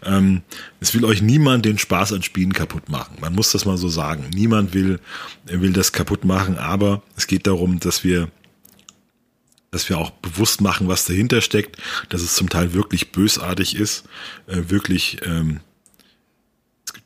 Ähm, 0.03 0.41
es 0.79 0.93
will 0.93 1.05
euch 1.05 1.21
niemand 1.21 1.65
den 1.65 1.77
Spaß 1.77 2.13
an 2.13 2.23
Spielen 2.23 2.53
kaputt 2.53 2.89
machen. 2.89 3.17
Man 3.19 3.33
muss 3.33 3.51
das 3.51 3.65
mal 3.65 3.77
so 3.77 3.89
sagen. 3.89 4.25
Niemand 4.33 4.73
will, 4.73 4.99
will 5.45 5.73
das 5.73 5.91
kaputt 5.91 6.25
machen, 6.25 6.57
aber 6.57 7.03
es 7.15 7.27
geht 7.27 7.47
darum, 7.47 7.79
dass 7.79 8.03
wir 8.03 8.29
dass 9.71 9.89
wir 9.89 9.97
auch 9.97 10.11
bewusst 10.11 10.61
machen, 10.61 10.87
was 10.87 11.05
dahinter 11.05 11.41
steckt, 11.41 11.77
dass 12.09 12.21
es 12.21 12.35
zum 12.35 12.49
Teil 12.49 12.73
wirklich 12.73 13.11
bösartig 13.11 13.75
ist, 13.75 14.05
äh, 14.47 14.69
wirklich 14.69 15.19
ähm, 15.25 15.59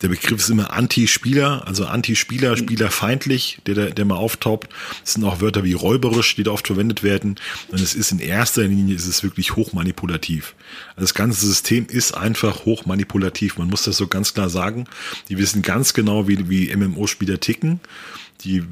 der 0.01 0.09
Begriff 0.09 0.39
ist 0.39 0.49
immer 0.49 0.73
Anti-Spieler, 0.73 1.67
also 1.67 1.85
Anti-Spieler, 1.85 2.57
spielerfeindlich, 2.57 3.59
der, 3.67 3.75
der, 3.75 3.89
der 3.91 4.05
mal 4.05 4.15
auftaucht. 4.15 4.67
Es 5.05 5.13
sind 5.13 5.23
auch 5.23 5.41
Wörter 5.41 5.63
wie 5.63 5.73
räuberisch, 5.73 6.35
die 6.35 6.43
da 6.43 6.51
oft 6.51 6.67
verwendet 6.67 7.03
werden. 7.03 7.39
Und 7.69 7.79
es 7.79 7.93
ist 7.93 8.11
in 8.11 8.19
erster 8.19 8.63
Linie 8.63 8.95
ist 8.95 9.07
es 9.07 9.23
wirklich 9.23 9.55
hochmanipulativ. 9.55 10.55
Also 10.95 11.01
das 11.01 11.13
ganze 11.13 11.45
System 11.45 11.85
ist 11.85 12.13
einfach 12.13 12.65
hochmanipulativ. 12.65 13.57
Man 13.57 13.69
muss 13.69 13.83
das 13.83 13.97
so 13.97 14.07
ganz 14.07 14.33
klar 14.33 14.49
sagen. 14.49 14.85
Die 15.29 15.37
wissen 15.37 15.61
ganz 15.61 15.93
genau, 15.93 16.27
wie, 16.27 16.49
wie 16.49 16.75
MMO-Spieler 16.75 17.39
ticken. 17.39 17.79
Die 18.43 18.63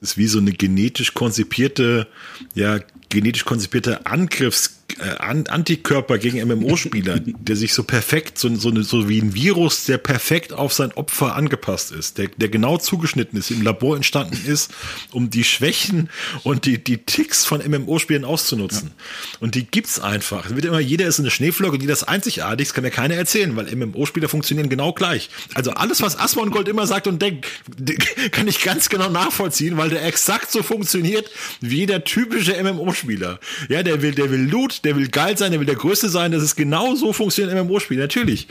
ist 0.00 0.18
wie 0.18 0.26
so 0.26 0.38
eine 0.38 0.52
genetisch 0.52 1.14
konzipierte, 1.14 2.08
ja, 2.54 2.80
genetisch 3.08 3.44
konzipierte 3.44 4.06
Angriffs 4.06 4.83
Antikörper 4.98 6.18
gegen 6.18 6.46
MMO-Spieler, 6.46 7.20
der 7.24 7.56
sich 7.56 7.74
so 7.74 7.84
perfekt, 7.84 8.38
so, 8.38 8.54
so, 8.56 8.82
so 8.82 9.08
wie 9.08 9.20
ein 9.20 9.34
Virus, 9.34 9.84
der 9.84 9.98
perfekt 9.98 10.52
auf 10.52 10.72
sein 10.72 10.92
Opfer 10.92 11.34
angepasst 11.34 11.92
ist, 11.92 12.18
der, 12.18 12.28
der 12.36 12.48
genau 12.48 12.78
zugeschnitten 12.78 13.38
ist, 13.38 13.50
im 13.50 13.62
Labor 13.62 13.96
entstanden 13.96 14.38
ist, 14.46 14.72
um 15.12 15.30
die 15.30 15.44
Schwächen 15.44 16.10
und 16.42 16.66
die, 16.66 16.82
die 16.82 16.98
Ticks 16.98 17.44
von 17.44 17.60
MMO-Spielern 17.60 18.24
auszunutzen. 18.24 18.90
Ja. 18.94 19.38
Und 19.40 19.54
die 19.54 19.66
gibt's 19.66 20.00
einfach. 20.00 20.46
Es 20.46 20.54
wird 20.54 20.64
immer, 20.64 20.80
jeder 20.80 21.06
ist 21.06 21.20
eine 21.20 21.30
Schneeflocke, 21.30 21.78
jeder 21.78 21.92
ist 21.92 22.04
einzigartig, 22.04 22.68
das 22.68 22.74
kann 22.74 22.84
mir 22.84 22.90
keiner 22.90 23.14
erzählen, 23.14 23.56
weil 23.56 23.74
MMO-Spieler 23.74 24.28
funktionieren 24.28 24.68
genau 24.68 24.92
gleich. 24.92 25.30
Also 25.54 25.72
alles, 25.72 26.02
was 26.02 26.18
Asmon 26.18 26.50
Gold 26.50 26.68
immer 26.68 26.86
sagt 26.86 27.06
und 27.06 27.20
denkt, 27.20 27.46
kann 28.32 28.48
ich 28.48 28.62
ganz 28.62 28.88
genau 28.88 29.08
nachvollziehen, 29.08 29.76
weil 29.76 29.90
der 29.90 30.04
exakt 30.04 30.50
so 30.50 30.62
funktioniert 30.62 31.30
wie 31.60 31.86
der 31.86 32.04
typische 32.04 32.62
MMO-Spieler. 32.62 33.40
Ja, 33.68 33.82
der 33.82 34.02
will, 34.02 34.12
der 34.12 34.30
will 34.30 34.48
Loot, 34.48 34.83
der 34.84 34.96
will 34.96 35.08
geil 35.08 35.36
sein, 35.36 35.50
der 35.50 35.60
will 35.60 35.66
der 35.66 35.76
Größte 35.76 36.08
sein. 36.08 36.32
Das 36.32 36.42
ist 36.42 36.56
genau 36.56 36.94
so 36.94 37.12
funktioniert 37.12 37.56
im 37.56 37.66
MMO-Spiel, 37.66 37.98
natürlich. 37.98 38.46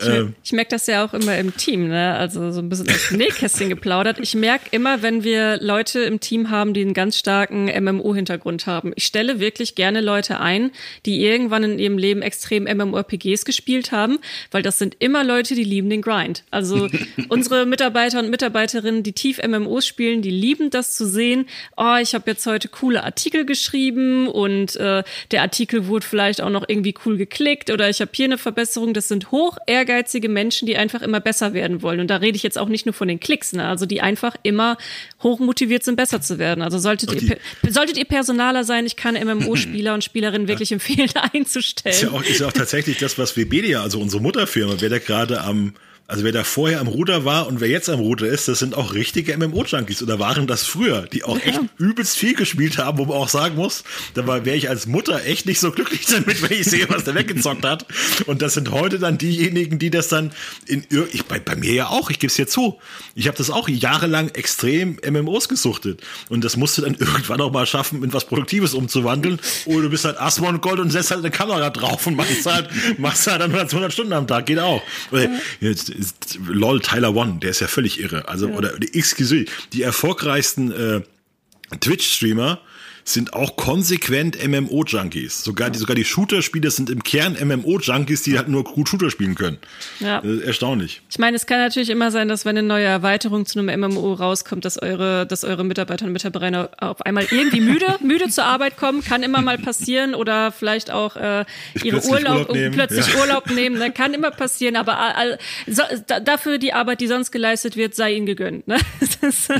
Ich, 0.00 0.06
ähm. 0.06 0.34
ich 0.44 0.52
merke 0.52 0.70
das 0.70 0.86
ja 0.86 1.04
auch 1.04 1.12
immer 1.12 1.36
im 1.38 1.56
Team, 1.56 1.88
ne? 1.88 2.14
Also 2.14 2.52
so 2.52 2.60
ein 2.60 2.68
bisschen 2.68 2.88
aus 2.88 3.08
dem 3.08 3.18
Nähkästchen 3.18 3.68
geplaudert. 3.68 4.18
Ich 4.20 4.34
merke 4.34 4.66
immer, 4.70 5.02
wenn 5.02 5.24
wir 5.24 5.58
Leute 5.60 6.00
im 6.00 6.20
Team 6.20 6.50
haben, 6.50 6.72
die 6.72 6.82
einen 6.82 6.94
ganz 6.94 7.18
starken 7.18 7.66
MMO-Hintergrund 7.66 8.66
haben. 8.66 8.92
Ich 8.94 9.06
stelle 9.06 9.40
wirklich 9.40 9.74
gerne 9.74 10.00
Leute 10.00 10.38
ein, 10.38 10.70
die 11.04 11.24
irgendwann 11.24 11.64
in 11.64 11.78
ihrem 11.80 11.98
Leben 11.98 12.22
extrem 12.22 12.64
MMORPGs 12.64 13.44
gespielt 13.44 13.90
haben, 13.90 14.18
weil 14.52 14.62
das 14.62 14.78
sind 14.78 14.96
immer 15.00 15.24
Leute, 15.24 15.56
die 15.56 15.64
lieben 15.64 15.90
den 15.90 16.02
Grind. 16.02 16.44
Also 16.52 16.88
unsere 17.28 17.66
Mitarbeiter 17.66 18.20
und 18.20 18.30
Mitarbeiterinnen, 18.30 19.02
die 19.02 19.12
tief 19.12 19.40
MMOs 19.44 19.84
spielen, 19.84 20.22
die 20.22 20.30
lieben 20.30 20.70
das 20.70 20.94
zu 20.94 21.08
sehen. 21.08 21.46
Oh, 21.76 21.96
ich 22.00 22.14
habe 22.14 22.30
jetzt 22.30 22.46
heute 22.46 22.68
coole 22.68 23.02
Artikel 23.02 23.44
geschrieben 23.44 24.28
und 24.28 24.76
äh, 24.76 25.02
der 25.32 25.42
Artikel 25.42 25.88
wurde 25.88 26.06
vielleicht 26.06 26.40
auch 26.40 26.50
noch 26.50 26.68
irgendwie 26.68 26.94
cool 27.04 27.16
geklickt 27.16 27.70
oder 27.70 27.88
ich 27.88 28.00
habe 28.00 28.12
hier 28.14 28.26
eine 28.26 28.38
Verbesserung. 28.38 28.94
Das 28.94 29.08
sind 29.08 29.32
hoch 29.32 29.58
ehrgeizige 29.66 29.87
Menschen, 30.28 30.66
die 30.66 30.76
einfach 30.76 31.02
immer 31.02 31.20
besser 31.20 31.54
werden 31.54 31.82
wollen. 31.82 32.00
Und 32.00 32.08
da 32.08 32.16
rede 32.16 32.36
ich 32.36 32.42
jetzt 32.42 32.58
auch 32.58 32.68
nicht 32.68 32.86
nur 32.86 32.92
von 32.92 33.08
den 33.08 33.20
Klicks, 33.20 33.52
ne? 33.52 33.66
also 33.66 33.86
die 33.86 34.00
einfach 34.00 34.36
immer 34.42 34.76
hochmotiviert 35.22 35.84
sind, 35.84 35.96
besser 35.96 36.20
zu 36.20 36.38
werden. 36.38 36.62
Also 36.62 36.78
solltet, 36.78 37.12
ihr, 37.20 37.38
solltet 37.68 37.96
ihr 37.96 38.04
Personaler 38.04 38.64
sein, 38.64 38.86
ich 38.86 38.96
kann 38.96 39.14
MMO-Spieler 39.14 39.94
und 39.94 40.04
Spielerinnen 40.04 40.48
wirklich 40.48 40.70
ja. 40.70 40.74
empfehlen, 40.74 41.10
einzustellen. 41.32 41.94
Ist 41.94 42.02
ja, 42.02 42.10
auch, 42.10 42.22
ist 42.22 42.40
ja 42.40 42.46
auch 42.46 42.52
tatsächlich 42.52 42.98
das, 42.98 43.18
was 43.18 43.36
Webedia, 43.36 43.82
also 43.82 44.00
unsere 44.00 44.22
Mutterfirma, 44.22 44.74
wer 44.78 44.90
da 44.90 44.98
gerade 44.98 45.40
am 45.40 45.74
also 46.10 46.24
wer 46.24 46.32
da 46.32 46.42
vorher 46.42 46.80
am 46.80 46.88
Ruder 46.88 47.26
war 47.26 47.46
und 47.48 47.60
wer 47.60 47.68
jetzt 47.68 47.90
am 47.90 48.00
Ruder 48.00 48.26
ist, 48.26 48.48
das 48.48 48.60
sind 48.60 48.74
auch 48.74 48.94
richtige 48.94 49.36
MMO-Junkies 49.36 50.02
oder 50.02 50.18
waren 50.18 50.46
das 50.46 50.64
früher, 50.64 51.02
die 51.02 51.22
auch 51.22 51.38
echt 51.38 51.60
übelst 51.76 52.16
viel 52.16 52.34
gespielt 52.34 52.78
haben, 52.78 52.96
wo 52.96 53.04
man 53.04 53.18
auch 53.18 53.28
sagen 53.28 53.56
muss, 53.56 53.84
da 54.14 54.26
wäre 54.26 54.56
ich 54.56 54.70
als 54.70 54.86
Mutter 54.86 55.26
echt 55.26 55.44
nicht 55.44 55.60
so 55.60 55.70
glücklich 55.70 56.06
damit, 56.10 56.40
wenn 56.40 56.58
ich 56.58 56.64
sehe, 56.64 56.88
was 56.88 57.04
der 57.04 57.14
weggezockt 57.14 57.62
hat. 57.62 57.84
Und 58.24 58.40
das 58.40 58.54
sind 58.54 58.70
heute 58.70 58.98
dann 58.98 59.18
diejenigen, 59.18 59.78
die 59.78 59.90
das 59.90 60.08
dann 60.08 60.32
in 60.64 60.82
ich 61.12 61.26
bei, 61.26 61.40
bei 61.40 61.56
mir 61.56 61.74
ja 61.74 61.88
auch, 61.88 62.08
ich 62.08 62.18
gebe 62.18 62.30
es 62.30 62.36
dir 62.36 62.46
zu. 62.46 62.78
Ich 63.14 63.26
habe 63.26 63.36
das 63.36 63.50
auch 63.50 63.68
jahrelang 63.68 64.30
extrem 64.30 64.98
MMOs 65.06 65.50
gesuchtet 65.50 66.00
und 66.30 66.42
das 66.42 66.56
musst 66.56 66.78
du 66.78 66.82
dann 66.82 66.94
irgendwann 66.98 67.42
auch 67.42 67.52
mal 67.52 67.66
schaffen, 67.66 68.02
in 68.02 68.14
was 68.14 68.24
Produktives 68.24 68.72
umzuwandeln. 68.72 69.40
Oder 69.66 69.82
du 69.82 69.90
bist 69.90 70.06
halt 70.06 70.18
Asmon 70.18 70.62
Gold 70.62 70.80
und 70.80 70.88
setzt 70.88 71.10
halt 71.10 71.20
eine 71.20 71.30
Kamera 71.30 71.68
drauf 71.68 72.06
und 72.06 72.16
machst 72.16 72.46
halt 72.46 72.70
machst 72.98 73.26
halt 73.26 73.42
dann 73.42 73.54
100 73.54 73.92
Stunden 73.92 74.14
am 74.14 74.26
Tag, 74.26 74.46
geht 74.46 74.58
auch. 74.58 74.80
Jetzt, 75.60 75.97
ist, 75.98 76.38
lol, 76.46 76.80
Tyler 76.80 77.14
One, 77.14 77.38
der 77.40 77.50
ist 77.50 77.60
ja 77.60 77.66
völlig 77.66 78.00
irre. 78.00 78.28
Also, 78.28 78.48
ja. 78.48 78.56
oder, 78.56 78.74
excuse, 78.94 79.44
die 79.72 79.82
erfolgreichsten, 79.82 80.72
äh, 80.72 81.00
Twitch-Streamer 81.80 82.60
sind 83.08 83.32
auch 83.32 83.56
konsequent 83.56 84.36
MMO-Junkies. 84.46 85.42
Sogar 85.42 85.70
die, 85.70 85.78
sogar 85.78 85.96
die 85.96 86.04
Shooter-Spieler 86.04 86.70
sind 86.70 86.90
im 86.90 87.02
Kern 87.02 87.36
MMO-Junkies, 87.42 88.22
die 88.22 88.36
halt 88.36 88.48
nur 88.48 88.64
gut 88.64 88.88
Shooter 88.88 89.10
spielen 89.10 89.34
können. 89.34 89.58
Ja. 90.00 90.22
erstaunlich. 90.44 91.00
Ich 91.10 91.18
meine, 91.18 91.36
es 91.36 91.46
kann 91.46 91.58
natürlich 91.58 91.88
immer 91.88 92.10
sein, 92.10 92.28
dass 92.28 92.44
wenn 92.44 92.58
eine 92.58 92.66
neue 92.66 92.84
Erweiterung 92.84 93.46
zu 93.46 93.58
einem 93.58 93.80
MMO 93.80 94.12
rauskommt, 94.12 94.64
dass 94.64 94.80
eure, 94.80 95.26
dass 95.26 95.44
eure 95.44 95.64
Mitarbeiter 95.64 96.04
und 96.04 96.12
Mitarbeiterinnen 96.12 96.68
auf 96.78 97.02
einmal 97.02 97.26
irgendwie 97.30 97.60
müde, 97.60 97.86
müde 98.02 98.28
zur 98.28 98.44
Arbeit 98.44 98.76
kommen. 98.76 99.02
Kann 99.02 99.22
immer 99.22 99.40
mal 99.40 99.58
passieren 99.58 100.14
oder 100.14 100.52
vielleicht 100.52 100.90
auch 100.90 101.16
äh, 101.16 101.44
ihre 101.82 102.02
Urlaub, 102.04 102.48
Urlaub 102.48 102.52
nehmen. 102.52 102.74
plötzlich 102.74 103.14
ja. 103.14 103.20
Urlaub 103.20 103.50
nehmen. 103.50 103.78
Ne? 103.78 103.90
Kann 103.90 104.12
immer 104.12 104.30
passieren, 104.38 104.76
aber 104.76 104.98
all, 104.98 105.38
so, 105.66 105.82
da, 106.06 106.20
dafür 106.20 106.58
die 106.58 106.74
Arbeit, 106.74 107.00
die 107.00 107.06
sonst 107.06 107.30
geleistet 107.30 107.76
wird, 107.76 107.94
sei 107.94 108.12
ihnen 108.12 108.26
gegönnt. 108.26 108.68
Ne? 108.68 108.76
Ist, 109.20 109.50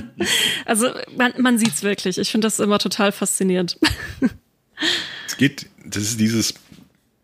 also 0.67 0.89
man, 1.17 1.33
man 1.39 1.59
sieht's 1.59 1.83
wirklich. 1.83 2.19
Ich 2.19 2.31
finde 2.31 2.47
das 2.47 2.61
immer 2.61 2.79
total 2.79 3.11
faszinierend 3.11 3.38
faszinierend. 3.39 3.79
Es 5.27 5.37
geht, 5.37 5.67
das 5.85 6.05
ist 6.05 6.21
dieses, 6.21 6.55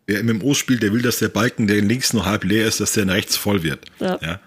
wer 0.06 0.22
MMO 0.24 0.54
spielt, 0.54 0.82
der 0.82 0.92
will, 0.92 1.02
dass 1.02 1.20
der 1.20 1.28
Balken, 1.28 1.68
der 1.68 1.80
links 1.80 2.12
noch 2.12 2.26
halb 2.26 2.42
leer 2.42 2.66
ist, 2.66 2.80
dass 2.80 2.92
der 2.92 3.06
rechts 3.06 3.36
voll 3.36 3.62
wird. 3.62 3.84
Ja. 4.00 4.18
ja. 4.20 4.40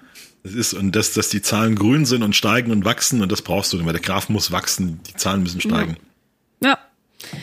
Das 0.43 0.53
ist, 0.53 0.73
und 0.73 0.93
dass, 0.93 1.13
dass 1.13 1.29
die 1.29 1.41
Zahlen 1.41 1.75
grün 1.75 2.05
sind 2.05 2.21
und 2.21 2.35
steigen 2.35 2.69
und 2.71 2.83
wachsen 2.83 3.21
und 3.21 3.31
das 3.31 3.41
brauchst 3.41 3.71
du, 3.71 3.83
weil 3.85 3.93
der 3.93 4.01
Graph 4.01 4.27
muss 4.27 4.51
wachsen, 4.51 4.99
die 5.07 5.13
Zahlen 5.15 5.41
müssen 5.41 5.61
steigen. 5.61 5.95
Ja. 6.61 6.69
ja. 6.69 7.39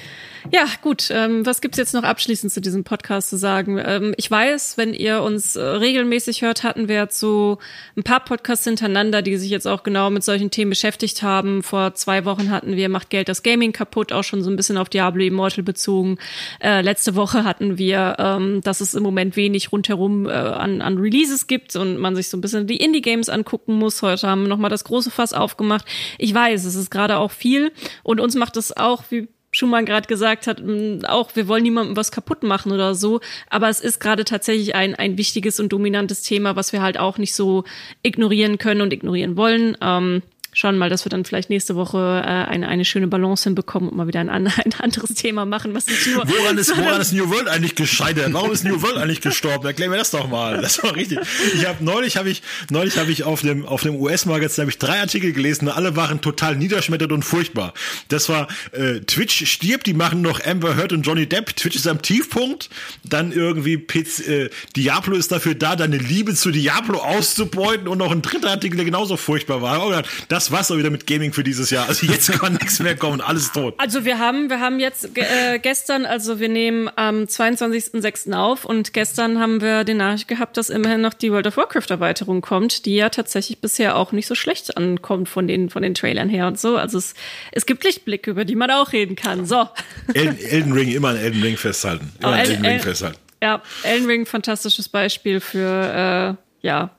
Ja, 0.53 0.67
gut. 0.83 1.09
Ähm, 1.11 1.47
was 1.47 1.63
gibt's 1.63 1.79
jetzt 1.79 1.95
noch 1.95 2.03
abschließend 2.03 2.53
zu 2.53 2.61
diesem 2.61 2.85
Podcast 2.85 3.31
zu 3.31 3.37
sagen? 3.37 3.81
Ähm, 3.83 4.15
ich 4.19 4.31
weiß, 4.31 4.77
wenn 4.77 4.93
ihr 4.93 5.23
uns 5.23 5.57
äh, 5.57 5.63
regelmäßig 5.63 6.43
hört, 6.43 6.65
hatten 6.65 6.87
wir 6.87 6.97
jetzt 6.97 7.19
so 7.19 7.59
ein 7.97 8.03
paar 8.03 8.23
Podcasts 8.23 8.65
hintereinander, 8.65 9.23
die 9.23 9.39
sich 9.39 9.49
jetzt 9.49 9.67
auch 9.67 9.85
genau 9.85 10.11
mit 10.11 10.23
solchen 10.23 10.51
Themen 10.51 10.71
beschäftigt 10.71 11.23
haben. 11.23 11.63
Vor 11.63 11.95
zwei 11.95 12.27
Wochen 12.27 12.51
hatten 12.51 12.77
wir 12.77 12.91
Macht 12.91 13.09
Geld 13.09 13.31
das 13.31 13.43
Gaming 13.43 13.73
kaputt, 13.73 14.13
auch 14.13 14.23
schon 14.23 14.43
so 14.43 14.51
ein 14.51 14.57
bisschen 14.57 14.77
auf 14.77 14.91
Diablo 14.91 15.25
Immortal 15.25 15.65
bezogen. 15.65 16.19
Äh, 16.61 16.83
letzte 16.83 17.15
Woche 17.15 17.45
hatten 17.45 17.79
wir, 17.79 18.17
ähm, 18.19 18.61
dass 18.63 18.83
es 18.83 18.95
im 18.95 19.03
Moment 19.03 19.37
wenig 19.37 19.73
rundherum 19.73 20.27
äh, 20.27 20.33
an, 20.33 20.83
an 20.83 20.99
Releases 20.99 21.47
gibt 21.47 21.75
und 21.75 21.97
man 21.97 22.15
sich 22.17 22.29
so 22.29 22.37
ein 22.37 22.43
bisschen 22.43 22.67
die 22.67 22.77
Indie-Games 22.77 23.31
angucken 23.31 23.75
muss. 23.77 24.03
Heute 24.03 24.29
haben 24.29 24.43
wir 24.43 24.49
nochmal 24.49 24.71
das 24.71 24.85
große 24.85 25.11
Fass 25.11 25.33
aufgemacht. 25.33 25.87
Ich 26.19 26.35
weiß, 26.35 26.65
es 26.67 26.75
ist 26.75 26.91
gerade 26.91 27.17
auch 27.17 27.31
viel 27.31 27.73
und 28.03 28.21
uns 28.21 28.35
macht 28.35 28.59
es 28.59 28.77
auch, 28.77 29.05
wie 29.09 29.29
Schumann 29.55 29.87
gerade 29.87 30.07
gesagt 30.07 30.47
hat, 30.47 30.61
mm, 30.63 31.05
auch 31.07 31.35
wir 31.35 31.49
wollen 31.49 31.63
niemandem 31.63 31.97
was 31.97 32.13
kaputt 32.13 32.43
machen 32.43 32.73
oder 32.73 32.95
so, 32.95 33.21
aber 33.49 33.69
es 33.69 33.81
ist 33.81 34.01
gerade 34.01 34.25
tatsächlich 34.25 34.75
ein, 34.75 34.95
ein 34.95 35.17
wichtiges 35.17 35.61
und 35.61 35.73
dominantes 35.73 36.23
Thema, 36.23 36.57
was 36.57 36.73
wir 36.73 36.83
halt 36.83 36.99
auch 36.99 37.19
nicht 37.19 37.35
so 37.35 37.65
ignorieren 38.03 38.59
können 38.59 38.81
und 38.81 38.93
ignorieren 38.93 39.37
wollen. 39.37 39.77
Ähm, 39.81 40.23
schauen 40.55 40.79
mal, 40.79 40.89
dass 40.89 41.05
wir 41.05 41.11
dann 41.11 41.25
vielleicht 41.25 41.51
nächste 41.51 41.75
Woche 41.75 41.99
äh, 41.99 42.29
eine, 42.29 42.69
eine 42.69 42.85
schöne 42.85 43.09
Balance 43.09 43.45
hinbekommen 43.45 43.91
und 43.91 43.97
mal 43.97 44.07
wieder 44.07 44.21
ein, 44.21 44.31
ein 44.31 44.51
anderes 44.79 45.15
Thema 45.15 45.45
machen, 45.45 45.75
was 45.75 45.87
nicht 45.87 46.07
nur. 46.07 46.27
Woran 46.27 46.57
ist, 46.57 46.77
woran 46.77 47.01
ist 47.01 47.13
New 47.13 47.29
World 47.29 47.49
eigentlich 47.49 47.75
gescheitert? 47.75 48.33
Warum 48.33 48.53
ist 48.53 48.65
New 48.65 48.81
World 48.81 48.97
eigentlich 48.97 49.21
gestorben? 49.21 49.67
Erklär 49.67 49.91
mir 49.91 49.99
das 49.99 50.11
doch 50.11 50.29
mal. 50.29 50.61
Das 50.63 50.83
war 50.83 50.97
richtig. 50.97 51.19
Ich 51.55 51.67
habe 51.67 51.85
neulich 51.85 52.17
habe 52.17 52.31
ich 52.31 52.43
neulich 52.71 52.97
habe 52.97 53.11
ich 53.11 53.25
auf 53.25 53.43
dem 53.43 53.67
auf 53.67 53.83
dem 53.83 53.97
US-Magazin 53.97 54.63
habe 54.63 54.71
ich 54.71 54.79
drei 54.79 55.01
Artikel 55.01 55.33
gelesen, 55.33 55.69
und 55.69 55.75
alle 55.75 55.97
waren 55.97 56.21
total 56.21 56.57
niederschmettert 56.57 57.13
und 57.13 57.25
furchtbar. 57.25 57.75
Das 58.09 58.29
war 58.29 58.49
äh, 58.73 59.01
Twitch 59.01 59.47
stirbt, 59.47 59.87
die 59.87 59.95
machen 59.95 60.23
noch 60.23 60.45
Amber 60.45 60.77
Heard 60.77 60.93
und 60.93 61.03
Johnny 61.03 61.27
Depp. 61.27 61.57
Twitch 61.57 61.77
ist 61.77 61.87
am 61.87 62.01
Tiefpunkt. 62.03 62.71
Dann 63.03 63.33
irgendwie 63.33 63.77
Piz, 63.77 64.21
äh, 64.21 64.51
Diablo 64.77 65.17
ist 65.17 65.33
dafür 65.33 65.55
da, 65.55 65.77
deine 65.77 65.99
Liebe 65.99 66.35
zu 66.35 66.51
Diablo 66.51 66.99
auszubeuten 66.99 67.89
und 67.89 67.99
noch 67.99 68.13
ein 68.13 68.23
dritter 68.23 68.51
Artikel, 68.51 68.77
der 68.77 68.85
genauso 68.85 69.17
furchtbar 69.17 69.63
war. 69.63 69.87
Oh, 69.87 70.03
das 70.29 70.44
das 70.45 70.51
war's 70.51 70.71
auch 70.71 70.77
wieder 70.77 70.91
mit 70.91 71.07
Gaming 71.07 71.33
für 71.33 71.43
dieses 71.43 71.71
Jahr. 71.71 71.89
Also 71.89 72.07
jetzt 72.07 72.31
kann 72.33 72.53
nichts 72.53 72.79
mehr 72.79 72.95
kommen, 72.97 73.23
alles 73.23 73.51
tot. 73.53 73.75
Also 73.79 74.05
wir 74.05 74.19
haben, 74.19 74.51
wir 74.51 74.61
haben 74.61 74.79
jetzt 74.79 75.17
äh, 75.17 75.59
gestern, 75.59 76.05
also 76.05 76.39
wir 76.39 76.51
nehmen 76.51 76.91
am 76.97 77.25
22.06. 77.25 78.35
auf 78.35 78.67
und 78.67 78.93
gestern 78.93 79.41
haben 79.41 79.63
wir 79.63 79.85
den 79.85 79.97
Nachricht 79.97 80.29
gehabt, 80.29 80.59
dass 80.59 80.69
immerhin 80.69 81.01
noch 81.01 81.15
die 81.15 81.33
World 81.33 81.47
of 81.47 81.57
Warcraft 81.57 81.87
Erweiterung 81.89 82.43
kommt, 82.43 82.85
die 82.85 82.95
ja 82.97 83.09
tatsächlich 83.09 83.61
bisher 83.63 83.97
auch 83.97 84.13
nicht 84.13 84.27
so 84.27 84.35
schlecht 84.35 84.77
ankommt 84.77 85.31
von 85.31 85.49
den, 85.49 85.71
von 85.71 85.83
den 85.83 85.95
Trailern 85.95 86.29
her 86.29 86.47
und 86.47 86.61
so. 86.61 86.77
Also 86.77 86.99
es, 86.99 87.15
es 87.53 87.65
gibt 87.65 87.83
Lichtblicke, 87.83 88.31
über 88.31 88.45
die 88.45 88.55
man 88.55 88.71
auch 88.71 88.93
reden 88.93 89.17
kann. 89.17 89.47
So. 89.47 89.67
Elden, 90.13 90.39
Elden 90.39 90.73
Ring, 90.73 90.91
immer 90.91 91.09
an 91.09 91.17
Elden 91.17 91.43
Ring 91.43 91.57
festhalten. 91.57 92.13
Immer 92.19 92.33
an 92.33 92.39
Elden, 92.41 92.67
Ring 92.67 92.81
festhalten. 92.81 93.19
Ja, 93.43 93.63
Elden 93.83 94.07
Ring, 94.07 94.27
fantastisches 94.27 94.91
Beispiel 94.91 95.41
für, 95.41 96.37
äh, 96.63 96.67
ja, 96.67 96.91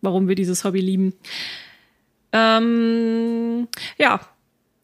warum 0.00 0.26
wir 0.26 0.34
dieses 0.34 0.64
Hobby 0.64 0.80
lieben. 0.80 1.14
Ähm, 2.32 3.68
ja, 3.98 4.20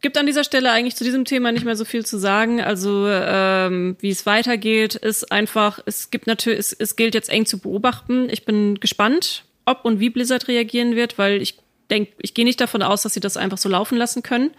gibt 0.01 0.19
an 0.19 0.27
dieser 0.27 0.45
Stelle 0.45 0.71
eigentlich 0.71 0.97
zu 0.97 1.05
diesem 1.05 1.25
Thema 1.25 1.53
nicht 1.53 1.65
mehr 1.65 1.77
so 1.77 1.85
viel 1.85 2.05
zu 2.05 2.19
sagen. 2.19 2.61
Also 2.61 3.09
ähm, 3.09 3.97
wie 4.01 4.11
es 4.11 4.27
weitergeht, 4.27 4.95
ist 4.95 5.33
einfach, 5.33 5.81
es 5.87 6.11
gibt 6.11 6.27
natürlich, 6.27 6.59
es, 6.59 6.73
es 6.73 6.97
gilt 6.97 7.15
jetzt 7.15 7.29
eng 7.29 7.47
zu 7.47 7.59
beobachten. 7.59 8.29
Ich 8.31 8.45
bin 8.45 8.79
gespannt, 8.79 9.45
ob 9.65 9.85
und 9.85 9.99
wie 9.99 10.11
Blizzard 10.11 10.49
reagieren 10.49 10.95
wird, 10.95 11.19
weil 11.19 11.43
ich 11.43 11.59
denke, 11.91 12.13
ich 12.21 12.35
gehe 12.35 12.45
nicht 12.45 12.61
davon 12.61 12.83
aus, 12.83 13.03
dass 13.03 13.15
sie 13.15 13.21
das 13.21 13.37
einfach 13.37 13.59
so 13.59 13.69
laufen 13.69 13.97
lassen 13.97 14.23
können. 14.23 14.51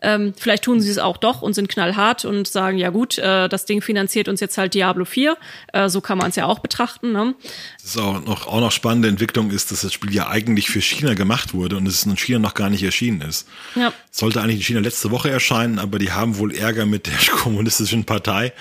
Ähm, 0.00 0.32
vielleicht 0.36 0.64
tun 0.64 0.80
sie 0.80 0.90
es 0.90 0.98
auch 0.98 1.16
doch 1.16 1.42
und 1.42 1.54
sind 1.54 1.68
knallhart 1.68 2.24
und 2.24 2.46
sagen, 2.46 2.78
ja 2.78 2.90
gut, 2.90 3.18
äh, 3.18 3.48
das 3.48 3.64
Ding 3.64 3.82
finanziert 3.82 4.28
uns 4.28 4.40
jetzt 4.40 4.56
halt 4.56 4.74
Diablo 4.74 5.04
4. 5.04 5.36
Äh, 5.72 5.88
so 5.88 6.00
kann 6.00 6.18
man 6.18 6.30
es 6.30 6.36
ja 6.36 6.46
auch 6.46 6.60
betrachten. 6.60 7.12
Ne? 7.12 7.34
Das 7.82 7.90
ist 7.90 7.98
auch 7.98 8.24
noch, 8.24 8.46
auch 8.46 8.60
noch 8.60 8.70
spannende 8.70 9.08
Entwicklung 9.08 9.50
ist, 9.50 9.72
dass 9.72 9.80
das 9.80 9.92
Spiel 9.92 10.14
ja 10.14 10.28
eigentlich 10.28 10.70
für 10.70 10.80
China 10.80 11.14
gemacht 11.14 11.52
wurde 11.52 11.76
und 11.76 11.86
es 11.86 12.06
in 12.06 12.16
China 12.16 12.38
noch 12.38 12.54
gar 12.54 12.70
nicht 12.70 12.82
erschienen 12.82 13.22
ist. 13.22 13.48
Ja. 13.74 13.92
Sollte 14.10 14.40
eigentlich 14.40 14.58
in 14.58 14.62
China 14.62 14.80
letzte 14.80 15.10
Woche 15.10 15.30
erscheinen, 15.30 15.78
aber 15.80 15.98
die 15.98 16.12
haben 16.12 16.38
wohl 16.38 16.54
Ärger 16.54 16.86
mit 16.86 17.06
der 17.06 17.14
kommunistischen 17.32 18.04
Partei, 18.04 18.52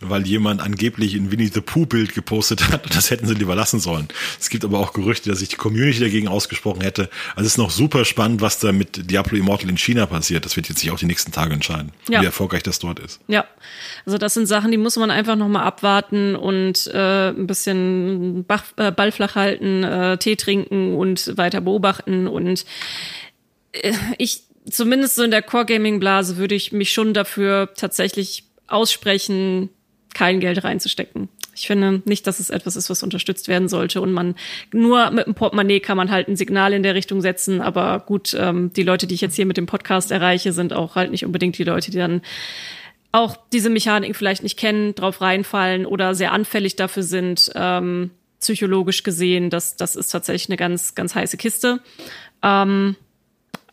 weil 0.00 0.26
jemand 0.26 0.62
angeblich 0.62 1.14
ein 1.14 1.30
Winnie 1.30 1.50
the 1.52 1.60
Pooh 1.60 1.84
Bild 1.84 2.14
gepostet 2.14 2.68
hat 2.68 2.84
und 2.84 2.96
das 2.96 3.10
hätten 3.10 3.26
sie 3.26 3.34
lieber 3.34 3.54
lassen 3.54 3.80
sollen. 3.80 4.08
Es 4.40 4.48
gibt 4.48 4.64
aber 4.64 4.78
auch 4.78 4.94
Gerüchte, 4.94 5.28
dass 5.28 5.40
sich 5.40 5.50
die 5.50 5.56
Community 5.56 6.00
dagegen 6.00 6.28
ausgesprochen 6.28 6.80
hätte. 6.80 7.10
Also 7.34 7.46
es 7.46 7.52
ist 7.52 7.58
noch 7.58 7.65
super 7.70 8.04
spannend, 8.04 8.40
was 8.40 8.58
da 8.58 8.72
mit 8.72 9.10
Diablo 9.10 9.38
Immortal 9.38 9.70
in 9.70 9.76
China 9.76 10.06
passiert. 10.06 10.44
Das 10.44 10.56
wird 10.56 10.68
jetzt 10.68 10.80
sich 10.80 10.90
auch 10.90 10.98
die 10.98 11.06
nächsten 11.06 11.32
Tage 11.32 11.54
entscheiden, 11.54 11.92
ja. 12.08 12.20
wie 12.20 12.26
erfolgreich 12.26 12.62
das 12.62 12.78
dort 12.78 12.98
ist. 12.98 13.20
Ja, 13.28 13.46
also 14.04 14.18
das 14.18 14.34
sind 14.34 14.46
Sachen, 14.46 14.70
die 14.70 14.76
muss 14.76 14.96
man 14.96 15.10
einfach 15.10 15.36
nochmal 15.36 15.64
abwarten 15.64 16.36
und 16.36 16.86
äh, 16.88 17.30
ein 17.30 17.46
bisschen 17.46 18.44
Bach, 18.44 18.64
äh, 18.76 18.90
Ball 18.90 19.12
flach 19.12 19.34
halten, 19.34 19.84
äh, 19.84 20.18
Tee 20.18 20.36
trinken 20.36 20.94
und 20.94 21.36
weiter 21.36 21.60
beobachten. 21.60 22.26
Und 22.26 22.64
äh, 23.72 23.92
ich, 24.18 24.42
zumindest 24.70 25.16
so 25.16 25.22
in 25.22 25.30
der 25.30 25.42
Core-Gaming-Blase, 25.42 26.36
würde 26.36 26.54
ich 26.54 26.72
mich 26.72 26.92
schon 26.92 27.14
dafür 27.14 27.72
tatsächlich 27.74 28.44
aussprechen, 28.66 29.70
kein 30.14 30.40
Geld 30.40 30.64
reinzustecken. 30.64 31.28
Ich 31.56 31.66
finde 31.66 32.02
nicht, 32.04 32.26
dass 32.26 32.38
es 32.38 32.50
etwas 32.50 32.76
ist, 32.76 32.90
was 32.90 33.02
unterstützt 33.02 33.48
werden 33.48 33.68
sollte. 33.68 34.00
Und 34.00 34.12
man 34.12 34.34
nur 34.72 35.10
mit 35.10 35.26
dem 35.26 35.34
Portemonnaie 35.34 35.80
kann 35.80 35.96
man 35.96 36.10
halt 36.10 36.28
ein 36.28 36.36
Signal 36.36 36.72
in 36.72 36.82
der 36.82 36.94
Richtung 36.94 37.20
setzen. 37.20 37.60
Aber 37.60 38.00
gut, 38.00 38.36
ähm, 38.38 38.72
die 38.74 38.82
Leute, 38.82 39.06
die 39.06 39.14
ich 39.14 39.20
jetzt 39.20 39.36
hier 39.36 39.46
mit 39.46 39.56
dem 39.56 39.66
Podcast 39.66 40.10
erreiche, 40.10 40.52
sind 40.52 40.72
auch 40.72 40.94
halt 40.94 41.10
nicht 41.10 41.24
unbedingt 41.24 41.58
die 41.58 41.64
Leute, 41.64 41.90
die 41.90 41.98
dann 41.98 42.22
auch 43.12 43.36
diese 43.52 43.70
Mechaniken 43.70 44.14
vielleicht 44.14 44.42
nicht 44.42 44.58
kennen, 44.58 44.94
drauf 44.94 45.22
reinfallen 45.22 45.86
oder 45.86 46.14
sehr 46.14 46.32
anfällig 46.32 46.76
dafür 46.76 47.02
sind, 47.02 47.50
ähm, 47.54 48.10
psychologisch 48.40 49.02
gesehen. 49.02 49.48
Das, 49.48 49.76
das 49.76 49.96
ist 49.96 50.08
tatsächlich 50.08 50.50
eine 50.50 50.58
ganz, 50.58 50.94
ganz 50.94 51.14
heiße 51.14 51.38
Kiste. 51.38 51.80
Ähm, 52.42 52.96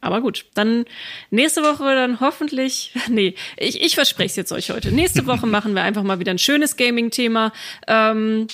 aber 0.04 0.22
gut, 0.22 0.46
dann 0.54 0.86
nächste 1.32 1.64
Woche 1.64 1.96
dann 1.96 2.20
hoffentlich, 2.20 2.94
nee, 3.10 3.36
ich, 3.58 3.82
ich 3.82 3.96
verspreche 3.96 4.28
es 4.28 4.36
jetzt 4.36 4.52
euch 4.52 4.70
heute. 4.70 4.92
Nächste 4.92 5.26
Woche 5.26 5.48
machen 5.48 5.74
wir 5.74 5.82
einfach 5.82 6.04
mal 6.04 6.20
wieder 6.20 6.32
ein 6.32 6.40
schönes 6.40 6.76
Gaming-Thema. 6.76 7.54
Ähm, 7.88 8.48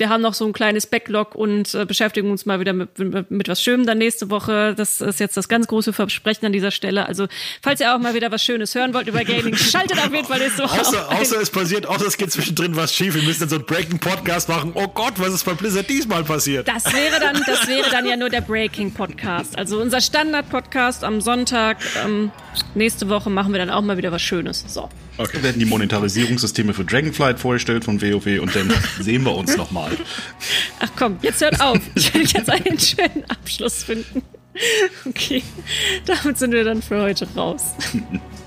wir 0.00 0.08
haben 0.08 0.22
noch 0.22 0.34
so 0.34 0.46
ein 0.46 0.52
kleines 0.52 0.86
Backlog 0.86 1.34
und 1.34 1.74
äh, 1.74 1.84
beschäftigen 1.84 2.30
uns 2.30 2.46
mal 2.46 2.58
wieder 2.58 2.72
mit, 2.72 2.98
mit, 2.98 3.30
mit 3.30 3.48
was 3.48 3.62
Schönem 3.62 3.86
dann 3.86 3.98
nächste 3.98 4.30
Woche. 4.30 4.74
Das 4.74 5.00
ist 5.00 5.20
jetzt 5.20 5.36
das 5.36 5.48
ganz 5.48 5.68
große 5.68 5.92
Versprechen 5.92 6.46
an 6.46 6.52
dieser 6.52 6.70
Stelle. 6.70 7.06
Also, 7.06 7.26
falls 7.62 7.80
ihr 7.80 7.94
auch 7.94 7.98
mal 7.98 8.14
wieder 8.14 8.32
was 8.32 8.42
Schönes 8.42 8.74
hören 8.74 8.94
wollt 8.94 9.06
über 9.06 9.22
Gaming, 9.24 9.54
schaltet 9.56 9.98
auf 9.98 10.12
jeden 10.12 10.26
Fall 10.26 10.40
nächste 10.40 10.64
Woche 10.64 10.80
außer, 10.80 11.12
außer 11.12 11.40
es 11.40 11.50
passiert, 11.50 11.86
außer 11.86 12.06
es 12.06 12.16
geht 12.16 12.32
zwischendrin 12.32 12.74
was 12.74 12.94
schief. 12.94 13.14
Wir 13.14 13.22
müssen 13.22 13.40
dann 13.40 13.50
so 13.50 13.56
einen 13.56 13.66
Breaking-Podcast 13.66 14.48
machen. 14.48 14.72
Oh 14.74 14.88
Gott, 14.88 15.14
was 15.16 15.34
ist 15.34 15.44
bei 15.44 15.52
Blizzard 15.52 15.88
diesmal 15.88 16.24
passiert? 16.24 16.66
Das 16.66 16.86
wäre 16.92 17.20
dann, 17.20 17.42
das 17.46 17.68
wäre 17.68 17.90
dann 17.90 18.06
ja 18.06 18.16
nur 18.16 18.30
der 18.30 18.40
Breaking-Podcast. 18.40 19.58
Also 19.58 19.80
unser 19.80 20.00
Standard-Podcast 20.00 21.04
am 21.04 21.20
Sonntag. 21.20 21.76
Ähm, 22.02 22.32
nächste 22.74 23.08
Woche 23.10 23.28
machen 23.28 23.52
wir 23.52 23.58
dann 23.58 23.70
auch 23.70 23.82
mal 23.82 23.98
wieder 23.98 24.10
was 24.10 24.22
Schönes. 24.22 24.64
So. 24.66 24.88
Okay. 25.20 25.42
Werden 25.42 25.58
die 25.58 25.66
Monetarisierungssysteme 25.66 26.72
für 26.72 26.82
Dragonflight 26.82 27.38
vorgestellt 27.38 27.84
von 27.84 28.00
WoW 28.00 28.40
und 28.40 28.56
dann 28.56 28.72
sehen 29.00 29.22
wir 29.24 29.34
uns 29.34 29.54
nochmal. 29.54 29.90
Ach 30.78 30.88
komm, 30.96 31.18
jetzt 31.20 31.42
hört 31.42 31.60
auf. 31.60 31.78
Ich 31.94 32.14
will 32.14 32.22
jetzt 32.22 32.48
einen 32.48 32.78
schönen 32.78 33.24
Abschluss 33.28 33.84
finden. 33.84 34.22
Okay, 35.06 35.42
damit 36.06 36.38
sind 36.38 36.52
wir 36.52 36.64
dann 36.64 36.80
für 36.80 37.02
heute 37.02 37.28
raus. 37.36 37.74